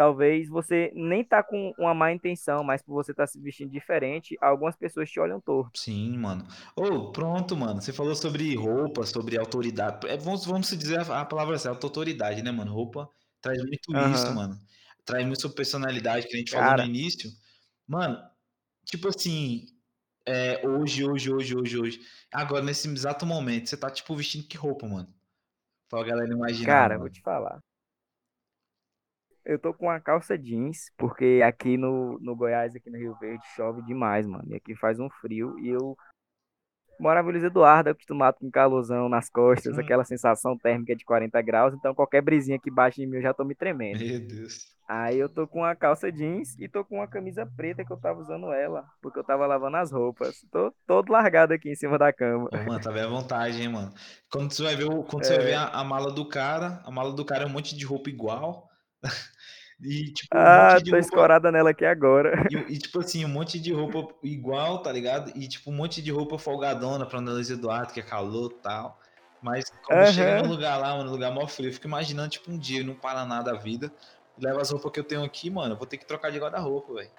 talvez 0.00 0.48
você 0.48 0.90
nem 0.94 1.22
tá 1.22 1.42
com 1.42 1.74
uma 1.78 1.92
má 1.92 2.10
intenção, 2.10 2.64
mas 2.64 2.80
por 2.80 2.94
você 2.94 3.10
estar 3.10 3.24
tá 3.24 3.26
se 3.26 3.38
vestindo 3.38 3.70
diferente, 3.70 4.34
algumas 4.40 4.74
pessoas 4.74 5.10
te 5.10 5.20
olham 5.20 5.38
torto. 5.38 5.78
Sim, 5.78 6.16
mano. 6.16 6.42
Ô, 6.74 6.84
oh, 6.84 7.12
pronto, 7.12 7.54
mano. 7.54 7.82
Você 7.82 7.92
falou 7.92 8.14
sobre 8.14 8.56
roupa, 8.56 9.04
sobre 9.04 9.38
autoridade. 9.38 10.08
É, 10.08 10.16
vamos, 10.16 10.46
vamos 10.46 10.70
dizer 10.70 11.00
a, 11.00 11.20
a 11.20 11.24
palavra 11.26 11.58
certa, 11.58 11.86
autoridade, 11.86 12.42
né, 12.42 12.50
mano? 12.50 12.72
Roupa 12.72 13.10
traz 13.42 13.62
muito 13.62 13.92
uhum. 13.92 14.10
isso, 14.10 14.34
mano. 14.34 14.58
Traz 15.04 15.26
muito 15.26 15.42
sua 15.42 15.54
personalidade, 15.54 16.26
que 16.28 16.34
a 16.34 16.38
gente 16.38 16.50
Cara. 16.50 16.64
falou 16.64 16.86
no 16.86 16.88
início. 16.88 17.30
Mano, 17.86 18.18
tipo 18.86 19.06
assim, 19.06 19.66
é, 20.24 20.66
hoje, 20.66 21.04
hoje, 21.04 21.30
hoje, 21.30 21.54
hoje, 21.54 21.78
hoje. 21.78 22.00
Agora, 22.32 22.64
nesse 22.64 22.88
exato 22.88 23.26
momento, 23.26 23.68
você 23.68 23.76
tá, 23.76 23.90
tipo, 23.90 24.16
vestindo 24.16 24.48
que 24.48 24.56
roupa, 24.56 24.88
mano? 24.88 25.12
Pra 25.90 26.02
galera 26.02 26.32
imaginar. 26.32 26.66
Cara, 26.66 26.94
mano. 26.94 27.00
vou 27.00 27.10
te 27.10 27.20
falar. 27.20 27.60
Eu 29.44 29.58
tô 29.58 29.72
com 29.72 29.86
uma 29.86 30.00
calça 30.00 30.36
jeans, 30.36 30.92
porque 30.96 31.40
aqui 31.44 31.76
no, 31.76 32.18
no 32.20 32.36
Goiás, 32.36 32.74
aqui 32.74 32.90
no 32.90 32.98
Rio 32.98 33.16
Verde, 33.18 33.42
chove 33.56 33.82
demais, 33.82 34.26
mano. 34.26 34.44
E 34.48 34.54
aqui 34.54 34.74
faz 34.74 35.00
um 35.00 35.08
frio. 35.08 35.58
E 35.58 35.68
eu 35.68 35.96
morava 37.00 37.28
em 37.28 37.32
Luiz 37.32 37.44
Eduardo, 37.44 37.90
acostumado 37.90 38.36
com 38.38 38.50
calorzão 38.50 39.08
nas 39.08 39.30
costas, 39.30 39.76
hum. 39.76 39.80
aquela 39.80 40.04
sensação 40.04 40.56
térmica 40.56 40.94
de 40.94 41.04
40 41.04 41.40
graus. 41.42 41.74
Então 41.74 41.94
qualquer 41.94 42.20
brisinha 42.22 42.58
que 42.58 42.70
baixa 42.70 43.02
em 43.02 43.06
mim, 43.06 43.16
eu 43.16 43.22
já 43.22 43.32
tô 43.32 43.44
me 43.44 43.54
tremendo. 43.54 43.98
Meu 43.98 44.20
Deus. 44.20 44.78
Aí 44.86 45.20
eu 45.20 45.28
tô 45.28 45.46
com 45.46 45.60
uma 45.60 45.76
calça 45.76 46.10
jeans 46.10 46.58
e 46.58 46.68
tô 46.68 46.84
com 46.84 46.96
uma 46.96 47.06
camisa 47.06 47.46
preta 47.56 47.84
que 47.84 47.92
eu 47.92 47.96
tava 47.96 48.18
usando 48.18 48.52
ela, 48.52 48.84
porque 49.00 49.20
eu 49.20 49.24
tava 49.24 49.46
lavando 49.46 49.76
as 49.76 49.92
roupas. 49.92 50.44
Tô 50.50 50.74
todo 50.84 51.12
largado 51.12 51.54
aqui 51.54 51.70
em 51.70 51.76
cima 51.76 51.96
da 51.96 52.12
cama. 52.12 52.48
Ô, 52.52 52.56
mano, 52.56 52.80
tá 52.80 52.90
bem 52.90 53.04
à 53.04 53.06
vontade, 53.06 53.62
hein, 53.62 53.68
mano. 53.68 53.94
Quando 54.28 54.52
você 54.52 54.64
vai 54.64 54.74
ver, 54.74 54.88
quando 54.88 55.22
é. 55.22 55.24
você 55.26 55.36
vai 55.36 55.46
ver 55.46 55.54
a, 55.54 55.68
a 55.68 55.84
mala 55.84 56.10
do 56.10 56.28
cara, 56.28 56.82
a 56.84 56.90
mala 56.90 57.12
do 57.12 57.24
cara 57.24 57.44
é 57.44 57.46
um 57.46 57.50
monte 57.50 57.76
de 57.76 57.86
roupa 57.86 58.10
igual. 58.10 58.68
E, 59.82 60.12
tipo, 60.12 60.36
ah, 60.36 60.76
um 60.76 60.84
tô 60.84 60.90
roupa... 60.90 60.98
escorada 60.98 61.50
nela 61.50 61.70
aqui 61.70 61.86
agora. 61.86 62.46
E, 62.50 62.74
e, 62.74 62.78
tipo 62.78 63.00
assim, 63.00 63.24
um 63.24 63.28
monte 63.28 63.58
de 63.58 63.72
roupa 63.72 64.14
igual, 64.22 64.82
tá 64.82 64.92
ligado? 64.92 65.32
E, 65.34 65.48
tipo, 65.48 65.70
um 65.70 65.74
monte 65.74 66.02
de 66.02 66.10
roupa 66.10 66.38
folgadona 66.38 67.06
pra 67.06 67.18
Andaluz 67.18 67.50
Eduardo, 67.50 67.92
que 67.92 68.00
é 68.00 68.02
calor 68.02 68.52
e 68.52 68.62
tal. 68.62 69.00
Mas 69.42 69.72
quando 69.86 70.00
uhum. 70.00 70.12
chega 70.12 70.42
no 70.42 70.50
lugar 70.50 70.76
lá, 70.76 70.90
mano, 70.90 71.04
no 71.04 71.12
lugar 71.12 71.32
mó 71.32 71.46
frio, 71.46 71.70
eu 71.70 71.72
fico 71.72 71.86
imaginando, 71.86 72.28
tipo, 72.28 72.50
um 72.50 72.58
dia 72.58 72.84
no 72.84 72.94
Paraná 72.94 73.40
da 73.40 73.54
vida, 73.54 73.90
leva 74.38 74.60
as 74.60 74.70
roupas 74.70 74.92
que 74.92 75.00
eu 75.00 75.04
tenho 75.04 75.24
aqui, 75.24 75.48
mano, 75.48 75.72
eu 75.72 75.78
vou 75.78 75.86
ter 75.86 75.96
que 75.96 76.06
trocar 76.06 76.30
de 76.30 76.38
guarda-roupa, 76.38 76.92
velho. 76.92 77.10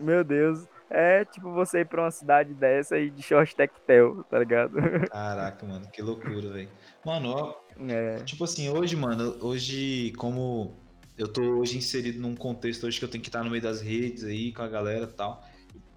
Meu 0.00 0.22
Deus. 0.22 0.68
É 0.88 1.24
tipo 1.24 1.52
você 1.52 1.80
ir 1.80 1.86
pra 1.86 2.02
uma 2.02 2.10
cidade 2.10 2.54
dessa 2.54 2.98
e 2.98 3.10
de 3.10 3.22
short 3.22 3.54
tectel, 3.56 4.24
tá 4.30 4.38
ligado? 4.38 4.74
Caraca, 5.10 5.66
mano, 5.66 5.88
que 5.90 6.00
loucura, 6.00 6.50
velho. 6.52 6.68
Mano, 7.04 7.30
ó, 7.30 7.54
é. 7.88 8.16
tipo 8.24 8.44
assim, 8.44 8.68
hoje, 8.68 8.94
mano, 8.94 9.36
hoje, 9.40 10.12
como 10.16 10.76
eu 11.18 11.26
tô 11.26 11.42
hoje 11.42 11.78
inserido 11.78 12.20
num 12.20 12.34
contexto 12.34 12.86
hoje 12.86 12.98
que 12.98 13.04
eu 13.04 13.08
tenho 13.08 13.22
que 13.22 13.28
estar 13.28 13.42
no 13.42 13.50
meio 13.50 13.62
das 13.62 13.80
redes 13.80 14.22
aí 14.24 14.52
com 14.52 14.62
a 14.62 14.68
galera 14.68 15.04
e 15.04 15.12
tal. 15.14 15.42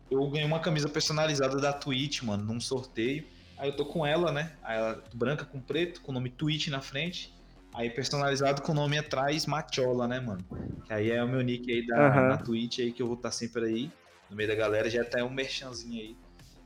Eu 0.10 0.28
ganhei 0.30 0.46
uma 0.46 0.60
camisa 0.60 0.90
personalizada 0.90 1.58
da 1.58 1.72
Twitch, 1.72 2.24
mano, 2.24 2.44
num 2.44 2.60
sorteio. 2.60 3.26
Aí 3.58 3.70
eu 3.70 3.76
tô 3.76 3.86
com 3.86 4.06
ela, 4.06 4.32
né? 4.32 4.54
Ela 4.66 5.04
branca 5.14 5.46
com 5.46 5.60
preto, 5.60 6.02
com 6.02 6.12
o 6.12 6.16
nome 6.16 6.30
Twitch 6.30 6.70
na 6.70 6.82
frente. 6.82 7.34
Aí 7.74 7.90
personalizado 7.90 8.62
com 8.62 8.72
o 8.72 8.76
nome 8.76 8.98
atrás 8.98 9.46
Machola, 9.46 10.08
né, 10.08 10.20
mano? 10.20 10.44
Que 10.86 10.94
aí 10.94 11.12
é 11.12 11.24
o 11.24 11.28
meu 11.28 11.42
nick 11.42 11.72
aí 11.72 11.86
da, 11.86 11.96
uhum. 11.96 12.30
da 12.30 12.38
Twitch 12.38 12.80
aí 12.80 12.92
que 12.92 13.02
eu 13.02 13.08
vou 13.08 13.16
estar 13.16 13.32
sempre 13.32 13.66
aí. 13.66 13.92
No 14.30 14.36
meio 14.36 14.50
da 14.50 14.56
galera, 14.56 14.90
já 14.90 15.04
tá 15.04 15.24
um 15.24 15.30
merchanzinho 15.30 16.02
aí. 16.02 16.18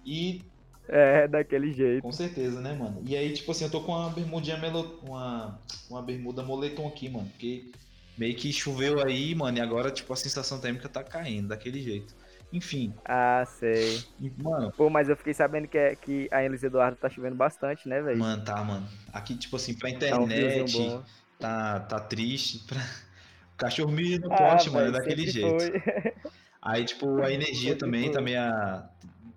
E. 0.06 0.42
É, 0.88 1.28
daquele 1.28 1.72
jeito. 1.72 2.02
Com 2.02 2.12
certeza, 2.12 2.60
né, 2.60 2.74
mano? 2.74 3.02
E 3.08 3.16
aí, 3.16 3.32
tipo 3.32 3.52
assim, 3.52 3.64
eu 3.64 3.72
tô 3.72 3.82
com 3.82 3.94
uma 3.94 4.10
bermudinha 4.10 4.58
melo... 4.58 5.00
uma, 5.02 5.60
uma 5.90 6.02
bermuda 6.02 6.44
moletom 6.44 6.88
aqui, 6.88 7.10
mano. 7.10 7.30
Porque 7.30 7.72
meio 8.18 8.36
que 8.36 8.52
choveu 8.52 9.02
aí, 9.02 9.34
mano, 9.34 9.58
e 9.58 9.62
agora, 9.62 9.90
tipo, 9.90 10.12
a 10.12 10.16
sensação 10.16 10.60
térmica 10.60 10.90
tá 10.90 11.02
caindo 11.02 11.48
daquele 11.48 11.82
jeito. 11.82 12.14
Enfim. 12.52 12.94
Ah, 13.06 13.44
sei. 13.48 14.04
Mano. 14.38 14.72
Pô, 14.78 14.90
mas 14.90 15.10
eu 15.10 15.16
fiquei 15.16 15.34
sabendo 15.34 15.68
que, 15.68 15.78
é, 15.78 15.96
que 15.96 16.28
a 16.32 16.44
Elis 16.44 16.64
Eduardo 16.64 16.98
tá 16.98 17.10
chovendo 17.10 17.36
bastante, 17.36 17.88
né, 17.90 18.00
velho? 18.02 18.20
Mano, 18.20 18.44
tá, 18.44 18.64
mano. 18.64 18.88
Aqui, 19.12 19.36
tipo 19.36 19.56
assim, 19.56 19.74
pra 19.74 19.90
internet, 19.90 20.78
tá, 20.78 20.84
um 20.84 21.04
tá, 21.40 21.80
tá 21.80 22.00
triste. 22.00 22.60
Pra... 22.68 22.78
O 23.54 23.56
cachorro 23.56 23.92
milho 23.92 24.20
no 24.20 24.34
ah, 24.34 24.36
pote, 24.36 24.68
mano, 24.72 24.92
daquele 24.92 25.28
jeito. 25.28 25.48
Aí, 26.64 26.86
tipo, 26.86 27.22
a 27.22 27.30
energia 27.30 27.76
também 27.76 28.10
tá 28.10 28.22
meio. 28.22 28.40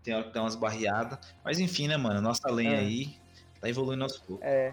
Tem 0.02 0.14
hora 0.14 0.24
que 0.24 0.32
dá 0.32 0.42
umas 0.42 0.54
barreadas. 0.54 1.18
Mas 1.44 1.58
enfim, 1.58 1.88
né, 1.88 1.96
mano? 1.96 2.20
Nossa 2.20 2.48
lenha 2.48 2.76
é. 2.76 2.78
aí 2.78 3.16
tá 3.60 3.68
evoluindo 3.68 4.04
aos 4.04 4.16
poucos. 4.16 4.46
É. 4.46 4.72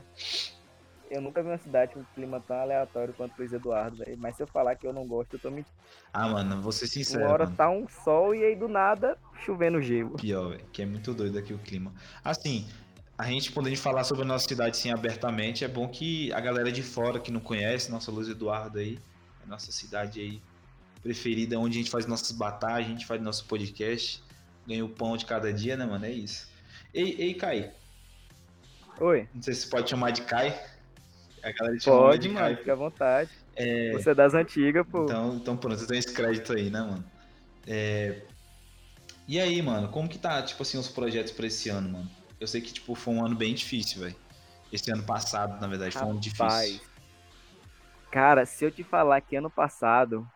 Eu 1.10 1.22
nunca 1.22 1.42
vi 1.42 1.50
uma 1.50 1.58
cidade 1.58 1.94
com 1.94 2.02
um 2.02 2.06
clima 2.16 2.40
tão 2.40 2.56
aleatório 2.58 3.14
quanto 3.14 3.34
o 3.34 3.38
Luiz 3.40 3.52
Eduardo, 3.52 3.98
velho. 3.98 4.18
Mas 4.20 4.36
se 4.36 4.44
eu 4.44 4.48
falar 4.48 4.76
que 4.76 4.86
eu 4.86 4.94
não 4.94 5.08
gosto, 5.08 5.34
eu 5.34 5.40
tô 5.40 5.50
mentindo. 5.50 5.76
Ah, 6.12 6.28
mano, 6.28 6.62
vou 6.62 6.72
ser 6.72 6.88
sincero. 6.88 7.24
Uma 7.24 7.34
hora 7.34 7.46
mano. 7.46 7.58
tá 7.58 7.70
um 7.70 7.88
sol 7.88 8.36
e 8.36 8.44
aí 8.44 8.56
do 8.56 8.68
nada 8.68 9.18
chovendo 9.44 9.82
gelo. 9.82 10.16
Pior, 10.18 10.50
velho. 10.50 10.66
Que 10.72 10.84
é 10.84 10.86
muito 10.86 11.14
doido 11.14 11.38
aqui 11.40 11.54
o 11.54 11.60
clima. 11.60 11.92
Assim, 12.24 12.68
a 13.18 13.26
gente 13.26 13.52
podendo 13.52 13.78
falar 13.78 14.04
sobre 14.04 14.24
a 14.24 14.28
nossa 14.28 14.48
cidade 14.48 14.78
sim 14.78 14.92
abertamente, 14.92 15.64
é 15.64 15.68
bom 15.68 15.88
que 15.88 16.32
a 16.34 16.40
galera 16.40 16.72
de 16.72 16.84
fora 16.84 17.20
que 17.20 17.32
não 17.32 17.40
conhece, 17.40 17.92
nossa 17.92 18.12
Luiz 18.12 18.30
Eduardo 18.30 18.80
aí, 18.80 18.98
a 19.44 19.48
nossa 19.48 19.72
cidade 19.72 20.20
aí 20.20 20.42
preferida, 21.04 21.60
onde 21.60 21.78
a 21.78 21.82
gente 21.82 21.92
faz 21.92 22.08
nossas 22.08 22.32
batalhas, 22.32 22.88
a 22.88 22.90
gente 22.90 23.06
faz 23.06 23.22
nosso 23.22 23.46
podcast, 23.46 24.24
ganha 24.66 24.84
o 24.84 24.90
pão 24.90 25.18
de 25.18 25.26
cada 25.26 25.52
dia, 25.52 25.76
né, 25.76 25.86
mano? 25.86 26.06
É 26.06 26.12
isso. 26.12 26.50
Ei, 26.94 27.16
ei, 27.20 27.34
Kai. 27.34 27.72
Oi. 29.00 29.28
Não 29.34 29.42
sei 29.42 29.54
se 29.54 29.70
pode 29.70 29.90
chamar 29.90 30.12
de 30.12 30.22
Kai. 30.22 30.58
A 31.44 31.52
galera 31.52 31.78
te 31.78 31.86
Pode, 31.86 32.30
mano, 32.30 32.40
Kai. 32.40 32.56
fica 32.56 32.72
à 32.72 32.76
vontade. 32.76 33.30
É... 33.56 33.92
Você 33.92 34.12
é 34.12 34.16
das 34.16 34.34
antigas, 34.34 34.88
pô. 34.88 35.04
Então, 35.04 35.36
então 35.36 35.58
pronto, 35.58 35.78
você 35.78 35.86
tem 35.86 36.00
esse 36.00 36.14
crédito 36.14 36.54
aí, 36.54 36.70
né, 36.70 36.80
mano? 36.80 37.04
É... 37.68 38.22
E 39.28 39.40
aí, 39.40 39.62
mano, 39.62 39.90
como 39.90 40.08
que 40.08 40.18
tá, 40.18 40.42
tipo 40.42 40.64
assim, 40.64 40.78
os 40.78 40.88
projetos 40.88 41.34
pra 41.34 41.48
esse 41.48 41.70
ano, 41.70 41.90
mano? 41.90 42.10
Eu 42.40 42.48
sei 42.48 42.62
que, 42.62 42.74
tipo, 42.74 42.96
foi 42.96 43.14
um 43.14 43.26
ano 43.26 43.36
bem 43.36 43.54
difícil, 43.54 44.02
velho. 44.02 44.16
Esse 44.72 44.92
ano 44.92 45.04
passado, 45.04 45.60
na 45.62 45.68
verdade, 45.68 45.96
Rapaz. 45.96 46.00
foi 46.00 46.08
um 46.08 46.12
ano 46.12 46.20
difícil. 46.20 46.82
Cara, 48.12 48.46
se 48.46 48.64
eu 48.64 48.72
te 48.72 48.84
falar 48.84 49.22
que 49.22 49.36
ano 49.36 49.50
passado 49.50 50.28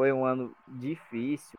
foi 0.00 0.14
um 0.14 0.24
ano 0.24 0.56
difícil, 0.66 1.58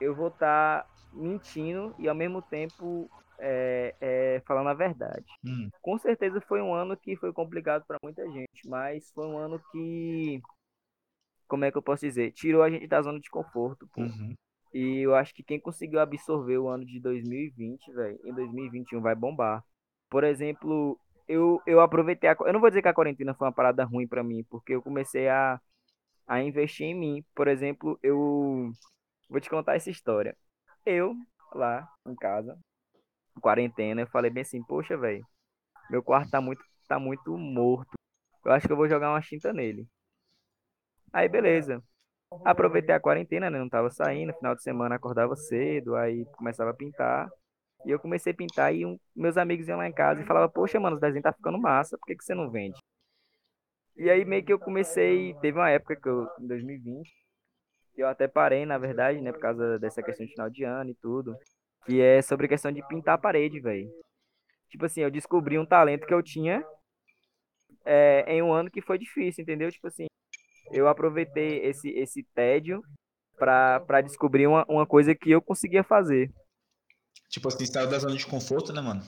eu 0.00 0.14
vou 0.14 0.28
estar 0.28 0.84
tá 0.84 0.88
mentindo 1.12 1.92
e 1.98 2.08
ao 2.08 2.14
mesmo 2.14 2.40
tempo 2.40 3.10
é, 3.36 3.96
é, 4.00 4.42
falando 4.46 4.68
a 4.68 4.74
verdade. 4.74 5.26
Hum. 5.44 5.68
Com 5.82 5.98
certeza 5.98 6.40
foi 6.40 6.62
um 6.62 6.72
ano 6.72 6.96
que 6.96 7.16
foi 7.16 7.32
complicado 7.32 7.84
para 7.84 7.98
muita 8.00 8.24
gente, 8.30 8.68
mas 8.68 9.10
foi 9.10 9.26
um 9.26 9.36
ano 9.38 9.60
que, 9.72 10.40
como 11.48 11.64
é 11.64 11.72
que 11.72 11.76
eu 11.76 11.82
posso 11.82 12.06
dizer, 12.06 12.30
tirou 12.30 12.62
a 12.62 12.70
gente 12.70 12.86
da 12.86 13.02
zona 13.02 13.18
de 13.18 13.28
conforto. 13.28 13.90
Uhum. 13.96 14.32
E 14.72 15.00
eu 15.00 15.16
acho 15.16 15.34
que 15.34 15.42
quem 15.42 15.58
conseguiu 15.58 15.98
absorver 15.98 16.58
o 16.58 16.68
ano 16.68 16.86
de 16.86 17.00
2020, 17.00 17.92
velho, 17.92 18.20
em 18.24 18.32
2021 18.32 19.00
vai 19.00 19.16
bombar. 19.16 19.64
Por 20.08 20.22
exemplo, 20.22 20.96
eu, 21.26 21.60
eu 21.66 21.80
aproveitei 21.80 22.30
a, 22.30 22.36
eu 22.38 22.52
não 22.52 22.60
vou 22.60 22.70
dizer 22.70 22.82
que 22.82 22.88
a 22.88 22.94
quarentena 22.94 23.34
foi 23.34 23.48
uma 23.48 23.52
parada 23.52 23.82
ruim 23.82 24.06
para 24.06 24.22
mim, 24.22 24.44
porque 24.48 24.76
eu 24.76 24.80
comecei 24.80 25.28
a 25.28 25.60
a 26.30 26.40
investir 26.40 26.86
em 26.86 26.94
mim. 26.94 27.24
Por 27.34 27.48
exemplo, 27.48 27.98
eu 28.04 28.70
vou 29.28 29.40
te 29.40 29.50
contar 29.50 29.74
essa 29.74 29.90
história. 29.90 30.36
Eu, 30.86 31.14
lá 31.52 31.88
em 32.06 32.14
casa, 32.14 32.56
quarentena, 33.42 34.02
eu 34.02 34.06
falei 34.08 34.30
bem 34.30 34.42
assim, 34.42 34.62
poxa, 34.64 34.96
velho, 34.96 35.26
meu 35.90 36.02
quarto 36.02 36.30
tá 36.30 36.40
muito, 36.40 36.62
tá 36.88 36.98
muito 37.00 37.36
morto. 37.36 37.90
Eu 38.44 38.52
acho 38.52 38.66
que 38.66 38.72
eu 38.72 38.76
vou 38.76 38.88
jogar 38.88 39.10
uma 39.10 39.20
tinta 39.22 39.52
nele. 39.52 39.88
Aí, 41.12 41.28
beleza. 41.28 41.82
Aproveitei 42.44 42.94
a 42.94 43.00
quarentena, 43.00 43.50
né? 43.50 43.58
Não 43.58 43.68
tava 43.68 43.90
saindo, 43.90 44.34
final 44.34 44.54
de 44.54 44.62
semana 44.62 44.94
acordava 44.96 45.36
cedo, 45.36 45.96
aí 45.96 46.24
começava 46.36 46.70
a 46.70 46.74
pintar. 46.74 47.28
E 47.86 47.90
eu 47.90 47.98
comecei 48.00 48.32
a 48.32 48.36
pintar 48.36 48.74
e 48.74 48.86
um, 48.86 48.98
meus 49.16 49.36
amigos 49.36 49.68
iam 49.68 49.78
lá 49.78 49.88
em 49.88 49.92
casa 49.92 50.22
e 50.22 50.26
falavam, 50.26 50.50
poxa, 50.50 50.78
mano, 50.80 50.96
os 50.96 51.00
desenhos 51.00 51.24
tá 51.24 51.32
ficando 51.32 51.58
massa, 51.60 51.98
por 51.98 52.06
que, 52.06 52.16
que 52.16 52.24
você 52.24 52.34
não 52.34 52.50
vende? 52.50 52.78
E 54.00 54.08
aí 54.08 54.24
meio 54.24 54.42
que 54.42 54.50
eu 54.50 54.58
comecei, 54.58 55.34
teve 55.42 55.58
uma 55.58 55.68
época 55.68 55.94
que 55.94 56.08
eu, 56.08 56.26
em 56.40 56.46
2020, 56.46 57.12
que 57.94 58.02
eu 58.02 58.08
até 58.08 58.26
parei, 58.26 58.64
na 58.64 58.78
verdade, 58.78 59.20
né, 59.20 59.30
por 59.30 59.42
causa 59.42 59.78
dessa 59.78 60.02
questão 60.02 60.24
de 60.24 60.32
final 60.32 60.48
de 60.48 60.64
ano 60.64 60.88
e 60.88 60.94
tudo, 60.94 61.36
que 61.84 62.00
é 62.00 62.22
sobre 62.22 62.46
a 62.46 62.48
questão 62.48 62.72
de 62.72 62.82
pintar 62.88 63.16
a 63.16 63.18
parede, 63.18 63.60
velho. 63.60 63.90
Tipo 64.70 64.86
assim, 64.86 65.02
eu 65.02 65.10
descobri 65.10 65.58
um 65.58 65.66
talento 65.66 66.06
que 66.06 66.14
eu 66.14 66.22
tinha 66.22 66.64
é, 67.84 68.24
em 68.26 68.40
um 68.40 68.54
ano 68.54 68.70
que 68.70 68.80
foi 68.80 68.96
difícil, 68.96 69.42
entendeu? 69.42 69.70
Tipo 69.70 69.88
assim, 69.88 70.06
eu 70.72 70.88
aproveitei 70.88 71.62
esse, 71.66 71.90
esse 71.90 72.24
tédio 72.34 72.82
pra, 73.36 73.80
pra 73.80 74.00
descobrir 74.00 74.46
uma, 74.46 74.64
uma 74.66 74.86
coisa 74.86 75.14
que 75.14 75.30
eu 75.30 75.42
conseguia 75.42 75.84
fazer. 75.84 76.32
Tipo 77.28 77.48
assim, 77.48 77.66
saiu 77.66 77.90
da 77.90 77.98
zona 77.98 78.16
de 78.16 78.26
conforto, 78.26 78.72
né, 78.72 78.80
mano? 78.80 79.02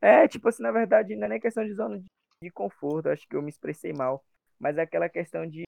É, 0.00 0.26
tipo 0.26 0.48
assim, 0.48 0.62
na 0.62 0.72
verdade, 0.72 1.14
não 1.16 1.26
é 1.26 1.28
nem 1.28 1.38
questão 1.40 1.62
de 1.66 1.74
zona 1.74 2.00
de 2.00 2.06
de 2.42 2.50
conforto, 2.50 3.08
acho 3.08 3.26
que 3.28 3.36
eu 3.36 3.42
me 3.42 3.48
expressei 3.48 3.92
mal, 3.92 4.24
mas 4.58 4.76
é 4.76 4.82
aquela 4.82 5.08
questão 5.08 5.46
de, 5.46 5.62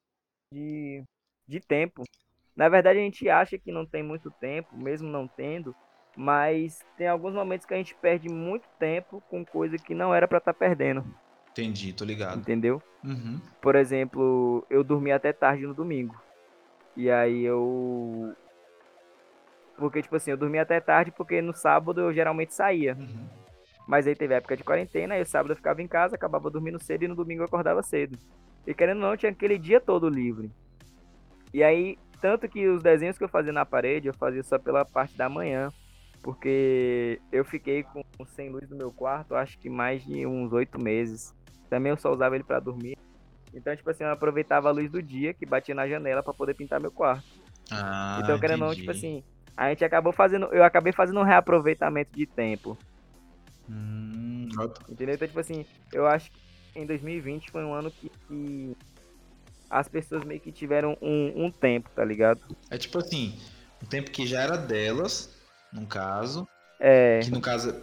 de, 0.53 1.03
de 1.47 1.59
tempo. 1.59 2.03
Na 2.55 2.69
verdade, 2.69 2.99
a 2.99 3.01
gente 3.01 3.27
acha 3.29 3.57
que 3.57 3.71
não 3.71 3.85
tem 3.85 4.03
muito 4.03 4.29
tempo, 4.31 4.77
mesmo 4.77 5.07
não 5.09 5.27
tendo, 5.27 5.75
mas 6.15 6.79
tem 6.97 7.07
alguns 7.07 7.33
momentos 7.33 7.65
que 7.65 7.73
a 7.73 7.77
gente 7.77 7.95
perde 7.95 8.29
muito 8.29 8.67
tempo 8.79 9.21
com 9.29 9.45
coisa 9.45 9.77
que 9.77 9.93
não 9.93 10.13
era 10.13 10.27
para 10.27 10.37
estar 10.37 10.53
tá 10.53 10.59
perdendo. 10.59 11.03
Entendi, 11.51 11.93
tô 11.93 12.03
ligado. 12.05 12.39
Entendeu? 12.39 12.81
Uhum. 13.03 13.41
Por 13.61 13.75
exemplo, 13.75 14.65
eu 14.69 14.83
dormi 14.83 15.11
até 15.11 15.31
tarde 15.31 15.65
no 15.65 15.73
domingo. 15.73 16.21
E 16.95 17.09
aí 17.09 17.43
eu. 17.43 18.33
Porque, 19.77 20.01
tipo 20.01 20.15
assim, 20.15 20.31
eu 20.31 20.37
dormi 20.37 20.57
até 20.57 20.79
tarde 20.79 21.11
porque 21.11 21.41
no 21.41 21.53
sábado 21.53 21.99
eu 21.99 22.13
geralmente 22.13 22.53
saía. 22.53 22.95
Uhum. 22.95 23.44
Mas 23.87 24.07
aí 24.07 24.15
teve 24.15 24.33
época 24.33 24.57
de 24.57 24.63
quarentena, 24.63 25.15
aí 25.15 25.21
o 25.21 25.25
sábado 25.25 25.51
eu 25.51 25.55
ficava 25.55 25.81
em 25.81 25.87
casa, 25.87 26.15
acabava 26.15 26.49
dormindo 26.49 26.81
cedo 26.81 27.03
e 27.03 27.07
no 27.07 27.15
domingo 27.15 27.41
eu 27.41 27.45
acordava 27.45 27.83
cedo. 27.83 28.17
E 28.65 28.73
querendo 28.73 28.97
ou 29.03 29.09
não, 29.09 29.17
tinha 29.17 29.31
aquele 29.31 29.57
dia 29.57 29.79
todo 29.79 30.09
livre. 30.09 30.51
E 31.53 31.63
aí, 31.63 31.97
tanto 32.19 32.49
que 32.49 32.67
os 32.67 32.81
desenhos 32.81 33.17
que 33.17 33.23
eu 33.23 33.29
fazia 33.29 33.53
na 33.53 33.65
parede, 33.65 34.07
eu 34.07 34.13
fazia 34.13 34.43
só 34.43 34.57
pela 34.57 34.83
parte 34.83 35.15
da 35.15 35.29
manhã. 35.29 35.69
Porque 36.21 37.21
eu 37.31 37.45
fiquei 37.45 37.83
com 37.83 38.03
sem 38.25 38.49
luz 38.49 38.67
no 38.67 38.75
meu 38.75 38.91
quarto, 38.91 39.35
acho 39.35 39.59
que 39.59 39.69
mais 39.69 40.03
de 40.03 40.25
uns 40.25 40.51
oito 40.53 40.81
meses. 40.81 41.35
Também 41.69 41.91
eu 41.91 41.97
só 41.97 42.11
usava 42.11 42.33
ele 42.33 42.43
para 42.43 42.59
dormir. 42.59 42.97
Então, 43.53 43.75
tipo 43.75 43.89
assim, 43.91 44.03
eu 44.03 44.09
aproveitava 44.09 44.67
a 44.67 44.71
luz 44.71 44.89
do 44.89 45.03
dia 45.03 45.35
que 45.35 45.45
batia 45.45 45.75
na 45.75 45.87
janela 45.87 46.23
para 46.23 46.33
poder 46.33 46.55
pintar 46.55 46.81
meu 46.81 46.91
quarto. 46.91 47.23
Ah, 47.71 48.19
então, 48.23 48.39
querendo 48.39 48.63
ou 48.63 48.69
não, 48.69 48.75
tipo 48.75 48.89
assim, 48.89 49.23
a 49.55 49.69
gente 49.69 49.85
acabou 49.85 50.11
fazendo. 50.11 50.47
Eu 50.47 50.63
acabei 50.63 50.91
fazendo 50.91 51.19
um 51.19 51.23
reaproveitamento 51.23 52.11
de 52.17 52.25
tempo. 52.25 52.75
Hum, 53.69 54.47
Entendeu? 54.89 55.15
Então, 55.15 55.27
tipo 55.27 55.39
assim, 55.39 55.65
eu 55.91 56.05
acho 56.05 56.31
que 56.31 56.39
em 56.79 56.85
2020 56.85 57.51
foi 57.51 57.63
um 57.63 57.73
ano 57.73 57.91
que, 57.91 58.11
que 58.27 58.77
as 59.69 59.87
pessoas 59.87 60.23
meio 60.23 60.39
que 60.39 60.51
tiveram 60.51 60.97
um, 61.01 61.45
um, 61.45 61.51
tempo, 61.51 61.89
tá 61.95 62.03
ligado? 62.03 62.41
É 62.69 62.77
tipo 62.77 62.97
assim, 62.97 63.37
um 63.81 63.85
tempo 63.85 64.11
que 64.11 64.25
já 64.27 64.41
era 64.41 64.57
delas, 64.57 65.35
no 65.71 65.85
caso. 65.85 66.47
É. 66.79 67.19
Que 67.21 67.31
no 67.31 67.41
caso, 67.41 67.73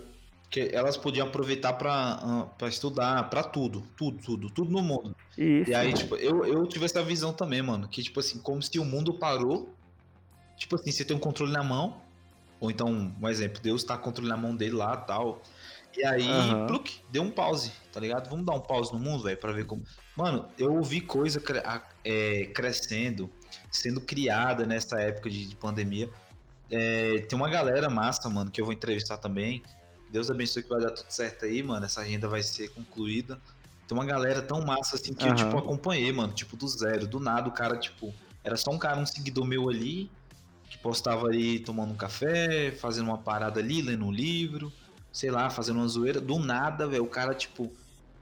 que 0.50 0.70
elas 0.72 0.96
podiam 0.96 1.26
aproveitar 1.26 1.72
para 1.72 2.52
uh, 2.60 2.66
estudar, 2.68 3.28
para 3.30 3.42
tudo, 3.42 3.82
tudo, 3.96 4.22
tudo, 4.22 4.50
tudo 4.50 4.70
no 4.70 4.82
mundo. 4.82 5.16
Isso. 5.36 5.70
E 5.70 5.74
aí, 5.74 5.92
tipo, 5.92 6.14
eu, 6.16 6.44
eu 6.44 6.66
tive 6.66 6.84
essa 6.84 7.02
visão 7.02 7.32
também, 7.32 7.62
mano, 7.62 7.88
que 7.88 8.02
tipo 8.02 8.20
assim, 8.20 8.38
como 8.38 8.62
se 8.62 8.78
o 8.78 8.84
mundo 8.84 9.14
parou, 9.14 9.74
tipo 10.56 10.76
assim, 10.76 10.92
você 10.92 11.04
tem 11.04 11.16
um 11.16 11.20
controle 11.20 11.52
na 11.52 11.64
mão, 11.64 12.00
ou 12.60 12.70
então, 12.70 13.12
um 13.20 13.28
exemplo, 13.28 13.60
Deus 13.60 13.82
tá 13.82 13.96
com 13.96 14.04
controle 14.04 14.28
na 14.28 14.36
mão 14.36 14.54
dele 14.54 14.76
lá, 14.76 14.96
tal. 14.96 15.42
E 15.96 16.04
aí, 16.04 16.26
uhum. 16.26 16.66
pluk, 16.66 17.00
deu 17.10 17.22
um 17.22 17.30
pause, 17.30 17.72
tá 17.92 18.00
ligado? 18.00 18.28
Vamos 18.30 18.46
dar 18.46 18.54
um 18.54 18.60
pause 18.60 18.92
no 18.92 18.98
mundo, 18.98 19.24
velho, 19.24 19.36
pra 19.36 19.52
ver 19.52 19.66
como. 19.66 19.82
Mano, 20.16 20.48
eu 20.58 20.74
ouvi 20.74 21.00
coisa 21.00 21.40
cre... 21.40 21.62
é, 22.04 22.46
crescendo, 22.46 23.30
sendo 23.70 24.00
criada 24.00 24.64
nessa 24.64 25.00
época 25.00 25.28
de, 25.28 25.46
de 25.46 25.56
pandemia. 25.56 26.08
É, 26.70 27.18
tem 27.28 27.36
uma 27.36 27.50
galera 27.50 27.90
massa, 27.90 28.28
mano, 28.30 28.50
que 28.50 28.60
eu 28.60 28.64
vou 28.64 28.72
entrevistar 28.72 29.18
também. 29.18 29.62
Deus 30.10 30.30
abençoe 30.30 30.62
que 30.62 30.68
vai 30.68 30.80
dar 30.80 30.90
tudo 30.90 31.10
certo 31.10 31.44
aí, 31.44 31.62
mano. 31.62 31.84
Essa 31.84 32.00
agenda 32.00 32.26
vai 32.26 32.42
ser 32.42 32.68
concluída. 32.70 33.38
Tem 33.86 33.96
uma 33.96 34.06
galera 34.06 34.40
tão 34.40 34.64
massa 34.64 34.96
assim 34.96 35.12
que 35.12 35.24
uhum. 35.24 35.30
eu, 35.30 35.36
tipo, 35.36 35.58
acompanhei, 35.58 36.10
mano, 36.12 36.32
tipo, 36.32 36.56
do 36.56 36.66
zero. 36.66 37.06
Do 37.06 37.20
nada, 37.20 37.48
o 37.48 37.52
cara, 37.52 37.76
tipo, 37.76 38.14
era 38.42 38.56
só 38.56 38.70
um 38.70 38.78
cara, 38.78 38.98
um 38.98 39.06
seguidor 39.06 39.44
meu 39.44 39.68
ali, 39.68 40.10
que 40.70 40.78
postava 40.78 41.26
ali 41.26 41.58
tomando 41.58 41.92
um 41.92 41.96
café, 41.96 42.72
fazendo 42.72 43.08
uma 43.08 43.18
parada 43.18 43.60
ali, 43.60 43.82
lendo 43.82 44.06
um 44.06 44.12
livro 44.12 44.72
sei 45.12 45.30
lá, 45.30 45.50
fazendo 45.50 45.76
uma 45.76 45.88
zoeira, 45.88 46.20
do 46.20 46.38
nada, 46.38 46.88
velho, 46.88 47.04
o 47.04 47.08
cara, 47.08 47.34
tipo, 47.34 47.70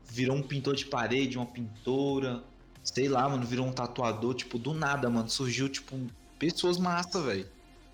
virou 0.05 0.37
um 0.37 0.43
pintor 0.43 0.75
de 0.75 0.87
parede, 0.87 1.39
uma 1.39 1.47
pintora, 1.47 2.43
sei 2.83 3.09
lá, 3.09 3.29
mano, 3.29 3.47
virou 3.47 3.67
um 3.67 3.73
tatuador, 3.73 4.35
tipo, 4.35 4.59
do 4.59 4.75
nada, 4.75 5.09
mano, 5.09 5.29
surgiu, 5.31 5.69
tipo, 5.69 5.97
pessoas 6.39 6.79
massa, 6.79 7.23
velho. 7.23 7.47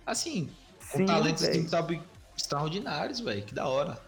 Assim, 0.06 0.50
com 0.90 0.98
Sim, 0.98 1.06
talentos 1.06 1.42
assim, 1.42 1.68
sabe, 1.68 2.02
extraordinários, 2.36 3.20
velho. 3.20 3.44
Que 3.44 3.54
da 3.54 3.68
hora. 3.68 4.00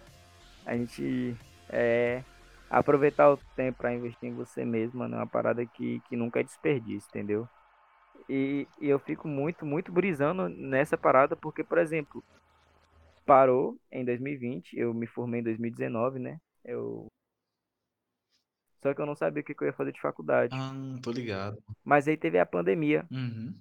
A 0.65 0.77
gente 0.77 1.37
é 1.69 2.23
aproveitar 2.71 3.31
o 3.33 3.39
tempo 3.57 3.79
para 3.79 3.95
investir 3.95 4.29
em 4.29 4.35
você 4.35 4.65
mesmo, 4.65 5.01
mano, 5.01 5.17
é 5.17 5.19
uma 5.19 5.27
parada 5.27 5.65
que, 5.67 6.01
que 6.01 6.17
nunca 6.17 6.41
é 6.41 6.43
desperdício, 6.43 7.09
entendeu? 7.09 7.49
E, 8.29 8.69
e 8.81 8.89
eu 8.89 8.99
fico 8.99 9.27
muito, 9.27 9.65
muito 9.65 9.91
brisando 9.91 10.49
nessa 10.49 10.97
parada, 10.99 11.35
porque, 11.35 11.65
por 11.65 11.79
exemplo, 11.79 12.23
parou 13.29 13.79
em 13.93 14.07
2020, 14.07 14.73
eu 14.75 14.95
me 14.95 15.07
formei 15.07 15.41
em 15.41 15.45
2019, 15.45 16.19
né? 16.19 16.41
Eu. 16.65 17.07
Só 18.83 18.95
que 18.95 19.01
eu 19.03 19.05
não 19.05 19.15
sabia 19.15 19.43
o 19.43 19.45
que 19.45 19.55
eu 19.63 19.67
ia 19.67 19.73
fazer 19.75 19.93
de 19.93 20.01
faculdade. 20.01 20.57
Ah, 20.57 20.73
tô 21.03 21.11
ligado. 21.11 21.63
Mas 21.85 22.09
aí 22.09 22.17
teve 22.17 22.39
a 22.39 22.47
pandemia. 22.47 23.07
Uhum. 23.11 23.55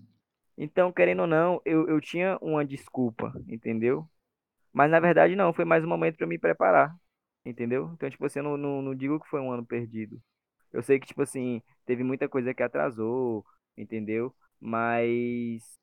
Então, 0.58 0.92
querendo 0.94 1.22
ou 1.22 1.28
não, 1.28 1.62
eu, 1.66 1.86
eu 1.90 2.00
tinha 2.00 2.38
uma 2.42 2.64
desculpa, 2.66 3.34
entendeu? 3.48 4.10
Mas 4.72 4.90
na 4.90 5.00
verdade 5.02 5.36
não, 5.36 5.54
foi 5.54 5.66
mais 5.66 5.84
um 5.84 5.88
momento 5.88 6.16
para 6.18 6.28
me 6.28 6.40
preparar, 6.40 6.96
entendeu? 7.44 7.92
Então, 7.94 8.10
tipo 8.10 8.26
assim, 8.26 8.40
eu 8.40 8.44
não, 8.44 8.58
não, 8.58 8.82
não 8.82 8.96
digo 8.96 9.20
que 9.20 9.28
foi 9.30 9.42
um 9.42 9.52
ano 9.52 9.66
perdido. 9.66 10.22
Eu 10.72 10.82
sei 10.82 11.00
que, 11.00 11.08
tipo 11.08 11.22
assim, 11.22 11.62
teve 11.86 12.04
muita 12.04 12.30
coisa 12.30 12.54
que 12.54 12.64
atrasou, 12.64 13.46
entendeu? 13.76 14.34
Mas 14.60 15.78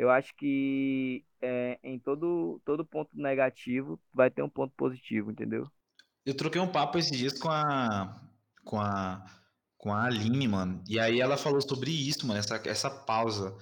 eu 0.00 0.10
acho 0.10 0.34
que 0.34 1.22
é, 1.42 1.78
em 1.84 1.98
todo, 1.98 2.58
todo 2.64 2.86
ponto 2.86 3.10
negativo 3.12 4.00
vai 4.14 4.30
ter 4.30 4.42
um 4.42 4.48
ponto 4.48 4.72
positivo, 4.74 5.30
entendeu? 5.30 5.70
Eu 6.24 6.34
troquei 6.34 6.58
um 6.58 6.72
papo 6.72 6.96
esses 6.96 7.14
dias 7.14 7.38
com 7.38 7.50
a, 7.50 8.18
com 8.64 8.80
a, 8.80 9.22
com 9.76 9.92
a 9.92 10.06
Aline, 10.06 10.48
mano. 10.48 10.82
E 10.88 10.98
aí 10.98 11.20
ela 11.20 11.36
falou 11.36 11.60
sobre 11.60 11.90
isso, 11.90 12.26
mano, 12.26 12.40
essa, 12.40 12.56
essa 12.64 12.88
pausa, 12.88 13.54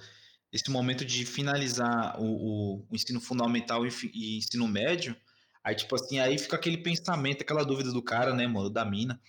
esse 0.49 0.71
momento 0.71 1.03
de 1.03 1.25
finalizar 1.25 2.17
o, 2.21 2.23
o, 2.23 2.87
o 2.89 2.95
ensino 2.95 3.19
fundamental 3.19 3.85
e, 3.85 3.89
e, 4.13 4.37
ensino 4.37 4.65
médio. 4.65 5.13
Aí, 5.61 5.75
tipo 5.75 5.93
assim, 5.93 6.19
aí 6.19 6.37
fica 6.37 6.55
aquele 6.55 6.77
pensamento, 6.77 7.41
aquela 7.41 7.65
dúvida 7.65 7.91
do 7.91 8.01
cara, 8.01 8.33
né, 8.33 8.47
mano, 8.47 8.69
da 8.69 8.85
mina. 8.85 9.19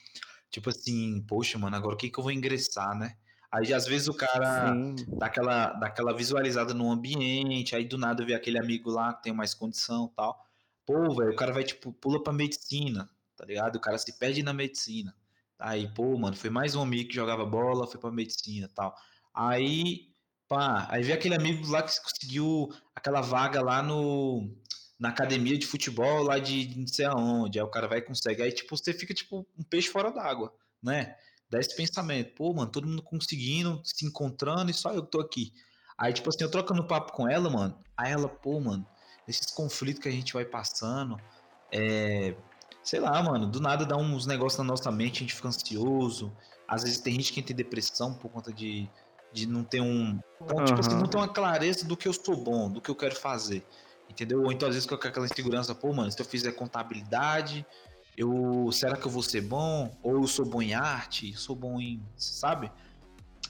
Tipo 0.49 0.71
assim, 0.71 1.25
poxa, 1.27 1.59
mano, 1.59 1.75
agora 1.75 1.97
o 1.97 1.99
que 1.99 2.09
que 2.09 2.21
eu 2.21 2.23
vou 2.23 2.31
ingressar, 2.31 2.97
né? 2.97 3.17
Aí 3.53 3.75
às 3.75 3.87
vezes 3.87 4.07
o 4.07 4.15
cara 4.15 4.73
dá 5.19 5.27
aquela, 5.27 5.73
dá 5.73 5.87
aquela 5.89 6.15
visualizada 6.15 6.73
no 6.73 6.91
ambiente, 6.91 7.75
aí 7.75 7.85
do 7.85 7.99
nada 7.99 8.25
vê 8.25 8.35
aquele 8.35 8.59
amigo 8.59 8.91
lá 8.91 9.13
que 9.13 9.25
tem 9.25 9.33
mais 9.33 9.55
condição 9.55 10.09
tal. 10.15 10.47
Pô, 10.87 11.15
velho, 11.15 11.33
o 11.33 11.37
cara 11.37 11.53
vai, 11.53 11.65
tipo, 11.65 11.93
pula 11.93 12.23
pra 12.23 12.33
medicina, 12.33 13.09
tá 13.37 13.45
ligado? 13.45 13.77
O 13.77 13.81
cara 13.81 13.99
se 13.99 14.17
perde 14.19 14.43
na 14.43 14.53
medicina. 14.53 15.15
Aí, 15.59 15.93
pô, 15.93 16.17
mano, 16.17 16.37
foi 16.37 16.49
mais 16.49 16.75
um 16.75 16.83
amigo 16.83 17.09
que 17.11 17.15
jogava 17.15 17.45
bola, 17.45 17.87
foi 17.87 18.01
pra 18.01 18.11
medicina 18.11 18.69
tal. 18.75 18.95
Aí, 19.35 20.09
pá, 20.49 20.87
aí 20.91 21.03
vê 21.03 21.13
aquele 21.13 21.35
amigo 21.35 21.69
lá 21.69 21.83
que 21.83 21.93
conseguiu 22.03 22.69
aquela 22.95 23.21
vaga 23.21 23.61
lá 23.61 23.83
no 23.83 24.49
na 24.99 25.09
academia 25.09 25.57
de 25.59 25.67
futebol 25.67 26.23
lá 26.23 26.39
de 26.39 26.79
não 26.79 26.87
sei 26.87 27.07
aonde. 27.07 27.59
Aí 27.59 27.65
o 27.65 27.71
cara 27.71 27.89
vai 27.89 27.99
e 27.99 28.03
consegue. 28.03 28.43
Aí, 28.43 28.53
tipo, 28.53 28.77
você 28.77 28.93
fica 28.93 29.15
tipo 29.15 29.47
um 29.59 29.63
peixe 29.65 29.89
fora 29.89 30.11
d'água, 30.13 30.55
né? 30.83 31.17
Dá 31.51 31.59
esse 31.59 31.75
pensamento, 31.75 32.35
pô, 32.35 32.53
mano, 32.55 32.71
todo 32.71 32.87
mundo 32.87 33.03
conseguindo, 33.03 33.81
se 33.85 34.07
encontrando 34.07 34.71
e 34.71 34.75
só 34.75 34.93
eu 34.93 35.03
que 35.03 35.11
tô 35.11 35.21
aqui. 35.21 35.53
Aí, 35.99 36.13
tipo 36.13 36.29
assim, 36.31 36.43
eu 36.43 36.51
trocando 36.51 36.87
papo 36.87 37.13
com 37.13 37.29
ela, 37.29 37.51
mano, 37.51 37.77
aí 37.97 38.13
ela, 38.13 38.29
pô, 38.29 38.61
mano, 38.61 38.87
esses 39.29 39.51
conflitos 39.51 40.03
que 40.03 40.09
a 40.09 40.13
gente 40.13 40.33
vai 40.33 40.45
passando, 40.45 41.21
é, 41.73 42.35
sei 42.83 43.01
lá, 43.01 43.23
mano, 43.23 43.47
do 43.47 43.61
nada 43.61 43.85
dá 43.85 43.97
uns 43.97 44.27
negócios 44.27 44.59
na 44.59 44.65
nossa 44.65 44.91
mente, 44.91 45.19
a 45.19 45.21
gente 45.21 45.35
fica 45.35 45.49
ansioso. 45.49 46.33
Às 46.67 46.83
vezes 46.83 47.01
tem 47.01 47.15
gente 47.15 47.33
que 47.33 47.43
tem 47.43 47.55
depressão 47.55 48.15
por 48.15 48.31
conta 48.31 48.53
de, 48.53 48.89
de 49.33 49.47
não 49.47 49.65
ter 49.65 49.81
um. 49.81 50.19
Então, 50.41 50.59
uhum. 50.59 50.65
tipo 50.65 50.81
assim, 50.81 50.95
não 50.95 51.07
ter 51.07 51.17
uma 51.17 51.29
clareza 51.29 51.85
do 51.85 51.97
que 51.97 52.09
eu 52.09 52.13
sou 52.13 52.37
bom, 52.37 52.71
do 52.71 52.81
que 52.81 52.91
eu 52.91 52.95
quero 52.95 53.15
fazer. 53.15 53.65
Entendeu? 54.09 54.43
Ou 54.43 54.51
então, 54.51 54.69
às 54.69 54.75
vezes, 54.75 54.89
com 54.89 54.95
aquela 54.95 55.27
insegurança, 55.27 55.75
pô, 55.75 55.93
mano, 55.93 56.11
se 56.11 56.21
eu 56.21 56.25
fizer 56.25 56.53
contabilidade, 56.53 57.65
eu 58.17 58.71
será 58.73 58.97
que 58.97 59.07
eu 59.07 59.11
vou 59.11 59.23
ser 59.23 59.41
bom? 59.41 59.97
Ou 60.03 60.15
eu 60.15 60.27
sou 60.27 60.45
bom 60.45 60.61
em 60.61 60.75
arte? 60.75 61.33
Sou 61.37 61.55
bom 61.57 61.81
em, 61.81 62.03
sabe? 62.17 62.71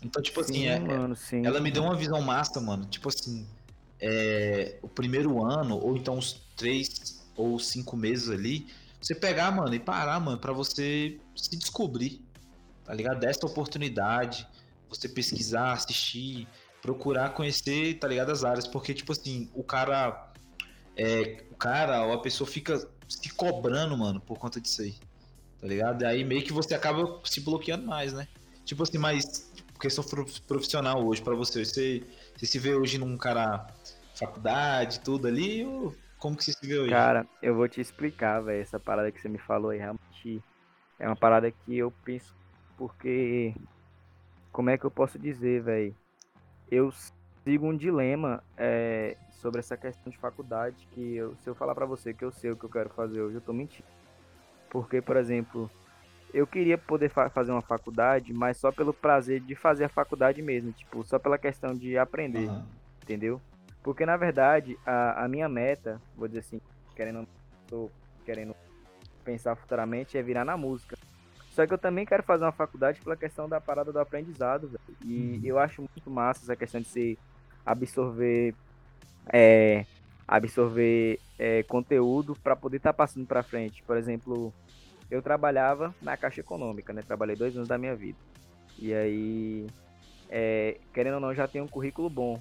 Então, 0.02 0.22
tipo 0.22 0.40
assim, 0.40 0.54
sim, 0.54 0.66
é, 0.66 0.78
mano, 0.78 1.14
sim. 1.14 1.44
ela 1.44 1.61
me 1.61 1.70
deu 1.70 1.82
uma 1.82 1.96
visão 1.96 2.20
massa, 2.22 2.61
mano. 2.61 2.86
Tipo 2.86 3.08
assim, 3.08 3.46
é, 4.00 4.78
o 4.82 4.88
primeiro 4.88 5.44
ano, 5.44 5.78
ou 5.78 5.96
então 5.96 6.16
os 6.16 6.40
três 6.56 7.20
ou 7.36 7.58
cinco 7.58 7.96
meses 7.96 8.28
ali, 8.30 8.66
você 9.00 9.14
pegar, 9.14 9.50
mano, 9.50 9.74
e 9.74 9.78
parar, 9.78 10.20
mano, 10.20 10.38
para 10.38 10.52
você 10.52 11.18
se 11.34 11.56
descobrir, 11.56 12.22
tá 12.84 12.94
ligado? 12.94 13.20
Desta 13.20 13.46
oportunidade, 13.46 14.46
você 14.88 15.08
pesquisar, 15.08 15.72
assistir, 15.72 16.46
procurar 16.82 17.30
conhecer, 17.30 17.98
tá 17.98 18.08
ligado? 18.08 18.30
As 18.30 18.44
áreas, 18.44 18.66
porque, 18.66 18.92
tipo 18.94 19.12
assim, 19.12 19.50
o 19.54 19.62
cara, 19.62 20.29
é, 20.97 21.45
o 21.51 21.57
cara 21.57 22.12
a 22.12 22.18
pessoa 22.18 22.49
fica 22.49 22.88
se 23.09 23.28
cobrando, 23.34 23.97
mano, 23.97 24.20
por 24.20 24.38
conta 24.38 24.61
disso 24.61 24.82
aí. 24.82 24.95
Tá 25.61 25.66
ligado? 25.66 26.03
E 26.03 26.07
aí 26.07 26.24
meio 26.24 26.43
que 26.43 26.53
você 26.53 26.74
acaba 26.74 27.20
se 27.24 27.41
bloqueando 27.41 27.86
mais, 27.86 28.12
né? 28.12 28.26
Tipo 28.64 28.82
assim, 28.82 28.99
mas 28.99 29.51
questão 29.80 30.05
profissional 30.47 31.05
hoje 31.05 31.22
para 31.22 31.34
você, 31.34 31.64
você, 31.64 32.03
você 32.36 32.47
se 32.47 32.59
vê 32.59 32.74
hoje 32.74 32.99
num 32.99 33.16
cara 33.16 33.66
faculdade, 34.14 35.01
tudo 35.01 35.26
ali, 35.26 35.64
ou 35.64 35.95
como 36.18 36.36
que 36.36 36.45
você 36.45 36.53
se 36.53 36.66
vê 36.66 36.78
hoje? 36.78 36.91
Cara, 36.91 37.26
eu 37.43 37.55
vou 37.55 37.66
te 37.66 37.80
explicar, 37.80 38.41
velho, 38.41 38.61
essa 38.61 38.78
parada 38.78 39.11
que 39.11 39.20
você 39.20 39.28
me 39.28 39.38
falou 39.38 39.70
aí, 39.70 39.78
realmente 39.78 40.43
é 40.99 41.07
uma 41.07 41.16
parada 41.16 41.51
que 41.51 41.78
eu 41.78 41.91
penso 42.05 42.34
porque 42.76 43.55
como 44.53 44.70
é 44.70 44.78
que 44.78 44.84
eu 44.84 44.91
posso 44.91 45.18
dizer, 45.18 45.62
velho? 45.62 45.95
Eu 46.70 46.93
sigo 47.45 47.66
um 47.66 47.76
dilema 47.76 48.43
é, 48.57 49.16
sobre 49.30 49.61
essa 49.61 49.76
questão 49.76 50.11
de 50.11 50.18
faculdade 50.18 50.86
que 50.93 51.16
eu, 51.16 51.34
se 51.36 51.49
eu 51.49 51.55
falar 51.55 51.74
para 51.74 51.86
você 51.86 52.12
que 52.12 52.24
eu 52.24 52.30
sei 52.30 52.51
o 52.51 52.57
que 52.57 52.64
eu 52.64 52.70
quero 52.70 52.91
fazer 52.91 53.20
hoje, 53.20 53.36
eu 53.36 53.41
tô 53.41 53.53
mentindo. 53.53 53.88
Porque, 54.68 55.01
por 55.01 55.16
exemplo, 55.16 55.70
eu 56.32 56.47
queria 56.47 56.78
poder 56.78 57.09
fa 57.09 57.28
fazer 57.28 57.51
uma 57.53 57.62
faculdade, 57.62 58.32
mas 58.32 58.57
só 58.57 58.70
pelo 58.70 58.93
prazer 58.93 59.41
de 59.41 59.55
fazer 59.55 59.84
a 59.84 59.88
faculdade 59.88 60.41
mesmo, 60.43 60.72
tipo, 60.72 61.03
só 61.05 61.18
pela 61.18 61.38
questão 61.38 61.74
de 61.74 61.99
aprender, 61.99 62.49
uhum. 62.49 62.64
entendeu? 63.03 63.41
Porque 63.82 64.05
na 64.05 64.16
verdade, 64.16 64.78
a, 64.86 65.24
a 65.24 65.28
minha 65.28 65.49
meta, 65.49 66.01
vou 66.16 66.28
dizer 66.28 66.41
assim, 66.41 66.61
querendo 66.95 67.26
tô 67.66 67.91
querendo 68.24 68.55
pensar 69.24 69.57
futuramente 69.57 70.18
é 70.18 70.22
virar 70.22 70.45
na 70.45 70.57
música. 70.57 70.97
Só 71.51 71.66
que 71.66 71.72
eu 71.72 71.78
também 71.78 72.07
quero 72.07 72.22
fazer 72.22 72.45
uma 72.45 72.53
faculdade 72.53 73.01
pela 73.01 73.16
questão 73.16 73.49
da 73.49 73.61
parada 73.61 73.93
do 73.93 73.99
aprendizado. 73.99 74.70
E 75.05 75.38
uhum. 75.38 75.41
eu 75.45 75.59
acho 75.59 75.82
muito 75.82 76.11
massa 76.11 76.45
essa 76.45 76.57
questão 76.57 76.80
de 76.80 76.88
se 76.88 77.18
absorver 77.70 78.54
é, 79.32 79.84
absorver 80.26 81.18
é, 81.38 81.62
conteúdo 81.64 82.36
para 82.36 82.54
poder 82.54 82.76
estar 82.76 82.92
tá 82.92 82.96
passando 82.96 83.26
para 83.26 83.42
frente. 83.42 83.82
Por 83.82 83.96
exemplo, 83.96 84.53
eu 85.11 85.20
trabalhava 85.20 85.95
na 86.00 86.16
Caixa 86.16 86.40
Econômica, 86.40 86.92
né? 86.92 87.03
Trabalhei 87.03 87.34
dois 87.34 87.57
anos 87.57 87.68
da 87.68 87.76
minha 87.76 87.96
vida. 87.96 88.18
E 88.78 88.95
aí, 88.95 89.66
é, 90.28 90.78
querendo 90.95 91.14
ou 91.14 91.20
não, 91.20 91.34
já 91.34 91.49
tenho 91.49 91.64
um 91.64 91.68
currículo 91.68 92.08
bom. 92.08 92.40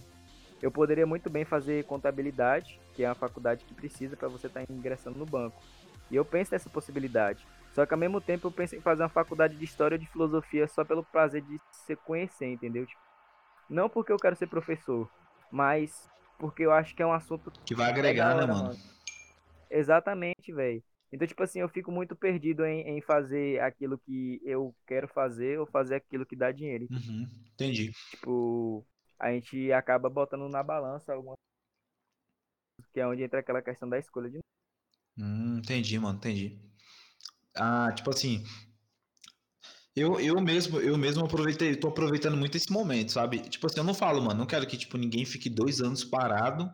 Eu 0.61 0.71
poderia 0.71 1.05
muito 1.07 1.29
bem 1.29 1.45
fazer 1.45 1.85
contabilidade, 1.85 2.79
que 2.93 3.03
é 3.03 3.07
uma 3.07 3.15
faculdade 3.15 3.63
que 3.65 3.73
precisa 3.73 4.15
para 4.15 4.27
você 4.27 4.47
estar 4.47 4.65
tá 4.65 4.71
ingressando 4.71 5.17
no 5.17 5.25
banco. 5.25 5.59
E 6.11 6.15
eu 6.15 6.25
penso 6.25 6.51
nessa 6.51 6.69
possibilidade. 6.69 7.45
Só 7.71 7.85
que 7.85 7.93
ao 7.93 7.99
mesmo 7.99 8.19
tempo 8.19 8.47
eu 8.47 8.51
penso 8.51 8.75
em 8.75 8.81
fazer 8.81 9.03
uma 9.03 9.09
faculdade 9.09 9.55
de 9.55 9.63
história 9.63 9.95
ou 9.95 9.99
de 9.99 10.07
filosofia 10.07 10.67
só 10.67 10.83
pelo 10.83 11.03
prazer 11.03 11.41
de 11.41 11.59
se 11.71 11.95
conhecer, 11.95 12.47
entendeu? 12.47 12.85
Tipo, 12.85 13.01
não 13.69 13.87
porque 13.87 14.11
eu 14.11 14.17
quero 14.17 14.35
ser 14.35 14.47
professor, 14.47 15.09
mas 15.51 16.09
porque 16.37 16.63
eu 16.63 16.71
acho 16.71 16.95
que 16.95 17.01
é 17.01 17.05
um 17.05 17.13
assunto 17.13 17.51
que 17.65 17.75
vai 17.75 17.89
agregar, 17.89 18.29
né, 18.29 18.35
hora, 18.35 18.47
né, 18.47 18.53
mano? 18.53 18.67
mano? 18.69 18.79
Exatamente, 19.69 20.53
velho. 20.53 20.83
Então, 21.11 21.27
tipo 21.27 21.41
assim, 21.41 21.59
eu 21.59 21.69
fico 21.69 21.91
muito 21.91 22.15
perdido 22.15 22.65
em, 22.65 22.81
em, 22.81 23.01
fazer 23.01 23.59
aquilo 23.61 23.97
que 23.97 24.39
eu 24.43 24.75
quero 24.85 25.07
fazer 25.07 25.59
ou 25.59 25.65
fazer 25.65 25.95
aquilo 25.95 26.25
que 26.25 26.35
dá 26.35 26.51
dinheiro. 26.51 26.87
Uhum, 26.91 27.27
entendi. 27.53 27.91
Tipo, 28.11 28.85
a 29.17 29.31
gente 29.31 29.71
acaba 29.71 30.09
botando 30.09 30.47
na 30.47 30.61
balança 30.61 31.13
alguma 31.13 31.33
que 32.93 32.99
é 32.99 33.07
onde 33.07 33.23
entra 33.23 33.39
aquela 33.39 33.61
questão 33.61 33.89
da 33.89 33.99
escolha 33.99 34.29
de. 34.29 34.39
Hum, 35.17 35.57
entendi, 35.57 35.99
mano, 35.99 36.17
entendi. 36.17 36.57
Ah, 37.55 37.91
tipo 37.93 38.09
assim, 38.09 38.43
eu, 39.95 40.19
eu 40.19 40.39
mesmo, 40.41 40.79
eu 40.79 40.97
mesmo 40.97 41.25
aproveitei, 41.25 41.75
tô 41.75 41.87
aproveitando 41.87 42.37
muito 42.37 42.55
esse 42.55 42.71
momento, 42.71 43.11
sabe? 43.11 43.39
Tipo 43.39 43.67
assim, 43.67 43.79
eu 43.79 43.83
não 43.83 43.93
falo, 43.93 44.21
mano, 44.21 44.39
não 44.39 44.45
quero 44.45 44.67
que 44.67 44.77
tipo 44.77 44.97
ninguém 44.97 45.25
fique 45.25 45.49
dois 45.49 45.81
anos 45.81 46.03
parado, 46.03 46.71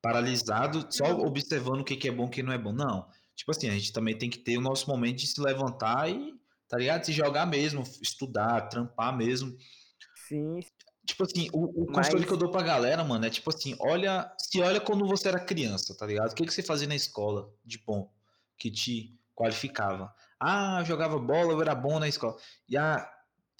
paralisado, 0.00 0.86
só 0.90 1.18
observando 1.18 1.80
o 1.80 1.84
que, 1.84 1.96
que 1.96 2.08
é 2.08 2.12
bom 2.12 2.24
e 2.24 2.26
o 2.26 2.30
que 2.30 2.42
não 2.42 2.52
é 2.52 2.58
bom. 2.58 2.72
Não. 2.72 3.08
Tipo 3.34 3.50
assim, 3.50 3.68
a 3.68 3.72
gente 3.72 3.92
também 3.92 4.16
tem 4.16 4.30
que 4.30 4.38
ter 4.38 4.56
o 4.56 4.60
nosso 4.60 4.88
momento 4.88 5.16
de 5.16 5.26
se 5.26 5.40
levantar 5.40 6.08
e, 6.10 6.34
tá 6.68 6.78
ligado? 6.78 7.04
Se 7.04 7.12
jogar 7.12 7.46
mesmo, 7.46 7.82
estudar, 8.00 8.68
trampar 8.68 9.16
mesmo. 9.16 9.56
Sim. 10.28 10.60
Tipo 11.06 11.24
assim, 11.24 11.48
o, 11.52 11.82
o 11.82 11.86
Mas... 11.86 12.06
conselho 12.06 12.26
que 12.26 12.32
eu 12.32 12.36
dou 12.36 12.50
pra 12.50 12.62
galera, 12.62 13.04
mano, 13.04 13.26
é 13.26 13.30
tipo 13.30 13.50
assim, 13.50 13.76
olha, 13.80 14.32
se 14.38 14.60
olha 14.60 14.80
quando 14.80 15.06
você 15.06 15.28
era 15.28 15.40
criança, 15.40 15.94
tá 15.96 16.06
ligado? 16.06 16.32
O 16.32 16.34
que, 16.34 16.46
que 16.46 16.54
você 16.54 16.62
fazia 16.62 16.88
na 16.88 16.94
escola 16.94 17.52
de 17.64 17.78
bom, 17.78 18.10
que 18.58 18.70
te 18.70 19.18
qualificava? 19.34 20.14
Ah, 20.40 20.82
jogava 20.84 21.18
bola, 21.18 21.52
eu 21.52 21.60
era 21.62 21.74
bom 21.74 21.98
na 21.98 22.08
escola. 22.08 22.36
E 22.68 22.76
a, 22.76 23.08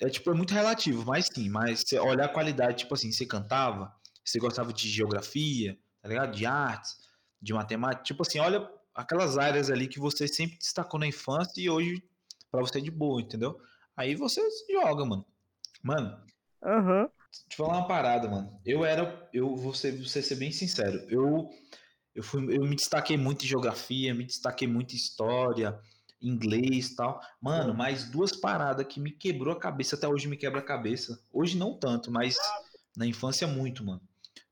é 0.01 0.09
tipo, 0.09 0.31
é 0.31 0.35
muito 0.35 0.53
relativo, 0.55 1.05
mas 1.07 1.27
sim, 1.33 1.49
mas 1.49 1.81
você 1.87 1.99
olhar 1.99 2.27
a 2.27 2.33
qualidade, 2.33 2.79
tipo 2.79 2.95
assim, 2.95 3.13
você 3.13 3.27
cantava, 3.27 3.95
Você 4.25 4.39
gostava 4.39 4.73
de 4.73 4.89
geografia, 4.89 5.79
tá 6.03 6.09
ligado? 6.09 6.33
De 6.33 6.47
artes, 6.47 6.97
de 7.41 7.53
matemática. 7.53 8.05
Tipo 8.05 8.23
assim, 8.23 8.39
olha 8.39 8.69
aquelas 8.95 9.37
áreas 9.39 9.71
ali 9.71 9.89
que 9.89 9.99
você 9.99 10.27
sempre 10.29 10.57
destacou 10.59 10.99
na 10.99 11.07
infância 11.07 11.61
e 11.61 11.69
hoje 11.69 12.03
para 12.51 12.61
você 12.61 12.79
é 12.79 12.81
de 12.81 12.91
boa, 12.91 13.21
entendeu? 13.21 13.59
Aí 13.97 14.15
você 14.15 14.41
joga, 14.71 15.05
mano. 15.05 15.27
Mano. 15.83 16.17
Uhum. 16.63 17.09
Deixa 17.49 17.61
eu 17.61 17.67
falar 17.67 17.79
uma 17.79 17.89
parada, 17.89 18.29
mano. 18.29 18.61
Eu 18.65 18.85
era. 18.85 19.29
Eu 19.33 19.57
vou 19.57 19.75
ser, 19.75 19.97
vou 19.97 20.07
ser 20.07 20.35
bem 20.37 20.53
sincero. 20.53 21.05
Eu, 21.09 21.51
eu, 22.15 22.23
fui, 22.23 22.43
eu 22.57 22.63
me 22.63 22.77
destaquei 22.77 23.17
muito 23.17 23.45
em 23.45 23.49
geografia, 23.49 24.15
me 24.15 24.25
destaquei 24.25 24.69
muito 24.69 24.93
em 24.93 24.97
história, 24.97 25.79
inglês 26.25 26.89
e 26.89 26.97
tal. 26.97 27.21
Mano, 27.41 27.75
mais 27.75 28.11
duas 28.11 28.33
paradas 28.33 28.87
que 28.87 28.99
me 28.99 29.11
quebrou 29.11 29.53
a 29.53 29.59
cabeça, 29.59 29.97
até 29.97 30.09
hoje 30.09 30.27
me 30.27 30.37
quebra 30.37 30.61
a 30.61 30.65
cabeça. 30.65 31.21
Hoje 31.33 31.57
não 31.57 31.75
tanto, 31.75 32.11
mas 32.11 32.37
na 32.97 33.07
infância 33.07 33.47
muito, 33.47 33.85
mano. 33.85 34.01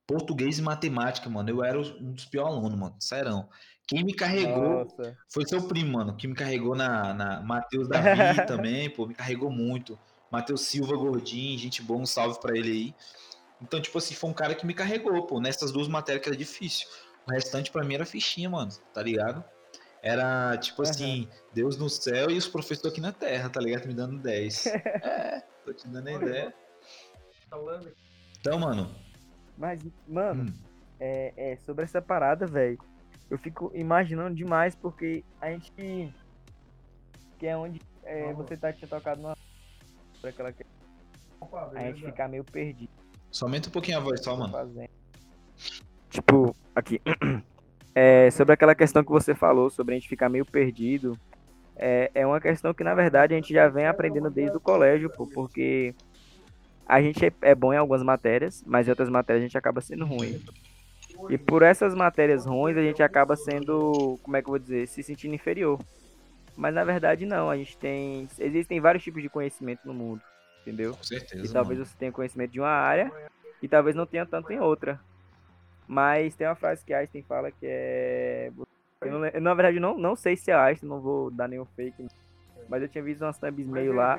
Português 0.06 0.58
e 0.58 0.62
matemática, 0.62 1.28
mano. 1.30 1.48
Eu 1.48 1.64
era 1.64 1.78
um 1.78 2.12
dos 2.12 2.26
piores 2.26 2.52
alunos, 2.52 2.78
mano. 2.78 2.96
Serão. 2.98 3.48
Quem 3.86 4.04
me 4.04 4.14
carregou 4.14 4.84
Nossa. 4.84 5.16
foi 5.28 5.46
seu 5.46 5.62
primo, 5.66 5.92
mano. 5.92 6.16
Que 6.16 6.26
me 6.26 6.34
carregou 6.34 6.74
na, 6.74 7.14
na 7.14 7.40
Matheus 7.42 7.88
Davi 7.88 8.46
também, 8.46 8.90
pô. 8.90 9.06
Me 9.06 9.14
carregou 9.14 9.50
muito. 9.50 9.98
Matheus 10.30 10.62
Silva 10.62 10.96
Gordinho, 10.96 11.58
gente 11.58 11.82
boa, 11.82 12.00
um 12.00 12.06
salve 12.06 12.40
para 12.40 12.56
ele 12.56 12.70
aí. 12.70 12.94
Então, 13.60 13.80
tipo 13.80 13.96
assim, 13.98 14.14
foi 14.14 14.30
um 14.30 14.34
cara 14.34 14.54
que 14.54 14.66
me 14.66 14.74
carregou, 14.74 15.26
pô, 15.26 15.38
nessas 15.40 15.70
duas 15.70 15.88
matérias 15.88 16.22
que 16.22 16.28
era 16.28 16.36
difícil. 16.36 16.88
O 17.26 17.30
restante 17.30 17.70
para 17.70 17.84
mim 17.84 17.94
era 17.94 18.06
fichinha, 18.06 18.50
mano, 18.50 18.72
tá 18.92 19.02
ligado? 19.02 19.44
Era 20.02 20.58
tipo 20.58 20.82
uhum. 20.82 20.90
assim, 20.90 21.28
Deus 21.54 21.76
no 21.78 21.88
céu 21.88 22.28
e 22.28 22.36
os 22.36 22.48
professores 22.48 22.92
aqui 22.92 23.00
na 23.00 23.12
terra, 23.12 23.48
tá 23.48 23.60
ligado? 23.60 23.86
Me 23.86 23.94
dando 23.94 24.18
10. 24.18 24.66
é, 24.66 25.42
tô 25.64 25.72
te 25.72 25.86
dando 25.86 26.08
a 26.08 26.12
ideia. 26.12 26.54
Então, 28.40 28.58
mano. 28.58 28.92
Mas, 29.56 29.80
mano, 30.08 30.50
hum. 30.50 30.52
é, 30.98 31.32
é, 31.36 31.56
sobre 31.58 31.84
essa 31.84 32.02
parada, 32.02 32.46
velho, 32.46 32.78
eu 33.30 33.38
fico 33.38 33.70
imaginando 33.74 34.34
demais 34.34 34.74
porque 34.74 35.22
a 35.40 35.50
gente. 35.50 36.12
Que 37.38 37.46
é 37.46 37.56
onde 37.56 37.80
é, 38.02 38.32
você 38.32 38.56
tá, 38.56 38.72
tinha 38.72 38.88
tocado 38.88 39.20
numa 39.22 39.36
por 40.20 40.28
aquela 40.28 40.52
que 40.52 40.64
a 41.74 41.80
gente 41.80 42.04
ficar 42.04 42.28
meio 42.28 42.44
perdido. 42.44 42.90
Somente 43.30 43.68
um 43.68 43.72
pouquinho 43.72 43.98
a 43.98 44.00
voz 44.00 44.22
só, 44.22 44.36
mano. 44.36 44.52
Fazendo. 44.52 44.90
Tipo, 46.10 46.56
aqui. 46.74 47.00
É, 47.94 48.30
sobre 48.30 48.54
aquela 48.54 48.74
questão 48.74 49.04
que 49.04 49.10
você 49.10 49.34
falou, 49.34 49.68
sobre 49.68 49.94
a 49.94 49.98
gente 49.98 50.08
ficar 50.08 50.28
meio 50.28 50.44
perdido. 50.44 51.18
É, 51.76 52.10
é 52.14 52.26
uma 52.26 52.40
questão 52.40 52.72
que, 52.72 52.84
na 52.84 52.94
verdade, 52.94 53.34
a 53.34 53.36
gente 53.36 53.52
já 53.52 53.68
vem 53.68 53.86
aprendendo 53.86 54.30
desde 54.30 54.56
o 54.56 54.60
colégio, 54.60 55.10
pô, 55.10 55.26
porque 55.26 55.94
a 56.86 57.00
gente 57.00 57.24
é, 57.24 57.32
é 57.42 57.54
bom 57.54 57.72
em 57.72 57.76
algumas 57.76 58.02
matérias, 58.02 58.62
mas 58.66 58.86
em 58.86 58.90
outras 58.90 59.08
matérias 59.08 59.42
a 59.42 59.46
gente 59.46 59.58
acaba 59.58 59.80
sendo 59.80 60.04
ruim. 60.04 60.42
E 61.28 61.38
por 61.38 61.62
essas 61.62 61.94
matérias 61.94 62.46
ruins, 62.46 62.76
a 62.76 62.82
gente 62.82 63.02
acaba 63.02 63.36
sendo, 63.36 64.18
como 64.22 64.36
é 64.36 64.42
que 64.42 64.48
eu 64.48 64.52
vou 64.52 64.58
dizer, 64.58 64.86
se 64.88 65.02
sentindo 65.02 65.34
inferior. 65.34 65.78
Mas 66.56 66.74
na 66.74 66.84
verdade 66.84 67.24
não, 67.24 67.48
a 67.48 67.56
gente 67.56 67.76
tem. 67.76 68.28
Existem 68.38 68.80
vários 68.80 69.02
tipos 69.02 69.22
de 69.22 69.28
conhecimento 69.28 69.86
no 69.86 69.94
mundo, 69.94 70.20
entendeu? 70.60 70.94
Com 70.94 71.02
certeza. 71.02 71.44
E 71.44 71.48
talvez 71.48 71.78
mano. 71.78 71.90
você 71.90 71.96
tenha 71.98 72.12
conhecimento 72.12 72.50
de 72.50 72.60
uma 72.60 72.68
área 72.68 73.10
e 73.62 73.68
talvez 73.68 73.96
não 73.96 74.04
tenha 74.04 74.26
tanto 74.26 74.52
em 74.52 74.60
outra. 74.60 75.00
Mas 75.86 76.34
tem 76.34 76.46
uma 76.46 76.54
frase 76.54 76.84
que 76.84 76.94
Einstein 76.94 77.22
fala 77.22 77.50
que 77.50 77.66
é. 77.66 78.50
Eu, 79.00 79.18
não, 79.18 79.26
eu 79.26 79.40
na 79.40 79.54
verdade 79.54 79.80
não, 79.80 79.98
não 79.98 80.14
sei 80.14 80.36
se 80.36 80.50
é 80.50 80.54
Einstein, 80.54 80.88
não 80.88 81.00
vou 81.00 81.30
dar 81.30 81.48
nenhum 81.48 81.64
fake, 81.64 82.06
mas 82.68 82.82
eu 82.82 82.88
tinha 82.88 83.02
visto 83.02 83.22
umas 83.22 83.36
thumbs 83.36 83.66
meio 83.66 83.92
lá 83.92 84.18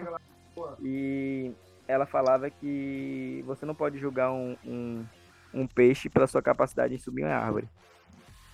e 0.81 1.51
ela 1.87 2.05
falava 2.05 2.49
que 2.49 3.43
você 3.45 3.65
não 3.65 3.73
pode 3.73 3.97
julgar 3.97 4.31
um, 4.31 4.55
um, 4.65 5.05
um 5.53 5.67
peixe 5.67 6.09
pela 6.09 6.27
sua 6.27 6.41
capacidade 6.41 6.93
em 6.93 6.99
subir 6.99 7.23
uma 7.23 7.35
árvore. 7.35 7.67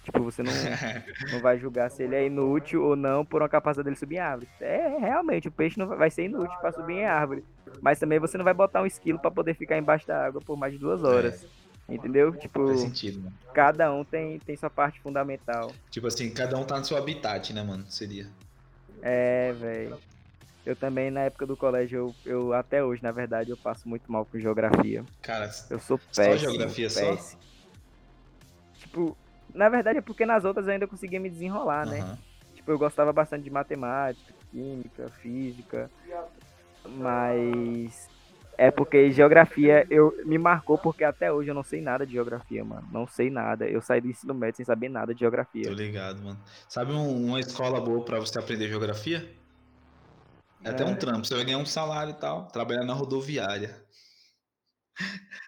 Tipo, 0.03 0.23
você 0.23 0.41
não, 0.41 0.52
não 1.34 1.41
vai 1.41 1.60
julgar 1.60 1.91
se 1.91 2.03
ele 2.03 2.15
é 2.15 2.26
inútil 2.26 2.84
ou 2.84 2.95
não 2.95 3.26
por 3.26 3.41
uma 3.41 3.49
capacidade 3.49 3.86
dele 3.86 3.95
subir 3.95 4.15
em 4.15 4.19
árvore. 4.19 4.49
É, 4.60 4.98
realmente, 4.98 5.48
o 5.48 5.52
peixe 5.52 5.77
não 5.77 5.88
vai 5.88 6.10
ser 6.10 6.26
inútil 6.26 6.57
para 6.60 6.72
subir 6.72 6.94
em 6.94 7.06
árvore. 7.06 7.44
Mas 7.81 7.99
também 7.99 8.19
você 8.19 8.38
não 8.38 8.45
vai 8.45 8.53
botar 8.53 8.81
um 8.81 8.86
esquilo 8.86 9.19
para 9.19 9.30
poder 9.30 9.53
ficar 9.53 9.77
embaixo 9.77 10.07
da 10.07 10.26
água 10.26 10.41
por 10.41 10.57
mais 10.57 10.73
de 10.73 10.80
duas 10.80 11.03
horas. 11.03 11.44
É. 11.44 11.59
Entendeu? 11.90 12.32
Tipo, 12.36 12.68
Faz 12.68 12.82
sentido, 12.82 13.20
mano. 13.20 13.36
cada 13.53 13.94
um 13.94 14.03
tem, 14.03 14.40
tem 14.40 14.56
sua 14.56 14.70
parte 14.70 14.99
fundamental. 15.02 15.72
Tipo 15.90 16.07
assim, 16.07 16.30
cada 16.30 16.57
um 16.57 16.64
tá 16.64 16.78
no 16.78 16.86
seu 16.86 16.98
habitat, 16.98 17.52
né, 17.52 17.64
mano? 17.64 17.86
Seria. 17.90 18.28
É, 19.02 19.53
velho. 19.53 19.98
Eu 20.66 20.76
também, 20.76 21.10
na 21.10 21.22
época 21.22 21.48
do 21.48 21.57
colégio, 21.57 22.14
eu, 22.26 22.32
eu 22.32 22.53
até 22.53 22.84
hoje, 22.84 23.02
na 23.02 23.11
verdade, 23.11 23.49
eu 23.49 23.57
passo 23.57 23.88
muito 23.90 24.11
mal 24.11 24.26
com 24.26 24.38
geografia. 24.38 25.03
Cara, 25.22 25.49
eu 25.70 25.80
sou 25.80 25.98
péssimo. 25.98 26.26
Só 26.26 26.38
geografia 26.38 26.88
péssimo. 26.88 27.18
só? 27.18 27.38
Tipo, 28.78 29.18
na 29.53 29.70
verdade 29.70 29.98
é 29.98 30.02
porque 30.02 30.26
nas 30.26 30.45
outras 30.45 30.68
eu 30.68 30.74
ainda 30.74 30.88
conseguia 30.88 31.20
me 31.20 31.30
desenrolar, 31.30 31.88
uhum. 31.88 31.94
né? 31.94 32.18
Tipo, 32.56 32.72
eu 32.72 32.78
gostava 32.78 33.11
bastante 33.11 33.44
de 33.44 33.49
matemática, 33.49 34.34
química, 34.52 35.10
física. 35.22 35.90
Mas 36.86 38.07
é 38.60 38.69
porque 38.69 39.10
geografia 39.10 39.88
eu 39.90 40.14
me 40.26 40.38
marcou 40.38 40.77
porque 40.77 41.06
até 41.06 41.31
hoje 41.31 41.49
eu 41.49 41.56
não 41.56 41.64
sei 41.64 41.80
nada 41.80 42.06
de 42.06 42.11
geografia, 42.11 42.61
mano. 42.64 42.86
Não 42.91 43.07
sei 43.07 43.30
nada. 43.30 43.65
Eu 43.65 43.81
saí 43.81 44.02
do 44.02 44.10
ensino 44.10 44.34
médio 44.34 44.57
sem 44.57 44.65
saber 44.65 44.90
nada 44.90 45.14
de 45.14 45.22
geografia. 45.22 45.64
Tô 45.64 45.72
ligado, 45.72 46.22
mano. 46.22 46.38
Sabe 46.68 46.91
um, 46.91 47.27
uma 47.27 47.40
escola 47.40 47.80
boa 47.80 48.03
para 48.03 48.19
você 48.19 48.38
aprender 48.38 48.68
geografia? 48.68 49.34
É, 50.61 50.68
é 50.68 50.72
até 50.72 50.84
um 50.84 50.94
trampo. 50.94 51.26
Você 51.26 51.36
vai 51.36 51.45
ganhar 51.45 51.57
um 51.57 51.65
salário 51.65 52.11
e 52.11 52.19
tal, 52.19 52.49
trabalhar 52.49 52.84
na 52.84 52.94
rodoviária. 52.94 53.81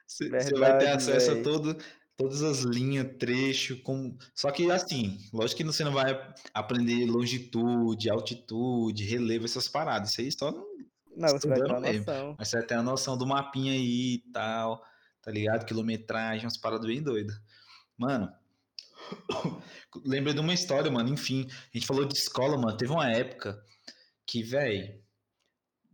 Você, 0.07 0.29
Verdade, 0.29 0.49
você 0.49 0.59
vai 0.59 0.77
ter 0.77 0.87
acesso 0.87 1.31
véio. 1.31 1.39
a 1.39 1.43
todo, 1.43 1.77
todas 2.15 2.41
as 2.43 2.61
linhas, 2.61 3.07
trecho, 3.19 3.81
com... 3.81 4.17
só 4.33 4.51
que 4.51 4.69
assim, 4.71 5.17
lógico 5.33 5.57
que 5.57 5.63
você 5.65 5.83
não 5.83 5.91
vai 5.91 6.17
aprender 6.53 7.05
longitude, 7.05 8.09
altitude, 8.09 9.03
relevo, 9.05 9.45
essas 9.45 9.67
paradas, 9.67 10.11
isso 10.11 10.21
aí 10.21 10.31
só 10.31 10.53
não, 11.15 11.29
você 11.29 11.47
vai 11.47 11.61
ter 11.61 11.79
mesmo. 11.79 12.05
noção. 12.05 12.35
Mas 12.37 12.47
você 12.47 12.57
vai 12.57 12.65
ter 12.65 12.73
a 12.75 12.83
noção 12.83 13.17
do 13.17 13.25
mapinha 13.25 13.73
aí 13.73 14.15
e 14.15 14.31
tal, 14.31 14.83
tá 15.21 15.31
ligado? 15.31 15.65
Quilometragem, 15.65 16.45
umas 16.45 16.57
paradas 16.57 16.85
bem 16.85 17.01
doidas. 17.01 17.35
Mano, 17.97 18.31
lembrei 20.05 20.33
de 20.33 20.39
uma 20.39 20.53
história, 20.53 20.89
mano, 20.89 21.09
enfim, 21.09 21.47
a 21.49 21.77
gente 21.77 21.87
falou 21.87 22.05
de 22.05 22.17
escola, 22.17 22.57
mano, 22.57 22.77
teve 22.77 22.91
uma 22.91 23.11
época 23.11 23.61
que, 24.25 24.43
velho, 24.43 25.01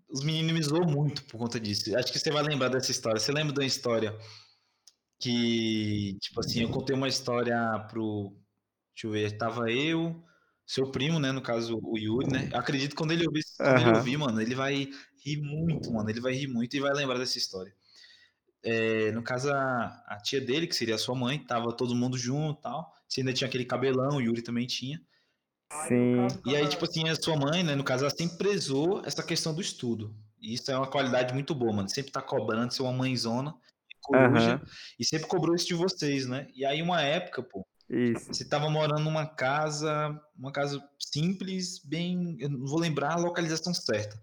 os 0.09 0.23
meninos 0.23 0.71
me 0.71 0.85
muito 0.85 1.23
por 1.25 1.37
conta 1.37 1.59
disso. 1.59 1.95
Acho 1.97 2.11
que 2.11 2.19
você 2.19 2.31
vai 2.31 2.43
lembrar 2.43 2.69
dessa 2.69 2.91
história. 2.91 3.19
Você 3.19 3.31
lembra 3.31 3.53
de 3.53 3.59
uma 3.59 3.65
história 3.65 4.17
que, 5.19 6.17
tipo 6.21 6.39
assim, 6.39 6.61
eu 6.61 6.69
contei 6.69 6.95
uma 6.95 7.07
história 7.07 7.57
pro. 7.89 8.33
Deixa 8.93 9.07
eu 9.07 9.11
ver, 9.11 9.37
tava 9.37 9.71
eu, 9.71 10.23
seu 10.67 10.91
primo, 10.91 11.17
né? 11.17 11.31
No 11.31 11.41
caso, 11.41 11.79
o 11.81 11.97
Yuri, 11.97 12.29
né? 12.29 12.49
Eu 12.51 12.59
acredito 12.59 12.89
que 12.91 12.97
quando 12.97 13.13
ele 13.13 13.25
ouvir, 13.25 13.43
quando 13.55 13.79
ele 13.79 13.97
ouvir, 13.97 14.17
mano, 14.17 14.41
ele 14.41 14.53
vai 14.53 14.89
rir 15.25 15.37
muito, 15.41 15.91
mano. 15.93 16.09
Ele 16.09 16.19
vai 16.19 16.33
rir 16.33 16.47
muito 16.47 16.75
e 16.75 16.81
vai 16.81 16.93
lembrar 16.93 17.17
dessa 17.17 17.37
história. 17.37 17.73
É, 18.61 19.11
no 19.13 19.23
caso, 19.23 19.49
a, 19.49 20.03
a, 20.07 20.17
tia 20.21 20.41
dele, 20.41 20.67
que 20.67 20.75
seria 20.75 20.95
a 20.95 20.97
sua 20.97 21.15
mãe, 21.15 21.39
tava 21.39 21.71
todo 21.71 21.95
mundo 21.95 22.17
junto 22.17 22.59
e 22.59 22.61
tal. 22.63 22.93
Você 23.07 23.21
ainda 23.21 23.31
tinha 23.31 23.47
aquele 23.47 23.63
cabelão, 23.63 24.17
o 24.17 24.21
Yuri 24.21 24.41
também 24.41 24.67
tinha. 24.67 25.01
Sim. 25.87 26.27
E 26.45 26.55
aí, 26.55 26.67
tipo 26.67 26.83
assim, 26.83 27.07
a 27.07 27.15
sua 27.15 27.37
mãe, 27.37 27.63
né? 27.63 27.73
No 27.73 27.83
caso, 27.83 28.03
ela 28.03 28.13
sempre 28.13 28.37
prezou 28.37 29.01
essa 29.05 29.23
questão 29.23 29.55
do 29.55 29.61
estudo. 29.61 30.13
E 30.41 30.53
isso 30.53 30.69
é 30.69 30.77
uma 30.77 30.87
qualidade 30.87 31.33
muito 31.33 31.55
boa, 31.55 31.71
mano. 31.71 31.87
Sempre 31.87 32.11
tá 32.11 32.21
cobrando 32.21 32.73
ser 32.73 32.81
uma 32.81 32.91
mãezona 32.91 33.55
coruja, 34.01 34.55
uhum. 34.55 34.69
e 34.97 35.05
sempre 35.05 35.27
cobrou 35.27 35.53
isso 35.53 35.67
de 35.67 35.73
vocês, 35.73 36.27
né? 36.27 36.47
E 36.55 36.65
aí, 36.65 36.81
uma 36.81 37.01
época, 37.01 37.43
pô, 37.43 37.65
isso. 37.89 38.33
você 38.33 38.45
tava 38.45 38.69
morando 38.69 39.03
numa 39.03 39.25
casa, 39.25 40.19
uma 40.37 40.51
casa 40.51 40.83
simples, 40.99 41.79
bem. 41.79 42.35
Eu 42.39 42.49
não 42.49 42.65
vou 42.65 42.79
lembrar 42.79 43.13
a 43.13 43.19
localização 43.19 43.73
certa. 43.73 44.21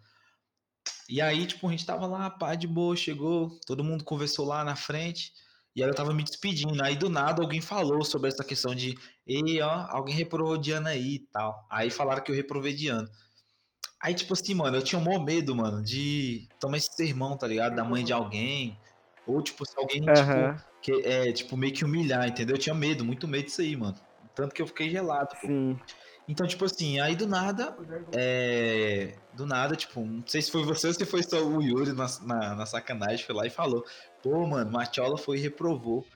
E 1.09 1.21
aí, 1.21 1.47
tipo, 1.47 1.67
a 1.67 1.71
gente 1.71 1.87
tava 1.87 2.07
lá, 2.07 2.31
pá, 2.31 2.55
de 2.55 2.67
boa, 2.67 2.97
chegou, 2.97 3.59
todo 3.67 3.85
mundo 3.85 4.05
conversou 4.05 4.47
lá 4.47 4.65
na 4.65 4.75
frente, 4.75 5.33
e 5.77 5.83
aí 5.83 5.89
eu 5.89 5.95
tava 5.95 6.15
me 6.15 6.23
despedindo. 6.23 6.83
Aí 6.83 6.97
do 6.97 7.11
nada 7.11 7.43
alguém 7.43 7.61
falou 7.61 8.05
sobre 8.05 8.29
essa 8.29 8.45
questão 8.45 8.75
de, 8.75 8.97
ei, 9.27 9.61
ó, 9.61 9.87
alguém 9.91 10.15
reprovou 10.15 10.57
de 10.57 10.73
ano 10.73 10.89
aí 10.89 11.17
e 11.17 11.19
tal. 11.19 11.67
Aí 11.71 11.91
falaram 11.91 12.23
que 12.23 12.31
eu 12.31 12.37
reprovei 12.37 12.75
de 12.75 12.89
ano. 12.89 13.09
Aí, 14.01 14.15
tipo 14.15 14.35
assim, 14.35 14.55
mano, 14.55 14.77
eu 14.77 14.83
tinha 14.83 14.99
um 14.99 15.05
maior 15.05 15.25
medo, 15.25 15.55
mano, 15.55 15.83
de 15.83 16.49
tomar 16.61 16.77
esse 16.77 16.95
sermão, 16.95 17.37
tá 17.37 17.47
ligado? 17.47 17.75
Da 17.75 17.85
mãe 17.85 18.05
de 18.05 18.13
alguém, 18.13 18.79
ou, 19.27 19.43
tipo, 19.43 19.65
se 19.67 19.75
alguém, 19.77 20.03
uhum. 20.03 20.15
tipo, 20.15 20.65
que, 20.83 20.93
é, 21.07 21.33
tipo, 21.33 21.57
meio 21.57 21.73
que 21.73 21.85
humilhar, 21.85 22.29
entendeu? 22.29 22.57
Eu 22.57 22.61
tinha 22.61 22.75
medo, 22.75 23.05
muito 23.05 23.27
medo 23.27 23.45
disso 23.45 23.61
aí, 23.61 23.77
mano. 23.77 23.97
Tanto 24.35 24.55
que 24.55 24.61
eu 24.61 24.67
fiquei 24.67 24.91
gelado. 24.91 25.31
Sim. 25.41 25.79
Então, 26.27 26.47
tipo 26.47 26.65
assim, 26.65 26.99
aí 27.01 27.15
do 27.15 27.27
nada, 27.27 27.77
é... 28.13 29.15
do 29.35 29.45
nada, 29.45 29.77
tipo, 29.77 30.01
não 30.01 30.27
sei 30.27 30.41
se 30.41 30.51
foi 30.51 30.65
você 30.65 30.87
ou 30.87 30.95
se 30.95 31.05
foi 31.05 31.23
só 31.23 31.43
o 31.45 31.63
Yuri 31.63 31.93
na, 31.93 32.07
na, 32.23 32.55
na 32.55 32.67
sacanagem, 32.67 33.25
foi 33.27 33.35
lá 33.35 33.47
e 33.47 33.51
falou, 33.51 33.85
pô, 34.23 34.47
mano, 34.47 34.71
Matiola 34.71 35.19
foi 35.19 35.37
e 35.37 35.41
reprovou. 35.41 36.07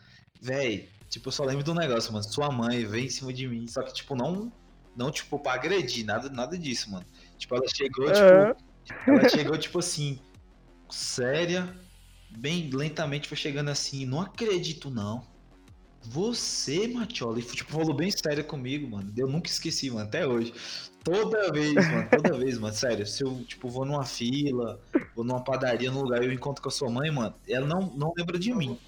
Véi, 0.40 0.88
tipo, 1.10 1.28
eu 1.28 1.32
só 1.32 1.44
lembro 1.44 1.62
do 1.62 1.74
negócio, 1.74 2.12
mano, 2.12 2.24
sua 2.24 2.50
mãe 2.50 2.86
veio 2.86 3.04
em 3.04 3.10
cima 3.10 3.32
de 3.32 3.46
mim, 3.46 3.66
só 3.68 3.82
que, 3.82 3.92
tipo, 3.92 4.14
não, 4.14 4.50
não, 4.96 5.10
tipo, 5.10 5.38
pra 5.38 5.52
agredir, 5.52 6.06
nada, 6.06 6.30
nada 6.30 6.56
disso, 6.56 6.90
mano. 6.90 7.04
Tipo, 7.36 7.56
ela 7.56 7.68
chegou, 7.68 8.06
tipo, 8.10 9.10
ela 9.10 9.28
chegou, 9.28 9.58
tipo 9.58 9.78
assim, 9.78 10.18
séria, 10.88 11.68
bem 12.30 12.70
lentamente 12.72 13.28
foi 13.28 13.36
chegando 13.36 13.68
assim, 13.68 14.06
não 14.06 14.20
acredito 14.20 14.90
não. 14.90 15.22
Você, 16.02 16.88
Matiola, 16.88 17.40
tipo, 17.42 17.70
falou 17.70 17.94
bem 17.94 18.10
sério 18.10 18.44
comigo, 18.44 18.88
mano. 18.88 19.12
Eu 19.16 19.28
nunca 19.28 19.50
esqueci, 19.50 19.90
mano, 19.90 20.06
até 20.06 20.26
hoje. 20.26 20.54
Toda 21.04 21.52
vez, 21.52 21.74
mano, 21.74 22.08
toda 22.10 22.38
vez, 22.38 22.58
mano, 22.58 22.74
sério. 22.74 23.06
Se 23.06 23.22
eu, 23.22 23.42
tipo, 23.44 23.68
vou 23.68 23.84
numa 23.84 24.04
fila, 24.04 24.80
vou 25.14 25.24
numa 25.24 25.42
padaria, 25.42 25.90
num 25.90 26.02
lugar 26.02 26.22
e 26.22 26.26
eu 26.26 26.32
encontro 26.32 26.62
com 26.62 26.68
a 26.68 26.72
sua 26.72 26.90
mãe, 26.90 27.10
mano, 27.10 27.34
ela 27.48 27.66
não, 27.66 27.80
não 27.94 28.12
lembra 28.16 28.38
de 28.38 28.54
mim, 28.54 28.78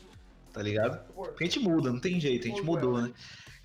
tá 0.53 0.63
ligado? 0.63 0.99
Porque 1.15 1.45
a 1.45 1.47
gente 1.47 1.61
muda, 1.61 1.93
não 1.93 2.01
tem 2.01 2.19
jeito, 2.21 2.47
a 2.47 2.51
gente 2.51 2.63
mudou, 2.63 3.03
né? 3.03 3.13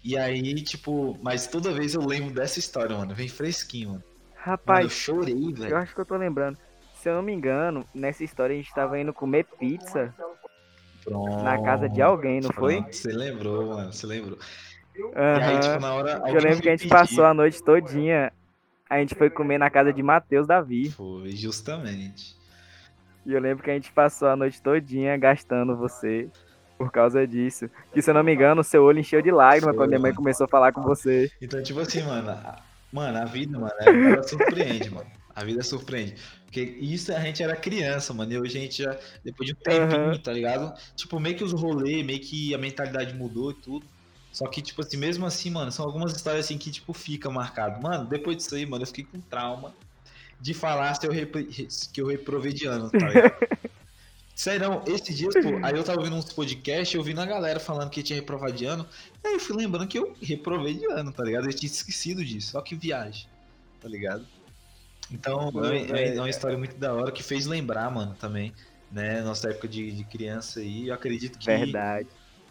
E 0.03 0.17
aí, 0.17 0.53
tipo, 0.61 1.17
mas 1.21 1.47
toda 1.47 1.71
vez 1.71 1.95
eu 1.95 2.01
lembro 2.05 2.33
dessa 2.33 2.59
história, 2.59 2.95
mano. 2.95 3.15
Vem 3.15 3.27
fresquinho, 3.27 3.89
mano. 3.91 4.03
Rapaz, 4.35 4.79
mano, 4.79 4.85
eu 4.85 4.89
chorei, 4.89 5.53
velho. 5.53 5.71
Eu 5.71 5.77
acho 5.77 5.95
que 5.95 6.01
eu 6.01 6.05
tô 6.05 6.15
lembrando. 6.15 6.57
Se 7.05 7.09
eu 7.09 7.13
não 7.13 7.21
me 7.21 7.31
engano, 7.31 7.85
nessa 7.93 8.23
história 8.23 8.55
a 8.55 8.57
gente 8.57 8.73
tava 8.73 8.99
indo 8.99 9.13
comer 9.13 9.45
pizza 9.59 10.11
Pronto. 11.03 11.43
na 11.43 11.61
casa 11.61 11.87
de 11.87 12.01
alguém, 12.01 12.41
não 12.41 12.49
foi? 12.51 12.81
Você 12.81 13.11
lembrou, 13.11 13.75
mano, 13.75 13.93
você 13.93 14.07
lembrou. 14.07 14.39
Uhum. 14.97 15.11
E 15.13 15.43
aí, 15.43 15.59
tipo, 15.59 15.79
na 15.79 15.93
hora. 15.93 16.23
Eu 16.25 16.41
lembro 16.41 16.63
que 16.63 16.67
a 16.67 16.75
gente 16.75 16.87
passou 16.87 17.23
a 17.23 17.31
noite 17.31 17.63
todinha. 17.63 18.33
A 18.89 18.97
gente 18.97 19.13
foi 19.13 19.29
comer 19.29 19.59
na 19.59 19.69
casa 19.69 19.93
de 19.93 20.01
Matheus 20.01 20.47
Davi. 20.47 20.89
Foi, 20.89 21.29
justamente. 21.29 22.35
E 23.23 23.33
eu 23.33 23.39
lembro 23.39 23.63
que 23.63 23.69
a 23.69 23.75
gente 23.75 23.91
passou 23.91 24.27
a 24.27 24.35
noite 24.35 24.59
todinha 24.59 25.15
gastando 25.15 25.77
você 25.77 26.27
por 26.75 26.91
causa 26.91 27.27
disso. 27.27 27.69
Que 27.93 28.01
se 28.01 28.09
eu 28.09 28.15
não 28.15 28.23
me 28.23 28.33
engano, 28.33 28.63
seu 28.63 28.81
olho 28.83 28.97
encheu 28.97 29.21
de 29.21 29.29
lágrimas 29.29 29.75
quando 29.75 29.89
minha 29.89 30.01
mãe 30.01 30.11
começou 30.11 30.45
a 30.45 30.49
falar 30.49 30.71
com 30.71 30.81
você. 30.81 31.29
Então, 31.39 31.61
tipo 31.61 31.81
assim, 31.81 32.01
mano, 32.01 32.31
a, 32.31 32.63
mano, 32.91 33.19
a 33.19 33.25
vida, 33.25 33.59
mano, 33.59 33.75
ela 33.79 34.23
surpreende, 34.23 34.89
mano. 34.89 35.05
A 35.35 35.43
vida 35.43 35.61
surpreende. 35.61 36.15
Porque 36.55 36.77
isso 36.79 37.13
a 37.13 37.19
gente 37.19 37.43
era 37.43 37.53
criança, 37.53 38.13
mano. 38.13 38.31
E 38.31 38.39
hoje 38.39 38.57
a 38.57 38.61
gente 38.61 38.81
já, 38.81 38.97
depois 39.25 39.45
de 39.45 39.53
um 39.53 39.57
tempinho, 39.57 40.11
uhum. 40.11 40.17
tá 40.17 40.31
ligado? 40.31 40.73
Tipo, 40.95 41.19
meio 41.19 41.35
que 41.35 41.43
os 41.43 41.51
rolês, 41.51 42.05
meio 42.05 42.21
que 42.21 42.55
a 42.55 42.57
mentalidade 42.57 43.13
mudou 43.13 43.51
e 43.51 43.55
tudo. 43.55 43.85
Só 44.31 44.47
que, 44.47 44.61
tipo 44.61 44.81
assim, 44.81 44.95
mesmo 44.95 45.25
assim, 45.25 45.49
mano, 45.49 45.69
são 45.69 45.85
algumas 45.85 46.15
histórias 46.15 46.45
assim 46.45 46.57
que, 46.57 46.71
tipo, 46.71 46.93
fica 46.93 47.29
marcado. 47.29 47.81
Mano, 47.83 48.05
depois 48.05 48.37
disso 48.37 48.55
aí, 48.55 48.65
mano, 48.65 48.83
eu 48.83 48.87
fiquei 48.87 49.03
com 49.03 49.19
trauma 49.19 49.75
de 50.39 50.53
falar 50.53 50.93
se 50.93 51.05
eu 51.05 51.11
que 51.91 52.01
eu 52.01 52.07
reprovei 52.07 52.53
de 52.53 52.65
ano, 52.67 52.89
tá 52.89 53.05
ligado? 53.05 53.35
Sério, 54.33 54.81
esses 54.87 55.15
dias, 55.15 55.33
pô, 55.33 55.59
aí 55.61 55.75
eu 55.75 55.83
tava 55.83 55.99
ouvindo 55.99 56.15
uns 56.15 56.31
podcasts, 56.31 56.93
eu 56.93 57.03
vi 57.03 57.17
a 57.17 57.25
galera 57.25 57.59
falando 57.59 57.89
que 57.89 58.03
tinha 58.03 58.19
reprovado 58.19 58.53
de 58.53 58.65
ano, 58.65 58.85
aí 59.23 59.33
eu 59.33 59.39
fui 59.39 59.55
lembrando 59.55 59.87
que 59.87 59.97
eu 59.97 60.13
reprovei 60.21 60.73
de 60.73 60.85
ano, 60.85 61.11
tá 61.11 61.23
ligado? 61.23 61.47
Eu 61.47 61.53
tinha 61.53 61.69
esquecido 61.69 62.23
disso, 62.23 62.51
só 62.51 62.61
que 62.61 62.75
viagem, 62.75 63.27
tá 63.81 63.87
ligado? 63.87 64.25
Então, 65.11 65.51
é, 65.65 65.77
é, 65.77 66.15
é, 66.15 66.19
uma 66.19 66.29
história 66.29 66.57
muito 66.57 66.75
da 66.77 66.93
hora 66.93 67.11
que 67.11 67.21
fez 67.21 67.45
lembrar, 67.45 67.89
mano, 67.91 68.15
também, 68.15 68.53
né? 68.91 69.21
Nossa 69.21 69.49
época 69.49 69.67
de, 69.67 69.91
de 69.91 70.03
criança 70.03 70.59
aí, 70.59 70.87
eu 70.87 70.93
acredito 70.93 71.37
que. 71.37 71.45
Verdade. 71.45 72.07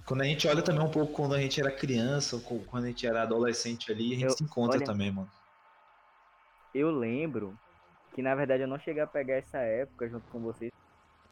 Quando 0.07 0.21
a 0.21 0.25
gente 0.25 0.47
olha 0.47 0.63
também 0.63 0.85
um 0.85 0.91
pouco 0.91 1.13
quando 1.13 1.35
a 1.35 1.41
gente 1.41 1.59
era 1.59 1.71
criança, 1.71 2.39
quando 2.67 2.85
a 2.85 2.89
gente 2.89 3.07
era 3.07 3.23
adolescente 3.23 3.91
ali, 3.91 4.13
a 4.13 4.19
gente 4.19 4.25
eu, 4.25 4.31
se 4.31 4.45
encontra 4.45 4.77
olha, 4.77 4.85
também, 4.85 5.11
mano. 5.11 5.31
Eu 6.75 6.91
lembro 6.91 7.59
que 8.15 8.21
na 8.21 8.35
verdade 8.35 8.63
eu 8.63 8.69
não 8.69 8.79
cheguei 8.79 9.03
a 9.03 9.07
pegar 9.07 9.35
essa 9.35 9.59
época 9.59 10.09
junto 10.09 10.29
com 10.29 10.41
vocês 10.41 10.71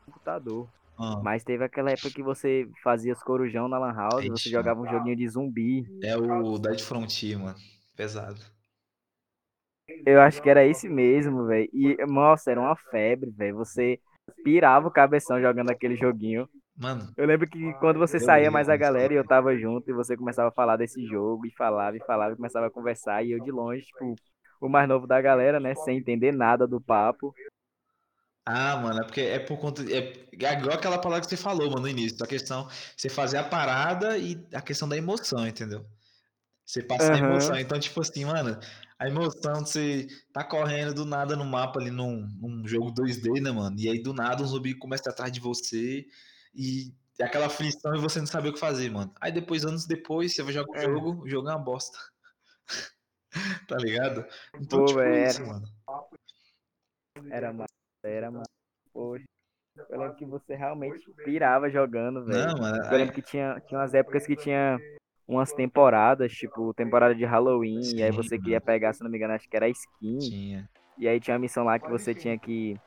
computador. 0.07 0.69
Ah. 0.99 1.20
Mas 1.23 1.44
teve 1.44 1.65
aquela 1.65 1.90
época 1.90 2.11
que 2.11 2.23
você 2.23 2.69
fazia 2.82 3.12
os 3.12 3.23
corujão 3.23 3.69
na 3.69 3.78
Lan 3.78 3.93
House, 3.93 4.23
Eita. 4.23 4.36
você 4.36 4.51
jogava 4.51 4.81
um 4.81 4.89
joguinho 4.89 5.16
de 5.16 5.28
zumbi. 5.28 5.86
É 6.03 6.16
o 6.16 6.59
Dead 6.59 6.81
Frontier, 6.81 7.39
mano. 7.39 7.57
Pesado. 7.97 8.40
Eu 10.07 10.21
acho 10.21 10.41
que 10.43 10.49
era 10.49 10.65
esse 10.65 10.89
mesmo, 10.89 11.47
velho. 11.47 11.69
E, 11.73 11.97
nossa, 12.07 12.51
era 12.51 12.61
uma 12.61 12.77
febre, 12.77 13.31
velho. 13.31 13.57
Você 13.57 13.99
pirava 14.45 14.89
o 14.89 14.93
cabeção 14.93 15.41
jogando 15.41 15.71
aquele 15.71 15.97
joguinho. 15.97 16.49
Mano. 16.77 17.13
Eu 17.17 17.27
lembro 17.27 17.49
que 17.49 17.73
quando 17.75 17.99
você 17.99 18.19
saía 18.19 18.51
mais 18.51 18.69
a 18.69 18.77
galera 18.77 19.13
e 19.13 19.17
eu 19.17 19.27
tava 19.27 19.57
junto 19.57 19.91
e 19.91 19.93
você 19.93 20.17
começava 20.17 20.49
a 20.49 20.53
falar 20.53 20.77
desse 20.77 21.05
jogo 21.07 21.47
e 21.47 21.51
falava 21.51 21.97
e 21.97 22.05
falava 22.05 22.33
e 22.33 22.37
começava 22.37 22.67
a 22.67 22.71
conversar 22.71 23.23
e 23.23 23.33
eu 23.33 23.41
de 23.41 23.51
longe, 23.51 23.85
tipo, 23.85 24.15
o 24.61 24.69
mais 24.69 24.89
novo 24.89 25.07
da 25.07 25.21
galera, 25.21 25.61
né, 25.61 25.75
sem 25.75 25.99
entender 25.99 26.33
nada 26.33 26.67
do 26.67 26.81
papo. 26.81 27.35
Ah, 28.45 28.77
mano, 28.77 29.01
é 29.01 29.05
porque 29.05 29.21
é 29.21 29.39
por 29.39 29.59
conta. 29.59 29.83
É, 29.83 29.99
é 29.99 30.53
igual 30.55 30.75
aquela 30.75 30.99
palavra 30.99 31.21
que 31.21 31.29
você 31.29 31.37
falou, 31.37 31.69
mano, 31.69 31.83
no 31.83 31.89
início. 31.89 32.25
A 32.25 32.27
questão. 32.27 32.69
Você 32.97 33.09
fazer 33.09 33.37
a 33.37 33.45
parada 33.45 34.19
e 34.19 34.45
a 34.53 34.61
questão 34.61 34.89
da 34.89 34.97
emoção, 34.97 35.47
entendeu? 35.47 35.85
Você 36.67 36.83
passar 36.83 37.17
uhum. 37.19 37.25
a 37.25 37.31
emoção. 37.31 37.59
Então, 37.59 37.79
tipo 37.79 38.01
assim, 38.01 38.25
mano, 38.25 38.59
a 39.03 39.09
emoção 39.09 39.65
de 39.65 39.69
você 39.69 40.07
tá 40.33 40.45
correndo 40.45 40.95
do 40.95 41.05
nada 41.05 41.35
no 41.35 41.45
mapa 41.45 41.81
ali 41.81 41.91
num, 41.91 42.24
num 42.41 42.66
jogo 42.69 42.95
2D, 42.95 43.43
né, 43.43 43.51
mano? 43.51 43.77
E 43.77 43.89
aí 43.89 44.01
do 44.01 44.15
nada 44.15 44.45
um 44.45 44.47
zumbi 44.47 44.79
começa 44.79 45.11
atrás 45.11 45.33
de 45.33 45.41
você 45.41 46.07
e 46.55 46.95
é 47.19 47.24
aquela 47.24 47.47
aflição 47.47 47.97
e 47.97 48.01
você 48.01 48.20
não 48.20 48.29
sabe 48.29 48.49
o 48.49 48.53
que 48.53 48.61
fazer, 48.61 48.89
mano. 48.91 49.12
Aí 49.20 49.33
depois, 49.33 49.65
anos 49.65 49.87
depois, 49.87 50.33
você 50.33 50.43
vai 50.45 50.53
jogar 50.53 50.70
o 50.70 50.77
é. 50.77 50.83
jogo, 50.83 51.24
o 51.24 51.29
jogo 51.29 51.49
é 51.49 51.53
uma 51.53 51.59
bosta. 51.59 51.99
tá 53.69 53.77
ligado? 53.77 54.24
Então, 54.61 54.79
Pô, 54.79 54.85
tipo, 54.87 55.01
era... 55.01 55.27
isso, 55.27 55.45
mano. 55.45 55.66
Era 57.29 57.53
massa. 57.53 57.74
Era, 58.05 58.31
mano. 58.31 58.45
Poxa. 58.93 59.24
Eu 59.89 59.99
lembro 59.99 60.16
que 60.16 60.24
você 60.27 60.55
realmente 60.55 61.11
pirava 61.24 61.69
jogando, 61.69 62.24
velho. 62.24 62.47
Não, 62.47 62.59
mano. 62.59 62.85
Eu 62.85 62.99
lembro 62.99 63.15
que 63.15 63.23
tinha, 63.23 63.61
tinha 63.66 63.81
umas 63.81 63.95
épocas 63.95 64.27
que 64.27 64.37
tinha 64.37 64.79
umas 65.27 65.53
temporadas, 65.53 66.32
tipo, 66.32 66.74
temporada 66.74 67.15
de 67.15 67.24
Halloween, 67.24 67.82
Sim, 67.82 67.97
e 67.97 68.03
aí 68.03 68.11
você 68.11 68.39
queria 68.39 68.61
pegar, 68.61 68.93
se 68.93 69.03
não 69.03 69.11
me 69.11 69.16
engano, 69.16 69.35
acho 69.35 69.49
que 69.49 69.57
era 69.57 69.69
skin. 69.69 70.19
Tinha. 70.19 70.69
E 70.99 71.09
aí 71.09 71.20
tinha 71.20 71.35
uma 71.35 71.40
missão 71.40 71.65
lá 71.65 71.78
que 71.78 71.89
você 71.89 72.15
tinha 72.15 72.39
que 72.39 72.78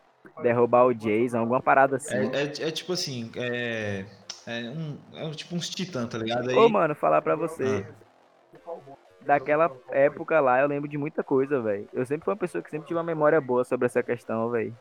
derrubar 0.41 0.85
o 0.85 0.93
Jason, 0.93 1.39
alguma 1.39 1.61
parada 1.61 1.97
assim. 1.97 2.15
É, 2.15 2.43
é, 2.43 2.67
é 2.67 2.71
tipo 2.71 2.93
assim, 2.93 3.31
é, 3.35 4.05
é, 4.45 4.69
um, 4.69 4.97
é 5.13 5.31
tipo 5.31 5.55
uns 5.55 5.69
titã, 5.69 6.07
tá 6.07 6.17
ligado? 6.17 6.49
Aí... 6.49 6.55
Ô, 6.55 6.69
mano, 6.69 6.95
falar 6.95 7.21
pra 7.21 7.35
você. 7.35 7.85
Ah. 7.87 8.85
Daquela 9.21 9.71
época 9.89 10.39
lá, 10.39 10.61
eu 10.61 10.67
lembro 10.67 10.87
de 10.87 10.97
muita 10.97 11.23
coisa, 11.23 11.59
velho. 11.59 11.89
Eu 11.91 12.05
sempre 12.05 12.25
fui 12.25 12.33
uma 12.33 12.39
pessoa 12.39 12.63
que 12.63 12.69
sempre 12.69 12.87
tive 12.87 12.97
uma 12.97 13.03
memória 13.03 13.41
boa 13.41 13.63
sobre 13.63 13.87
essa 13.87 14.03
questão, 14.03 14.51
velho. 14.51 14.77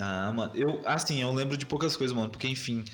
Ah, 0.00 0.32
mano, 0.32 0.52
eu, 0.54 0.80
assim, 0.84 1.22
eu 1.22 1.32
lembro 1.32 1.56
de 1.56 1.66
poucas 1.66 1.96
coisas, 1.96 2.16
mano, 2.16 2.30
porque, 2.30 2.48
enfim, 2.48 2.84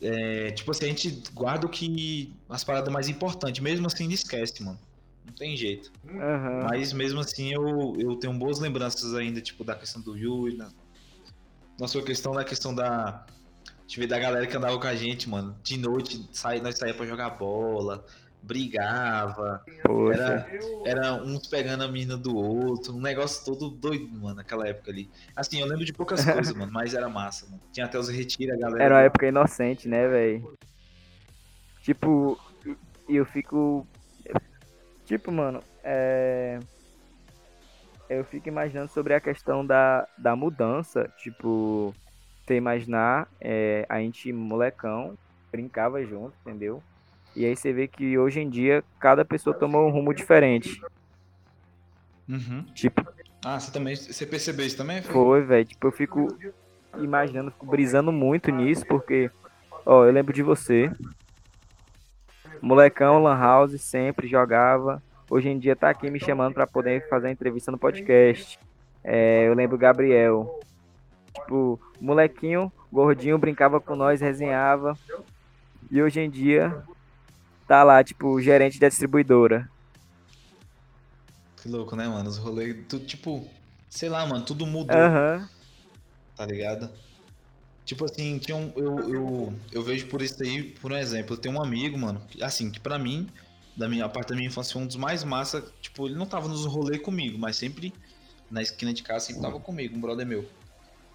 é, 0.00 0.50
tipo 0.52 0.70
assim, 0.70 0.86
a 0.86 0.88
gente 0.88 1.22
guarda 1.32 1.66
o 1.66 1.68
que, 1.68 2.32
as 2.48 2.62
paradas 2.62 2.92
mais 2.92 3.08
importantes, 3.08 3.60
mesmo 3.62 3.86
assim, 3.86 4.08
esquece, 4.10 4.62
mano, 4.62 4.78
não 5.26 5.32
tem 5.32 5.56
jeito. 5.56 5.92
Uhum. 6.04 6.62
Mas, 6.68 6.92
mesmo 6.92 7.20
assim, 7.20 7.52
eu, 7.52 7.96
eu 7.98 8.16
tenho 8.16 8.32
boas 8.34 8.58
lembranças 8.58 9.14
ainda, 9.14 9.40
tipo, 9.40 9.64
da 9.64 9.74
questão 9.74 10.00
do 10.00 10.16
Yui, 10.16 10.56
na, 10.56 10.70
na 11.78 11.88
sua 11.88 12.02
questão, 12.02 12.32
da 12.32 12.44
questão 12.44 12.74
da, 12.74 13.26
de 13.86 13.98
ver 13.98 14.06
da 14.06 14.18
galera 14.18 14.46
que 14.46 14.56
andava 14.56 14.78
com 14.78 14.86
a 14.86 14.94
gente, 14.94 15.28
mano, 15.28 15.56
de 15.62 15.76
noite, 15.78 16.28
sai, 16.32 16.60
nós 16.60 16.78
saíamos 16.78 16.98
pra 16.98 17.06
jogar 17.06 17.30
bola, 17.30 18.04
brigava. 18.42 19.62
Era, 20.12 20.48
era 20.84 21.14
uns 21.14 21.46
pegando 21.46 21.84
a 21.84 21.88
mina 21.88 22.16
do 22.16 22.36
outro, 22.36 22.94
um 22.94 23.00
negócio 23.00 23.44
todo 23.44 23.70
doido, 23.70 24.08
mano, 24.18 24.36
naquela 24.36 24.66
época 24.66 24.90
ali. 24.90 25.10
Assim, 25.36 25.60
eu 25.60 25.66
lembro 25.66 25.84
de 25.84 25.92
poucas 25.92 26.24
coisas, 26.24 26.54
mano, 26.54 26.72
mas 26.72 26.94
era 26.94 27.08
massa, 27.08 27.46
mano. 27.46 27.60
Tinha 27.72 27.86
até 27.86 27.98
os 27.98 28.08
retiros, 28.08 28.56
a 28.56 28.58
galera. 28.58 28.84
Era 28.84 28.94
uma 28.94 29.02
época 29.02 29.26
inocente, 29.26 29.88
né, 29.88 30.08
velho? 30.08 30.58
Tipo, 31.82 32.38
eu 33.08 33.24
fico. 33.24 33.86
Tipo, 35.04 35.32
mano, 35.32 35.62
é. 35.82 36.58
Eu 38.08 38.24
fico 38.24 38.48
imaginando 38.48 38.90
sobre 38.90 39.12
a 39.12 39.20
questão 39.20 39.64
da, 39.64 40.08
da 40.16 40.34
mudança. 40.34 41.12
Tipo, 41.18 41.94
você 42.46 42.56
imaginar 42.56 43.28
é, 43.38 43.84
a 43.86 43.98
gente 44.00 44.32
molecão, 44.32 45.16
brincava 45.52 46.02
junto, 46.02 46.32
entendeu? 46.40 46.82
E 47.36 47.44
aí 47.44 47.56
você 47.56 47.72
vê 47.72 47.86
que 47.86 48.18
hoje 48.18 48.40
em 48.40 48.48
dia 48.48 48.82
cada 48.98 49.24
pessoa 49.24 49.54
toma 49.54 49.78
um 49.78 49.90
rumo 49.90 50.12
diferente. 50.12 50.80
Uhum. 52.28 52.64
Tipo. 52.74 53.06
Ah, 53.44 53.58
você 53.58 53.72
também. 53.72 53.94
Você 53.94 54.26
percebeu 54.26 54.66
isso 54.66 54.76
também? 54.76 55.02
Foi, 55.02 55.42
velho. 55.42 55.64
Tipo, 55.64 55.86
eu 55.86 55.92
fico 55.92 56.28
imaginando, 56.98 57.50
fico 57.50 57.66
brisando 57.66 58.12
muito 58.12 58.50
nisso, 58.50 58.84
porque. 58.86 59.30
Ó, 59.86 60.04
eu 60.04 60.12
lembro 60.12 60.32
de 60.32 60.42
você. 60.42 60.90
Molecão, 62.60 63.22
Lan 63.22 63.38
House, 63.38 63.80
sempre 63.80 64.26
jogava. 64.26 65.02
Hoje 65.30 65.48
em 65.48 65.58
dia 65.58 65.76
tá 65.76 65.90
aqui 65.90 66.10
me 66.10 66.18
chamando 66.18 66.54
para 66.54 66.66
poder 66.66 67.08
fazer 67.08 67.28
a 67.28 67.30
entrevista 67.30 67.70
no 67.70 67.78
podcast. 67.78 68.58
É, 69.04 69.46
eu 69.46 69.54
lembro 69.54 69.76
o 69.76 69.78
Gabriel. 69.78 70.58
Tipo, 71.32 71.80
molequinho, 72.00 72.72
gordinho, 72.92 73.38
brincava 73.38 73.80
com 73.80 73.94
nós, 73.94 74.20
resenhava. 74.20 74.98
E 75.90 76.02
hoje 76.02 76.20
em 76.20 76.28
dia 76.28 76.82
tá 77.68 77.84
lá, 77.84 78.02
tipo, 78.02 78.40
gerente 78.40 78.80
da 78.80 78.88
distribuidora. 78.88 79.70
Que 81.60 81.68
louco, 81.68 81.94
né, 81.94 82.08
mano? 82.08 82.28
Os 82.28 82.38
rolês, 82.38 82.74
tudo, 82.88 83.04
tipo, 83.04 83.46
sei 83.90 84.08
lá, 84.08 84.26
mano, 84.26 84.44
tudo 84.44 84.66
mudou. 84.66 84.96
Aham. 84.96 85.38
Uhum. 85.40 85.48
Tá 86.34 86.46
ligado? 86.46 86.90
Tipo 87.84 88.04
assim, 88.04 88.38
tinha 88.38 88.56
um, 88.56 88.72
eu, 88.76 88.98
eu, 89.12 89.54
eu 89.72 89.82
vejo 89.82 90.06
por 90.06 90.22
isso 90.22 90.42
aí, 90.42 90.62
por 90.62 90.92
um 90.92 90.96
exemplo, 90.96 91.34
eu 91.34 91.38
tenho 91.38 91.56
um 91.56 91.62
amigo, 91.62 91.98
mano, 91.98 92.22
assim, 92.40 92.70
que 92.70 92.78
pra 92.78 92.98
mim, 92.98 93.28
da 93.76 93.88
minha 93.88 94.04
a 94.04 94.08
parte 94.08 94.28
da 94.28 94.36
minha 94.36 94.48
infância, 94.48 94.72
foi 94.72 94.82
um 94.82 94.86
dos 94.86 94.96
mais 94.96 95.24
massa. 95.24 95.64
Tipo, 95.80 96.06
ele 96.06 96.14
não 96.14 96.26
tava 96.26 96.48
nos 96.48 96.64
rolês 96.64 97.02
comigo, 97.02 97.38
mas 97.38 97.56
sempre 97.56 97.92
na 98.50 98.62
esquina 98.62 98.92
de 98.94 99.02
casa 99.02 99.26
sempre 99.26 99.42
tava 99.42 99.58
comigo, 99.60 99.96
um 99.96 100.00
brother 100.00 100.26
meu. 100.26 100.48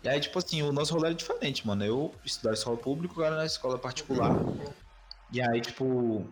E 0.04 0.10
aí, 0.10 0.20
tipo 0.20 0.38
assim, 0.38 0.62
o 0.62 0.74
nosso 0.74 0.94
rolê 0.94 1.08
era 1.08 1.16
diferente, 1.16 1.66
mano. 1.66 1.86
Eu 1.86 2.14
estudava 2.26 2.54
escola 2.54 2.76
pública, 2.76 3.14
agora 3.14 3.38
na 3.38 3.46
escola 3.46 3.78
particular. 3.78 4.32
E 5.32 5.42
aí, 5.42 5.62
tipo, 5.62 6.28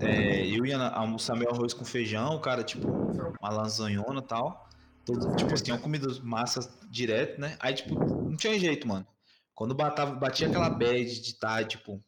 é, 0.00 0.46
eu 0.46 0.64
ia 0.64 0.78
almoçar 0.88 1.36
meu 1.36 1.50
arroz 1.50 1.74
com 1.74 1.84
feijão, 1.84 2.40
cara, 2.40 2.62
tipo, 2.62 2.88
uma 2.88 3.50
lasanhona 3.50 4.20
e 4.20 4.26
tal. 4.26 4.68
Todo, 5.04 5.34
tipo 5.34 5.52
assim, 5.52 5.72
uma 5.72 5.80
comida 5.80 6.06
massa 6.22 6.60
direto, 6.88 7.40
né? 7.40 7.56
Aí, 7.58 7.74
tipo, 7.74 7.94
não 7.94 8.36
tinha 8.36 8.58
jeito, 8.58 8.86
mano. 8.86 9.06
Quando 9.54 9.74
batava, 9.74 10.14
batia 10.14 10.48
aquela 10.48 10.70
bad 10.70 11.04
de 11.04 11.30
estar, 11.30 11.64
tipo, 11.64 12.02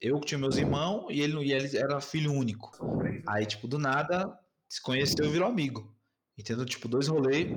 eu 0.00 0.18
que 0.18 0.26
tinha 0.26 0.38
meus 0.38 0.56
irmãos 0.56 1.06
e 1.10 1.20
ele, 1.20 1.36
e 1.44 1.52
ele 1.52 1.76
era 1.76 2.00
filho 2.00 2.32
único. 2.32 2.70
Aí, 3.26 3.46
tipo, 3.46 3.68
do 3.68 3.78
nada, 3.78 4.36
se 4.68 4.82
conheceu 4.82 5.24
e 5.26 5.30
virou 5.30 5.48
amigo. 5.48 5.94
Entendeu? 6.38 6.64
Tipo, 6.64 6.88
dois 6.88 7.06
rolês. 7.08 7.48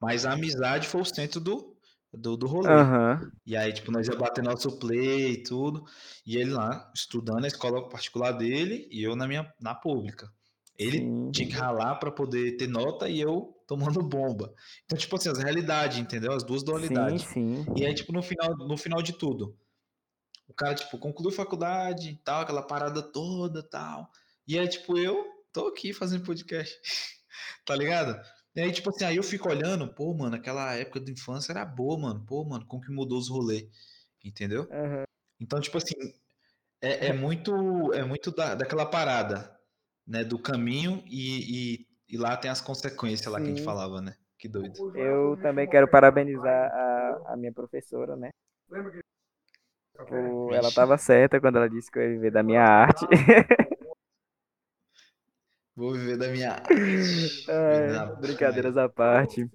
Mas 0.00 0.26
a 0.26 0.32
amizade 0.32 0.88
foi 0.88 1.00
o 1.00 1.04
centro 1.04 1.40
do, 1.40 1.75
do, 2.12 2.36
do 2.36 2.46
rolê. 2.46 2.68
Uhum. 2.68 3.30
E 3.44 3.56
aí, 3.56 3.72
tipo, 3.72 3.90
nós 3.90 4.06
ia 4.08 4.16
bater 4.16 4.42
nosso 4.42 4.78
play 4.78 5.32
e 5.32 5.42
tudo. 5.42 5.84
E 6.26 6.36
ele 6.36 6.50
lá, 6.50 6.90
estudando 6.94 7.40
na 7.40 7.48
escola 7.48 7.88
particular 7.88 8.32
dele 8.32 8.88
e 8.90 9.02
eu 9.02 9.14
na 9.16 9.26
minha 9.26 9.52
na 9.60 9.74
pública. 9.74 10.30
Ele 10.78 10.98
Sim. 10.98 11.30
tinha 11.32 11.48
que 11.48 11.54
ralar 11.54 11.96
para 11.96 12.10
poder 12.10 12.56
ter 12.56 12.68
nota 12.68 13.08
e 13.08 13.20
eu 13.20 13.54
tomando 13.66 14.02
bomba. 14.02 14.52
Então, 14.84 14.98
tipo 14.98 15.16
assim, 15.16 15.30
as 15.30 15.38
realidades, 15.38 15.98
entendeu? 15.98 16.32
As 16.32 16.44
duas 16.44 16.62
dualidades. 16.62 17.22
Sim, 17.22 17.64
sim. 17.64 17.74
E 17.76 17.84
aí, 17.84 17.94
tipo, 17.94 18.12
no 18.12 18.22
final, 18.22 18.56
no 18.56 18.76
final 18.76 19.02
de 19.02 19.12
tudo, 19.14 19.56
o 20.46 20.54
cara, 20.54 20.74
tipo, 20.74 20.98
concluiu 20.98 21.32
faculdade 21.32 22.10
e 22.10 22.16
tal, 22.16 22.42
aquela 22.42 22.62
parada 22.62 23.02
toda 23.02 23.62
tal. 23.62 24.10
E 24.46 24.58
aí, 24.58 24.68
tipo, 24.68 24.96
eu 24.98 25.24
tô 25.52 25.66
aqui 25.66 25.92
fazendo 25.92 26.24
podcast. 26.24 26.78
tá 27.64 27.74
ligado? 27.74 28.20
E 28.56 28.60
aí, 28.62 28.72
tipo 28.72 28.88
assim, 28.88 29.04
aí 29.04 29.16
eu 29.16 29.22
fico 29.22 29.50
olhando, 29.50 29.86
pô, 29.86 30.14
mano, 30.14 30.34
aquela 30.34 30.74
época 30.74 30.98
da 30.98 31.12
infância 31.12 31.52
era 31.52 31.62
boa, 31.62 31.98
mano. 31.98 32.24
Pô, 32.26 32.42
mano, 32.42 32.64
como 32.64 32.82
que 32.82 32.90
mudou 32.90 33.18
os 33.18 33.28
rolês? 33.28 33.68
Entendeu? 34.24 34.62
Uhum. 34.62 35.04
Então, 35.38 35.60
tipo 35.60 35.76
assim, 35.76 35.94
é, 36.80 37.08
é 37.08 37.12
muito, 37.12 37.92
é 37.92 38.02
muito 38.02 38.30
da, 38.30 38.54
daquela 38.54 38.86
parada, 38.86 39.54
né? 40.06 40.24
Do 40.24 40.38
caminho 40.38 41.04
e, 41.06 41.74
e, 41.74 41.86
e 42.08 42.16
lá 42.16 42.34
tem 42.34 42.50
as 42.50 42.62
consequências 42.62 43.30
lá 43.30 43.38
Sim. 43.38 43.44
que 43.44 43.50
a 43.50 43.54
gente 43.56 43.64
falava, 43.64 44.00
né? 44.00 44.16
Que 44.38 44.48
doido. 44.48 44.96
Eu 44.96 45.36
também 45.42 45.68
quero 45.68 45.86
parabenizar 45.86 46.72
a, 46.72 47.32
a 47.34 47.36
minha 47.36 47.52
professora, 47.52 48.16
né? 48.16 48.30
Tipo, 49.98 50.54
ela 50.54 50.68
estava 50.68 50.96
certa 50.96 51.38
quando 51.40 51.56
ela 51.56 51.68
disse 51.68 51.90
que 51.90 51.98
eu 51.98 52.02
ia 52.02 52.08
viver 52.10 52.30
da 52.30 52.42
minha 52.42 52.62
arte. 52.62 53.06
Vou 55.76 55.92
viver 55.92 56.16
da 56.16 56.28
minha 56.28 56.52
arte. 56.52 56.66
É, 57.48 58.16
brincadeiras 58.18 58.78
à 58.78 58.88
parte. 58.88 59.48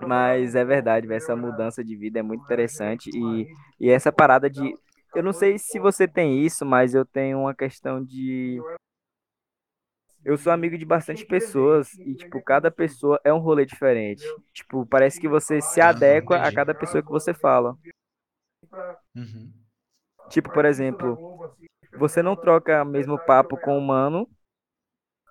Mas 0.00 0.54
é 0.54 0.64
verdade, 0.64 1.10
essa 1.12 1.36
mudança 1.36 1.84
de 1.84 1.96
vida 1.96 2.18
é 2.18 2.22
muito 2.22 2.42
interessante. 2.42 3.10
E, 3.14 3.46
e 3.78 3.90
essa 3.90 4.10
parada 4.10 4.50
de. 4.50 4.74
Eu 5.14 5.22
não 5.22 5.32
sei 5.32 5.56
se 5.58 5.78
você 5.78 6.06
tem 6.06 6.44
isso, 6.44 6.66
mas 6.66 6.94
eu 6.94 7.04
tenho 7.04 7.38
uma 7.40 7.54
questão 7.54 8.04
de. 8.04 8.60
Eu 10.24 10.36
sou 10.36 10.52
amigo 10.52 10.76
de 10.76 10.84
bastante 10.84 11.24
pessoas 11.24 11.94
e, 11.94 12.14
tipo, 12.14 12.42
cada 12.42 12.70
pessoa 12.70 13.18
é 13.24 13.32
um 13.32 13.38
rolê 13.38 13.64
diferente. 13.64 14.24
Tipo, 14.52 14.84
parece 14.84 15.18
que 15.18 15.28
você 15.28 15.60
se 15.62 15.80
adequa 15.80 16.36
a 16.36 16.52
cada 16.52 16.74
pessoa 16.74 17.02
que 17.02 17.08
você 17.08 17.32
fala. 17.32 17.76
Uhum. 19.16 19.50
Tipo, 20.28 20.52
por 20.52 20.64
exemplo, 20.64 21.18
você 21.96 22.22
não 22.22 22.36
troca 22.36 22.84
mesmo 22.84 23.18
papo 23.18 23.56
com 23.56 23.78
um 23.78 23.80
mano 23.80 24.28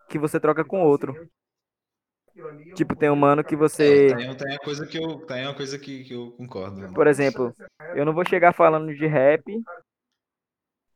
que 0.10 0.20
você 0.20 0.40
troca 0.40 0.66
com 0.66 0.84
outro. 0.84 1.14
Tipo, 2.76 2.96
tem 2.96 3.10
um 3.10 3.16
mano 3.16 3.44
que 3.44 3.56
você. 3.56 4.08
É, 4.08 4.16
tem, 4.16 4.36
tem, 4.36 4.52
uma 4.52 4.60
coisa 4.60 4.86
que 4.86 4.98
eu, 4.98 5.26
tem 5.26 5.46
uma 5.46 5.56
coisa 5.56 5.78
que, 5.78 6.04
que 6.04 6.14
eu 6.14 6.32
concordo. 6.32 6.94
Por 6.94 7.08
exemplo, 7.08 7.54
eu 7.96 8.06
não 8.06 8.14
vou 8.14 8.26
chegar 8.26 8.54
falando 8.54 8.94
de 8.94 9.06
rap. 9.06 9.44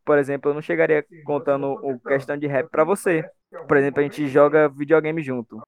Por 0.05 0.17
exemplo, 0.17 0.51
eu 0.51 0.55
não 0.55 0.61
chegaria 0.61 1.05
contando 1.25 1.73
o 1.81 1.99
questão 1.99 2.37
de 2.37 2.47
rap 2.47 2.69
para 2.69 2.83
você. 2.83 3.23
Por 3.67 3.77
exemplo, 3.77 3.99
a 3.99 4.03
gente 4.03 4.27
joga 4.27 4.69
videogame 4.69 5.21
junto. 5.21 5.61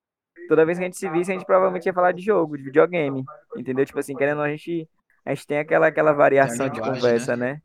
Toda 0.48 0.66
vez 0.66 0.78
que 0.78 0.84
a 0.84 0.88
gente 0.88 0.98
se 0.98 1.10
visse, 1.10 1.32
a 1.32 1.36
gente 1.36 1.46
provavelmente 1.46 1.86
ia 1.86 1.94
falar 1.94 2.12
de 2.12 2.22
jogo, 2.22 2.58
de 2.58 2.64
videogame. 2.64 3.24
Entendeu? 3.56 3.86
Tipo 3.86 4.00
assim, 4.00 4.16
querendo 4.16 4.42
a 4.42 4.50
gente 4.50 4.88
a 5.26 5.34
gente 5.34 5.48
tem 5.48 5.58
aquela, 5.58 5.88
aquela 5.88 6.14
variação 6.14 6.70
de 6.70 6.80
conversa, 6.80 7.36
né? 7.36 7.54
né? 7.54 7.62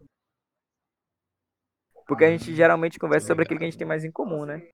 Porque 2.07 2.25
a 2.25 2.31
gente 2.31 2.55
geralmente 2.55 2.99
conversa 2.99 3.27
sobre 3.27 3.45
aquilo 3.45 3.59
que 3.59 3.65
a 3.65 3.71
gente 3.71 3.79
tem 3.79 3.87
mais 3.87 4.03
em 4.03 4.11
comum, 4.11 4.47
né? 4.47 4.67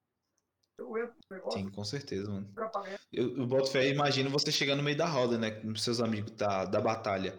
Sim, 1.50 1.70
com 1.70 1.84
certeza, 1.84 2.30
mano. 2.30 2.48
Eu, 3.12 3.36
eu 3.36 3.46
boto 3.46 3.70
fé 3.70 3.86
e 3.86 3.92
imagino 3.92 4.30
você 4.30 4.52
chegando 4.52 4.78
no 4.78 4.84
meio 4.84 4.96
da 4.96 5.06
roda, 5.06 5.38
né? 5.38 5.50
Com 5.50 5.74
seus 5.76 6.00
amigos 6.00 6.32
da, 6.32 6.64
da 6.64 6.80
batalha. 6.80 7.38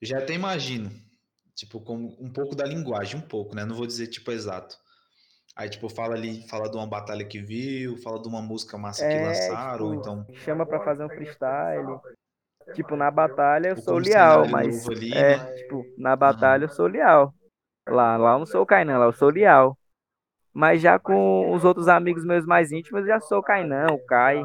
Eu 0.00 0.06
já 0.06 0.18
até 0.18 0.34
imagino, 0.34 0.90
tipo, 1.54 1.80
como 1.80 2.16
um 2.20 2.32
pouco 2.32 2.54
da 2.54 2.64
linguagem, 2.64 3.16
um 3.16 3.26
pouco, 3.26 3.54
né? 3.54 3.64
Não 3.64 3.74
vou 3.74 3.86
dizer, 3.86 4.06
tipo, 4.06 4.30
exato. 4.30 4.76
Aí, 5.56 5.68
tipo, 5.68 5.88
fala 5.88 6.14
ali, 6.14 6.46
fala 6.48 6.70
de 6.70 6.76
uma 6.76 6.86
batalha 6.86 7.24
que 7.24 7.40
viu, 7.40 7.96
fala 7.96 8.22
de 8.22 8.28
uma 8.28 8.40
música 8.40 8.78
massa 8.78 9.04
é, 9.04 9.08
que 9.08 9.24
lançaram, 9.24 9.90
tipo, 9.90 10.00
então... 10.00 10.26
Chama 10.36 10.64
pra 10.64 10.84
fazer 10.84 11.04
um 11.04 11.08
freestyle. 11.08 12.00
Tipo, 12.74 12.96
na 12.96 13.10
batalha 13.10 13.68
eu 13.68 13.74
tipo, 13.74 13.84
sou 13.84 13.98
leal, 13.98 14.46
mas. 14.48 14.86
Ali, 14.88 15.12
é, 15.12 15.36
né? 15.36 15.52
tipo, 15.54 15.84
na 15.96 16.14
batalha 16.14 16.64
uhum. 16.64 16.70
eu 16.70 16.74
sou 16.76 16.86
leal. 16.86 17.34
Lá, 17.88 18.16
lá 18.16 18.34
eu 18.34 18.38
não 18.40 18.46
sou 18.46 18.62
o 18.62 18.66
Kainan, 18.66 18.98
lá 18.98 19.06
eu 19.06 19.12
sou 19.12 19.30
leal. 19.30 19.76
Mas 20.58 20.82
já 20.82 20.98
com 20.98 21.54
os 21.54 21.64
outros 21.64 21.86
amigos 21.86 22.24
meus 22.24 22.44
mais 22.44 22.72
íntimos, 22.72 23.02
eu 23.02 23.06
já 23.06 23.20
sou 23.20 23.38
o 23.38 23.42
Kainan, 23.44 23.92
o 23.92 24.04
Kai. 24.06 24.44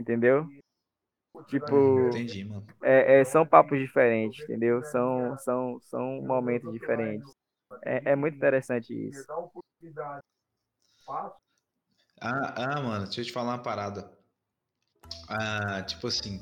Entendeu? 0.00 0.46
Tipo. 1.46 2.08
Entendi, 2.08 2.42
mano. 2.42 2.66
É, 2.82 3.20
é, 3.20 3.24
são 3.24 3.46
papos 3.46 3.78
diferentes, 3.78 4.42
entendeu? 4.44 4.82
São, 4.82 5.36
são, 5.36 5.78
são 5.82 6.22
momentos 6.22 6.72
diferentes. 6.72 7.30
É, 7.84 8.12
é 8.12 8.16
muito 8.16 8.34
interessante 8.34 8.94
isso. 8.94 9.26
Ah, 12.18 12.54
ah, 12.56 12.80
mano, 12.80 13.04
deixa 13.04 13.20
eu 13.20 13.24
te 13.26 13.32
falar 13.32 13.50
uma 13.50 13.62
parada. 13.62 14.10
Ah, 15.28 15.82
tipo 15.82 16.06
assim, 16.06 16.40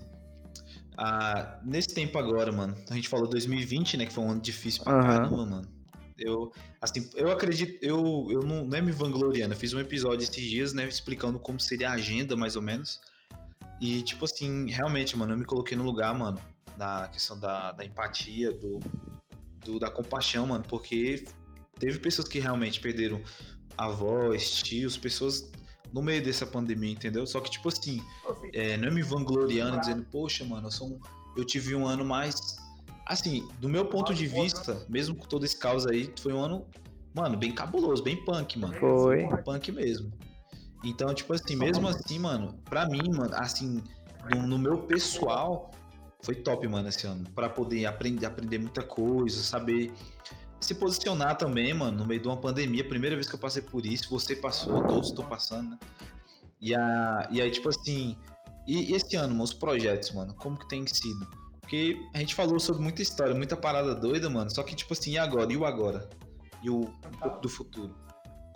ah, 0.97 1.59
nesse 1.65 1.93
tempo 1.93 2.17
agora, 2.17 2.53
mano, 2.53 2.77
a 2.89 2.95
gente 2.95 3.09
falou 3.09 3.29
2020, 3.29 3.97
né, 3.97 4.07
que 4.07 4.13
foi 4.13 4.23
um 4.23 4.31
ano 4.31 4.41
difícil 4.41 4.85
pra 4.85 4.95
uhum. 4.95 5.03
caramba, 5.03 5.47
mano. 5.47 5.80
Eu, 6.21 6.53
assim, 6.81 7.09
eu 7.15 7.31
acredito, 7.31 7.83
eu, 7.83 8.27
eu 8.31 8.43
não, 8.43 8.65
não 8.65 8.77
é 8.77 8.81
me 8.81 8.93
vangloriando, 8.93 9.55
eu 9.55 9.59
fiz 9.59 9.73
um 9.73 9.81
episódio 9.81 10.23
esses 10.23 10.45
dias, 10.45 10.73
né, 10.73 10.87
explicando 10.87 11.39
como 11.39 11.59
seria 11.59 11.91
a 11.91 11.93
agenda, 11.95 12.37
mais 12.37 12.57
ou 12.57 12.63
menos. 12.63 13.01
E, 13.81 14.03
tipo 14.03 14.27
assim, 14.27 14.71
realmente, 14.71 15.17
mano, 15.17 15.33
eu 15.33 15.39
me 15.39 15.45
coloquei 15.45 15.77
no 15.77 15.85
lugar, 15.85 16.15
mano, 16.15 16.39
da 16.77 17.09
questão 17.09 17.39
da, 17.39 17.73
da 17.73 17.85
empatia, 17.85 18.53
do, 18.53 18.79
do, 19.65 19.79
da 19.79 19.91
compaixão, 19.91 20.47
mano, 20.47 20.65
porque 20.69 21.25
teve 21.79 21.99
pessoas 21.99 22.29
que 22.29 22.39
realmente 22.39 22.81
perderam 22.81 23.23
avós, 23.77 24.63
tios, 24.63 24.97
pessoas 24.99 25.51
no 25.93 26.03
meio 26.03 26.23
dessa 26.23 26.47
pandemia, 26.47 26.93
entendeu? 26.93 27.27
Só 27.27 27.41
que, 27.41 27.51
tipo 27.51 27.69
assim, 27.69 28.03
é, 28.53 28.77
não 28.77 28.89
é 28.89 28.91
me 28.91 29.03
vangloriando, 29.03 29.81
dizendo, 29.81 30.05
poxa, 30.05 30.45
mano, 30.45 30.69
eu, 30.69 30.71
sou 30.71 30.89
um, 30.89 31.01
eu 31.37 31.45
tive 31.45 31.75
um 31.75 31.87
ano 31.87 32.05
mais. 32.05 32.57
Assim, 33.11 33.49
do 33.59 33.69
meu 33.69 33.87
ponto 33.87 34.15
de 34.15 34.25
vista, 34.25 34.87
mesmo 34.89 35.17
com 35.17 35.27
todo 35.27 35.45
esse 35.45 35.57
caos 35.57 35.85
aí, 35.85 36.15
foi 36.21 36.33
um 36.33 36.39
ano, 36.39 36.65
mano, 37.13 37.37
bem 37.37 37.51
cabuloso, 37.51 38.05
bem 38.05 38.25
punk, 38.25 38.57
mano. 38.57 38.75
Foi. 38.75 39.27
Punk 39.43 39.73
mesmo. 39.73 40.13
Então, 40.85 41.13
tipo 41.13 41.33
assim, 41.33 41.57
mesmo 41.57 41.89
assim, 41.89 42.21
mano, 42.21 42.55
pra 42.67 42.87
mim, 42.87 43.03
mano, 43.13 43.35
assim, 43.35 43.83
no, 44.33 44.47
no 44.47 44.57
meu 44.57 44.79
pessoal, 44.83 45.73
foi 46.23 46.37
top, 46.37 46.69
mano, 46.69 46.89
esse 46.89 47.05
ano. 47.05 47.29
Pra 47.35 47.49
poder 47.49 47.85
aprender, 47.85 48.27
aprender 48.27 48.59
muita 48.59 48.85
coisa, 48.85 49.43
saber 49.43 49.93
se 50.61 50.73
posicionar 50.77 51.37
também, 51.37 51.75
mano, 51.75 51.99
no 51.99 52.07
meio 52.07 52.21
de 52.21 52.29
uma 52.29 52.37
pandemia. 52.37 52.87
Primeira 52.87 53.17
vez 53.17 53.29
que 53.29 53.35
eu 53.35 53.41
passei 53.41 53.61
por 53.61 53.85
isso, 53.85 54.09
você 54.09 54.37
passou, 54.37 54.87
todos 54.87 55.09
estão 55.09 55.27
passando, 55.27 55.71
né? 55.71 55.79
E, 56.61 56.73
a, 56.77 57.29
e 57.33 57.43
aí, 57.43 57.51
tipo 57.51 57.71
assim, 57.71 58.17
e, 58.69 58.95
esse 58.95 59.17
ano, 59.17 59.31
mano, 59.31 59.43
os 59.43 59.53
projetos, 59.53 60.13
mano, 60.13 60.33
como 60.35 60.57
que 60.57 60.69
tem 60.69 60.87
sido? 60.87 61.41
Porque 61.71 62.05
a 62.13 62.19
gente 62.19 62.35
falou 62.35 62.59
sobre 62.59 62.83
muita 62.83 63.01
história, 63.01 63.33
muita 63.33 63.57
parada 63.57 63.95
doida, 63.95 64.29
mano, 64.29 64.51
só 64.51 64.61
que, 64.65 64.75
tipo 64.75 64.93
assim, 64.93 65.13
e 65.13 65.19
agora? 65.19 65.53
E 65.53 65.57
o 65.57 65.65
agora? 65.65 66.11
E 66.65 66.69
o 66.69 66.81
um 66.81 67.19
pouco 67.21 67.41
do 67.41 67.49
futuro? 67.49 67.95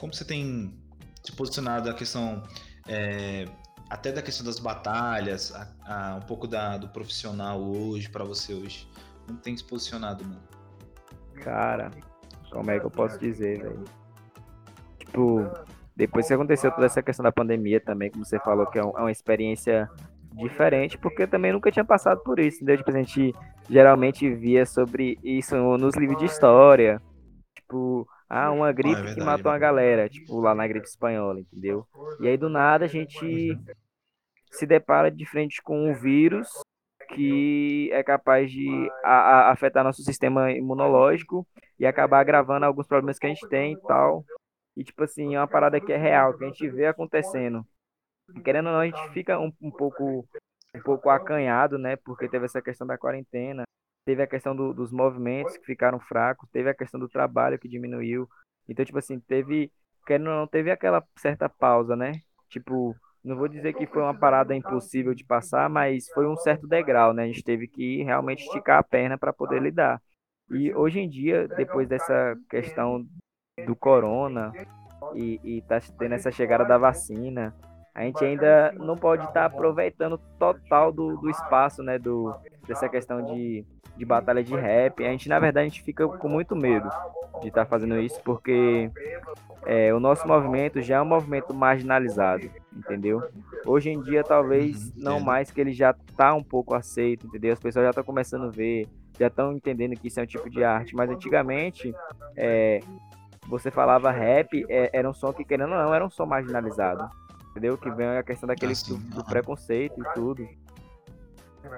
Como 0.00 0.12
você 0.12 0.24
tem 0.24 0.76
se 1.22 1.30
posicionado 1.30 1.88
a 1.88 1.94
questão, 1.94 2.42
é, 2.88 3.44
até 3.88 4.10
da 4.10 4.20
questão 4.20 4.44
das 4.44 4.58
batalhas, 4.58 5.54
a, 5.54 5.68
a, 5.84 6.16
um 6.16 6.22
pouco 6.22 6.48
da, 6.48 6.76
do 6.76 6.88
profissional 6.88 7.62
hoje, 7.62 8.10
para 8.10 8.24
você 8.24 8.52
hoje? 8.52 8.88
Como 9.28 9.38
tem 9.38 9.56
se 9.56 9.62
posicionado, 9.62 10.24
mano? 10.24 10.42
Cara, 11.34 11.92
como 12.50 12.68
é 12.72 12.80
que 12.80 12.86
eu 12.86 12.90
posso 12.90 13.16
dizer, 13.16 13.62
velho? 13.62 13.84
Tipo, 14.98 15.48
depois 15.94 16.26
que 16.26 16.34
aconteceu 16.34 16.72
toda 16.72 16.86
essa 16.86 17.00
questão 17.00 17.22
da 17.22 17.30
pandemia 17.30 17.80
também, 17.80 18.10
como 18.10 18.24
você 18.24 18.40
falou, 18.40 18.66
que 18.66 18.76
é, 18.76 18.82
é 18.82 18.84
uma 18.84 19.12
experiência 19.12 19.88
diferente, 20.34 20.98
porque 20.98 21.26
também 21.26 21.52
nunca 21.52 21.70
tinha 21.70 21.84
passado 21.84 22.22
por 22.22 22.38
isso, 22.38 22.56
entendeu? 22.56 22.78
Tipo, 22.78 22.90
a 22.90 23.02
gente 23.02 23.32
geralmente 23.68 24.28
via 24.34 24.66
sobre 24.66 25.18
isso 25.22 25.56
nos 25.78 25.94
livros 25.96 26.18
de 26.18 26.26
história. 26.26 27.00
Tipo, 27.54 28.06
ah, 28.28 28.50
uma 28.50 28.72
gripe 28.72 28.96
ah, 28.96 28.98
é 28.98 29.02
verdade, 29.02 29.20
que 29.20 29.24
matou 29.24 29.52
uma 29.52 29.58
galera, 29.58 30.08
tipo, 30.08 30.40
lá 30.40 30.54
na 30.54 30.66
gripe 30.66 30.86
espanhola, 30.86 31.40
entendeu? 31.40 31.86
E 32.20 32.28
aí 32.28 32.36
do 32.36 32.48
nada 32.48 32.84
a 32.84 32.88
gente 32.88 33.56
se 34.50 34.66
depara 34.66 35.10
de 35.10 35.26
frente 35.26 35.62
com 35.62 35.90
um 35.90 35.94
vírus 35.94 36.48
que 37.14 37.90
é 37.92 38.02
capaz 38.02 38.50
de 38.50 38.88
a, 39.04 39.14
a, 39.14 39.52
afetar 39.52 39.84
nosso 39.84 40.02
sistema 40.02 40.50
imunológico 40.52 41.46
e 41.78 41.86
acabar 41.86 42.20
agravando 42.20 42.64
alguns 42.66 42.86
problemas 42.86 43.18
que 43.18 43.26
a 43.26 43.28
gente 43.28 43.46
tem 43.48 43.74
e 43.74 43.80
tal. 43.82 44.24
E, 44.76 44.82
tipo 44.82 45.04
assim, 45.04 45.34
é 45.34 45.40
uma 45.40 45.46
parada 45.46 45.80
que 45.80 45.92
é 45.92 45.96
real, 45.96 46.36
que 46.36 46.44
a 46.44 46.48
gente 46.48 46.68
vê 46.68 46.86
acontecendo. 46.86 47.64
Querendo 48.44 48.66
ou 48.66 48.72
não, 48.72 48.80
a 48.80 48.86
gente 48.86 49.12
fica 49.12 49.38
um, 49.38 49.52
um 49.60 49.70
pouco 49.70 50.26
um 50.74 50.80
pouco 50.82 51.08
acanhado, 51.08 51.78
né? 51.78 51.96
Porque 51.96 52.28
teve 52.28 52.46
essa 52.46 52.60
questão 52.60 52.86
da 52.86 52.98
quarentena, 52.98 53.62
teve 54.04 54.22
a 54.22 54.26
questão 54.26 54.54
do, 54.54 54.74
dos 54.74 54.90
movimentos 54.90 55.56
que 55.56 55.64
ficaram 55.64 56.00
fracos, 56.00 56.48
teve 56.50 56.68
a 56.68 56.74
questão 56.74 56.98
do 56.98 57.08
trabalho 57.08 57.58
que 57.58 57.68
diminuiu. 57.68 58.28
Então, 58.68 58.84
tipo 58.84 58.98
assim, 58.98 59.20
teve, 59.20 59.70
querendo 60.06 60.30
ou 60.30 60.36
não, 60.36 60.46
teve 60.46 60.70
aquela 60.70 61.02
certa 61.16 61.48
pausa, 61.48 61.94
né? 61.94 62.12
Tipo, 62.48 62.94
não 63.22 63.36
vou 63.36 63.48
dizer 63.48 63.72
que 63.74 63.86
foi 63.86 64.02
uma 64.02 64.18
parada 64.18 64.54
impossível 64.54 65.14
de 65.14 65.24
passar, 65.24 65.68
mas 65.70 66.08
foi 66.08 66.26
um 66.26 66.36
certo 66.36 66.66
degrau, 66.66 67.12
né? 67.12 67.24
A 67.24 67.26
gente 67.26 67.44
teve 67.44 67.68
que 67.68 68.02
realmente 68.02 68.42
esticar 68.44 68.78
a 68.78 68.82
perna 68.82 69.16
para 69.16 69.32
poder 69.32 69.62
lidar. 69.62 70.00
E 70.50 70.74
hoje 70.74 71.00
em 71.00 71.08
dia, 71.08 71.48
depois 71.48 71.88
dessa 71.88 72.36
questão 72.50 73.06
do 73.64 73.74
corona 73.74 74.52
e, 75.14 75.40
e 75.42 75.62
tá 75.62 75.80
tendo 75.98 76.14
essa 76.14 76.30
chegada 76.30 76.64
da 76.64 76.76
vacina, 76.76 77.54
a 77.94 78.02
gente 78.02 78.24
ainda 78.24 78.72
não 78.72 78.96
pode 78.96 79.22
estar 79.24 79.40
tá 79.40 79.46
aproveitando 79.46 80.18
total 80.38 80.90
do, 80.90 81.16
do 81.16 81.30
espaço, 81.30 81.82
né? 81.82 81.98
Do, 81.98 82.34
dessa 82.66 82.88
questão 82.88 83.24
de, 83.24 83.64
de 83.96 84.04
batalha 84.04 84.42
de 84.42 84.54
rap. 84.54 85.04
A 85.04 85.10
gente, 85.10 85.28
na 85.28 85.38
verdade, 85.38 85.66
a 85.66 85.68
gente 85.68 85.82
fica 85.82 86.06
com 86.08 86.28
muito 86.28 86.56
medo 86.56 86.88
de 87.40 87.48
estar 87.48 87.64
tá 87.64 87.70
fazendo 87.70 87.98
isso, 88.00 88.20
porque 88.24 88.90
é, 89.64 89.94
o 89.94 90.00
nosso 90.00 90.26
movimento 90.26 90.82
já 90.82 90.96
é 90.96 91.02
um 91.02 91.06
movimento 91.06 91.54
marginalizado 91.54 92.50
entendeu? 92.76 93.22
Hoje 93.64 93.90
em 93.90 94.00
dia, 94.00 94.24
talvez 94.24 94.88
uhum, 94.88 94.92
não 94.96 95.20
mais, 95.20 95.50
que 95.50 95.60
ele 95.60 95.72
já 95.72 95.94
tá 96.16 96.34
um 96.34 96.42
pouco 96.42 96.74
aceito, 96.74 97.26
entendeu? 97.26 97.52
As 97.52 97.60
pessoas 97.60 97.84
já 97.84 97.90
estão 97.90 98.04
começando 98.04 98.46
a 98.46 98.50
ver, 98.50 98.88
já 99.18 99.28
estão 99.28 99.52
entendendo 99.52 99.96
que 99.96 100.08
isso 100.08 100.20
é 100.20 100.24
um 100.24 100.26
tipo 100.26 100.50
de 100.50 100.64
arte, 100.64 100.94
mas 100.94 101.08
antigamente, 101.08 101.94
é, 102.36 102.80
você 103.46 103.70
falava 103.70 104.10
rap, 104.10 104.64
é, 104.68 104.90
era 104.92 105.08
um 105.08 105.14
som 105.14 105.32
que, 105.32 105.44
querendo 105.44 105.72
ou 105.72 105.78
não, 105.78 105.94
era 105.94 106.04
um 106.04 106.10
som 106.10 106.26
marginalizado, 106.26 107.08
entendeu? 107.54 107.78
Que 107.78 107.88
vem 107.88 108.08
a 108.08 108.22
questão 108.22 108.48
daquele 108.48 108.72
assim, 108.72 108.98
do, 108.98 109.16
do 109.16 109.24
preconceito 109.24 110.00
e 110.00 110.14
tudo. 110.14 110.48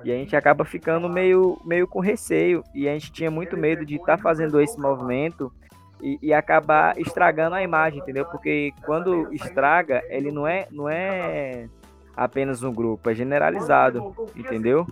E 0.02 0.10
a 0.10 0.14
gente 0.14 0.34
acaba 0.34 0.64
ficando 0.64 1.08
meio, 1.08 1.60
meio 1.64 1.86
com 1.86 2.00
receio. 2.00 2.64
E 2.74 2.88
a 2.88 2.92
gente 2.92 3.12
tinha 3.12 3.30
muito 3.30 3.56
medo 3.56 3.84
de 3.84 3.96
estar 3.96 4.16
tá 4.16 4.22
fazendo 4.22 4.60
esse 4.60 4.78
movimento 4.78 5.52
e, 6.00 6.18
e, 6.22 6.32
acabar 6.32 6.98
estragando 6.98 7.54
a 7.54 7.62
imagem, 7.62 8.00
entendeu? 8.00 8.24
Porque 8.24 8.72
quando 8.84 9.32
estraga, 9.32 10.02
ele 10.08 10.32
não 10.32 10.46
é, 10.46 10.66
não 10.70 10.88
é 10.88 11.68
apenas 12.16 12.62
um 12.62 12.72
grupo, 12.72 13.08
é 13.08 13.14
generalizado, 13.14 14.14
entendeu? 14.34 14.86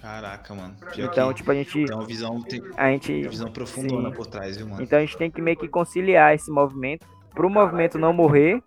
Caraca, 0.00 0.54
mano. 0.54 0.76
Pior 0.92 1.10
então, 1.10 1.34
tipo, 1.34 1.50
a 1.50 1.54
gente. 1.54 1.84
Tem 1.84 1.94
uma 1.94 2.06
visão, 2.06 2.40
tem, 2.40 2.62
a 2.76 2.90
gente, 2.90 3.12
uma 3.12 3.30
visão 3.30 3.52
profunda 3.52 4.10
por 4.12 4.26
trás, 4.26 4.56
viu, 4.56 4.68
mano? 4.68 4.82
Então 4.82 4.98
a 4.98 5.02
gente 5.02 5.16
tem 5.18 5.30
que 5.30 5.42
meio 5.42 5.56
que 5.56 5.68
conciliar 5.68 6.34
esse 6.34 6.50
movimento 6.50 7.06
para 7.34 7.46
o 7.46 7.50
movimento 7.50 7.98
não 7.98 8.12
morrer, 8.12 8.62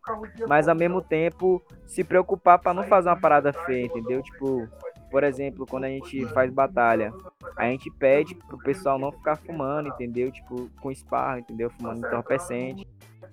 mas 0.48 0.68
ao 0.68 0.76
mesmo 0.76 1.02
tempo 1.02 1.62
se 1.86 2.04
preocupar 2.04 2.60
para 2.60 2.74
não 2.74 2.84
fazer 2.84 3.10
uma 3.10 3.20
parada 3.20 3.52
feia, 3.52 3.86
entendeu? 3.86 4.22
Tipo, 4.22 4.68
por 5.10 5.24
exemplo, 5.26 5.66
quando 5.66 5.84
a 5.84 5.90
gente 5.90 6.26
faz 6.28 6.50
batalha, 6.52 7.14
a 7.58 7.66
gente 7.66 7.92
pede 7.92 8.34
pro 8.34 8.58
pessoal 8.58 8.98
não 8.98 9.12
ficar 9.12 9.36
fumando, 9.36 9.90
entendeu? 9.90 10.32
Tipo, 10.32 10.70
com 10.80 10.90
esparro, 10.90 11.40
entendeu? 11.40 11.70
Fumando 11.70 12.08
entorpecente. 12.08 12.88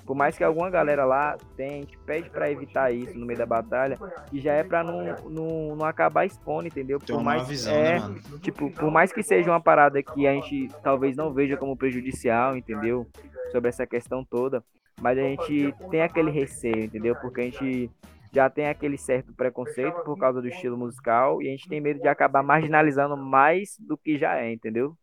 Por 0.05 0.17
mais 0.17 0.37
que 0.37 0.43
alguma 0.43 0.71
galera 0.71 1.05
lá 1.05 1.37
tenha, 1.57 1.73
a 1.73 1.81
gente 1.81 1.99
pede 1.99 2.31
para 2.31 2.51
evitar 2.51 2.91
isso 2.91 3.17
no 3.17 3.27
meio 3.27 3.39
da 3.39 3.47
batalha, 3.47 3.99
e 4.33 4.41
já 4.41 4.55
é 4.55 4.65
para 4.65 4.83
não, 4.83 5.05
não, 5.29 5.77
não 5.77 5.87
acabar 5.87 6.25
expondo, 6.25 6.67
entendeu? 6.67 6.99
Por 6.99 7.23
mais 7.23 7.47
visão, 7.47 7.73
né, 7.73 7.97
é, 7.97 8.01
né, 8.01 8.21
tipo, 8.41 8.71
por 8.71 8.91
mais 8.91 9.13
que 9.13 9.23
seja 9.23 9.51
uma 9.51 9.61
parada 9.61 10.03
que 10.03 10.27
a 10.27 10.33
gente 10.33 10.69
talvez 10.83 11.15
não 11.15 11.33
veja 11.33 11.57
como 11.57 11.77
prejudicial, 11.77 12.57
entendeu? 12.57 13.07
Sobre 13.53 13.69
essa 13.69 13.87
questão 13.87 14.25
toda, 14.25 14.65
mas 15.01 15.19
a 15.19 15.23
gente 15.23 15.75
tem 15.91 16.03
aquele 16.03 16.31
receio, 16.31 16.85
entendeu? 16.85 17.15
Porque 17.17 17.41
a 17.41 17.45
gente 17.45 17.91
já 18.33 18.51
tem 18.51 18.69
aquele 18.69 18.99
certo 18.99 19.33
preconceito 19.33 20.03
por 20.05 20.19
causa 20.19 20.41
do 20.41 20.49
estilo 20.49 20.77
musical 20.77 21.43
e 21.43 21.49
a 21.49 21.51
gente 21.51 21.69
tem 21.69 21.81
medo 21.81 22.01
de 22.01 22.09
acabar 22.09 22.43
marginalizando 22.43 23.17
mais 23.17 23.77
do 23.79 23.97
que 23.97 24.19
já 24.19 24.37
é, 24.37 24.53
entendeu? 24.53 24.97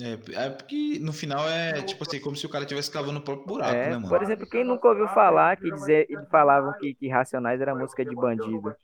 É, 0.00 0.44
é 0.44 0.50
porque 0.50 0.98
no 1.00 1.12
final 1.12 1.48
é 1.48 1.80
tipo 1.82 2.04
assim, 2.06 2.20
como 2.20 2.36
se 2.36 2.44
o 2.44 2.48
cara 2.50 2.64
estivesse 2.64 2.90
cavando 2.90 3.18
o 3.18 3.22
próprio 3.22 3.46
buraco, 3.46 3.74
é, 3.74 3.90
né, 3.90 3.96
mano? 3.96 4.08
Por 4.08 4.22
exemplo, 4.22 4.48
quem 4.48 4.62
nunca 4.62 4.88
ouviu 4.88 5.08
falar 5.08 5.56
que 5.56 5.70
dizer, 5.70 6.06
falavam 6.30 6.72
que, 6.78 6.94
que 6.94 7.08
Racionais 7.08 7.60
era 7.60 7.74
música 7.74 8.04
de 8.04 8.14
bandido. 8.14 8.74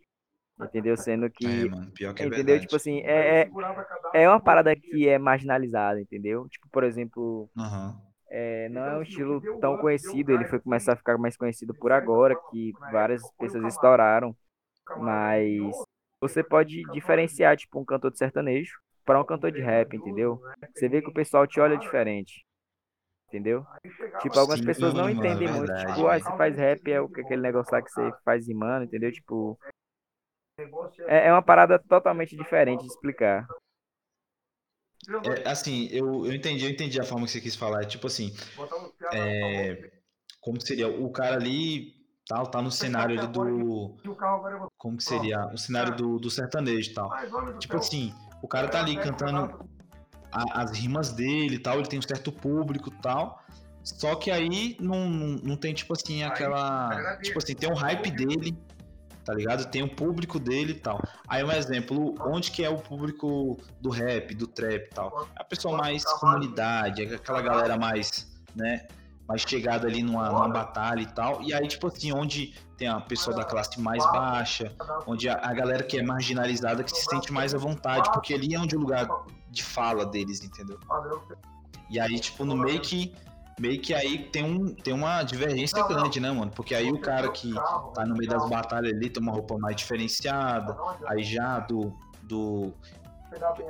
Entendeu? 0.60 0.96
Sendo 0.96 1.28
que. 1.28 1.46
É, 1.46 1.68
mano, 1.68 1.90
pior 1.90 2.14
que 2.14 2.22
é 2.22 2.26
entendeu? 2.26 2.44
Verdade. 2.44 2.60
Tipo 2.62 2.76
assim, 2.76 3.00
é, 3.00 3.42
é, 3.42 4.22
é 4.22 4.28
uma 4.28 4.40
parada 4.40 4.74
que 4.74 5.08
é 5.08 5.18
marginalizada, 5.18 6.00
entendeu? 6.00 6.48
Tipo, 6.48 6.68
por 6.70 6.84
exemplo. 6.84 7.50
Uhum. 7.56 7.94
É, 8.30 8.68
não 8.68 8.84
é 8.84 8.98
um 8.98 9.02
estilo 9.02 9.42
tão 9.60 9.76
conhecido, 9.76 10.32
ele 10.32 10.44
foi 10.46 10.58
começar 10.60 10.94
a 10.94 10.96
ficar 10.96 11.18
mais 11.18 11.36
conhecido 11.36 11.74
por 11.74 11.92
agora, 11.92 12.36
que 12.50 12.72
várias 12.90 13.22
pessoas 13.38 13.64
estouraram, 13.72 14.34
mas 14.98 15.74
você 16.20 16.42
pode 16.42 16.82
diferenciar, 16.90 17.56
tipo, 17.56 17.80
um 17.80 17.84
cantor 17.84 18.10
de 18.10 18.18
sertanejo 18.18 18.72
para 19.04 19.20
um 19.20 19.24
cantor 19.24 19.52
de 19.52 19.60
rap, 19.60 19.94
entendeu? 19.94 20.40
Você 20.74 20.88
vê 20.88 21.02
que 21.02 21.10
o 21.10 21.14
pessoal 21.14 21.46
te 21.46 21.60
olha 21.60 21.76
diferente, 21.76 22.44
entendeu? 23.28 23.64
Tipo, 24.20 24.38
algumas 24.38 24.60
Sim, 24.60 24.66
pessoas 24.66 24.94
não 24.94 25.04
mano, 25.04 25.16
entendem 25.16 25.52
muito, 25.52 25.74
tipo, 25.74 26.06
ah, 26.06 26.18
você 26.18 26.32
faz 26.36 26.56
rap, 26.56 26.90
é 26.90 26.98
aquele 26.98 27.42
negócio 27.42 27.72
lá 27.72 27.82
que 27.82 27.90
você 27.90 28.12
faz 28.24 28.46
rimando, 28.46 28.84
entendeu? 28.84 29.12
Tipo, 29.12 29.58
é, 31.06 31.28
é 31.28 31.32
uma 31.32 31.42
parada 31.42 31.78
totalmente 31.78 32.36
diferente 32.36 32.80
de 32.82 32.86
explicar. 32.86 33.46
É, 35.24 35.48
assim, 35.48 35.88
eu, 35.90 36.26
eu 36.26 36.32
entendi, 36.32 36.64
eu 36.64 36.70
entendi 36.70 37.00
a 37.00 37.04
forma 37.04 37.26
que 37.26 37.32
você 37.32 37.40
quis 37.40 37.54
falar. 37.54 37.82
É 37.82 37.86
tipo 37.86 38.06
assim, 38.06 38.34
é, 39.12 39.90
como 40.40 40.60
seria 40.60 40.88
o 40.88 41.10
cara 41.10 41.36
ali 41.36 41.94
tal, 42.26 42.46
tá 42.46 42.62
no 42.62 42.70
cenário 42.70 43.18
ali 43.18 43.28
do. 43.28 43.96
Como 44.78 44.96
que 44.96 45.04
seria? 45.04 45.46
O 45.48 45.58
cenário 45.58 45.94
do, 45.94 46.18
do 46.18 46.30
sertanejo 46.30 46.90
e 46.90 46.94
tal. 46.94 47.10
Tipo 47.58 47.76
assim, 47.76 48.14
o 48.42 48.48
cara 48.48 48.68
tá 48.68 48.80
ali 48.80 48.96
cantando 48.96 49.68
a, 50.32 50.62
as 50.62 50.72
rimas 50.72 51.12
dele 51.12 51.56
e 51.56 51.58
tal, 51.58 51.78
ele 51.78 51.88
tem 51.88 51.98
um 51.98 52.02
certo 52.02 52.32
público 52.32 52.88
e 52.88 53.02
tal. 53.02 53.42
Só 53.82 54.14
que 54.14 54.30
aí 54.30 54.76
não, 54.80 55.10
não, 55.10 55.26
não 55.42 55.56
tem, 55.56 55.74
tipo 55.74 55.92
assim, 55.92 56.22
aquela. 56.22 57.18
Tipo 57.18 57.38
assim, 57.38 57.54
tem 57.54 57.70
um 57.70 57.74
hype 57.74 58.10
dele 58.10 58.56
tá 59.24 59.32
ligado? 59.32 59.64
Tem 59.70 59.82
um 59.82 59.88
público 59.88 60.38
dele 60.38 60.72
e 60.72 60.78
tal. 60.78 61.02
Aí 61.26 61.42
um 61.42 61.50
exemplo, 61.50 62.14
onde 62.20 62.50
que 62.50 62.64
é 62.64 62.68
o 62.68 62.76
público 62.76 63.58
do 63.80 63.90
rap, 63.90 64.34
do 64.34 64.46
trap 64.46 64.86
e 64.86 64.90
tal? 64.90 65.28
É 65.36 65.42
a 65.42 65.44
pessoa 65.44 65.76
mais 65.76 66.04
comunidade, 66.04 67.02
é 67.02 67.14
aquela 67.14 67.40
galera 67.40 67.76
mais, 67.76 68.30
né, 68.54 68.86
mais 69.26 69.42
chegada 69.42 69.88
ali 69.88 70.02
numa, 70.02 70.28
numa, 70.28 70.48
batalha 70.48 71.00
e 71.00 71.06
tal. 71.06 71.42
E 71.42 71.54
aí, 71.54 71.66
tipo 71.66 71.86
assim, 71.86 72.12
onde 72.12 72.54
tem 72.76 72.88
a 72.88 73.00
pessoa 73.00 73.34
da 73.34 73.44
classe 73.44 73.80
mais 73.80 74.04
baixa, 74.12 74.72
onde 75.06 75.28
a, 75.28 75.36
a, 75.36 75.52
galera 75.54 75.82
que 75.82 75.98
é 75.98 76.02
marginalizada 76.02 76.84
que 76.84 76.90
se 76.90 77.04
sente 77.04 77.32
mais 77.32 77.54
à 77.54 77.58
vontade, 77.58 78.10
porque 78.12 78.34
ali 78.34 78.54
é 78.54 78.58
onde 78.58 78.76
o 78.76 78.80
lugar 78.80 79.08
de 79.50 79.64
fala 79.64 80.04
deles, 80.04 80.44
entendeu? 80.44 80.78
E 81.88 81.98
aí, 81.98 82.18
tipo, 82.18 82.44
no 82.44 82.56
meio 82.56 82.80
que 82.80 83.14
meio 83.58 83.80
que 83.80 83.94
aí 83.94 84.18
tem, 84.30 84.44
um, 84.44 84.74
tem 84.74 84.92
uma 84.92 85.22
divergência 85.22 85.82
grande, 85.86 86.20
né, 86.20 86.30
mano? 86.30 86.50
Porque 86.50 86.74
aí 86.74 86.90
o 86.90 86.98
cara 86.98 87.28
que 87.30 87.52
tá 87.94 88.04
no 88.04 88.14
meio 88.16 88.28
das 88.28 88.48
batalhas 88.48 88.92
ali 88.92 89.08
tem 89.08 89.22
uma 89.22 89.32
roupa 89.32 89.56
mais 89.58 89.76
diferenciada, 89.76 90.76
aí 91.06 91.22
já 91.22 91.60
do. 91.60 91.92
do 92.22 92.72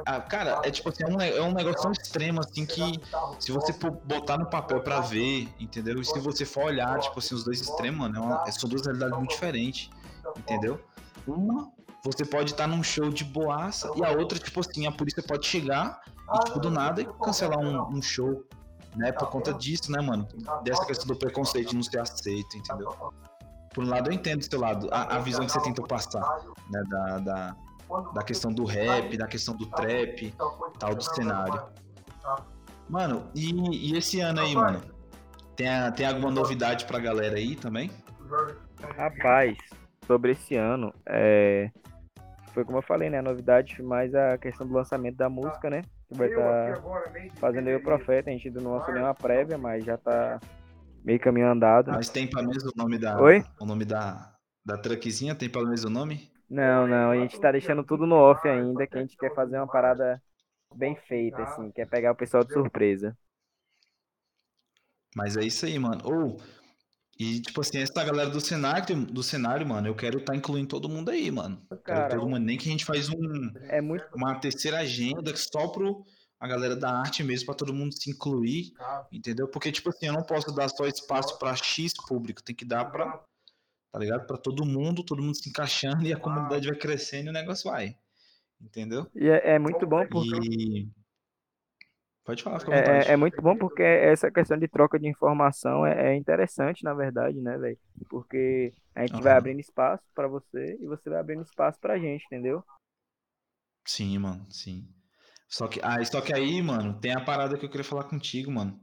ah, 0.04 0.20
cara, 0.20 0.60
é 0.62 0.70
tipo 0.70 0.90
assim, 0.90 1.04
é 1.04 1.08
um, 1.08 1.20
é 1.20 1.40
um 1.40 1.52
negócio 1.52 1.80
tão 1.80 1.92
extremo 1.92 2.40
assim 2.40 2.66
que 2.66 3.00
se 3.38 3.50
você 3.50 3.72
botar 4.04 4.36
no 4.36 4.46
papel 4.46 4.82
pra 4.82 5.00
ver, 5.00 5.48
entendeu? 5.58 6.00
E 6.00 6.04
se 6.04 6.18
você 6.18 6.44
for 6.44 6.64
olhar, 6.64 6.98
tipo 7.00 7.18
assim, 7.18 7.34
os 7.34 7.44
dois 7.44 7.60
extremos, 7.62 8.00
mano, 8.00 8.16
é 8.16 8.20
uma, 8.20 8.52
são 8.52 8.68
duas 8.68 8.84
realidades 8.84 9.16
muito 9.16 9.30
diferentes, 9.30 9.90
entendeu? 10.36 10.78
Uma, 11.26 11.72
você 12.04 12.26
pode 12.26 12.52
estar 12.52 12.66
num 12.66 12.82
show 12.82 13.08
de 13.08 13.24
boaça, 13.24 13.90
e 13.96 14.04
a 14.04 14.10
outra, 14.10 14.38
tipo 14.38 14.60
assim, 14.60 14.86
a 14.86 14.92
polícia 14.92 15.22
pode 15.22 15.46
chegar 15.46 16.02
e, 16.34 16.44
tipo, 16.44 16.60
do 16.60 16.70
nada 16.70 17.00
e 17.00 17.06
cancelar 17.22 17.58
um, 17.58 17.96
um 17.96 18.02
show 18.02 18.44
né? 18.96 19.12
Por 19.12 19.28
conta 19.28 19.52
disso, 19.52 19.90
né, 19.90 20.00
mano? 20.00 20.26
Dessa 20.62 20.84
questão 20.86 21.06
do 21.06 21.16
preconceito 21.16 21.70
de 21.70 21.76
não 21.76 21.82
ser 21.82 22.00
aceito, 22.00 22.56
entendeu? 22.56 22.94
Por 23.72 23.84
um 23.84 23.88
lado, 23.88 24.10
eu 24.10 24.14
entendo 24.14 24.38
do 24.38 24.44
seu 24.44 24.60
lado, 24.60 24.88
a, 24.92 25.16
a 25.16 25.18
visão 25.18 25.44
que 25.44 25.52
você 25.52 25.60
tentou 25.60 25.86
passar, 25.86 26.40
né? 26.70 26.82
Da, 26.88 27.18
da, 27.18 27.56
da 28.14 28.22
questão 28.22 28.52
do 28.52 28.64
rap, 28.64 29.16
da 29.16 29.26
questão 29.26 29.56
do 29.56 29.66
trap, 29.66 30.34
tal, 30.78 30.94
do 30.94 31.02
cenário. 31.02 31.62
Mano, 32.88 33.30
e, 33.34 33.90
e 33.90 33.96
esse 33.96 34.20
ano 34.20 34.40
aí, 34.40 34.54
mano? 34.54 34.80
Tem, 35.56 35.68
a, 35.68 35.90
tem 35.90 36.06
alguma 36.06 36.30
novidade 36.30 36.84
pra 36.84 36.98
galera 36.98 37.36
aí 37.36 37.56
também? 37.56 37.90
Rapaz, 38.96 39.56
sobre 40.06 40.32
esse 40.32 40.56
ano, 40.56 40.92
é... 41.06 41.70
foi 42.52 42.64
como 42.64 42.78
eu 42.78 42.82
falei, 42.82 43.08
né? 43.10 43.18
A 43.18 43.22
novidade 43.22 43.82
mais 43.82 44.14
a 44.14 44.36
questão 44.38 44.66
do 44.66 44.74
lançamento 44.74 45.16
da 45.16 45.28
música, 45.28 45.70
né? 45.70 45.82
Que 46.08 46.14
vai 46.14 46.28
estar 46.28 46.74
tá 46.74 46.82
fazendo 47.36 47.68
aí 47.68 47.76
o 47.76 47.82
Profeta. 47.82 48.30
A 48.30 48.32
gente 48.32 48.48
ainda 48.48 48.60
não 48.60 48.72
lançou 48.72 48.94
nenhuma 48.94 49.14
prévia, 49.14 49.58
mas 49.58 49.84
já 49.84 49.96
tá 49.96 50.40
meio 51.04 51.20
caminho 51.20 51.50
andado. 51.50 51.90
Mas 51.90 52.08
tem 52.08 52.28
pra 52.28 52.42
mesmo 52.42 52.70
o 52.70 52.78
nome 52.78 52.98
da. 52.98 53.20
Oi? 53.20 53.44
O 53.60 53.66
nome 53.66 53.84
da. 53.84 54.32
Da 54.66 54.78
truquezinha, 54.78 55.34
tem 55.34 55.50
pelo 55.50 55.66
menos 55.66 55.84
o 55.84 55.90
nome? 55.90 56.32
Não, 56.48 56.86
não, 56.86 57.10
a 57.10 57.16
gente 57.16 57.38
tá 57.38 57.52
deixando 57.52 57.84
tudo 57.84 58.06
no 58.06 58.16
off 58.16 58.48
ainda, 58.48 58.86
que 58.86 58.96
a 58.96 59.00
gente 59.00 59.16
quer 59.16 59.34
fazer 59.34 59.58
uma 59.58 59.66
parada 59.66 60.22
bem 60.74 60.96
feita, 60.96 61.42
assim, 61.42 61.70
quer 61.70 61.86
pegar 61.86 62.12
o 62.12 62.16
pessoal 62.16 62.42
de 62.42 62.52
surpresa. 62.52 63.16
Mas 65.14 65.36
é 65.36 65.42
isso 65.42 65.66
aí, 65.66 65.78
mano. 65.78 66.00
Ou, 66.04 66.40
e 67.18 67.40
tipo 67.40 67.60
assim, 67.60 67.78
essa 67.78 68.04
galera 68.04 68.30
do 68.30 68.40
cenário, 68.40 69.06
do 69.06 69.22
cenário, 69.22 69.66
mano, 69.66 69.86
eu 69.88 69.94
quero 69.94 70.18
estar 70.18 70.32
tá 70.32 70.36
incluindo 70.38 70.68
todo 70.68 70.88
mundo 70.88 71.10
aí, 71.10 71.30
mano. 71.30 71.60
Cara, 71.84 72.16
todo 72.16 72.28
mundo, 72.28 72.40
nem 72.40 72.58
que 72.58 72.68
a 72.68 72.72
gente 72.72 72.84
faz 72.84 73.08
um, 73.08 73.52
é 73.68 73.80
muito... 73.80 74.04
uma 74.14 74.34
terceira 74.36 74.78
agenda 74.78 75.34
só 75.36 75.68
pro 75.68 76.04
a 76.40 76.48
galera 76.48 76.76
da 76.76 76.90
arte 76.90 77.22
mesmo, 77.22 77.46
para 77.46 77.54
todo 77.54 77.72
mundo 77.72 77.94
se 77.94 78.10
incluir, 78.10 78.72
entendeu? 79.10 79.48
Porque, 79.48 79.72
tipo 79.72 79.88
assim, 79.88 80.06
eu 80.06 80.12
não 80.12 80.22
posso 80.22 80.54
dar 80.54 80.68
só 80.68 80.86
espaço 80.86 81.38
para 81.38 81.56
X 81.56 81.94
público, 82.06 82.42
tem 82.42 82.54
que 82.54 82.66
dar 82.66 82.84
para 82.84 83.24
tá 83.94 84.00
ligado? 84.00 84.26
Para 84.26 84.36
todo 84.36 84.66
mundo, 84.66 85.04
todo 85.04 85.22
mundo 85.22 85.36
se 85.36 85.48
encaixando 85.48 86.04
e 86.04 86.12
a 86.12 86.18
comunidade 86.18 86.66
vai 86.66 86.76
crescendo 86.76 87.28
e 87.28 87.30
o 87.30 87.32
negócio 87.32 87.70
vai. 87.70 87.96
Entendeu? 88.60 89.06
E 89.14 89.28
é, 89.28 89.54
é 89.54 89.58
muito 89.58 89.86
bom 89.86 90.04
porque. 90.08 90.36
E... 90.42 90.88
Pode 92.24 92.42
falar, 92.42 92.58
fica 92.58 92.74
é, 92.74 93.12
é, 93.12 93.16
muito 93.16 93.40
bom 93.42 93.54
porque 93.54 93.82
essa 93.82 94.30
questão 94.30 94.58
de 94.58 94.66
troca 94.66 94.98
de 94.98 95.06
informação 95.06 95.84
é, 95.84 96.12
é 96.12 96.16
interessante, 96.16 96.82
na 96.82 96.94
verdade, 96.94 97.38
né, 97.38 97.58
velho? 97.58 97.78
Porque 98.08 98.72
a 98.94 99.02
gente 99.02 99.16
uhum. 99.16 99.20
vai 99.20 99.34
abrindo 99.34 99.60
espaço 99.60 100.02
para 100.14 100.26
você 100.26 100.78
e 100.80 100.86
você 100.86 101.10
vai 101.10 101.20
abrindo 101.20 101.42
espaço 101.42 101.78
pra 101.78 101.98
gente, 101.98 102.24
entendeu? 102.24 102.64
Sim, 103.86 104.16
mano, 104.16 104.46
sim. 104.50 104.88
Só 105.46 105.68
que, 105.68 105.80
ah, 105.82 106.02
só 106.02 106.22
que 106.22 106.34
aí, 106.34 106.62
mano, 106.62 106.98
tem 106.98 107.12
a 107.12 107.20
parada 107.20 107.58
que 107.58 107.66
eu 107.66 107.70
queria 107.70 107.84
falar 107.84 108.04
contigo, 108.04 108.50
mano. 108.50 108.80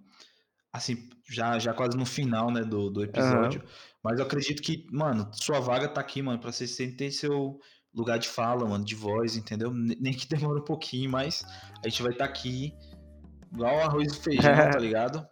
Assim, 0.71 1.09
já, 1.27 1.57
já 1.57 1.73
quase 1.73 1.97
no 1.97 2.05
final, 2.05 2.51
né, 2.51 2.61
do, 2.61 2.91
do 2.91 3.03
episódio. 3.03 3.61
Uhum. 3.61 3.67
Mas 4.03 4.19
eu 4.19 4.25
acredito 4.25 4.61
que, 4.61 4.85
mano, 4.91 5.27
sua 5.33 5.59
vaga 5.59 5.87
tá 5.87 5.99
aqui, 5.99 6.21
mano, 6.21 6.39
pra 6.39 6.51
você 6.51 6.67
sempre 6.67 6.95
ter 6.95 7.11
seu 7.11 7.59
lugar 7.91 8.19
de 8.19 8.29
fala, 8.29 8.69
mano, 8.69 8.85
de 8.85 8.93
voz, 8.95 9.35
entendeu? 9.35 9.71
Nem 9.73 10.13
que 10.13 10.29
demore 10.29 10.61
um 10.61 10.65
pouquinho, 10.65 11.09
mas 11.09 11.43
a 11.83 11.89
gente 11.89 12.03
vai 12.03 12.11
estar 12.11 12.25
tá 12.25 12.29
aqui 12.29 12.71
igual 13.51 13.79
arroz 13.79 14.13
e 14.13 14.19
feijão, 14.19 14.53
tá 14.71 14.77
ligado? 14.79 15.25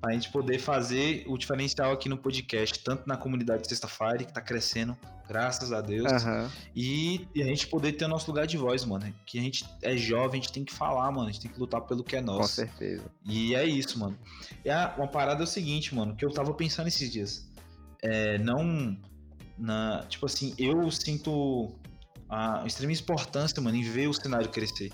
Pra 0.00 0.12
gente 0.12 0.30
poder 0.30 0.58
fazer 0.58 1.24
o 1.26 1.38
diferencial 1.38 1.92
aqui 1.92 2.08
no 2.08 2.18
podcast, 2.18 2.78
tanto 2.84 3.06
na 3.06 3.16
comunidade 3.16 3.66
Sexta-feira, 3.66 4.18
que 4.18 4.32
tá 4.32 4.40
crescendo, 4.40 4.96
graças 5.26 5.72
a 5.72 5.80
Deus, 5.80 6.10
uhum. 6.22 6.50
e, 6.76 7.26
e, 7.34 7.42
a 7.42 7.46
gente 7.46 7.66
poder 7.68 7.92
ter 7.92 8.04
o 8.04 8.08
nosso 8.08 8.30
lugar 8.30 8.46
de 8.46 8.58
voz, 8.58 8.84
mano. 8.84 9.14
Que 9.24 9.38
a 9.38 9.42
gente 9.42 9.64
é 9.82 9.96
jovem, 9.96 10.40
a 10.40 10.42
gente 10.42 10.52
tem 10.52 10.64
que 10.64 10.74
falar, 10.74 11.10
mano, 11.10 11.28
a 11.28 11.32
gente 11.32 11.40
tem 11.40 11.50
que 11.50 11.58
lutar 11.58 11.80
pelo 11.80 12.04
que 12.04 12.16
é 12.16 12.20
nosso. 12.20 12.40
Com 12.40 12.68
certeza. 12.68 13.04
E 13.24 13.54
é 13.54 13.64
isso, 13.64 13.98
mano. 13.98 14.18
E 14.62 14.68
a, 14.68 14.94
uma 14.98 15.08
parada 15.08 15.42
é 15.42 15.44
o 15.44 15.46
seguinte, 15.46 15.94
mano, 15.94 16.14
que 16.14 16.24
eu 16.24 16.30
tava 16.30 16.52
pensando 16.52 16.88
esses 16.88 17.10
dias 17.10 17.48
é, 18.04 18.38
não. 18.38 18.96
Na, 19.56 20.04
tipo 20.08 20.26
assim, 20.26 20.52
eu 20.58 20.90
sinto 20.90 21.72
a 22.28 22.64
extrema 22.66 22.92
importância, 22.92 23.60
mano, 23.62 23.76
em 23.76 23.82
ver 23.82 24.08
o 24.08 24.12
cenário 24.12 24.48
crescer. 24.50 24.92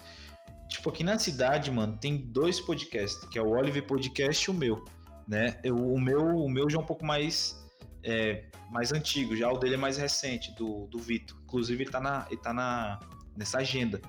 Tipo, 0.71 0.89
aqui 0.89 1.05
na 1.05 1.19
cidade, 1.19 1.71
mano, 1.71 1.99
tem 1.99 2.17
dois 2.17 2.61
podcasts, 2.61 3.29
que 3.29 3.39
é 3.39 3.43
o 3.43 3.51
Oliver 3.51 3.85
Podcast 3.87 4.49
e 4.49 4.51
o 4.51 4.55
meu, 4.55 4.85
né? 5.27 5.59
Eu, 5.65 5.77
o, 5.77 6.01
meu, 6.01 6.21
o 6.21 6.49
meu 6.49 6.71
já 6.71 6.79
é 6.79 6.81
um 6.81 6.87
pouco 6.87 7.05
mais, 7.05 7.63
é, 8.05 8.45
mais 8.71 8.93
antigo, 8.93 9.37
já 9.37 9.51
o 9.51 9.59
dele 9.59 9.75
é 9.75 9.77
mais 9.77 9.99
recente, 9.99 10.55
do, 10.55 10.87
do 10.87 10.99
Vitor. 10.99 11.37
Inclusive, 11.43 11.83
ele 11.83 11.91
tá, 11.91 12.01
na, 12.01 12.27
ele 12.31 12.41
tá 12.41 12.53
na, 12.53 13.01
nessa 13.37 13.59
agenda. 13.59 14.01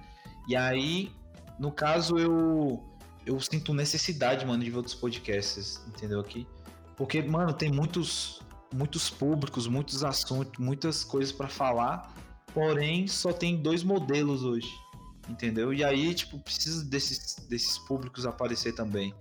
E 0.47 0.55
aí, 0.55 1.11
no 1.59 1.71
caso, 1.71 2.17
eu, 2.17 2.81
eu 3.25 3.39
sinto 3.39 3.73
necessidade, 3.73 4.45
mano, 4.45 4.63
de 4.63 4.69
ver 4.69 4.77
outros 4.77 4.95
podcasts, 4.95 5.83
entendeu? 5.87 6.19
Aqui. 6.19 6.47
Porque, 6.95 7.23
mano, 7.23 7.51
tem 7.51 7.71
muitos 7.71 8.39
muitos 8.73 9.09
públicos, 9.09 9.67
muitos 9.67 10.03
assuntos, 10.03 10.57
muitas 10.57 11.03
coisas 11.03 11.31
para 11.31 11.47
falar, 11.47 12.13
porém 12.53 13.07
só 13.07 13.33
tem 13.33 13.61
dois 13.61 13.83
modelos 13.83 14.43
hoje, 14.43 14.69
entendeu? 15.31 15.73
E 15.73 15.83
aí, 15.83 16.13
tipo, 16.13 16.37
precisa 16.39 16.83
desses, 16.85 17.35
desses 17.47 17.77
públicos 17.77 18.25
aparecer 18.25 18.73
também, 18.73 19.13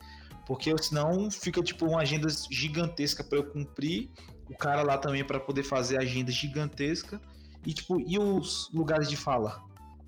porque 0.47 0.74
senão 0.82 1.31
fica, 1.31 1.62
tipo, 1.62 1.87
uma 1.87 2.01
agenda 2.01 2.28
gigantesca 2.51 3.23
para 3.23 3.39
eu 3.39 3.45
cumprir, 3.45 4.11
o 4.49 4.57
cara 4.57 4.82
lá 4.82 4.99
também 4.99 5.24
para 5.24 5.39
poder 5.39 5.62
fazer 5.62 5.99
agenda 5.99 6.31
gigantesca, 6.31 7.20
e, 7.65 7.73
tipo, 7.73 8.01
e 8.01 8.19
os 8.19 8.69
lugares 8.73 9.09
de 9.09 9.16
fala, 9.16 9.62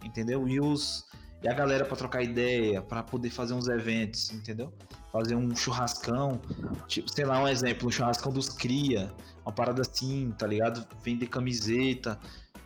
entendeu? 0.04 0.48
E 0.48 0.60
os... 0.60 1.04
E 1.44 1.48
a 1.48 1.52
galera 1.52 1.84
para 1.84 1.96
trocar 1.96 2.22
ideia, 2.22 2.80
para 2.80 3.02
poder 3.02 3.28
fazer 3.28 3.54
uns 3.54 3.66
eventos, 3.66 4.30
entendeu? 4.30 4.72
fazer 5.12 5.36
um 5.36 5.54
churrascão, 5.54 6.40
tipo, 6.88 7.12
sei 7.12 7.26
lá, 7.26 7.42
um 7.42 7.46
exemplo, 7.46 7.86
um 7.86 7.90
churrascão 7.90 8.32
dos 8.32 8.48
cria, 8.48 9.12
uma 9.44 9.52
parada 9.52 9.82
assim, 9.82 10.32
tá 10.38 10.46
ligado? 10.46 10.86
Vender 11.04 11.26
camiseta. 11.26 12.18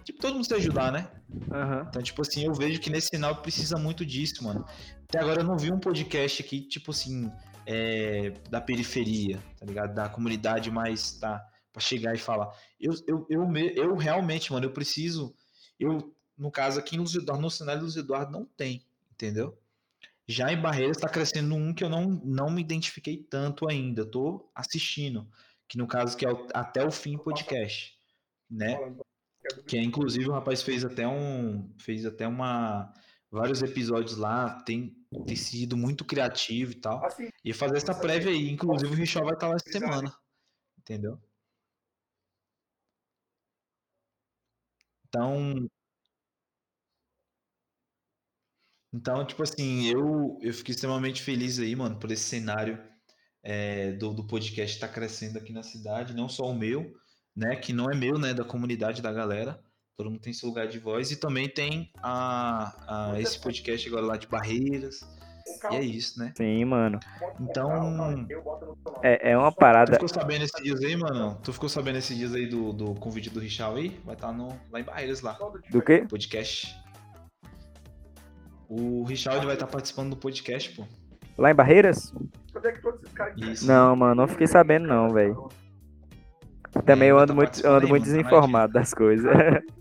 Tipo, 0.07 0.21
todo 0.21 0.35
mundo 0.35 0.47
se 0.47 0.55
ajudar, 0.55 0.93
né? 0.93 1.11
Uhum. 1.29 1.89
Então, 1.89 2.01
tipo 2.01 2.23
assim, 2.23 2.45
eu 2.45 2.55
vejo 2.55 2.81
que 2.81 2.89
nesse 2.89 3.09
sinal 3.09 3.43
precisa 3.43 3.77
muito 3.77 4.07
disso, 4.07 4.45
mano. 4.45 4.65
Até 5.03 5.19
agora 5.19 5.41
eu 5.41 5.45
não 5.45 5.59
vi 5.59 5.73
um 5.73 5.81
podcast 5.81 6.41
aqui, 6.41 6.61
tipo 6.61 6.93
assim, 6.93 7.29
é, 7.67 8.31
da 8.49 8.61
periferia, 8.61 9.43
tá 9.59 9.67
ligado? 9.67 9.93
Da 9.93 10.09
comunidade 10.09 10.71
mais, 10.71 11.19
tá? 11.19 11.45
Pra 11.73 11.83
chegar 11.83 12.15
e 12.15 12.19
falar. 12.19 12.57
Eu, 12.81 12.95
eu, 13.05 13.27
eu, 13.29 13.57
eu 13.75 13.97
realmente, 13.97 14.53
mano, 14.53 14.67
eu 14.67 14.71
preciso. 14.71 15.35
Eu, 15.79 16.15
no 16.39 16.53
caso 16.53 16.79
aqui 16.79 16.97
no 16.97 17.03
Eduardo, 17.03 17.43
no 17.43 17.51
cenário 17.51 17.85
do 17.85 17.99
Eduardo 17.99 18.31
não 18.31 18.45
tem, 18.45 18.87
entendeu? 19.11 19.59
Já 20.29 20.53
em 20.53 20.61
Barreiras 20.61 20.99
está 20.99 21.09
crescendo 21.09 21.53
um 21.57 21.75
que 21.75 21.83
eu 21.83 21.89
não, 21.89 22.09
não 22.25 22.49
me 22.49 22.61
identifiquei 22.61 23.17
tanto 23.29 23.69
ainda. 23.69 24.03
Estou 24.03 24.49
assistindo, 24.55 25.29
que 25.67 25.77
no 25.77 25.89
caso 25.89 26.17
que 26.17 26.25
é 26.25 26.31
o, 26.31 26.47
até 26.55 26.87
o 26.87 26.93
fim 26.93 27.19
podcast, 27.19 27.99
né? 28.49 28.79
Que 29.67 29.79
é, 29.79 29.83
inclusive 29.83 30.29
o 30.29 30.33
rapaz 30.33 30.63
fez 30.63 30.85
até 30.85 31.07
um 31.07 31.73
fez 31.79 32.05
até 32.07 32.27
uma 32.27 32.93
vários 33.31 33.63
episódios 33.63 34.17
lá, 34.17 34.63
tem, 34.63 34.97
tem 35.27 35.37
sido 35.37 35.77
muito 35.77 36.05
criativo 36.05 36.73
e 36.73 36.77
tal. 36.77 37.03
E 37.45 37.53
fazer 37.53 37.77
essa 37.77 37.95
prévia 37.95 38.31
aí, 38.31 38.51
inclusive 38.51 38.93
o 38.93 38.97
Richard 38.97 39.27
vai 39.27 39.35
estar 39.35 39.49
lá 39.49 39.57
essa 39.57 39.71
semana. 39.71 40.13
Entendeu? 40.79 41.19
Então, 45.09 45.69
Então, 48.93 49.27
tipo 49.27 49.43
assim, 49.43 49.87
eu, 49.89 50.39
eu 50.41 50.55
fiquei 50.55 50.75
extremamente 50.75 51.23
feliz 51.23 51.59
aí, 51.59 51.77
mano, 51.77 51.99
por 51.99 52.11
esse 52.11 52.23
cenário 52.25 52.83
é, 53.43 53.93
do, 53.93 54.15
do 54.15 54.27
podcast 54.27 54.75
estar 54.75 54.89
tá 54.89 54.95
crescendo 54.95 55.39
aqui 55.39 55.53
na 55.53 55.63
cidade, 55.63 56.15
não 56.15 56.29
só 56.29 56.45
o 56.47 56.55
meu, 56.55 56.95
né, 57.37 57.57
que 57.57 57.73
não 57.73 57.91
é 57.91 57.95
meu, 57.95 58.19
né, 58.19 58.33
da 58.33 58.45
comunidade 58.45 59.03
da 59.03 59.13
galera, 59.13 59.61
todo 59.97 60.11
mundo 60.11 60.21
tem 60.21 60.33
seu 60.33 60.49
lugar 60.49 60.67
de 60.67 60.79
voz, 60.79 61.11
e 61.11 61.17
também 61.17 61.49
tem 61.49 61.91
a, 62.03 63.11
a 63.13 63.21
esse 63.21 63.39
podcast 63.39 63.87
agora 63.89 64.07
lá 64.07 64.17
de 64.17 64.27
Barreiras, 64.27 65.01
e 65.71 65.77
é 65.77 65.81
isso, 65.81 66.19
né? 66.19 66.33
Sim, 66.37 66.65
mano. 66.65 66.99
Então. 67.41 68.27
É, 69.03 69.31
é 69.31 69.39
uma 69.39 69.53
parada. 69.53 69.93
Tu 69.93 69.95
ficou 69.95 70.09
sabendo 70.09 70.43
esses 70.43 70.63
dias 70.63 70.81
aí, 70.83 70.97
mano? 70.97 71.39
Tu 71.43 71.53
ficou 71.53 71.69
sabendo 71.69 71.99
esses 71.99 72.17
dias 72.17 72.35
aí 72.35 72.47
do, 72.47 72.73
do 72.73 72.95
convite 72.97 73.31
do 73.31 73.39
Richard 73.39 73.79
aí? 73.79 74.01
Vai 74.05 74.15
estar 74.15 74.29
tá 74.29 74.33
no, 74.33 74.49
lá 74.71 74.81
em 74.81 74.85
Barreiras 74.85 75.23
lá. 75.23 75.39
Do 75.71 75.81
quê? 75.81 76.05
Podcast. 76.09 76.77
O 78.69 79.05
Richard 79.05 79.45
vai 79.47 79.55
estar 79.55 79.69
participando 79.69 80.11
do 80.11 80.17
podcast, 80.17 80.71
pô. 80.71 80.85
Lá 81.39 81.51
em 81.51 81.55
Barreiras? 81.55 82.13
Isso. 83.37 83.67
Não, 83.67 83.95
mano, 83.95 84.15
não 84.15 84.29
fiquei 84.29 84.47
sabendo 84.47 84.89
não, 84.89 85.11
velho. 85.11 85.49
Também 86.85 87.09
é, 87.09 87.11
eu 87.13 87.19
ando 87.19 87.29
tá 87.29 87.35
muito, 87.35 87.67
ando 87.67 87.87
aí, 87.87 87.91
muito 87.91 88.07
mano, 88.07 88.17
tá 88.17 88.23
desinformado 88.23 88.73
das 88.73 88.93
coisas. 88.93 89.33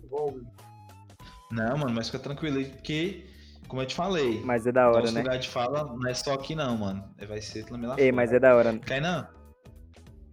Não, 1.51 1.77
mano, 1.77 1.93
mas 1.93 2.07
fica 2.07 2.19
tranquilo 2.19 2.57
aí, 2.57 2.65
porque, 2.65 3.25
como 3.67 3.81
eu 3.81 3.85
te 3.85 3.95
falei, 3.95 4.41
mas 4.43 4.67
é 4.67 4.71
da 4.71 4.89
hora, 4.89 5.09
né? 5.11 5.21
lugar 5.21 5.37
de 5.37 5.47
fala 5.47 5.85
não 5.85 6.07
é 6.07 6.13
só 6.13 6.33
aqui 6.33 6.53
não, 6.53 6.77
mano. 6.77 7.03
É, 7.17 7.25
vai 7.25 7.39
ser 7.39 7.65
também 7.65 7.87
lá 7.87 7.95
Ei, 7.97 8.11
mas 8.11 8.33
é 8.33 8.39
da 8.39 8.55
hora. 8.55 8.73
Né? 8.73 8.79
Kainan? 8.85 9.27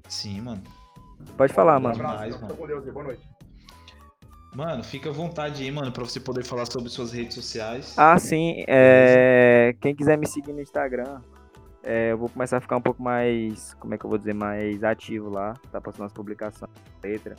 Sim, 0.09 0.41
mano. 0.41 0.63
Pode 1.37 1.53
falar, 1.53 1.79
mano. 1.79 1.95
Demais, 1.95 2.41
mano. 2.41 2.55
Boa 2.55 3.05
noite. 3.05 3.23
Mano, 4.55 4.85
fica 4.85 5.09
à 5.09 5.13
vontade 5.13 5.63
aí, 5.63 5.71
mano, 5.71 5.91
pra 5.91 6.05
você 6.05 6.21
poder 6.21 6.45
falar 6.45 6.67
sobre 6.67 6.91
suas 6.91 7.13
redes 7.13 7.35
sociais. 7.35 7.95
Ah, 7.97 8.19
sim. 8.19 8.65
É... 8.69 9.75
Quem 9.81 9.95
quiser 9.95 10.19
me 10.19 10.27
seguir 10.27 10.53
no 10.53 10.61
Instagram, 10.61 11.23
é, 11.83 12.13
eu 12.13 12.19
vou 12.19 12.29
começar 12.29 12.59
a 12.59 12.61
ficar 12.61 12.77
um 12.77 12.81
pouco 12.81 13.03
mais, 13.03 13.75
como 13.75 13.95
é 13.95 13.99
que 13.99 14.05
eu 14.05 14.11
vou 14.11 14.19
dizer, 14.19 14.35
mais 14.35 14.85
ativo 14.85 15.29
lá. 15.29 15.55
Tá 15.71 15.81
passando 15.81 16.07
as 16.07 16.13
publicações, 16.13 16.71
letra, 17.03 17.35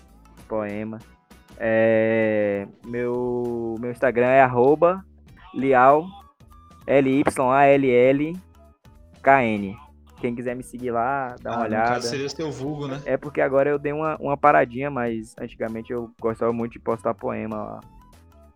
poema. 0.47 0.99
É... 1.57 2.67
Meu, 2.85 3.75
meu 3.79 3.91
Instagram 3.91 4.27
é 4.27 4.41
arroba 4.41 5.05
lial, 5.53 6.05
L-Y-A-L-L-K-N. 6.85 7.33
Quem 10.19 10.35
quiser 10.35 10.55
me 10.55 10.63
seguir 10.63 10.91
lá, 10.91 11.35
dá 11.41 11.51
ah, 11.51 11.57
uma 11.57 11.65
olhada. 11.65 11.89
Caso 11.89 12.07
seria 12.09 12.29
seu 12.29 12.51
vulgo, 12.51 12.87
né? 12.87 13.01
É 13.05 13.17
porque 13.17 13.41
agora 13.41 13.69
eu 13.69 13.77
dei 13.77 13.91
uma, 13.91 14.15
uma 14.17 14.37
paradinha, 14.37 14.89
mas 14.89 15.35
antigamente 15.37 15.91
eu 15.91 16.11
gostava 16.19 16.53
muito 16.53 16.71
de 16.73 16.79
postar 16.79 17.13
poema 17.13 17.57
lá. 17.57 17.79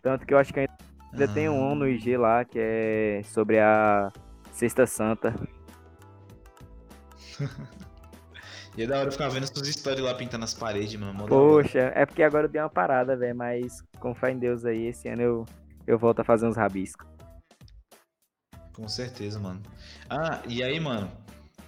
Tanto 0.01 0.26
que 0.26 0.34
eu 0.34 0.38
acho 0.38 0.53
que 0.53 0.61
ainda 0.61 0.73
ah. 1.19 1.27
tem 1.27 1.49
um 1.49 1.76
no 1.76 1.88
IG 1.88 2.15
lá 2.18 2.45
que 2.45 2.57
é 2.59 3.22
sobre 3.26 3.59
a 3.59 4.11
Sexta 4.51 4.88
Santa. 4.88 5.35
E 8.77 8.84
é 8.84 8.88
da 8.88 8.99
hora 8.99 9.11
ficar 9.11 9.27
vendo 9.30 9.47
suas 9.47 9.68
histórias 9.68 10.05
lá 10.05 10.14
pintando 10.14 10.45
as 10.45 10.53
paredes, 10.53 10.99
mano. 10.99 11.26
Poxa, 11.26 11.91
é 11.95 12.05
porque 12.05 12.22
agora 12.22 12.45
eu 12.45 12.49
dei 12.49 12.61
uma 12.61 12.69
parada, 12.69 13.18
velho. 13.18 13.35
Mas 13.35 13.81
com 13.99 14.14
fé 14.14 14.31
em 14.31 14.38
Deus 14.38 14.65
aí, 14.65 14.85
esse 14.85 15.07
ano 15.09 15.22
eu, 15.23 15.45
eu 15.88 15.97
volto 15.97 16.19
a 16.19 16.23
fazer 16.23 16.45
uns 16.45 16.55
rabiscos. 16.55 17.07
Com 18.73 18.88
certeza, 18.88 19.39
mano. 19.39 19.64
Ah, 20.07 20.43
e 20.47 20.61
aí, 20.61 20.80
mano? 20.80 21.11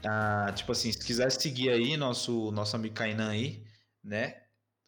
Ah, 0.06 0.52
tipo 0.54 0.72
assim, 0.72 0.92
se 0.92 1.04
quiser 1.04 1.32
seguir 1.32 1.72
aí 1.72 1.98
nosso, 1.98 2.52
nosso 2.52 2.76
amigo 2.76 2.94
Kainan 2.94 3.30
aí, 3.30 3.64
né? 4.04 4.36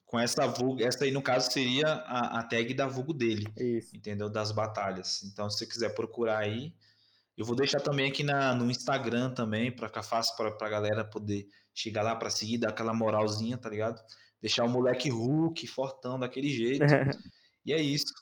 Com 0.06 0.20
essa 0.20 0.46
vulgo, 0.46 0.84
essa 0.84 1.06
aí 1.06 1.12
no 1.12 1.24
caso 1.24 1.52
seria 1.52 1.88
a, 1.88 2.40
a 2.40 2.44
tag 2.44 2.72
da 2.76 2.86
vulgo 2.86 3.14
dele. 3.14 3.48
Isso. 3.58 3.96
Entendeu? 3.96 4.30
Das 4.30 4.52
batalhas. 4.52 5.24
Então, 5.24 5.50
se 5.50 5.58
você 5.58 5.66
quiser 5.66 5.96
procurar 5.96 6.38
aí, 6.38 6.72
eu 7.42 7.46
vou 7.46 7.56
deixar 7.56 7.80
também 7.80 8.08
aqui 8.08 8.24
na, 8.24 8.54
no 8.54 8.70
Instagram 8.70 9.34
também, 9.34 9.72
para 9.72 9.88
ficar 9.88 10.04
fácil 10.04 10.36
pra, 10.38 10.52
pra 10.52 10.70
galera 10.70 11.04
poder 11.04 11.48
chegar 11.74 12.04
lá 12.04 12.16
para 12.16 12.30
seguir, 12.30 12.60
dar 12.60 12.70
aquela 12.70 12.94
moralzinha, 12.94 13.58
tá 13.58 13.68
ligado? 13.68 14.00
Deixar 14.40 14.64
o 14.64 14.70
moleque 14.70 15.10
Hulk, 15.10 15.66
fortão 15.66 16.20
daquele 16.20 16.50
jeito. 16.52 16.86
e 17.66 17.74
é 17.74 17.82
isso. 17.82 18.14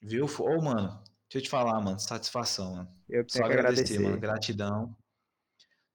Viu? 0.00 0.24
Ô, 0.24 0.56
oh, 0.56 0.62
mano, 0.62 1.02
deixa 1.28 1.38
eu 1.38 1.42
te 1.42 1.50
falar, 1.50 1.80
mano. 1.80 1.98
Satisfação, 1.98 2.76
mano. 2.76 2.88
Eu 3.08 3.24
Só 3.28 3.42
agradecer, 3.42 3.94
agradecer, 3.94 3.98
mano. 3.98 4.20
Gratidão. 4.20 4.96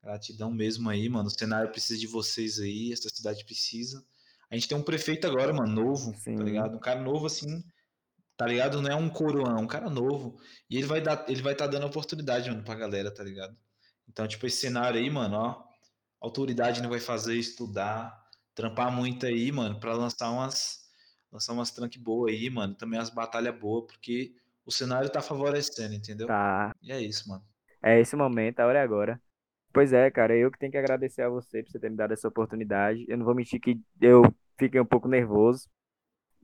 Gratidão 0.04 0.52
mesmo 0.52 0.90
aí, 0.90 1.08
mano. 1.08 1.28
O 1.28 1.32
cenário 1.32 1.72
precisa 1.72 1.98
de 1.98 2.08
vocês 2.08 2.60
aí, 2.60 2.92
essa 2.92 3.08
cidade 3.08 3.46
precisa. 3.46 4.06
A 4.52 4.56
gente 4.56 4.68
tem 4.68 4.78
um 4.78 4.84
prefeito 4.84 5.26
agora, 5.26 5.54
mano, 5.54 5.74
novo, 5.74 6.12
tá 6.12 6.18
Sim. 6.18 6.36
tá 6.36 6.44
ligado? 6.44 6.76
Um 6.76 6.82
cara 6.82 7.02
novo 7.02 7.26
assim, 7.26 7.64
tá 8.38 8.46
ligado? 8.46 8.82
Não 8.82 8.90
é 8.90 8.96
um 8.96 9.10
coroão, 9.10 9.58
é 9.58 9.62
um 9.62 9.68
cara 9.68 9.90
novo. 9.90 10.38
E 10.70 10.78
ele 10.78 10.88
vai 10.88 11.02
dar, 11.02 11.26
ele 11.28 11.42
vai 11.42 11.54
estar 11.54 11.66
tá 11.66 11.72
dando 11.72 11.86
oportunidade, 11.86 12.50
mano, 12.50 12.64
pra 12.64 12.76
galera, 12.76 13.14
tá 13.14 13.24
ligado? 13.24 13.56
Então, 14.08 14.28
tipo, 14.28 14.46
esse 14.46 14.58
cenário 14.58 15.00
aí, 15.00 15.10
mano, 15.10 15.36
ó, 15.38 15.64
autoridade 16.20 16.82
não 16.82 16.90
vai 16.90 17.00
fazer 17.00 17.36
estudar, 17.36 18.16
trampar 18.54 18.92
muito 18.92 19.26
aí, 19.26 19.52
mano, 19.52 19.80
para 19.80 19.94
lançar 19.94 20.32
umas 20.32 20.86
lançar 21.32 21.52
umas 21.52 21.70
tranque 21.70 22.00
boas 22.00 22.34
aí, 22.34 22.50
mano, 22.50 22.74
também 22.76 22.98
as 22.98 23.10
batalhas 23.10 23.60
boas, 23.60 23.86
porque 23.88 24.34
o 24.66 24.72
cenário 24.72 25.10
tá 25.10 25.22
favorecendo, 25.22 25.94
entendeu? 25.94 26.28
Tá. 26.28 26.74
E 26.82 26.94
é 26.94 27.02
isso, 27.02 27.28
mano. 27.28 27.44
É 27.84 28.00
esse 28.00 28.16
momento, 28.16 28.62
a 28.62 28.66
hora 28.66 28.80
é 28.80 28.82
agora. 28.82 29.22
Pois 29.74 29.92
é, 29.92 30.10
cara, 30.10 30.34
eu 30.36 30.50
que 30.50 30.58
tenho 30.58 30.72
que 30.72 30.78
agradecer 30.78 31.22
a 31.22 31.30
você 31.30 31.62
por 31.62 31.72
você 31.72 31.80
ter 31.80 31.90
me 31.90 31.98
dado 31.98 32.14
essa 32.14 32.28
oportunidade. 32.30 33.06
Eu 33.10 33.18
não 33.18 33.26
vou 33.26 33.36
mentir 33.36 33.60
que 33.60 33.78
eu 34.00 34.24
fiquei 34.58 34.80
um 34.80 34.86
pouco 34.86 35.10
nervoso, 35.10 35.68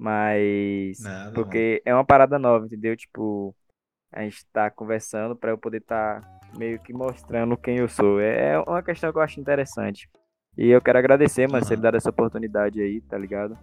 mas 0.02 1.00
Nada, 1.00 1.32
porque 1.32 1.74
mano. 1.74 1.82
é 1.86 1.94
uma 1.94 2.04
parada 2.04 2.40
nova, 2.40 2.66
entendeu? 2.66 2.98
Tipo, 2.98 3.56
a 4.12 4.24
gente 4.24 4.44
tá 4.48 4.68
conversando 4.72 5.36
para 5.36 5.52
eu 5.52 5.60
poder 5.60 5.78
estar 5.78 6.22
tá 6.22 6.40
meio 6.58 6.80
que 6.80 6.92
mostrando 6.92 7.56
quem 7.56 7.78
eu 7.78 7.88
sou. 7.88 8.20
É, 8.20 8.54
é 8.54 8.60
uma 8.60 8.82
questão 8.82 9.12
que 9.12 9.20
eu 9.20 9.22
acho 9.22 9.40
interessante. 9.40 10.10
E 10.58 10.70
eu 10.70 10.82
quero 10.82 10.98
agradecer, 10.98 11.48
mano, 11.48 11.62
uhum. 11.62 11.68
você 11.68 11.76
me 11.76 11.84
dar 11.84 11.94
essa 11.94 12.10
oportunidade 12.10 12.82
aí, 12.82 13.00
tá 13.02 13.16
ligado? 13.16 13.56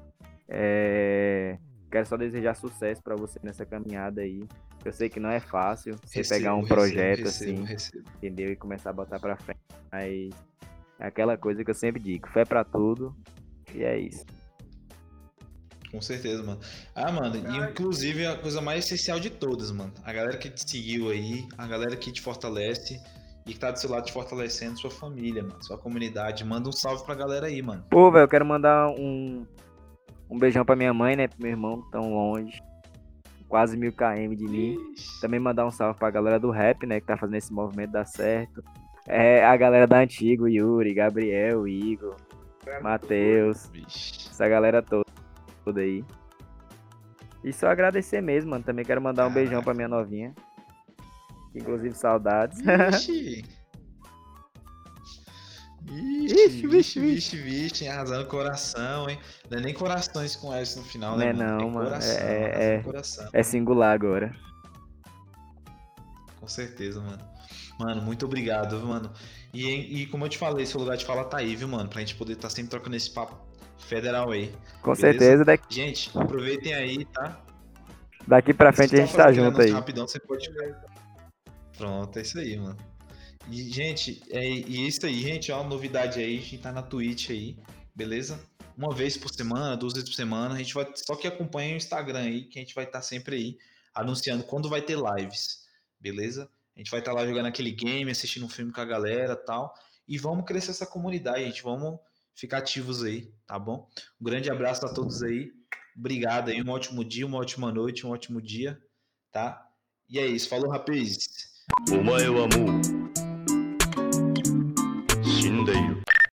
É... 0.49 1.59
Quero 1.91 2.07
só 2.07 2.17
desejar 2.17 2.55
sucesso 2.55 3.03
para 3.03 3.17
você 3.17 3.41
nessa 3.43 3.67
caminhada 3.67 4.21
aí. 4.21 4.47
Eu 4.85 4.93
sei 4.93 5.09
que 5.09 5.19
não 5.19 5.31
é 5.31 5.41
fácil 5.41 5.97
você 6.05 6.21
recebo, 6.21 6.39
pegar 6.39 6.55
um 6.55 6.65
projeto 6.65 7.25
recebo, 7.25 7.65
assim, 7.65 7.99
entendeu? 8.19 8.53
E 8.53 8.57
começar 8.57 8.91
a 8.91 8.93
botar 8.93 9.19
pra 9.19 9.37
frente. 9.37 9.59
Mas 9.91 10.31
é 11.01 11.07
aquela 11.09 11.37
coisa 11.37 11.65
que 11.65 11.71
eu 11.71 11.75
sempre 11.75 12.01
digo, 12.01 12.29
fé 12.29 12.45
para 12.45 12.63
tudo. 12.63 13.13
E 13.75 13.83
é 13.83 13.99
isso. 13.99 14.25
Com 15.91 16.01
certeza, 16.03 16.43
mano. 16.43 16.61
Ah, 16.95 17.11
mano, 17.11 17.37
e 17.37 17.57
inclusive 17.71 18.27
a 18.27 18.37
coisa 18.37 18.61
mais 18.61 18.85
essencial 18.85 19.19
de 19.19 19.31
todas, 19.31 19.71
mano. 19.71 19.93
A 20.05 20.13
galera 20.13 20.37
que 20.37 20.51
te 20.51 20.69
seguiu 20.69 21.11
aí, 21.11 21.47
a 21.57 21.67
galera 21.67 21.97
que 21.97 22.13
te 22.13 22.21
fortalece 22.21 23.01
e 23.47 23.55
que 23.55 23.59
tá 23.59 23.71
do 23.71 23.79
seu 23.79 23.91
lado 23.91 24.05
te 24.05 24.13
fortalecendo, 24.13 24.79
sua 24.79 24.91
família, 24.91 25.43
mano, 25.43 25.63
sua 25.63 25.79
comunidade. 25.79 26.45
Manda 26.45 26.69
um 26.69 26.73
salve 26.73 27.05
pra 27.05 27.15
galera 27.15 27.47
aí, 27.47 27.63
mano. 27.63 27.85
Pô, 27.91 28.11
velho, 28.11 28.25
eu 28.25 28.29
quero 28.29 28.45
mandar 28.45 28.89
um, 28.91 29.47
um 30.29 30.39
beijão 30.39 30.65
pra 30.65 30.77
minha 30.77 30.93
mãe, 30.93 31.17
né? 31.17 31.27
Pro 31.27 31.41
meu 31.41 31.51
irmão, 31.51 31.83
tão 31.91 32.13
longe. 32.13 32.61
Quase 33.49 33.79
mil 33.79 33.91
km 33.91 34.37
de 34.37 34.45
mim. 34.45 34.77
Ixi. 34.93 35.21
Também 35.23 35.41
mandar 35.41 35.67
um 35.67 35.71
salve 35.71 35.99
pra 35.99 36.11
galera 36.11 36.39
do 36.39 36.51
rap, 36.51 36.87
né? 36.87 37.01
Que 37.01 37.07
tá 37.07 37.17
fazendo 37.17 37.37
esse 37.37 37.51
movimento 37.51 37.93
dar 37.93 38.05
certo. 38.05 38.63
É, 39.07 39.43
a 39.43 39.57
galera 39.57 39.87
da 39.87 40.01
Antigo, 40.01 40.47
Yuri, 40.47 40.93
Gabriel, 40.93 41.67
Igor, 41.67 42.15
Matheus. 42.83 43.71
Essa 44.31 44.47
galera 44.47 44.83
toda 44.83 45.09
toda 45.69 45.81
aí. 45.81 46.05
E 47.45 47.53
só 47.53 47.69
agradecer 47.69 48.21
mesmo, 48.21 48.51
mano. 48.51 48.65
Também 48.65 48.85
quero 48.85 49.01
mandar 49.01 49.27
um 49.27 49.33
beijão 49.33 49.63
pra 49.63 49.75
minha 49.75 49.89
novinha. 49.89 50.35
Inclusive, 51.55 51.95
saudades. 51.95 52.61
Vixe. 52.61 53.45
Vixe, 55.81 56.67
vixe, 56.67 57.01
vixe, 57.01 57.37
vixe, 57.37 57.89
arrasando 57.89 58.27
coração, 58.27 59.09
hein? 59.09 59.19
Não 59.49 59.59
é 59.59 59.61
nem 59.63 59.73
corações 59.73 60.37
com 60.37 60.53
S 60.53 60.77
no 60.77 60.85
final, 60.85 61.17
né? 61.17 61.33
Não, 61.33 61.45
é 61.45 61.49
não, 61.49 61.71
mano. 61.71 61.89
Coração, 61.89 62.27
é, 62.27 62.75
é, 62.75 62.83
coração. 62.83 63.29
é 63.33 63.43
singular 63.43 63.95
agora. 63.95 64.37
Com 66.39 66.47
certeza, 66.47 67.01
mano. 67.01 67.23
Mano, 67.79 68.03
muito 68.03 68.27
obrigado, 68.27 68.79
mano. 68.85 69.11
E, 69.55 70.03
e 70.03 70.07
como 70.09 70.27
eu 70.27 70.29
te 70.29 70.37
falei, 70.37 70.67
seu 70.67 70.81
lugar 70.81 70.97
de 70.97 71.07
fala 71.07 71.25
tá 71.25 71.39
aí, 71.39 71.57
viu, 71.57 71.69
mano? 71.69 71.89
Pra 71.89 72.01
gente 72.01 72.17
poder 72.17 72.35
estar 72.35 72.49
tá 72.49 72.55
sempre 72.55 72.71
trocando 72.71 72.97
esse 72.97 73.11
papo 73.11 73.48
Federal 73.79 74.31
aí. 74.31 74.53
Com 74.83 74.93
beleza? 74.93 75.01
certeza. 75.01 75.45
Daqui... 75.45 75.75
Gente, 75.75 76.11
aproveitem 76.17 76.75
aí, 76.75 77.05
tá? 77.07 77.41
Daqui 78.27 78.53
pra 78.53 78.73
frente 78.73 78.95
a 78.95 78.99
gente 78.99 79.17
tá 79.17 79.33
junto 79.33 79.61
aí. 79.61 79.71
Rapidão, 79.71 80.07
você 80.07 80.21
pode... 80.21 80.51
Pronto, 81.77 82.19
é 82.19 82.23
isso 82.23 82.39
aí, 82.39 82.57
mano. 82.57 82.77
E, 83.51 83.73
gente, 83.73 84.23
é, 84.31 84.47
e 84.47 84.85
é 84.85 84.89
isso 84.89 85.07
aí, 85.07 85.23
gente, 85.23 85.51
ó, 85.51 85.65
novidade 85.65 86.21
aí, 86.21 86.37
a 86.37 86.41
gente 86.41 86.59
tá 86.59 86.71
na 86.71 86.83
Twitch 86.83 87.31
aí, 87.31 87.57
beleza? 87.95 88.39
Uma 88.77 88.95
vez 88.95 89.17
por 89.17 89.31
semana, 89.31 89.77
duas 89.77 89.95
vezes 89.95 90.09
por 90.09 90.15
semana, 90.15 90.55
a 90.55 90.59
gente 90.59 90.75
vai, 90.75 90.87
só 90.95 91.17
que 91.17 91.27
acompanha 91.27 91.73
o 91.73 91.77
Instagram 91.77 92.21
aí, 92.21 92.45
que 92.45 92.59
a 92.59 92.63
gente 92.63 92.75
vai 92.75 92.85
estar 92.85 92.99
tá 92.99 93.03
sempre 93.03 93.37
aí, 93.37 93.59
anunciando 93.95 94.45
quando 94.45 94.69
vai 94.69 94.83
ter 94.83 94.99
lives, 94.99 95.65
beleza? 95.99 96.51
A 96.77 96.79
gente 96.79 96.91
vai 96.91 97.01
estar 97.01 97.13
tá 97.13 97.19
lá 97.19 97.27
jogando 97.27 97.47
aquele 97.47 97.71
game, 97.71 98.11
assistindo 98.11 98.45
um 98.45 98.51
filme 98.51 98.71
com 98.71 98.83
a 98.83 98.85
galera 98.85 99.35
tal, 99.35 99.73
e 100.07 100.19
vamos 100.19 100.45
crescer 100.45 100.73
essa 100.73 100.87
comunidade, 100.87 101.45
gente, 101.45 101.63
vamos 101.63 101.99
ficar 102.39 102.59
ativos 102.59 103.03
aí, 103.03 103.33
tá 103.47 103.59
bom? 103.59 103.89
Um 104.21 104.25
grande 104.25 104.51
abraço 104.51 104.87
a 104.87 104.95
todos 104.95 105.23
aí. 105.23 105.53
Obrigado 105.97 106.51
aí, 106.51 106.63
um 106.63 106.71
ótimo 106.71 107.05
dia, 107.05 107.27
uma 107.27 107.39
ótima 107.39 107.73
noite, 107.73 108.07
um 108.07 108.11
ótimo 108.11 108.41
dia, 108.41 108.81
tá? 109.33 109.67
E 110.09 110.19
é 110.19 110.27
isso. 110.27 110.49
Falou, 110.49 110.71
rapaz. 110.71 111.19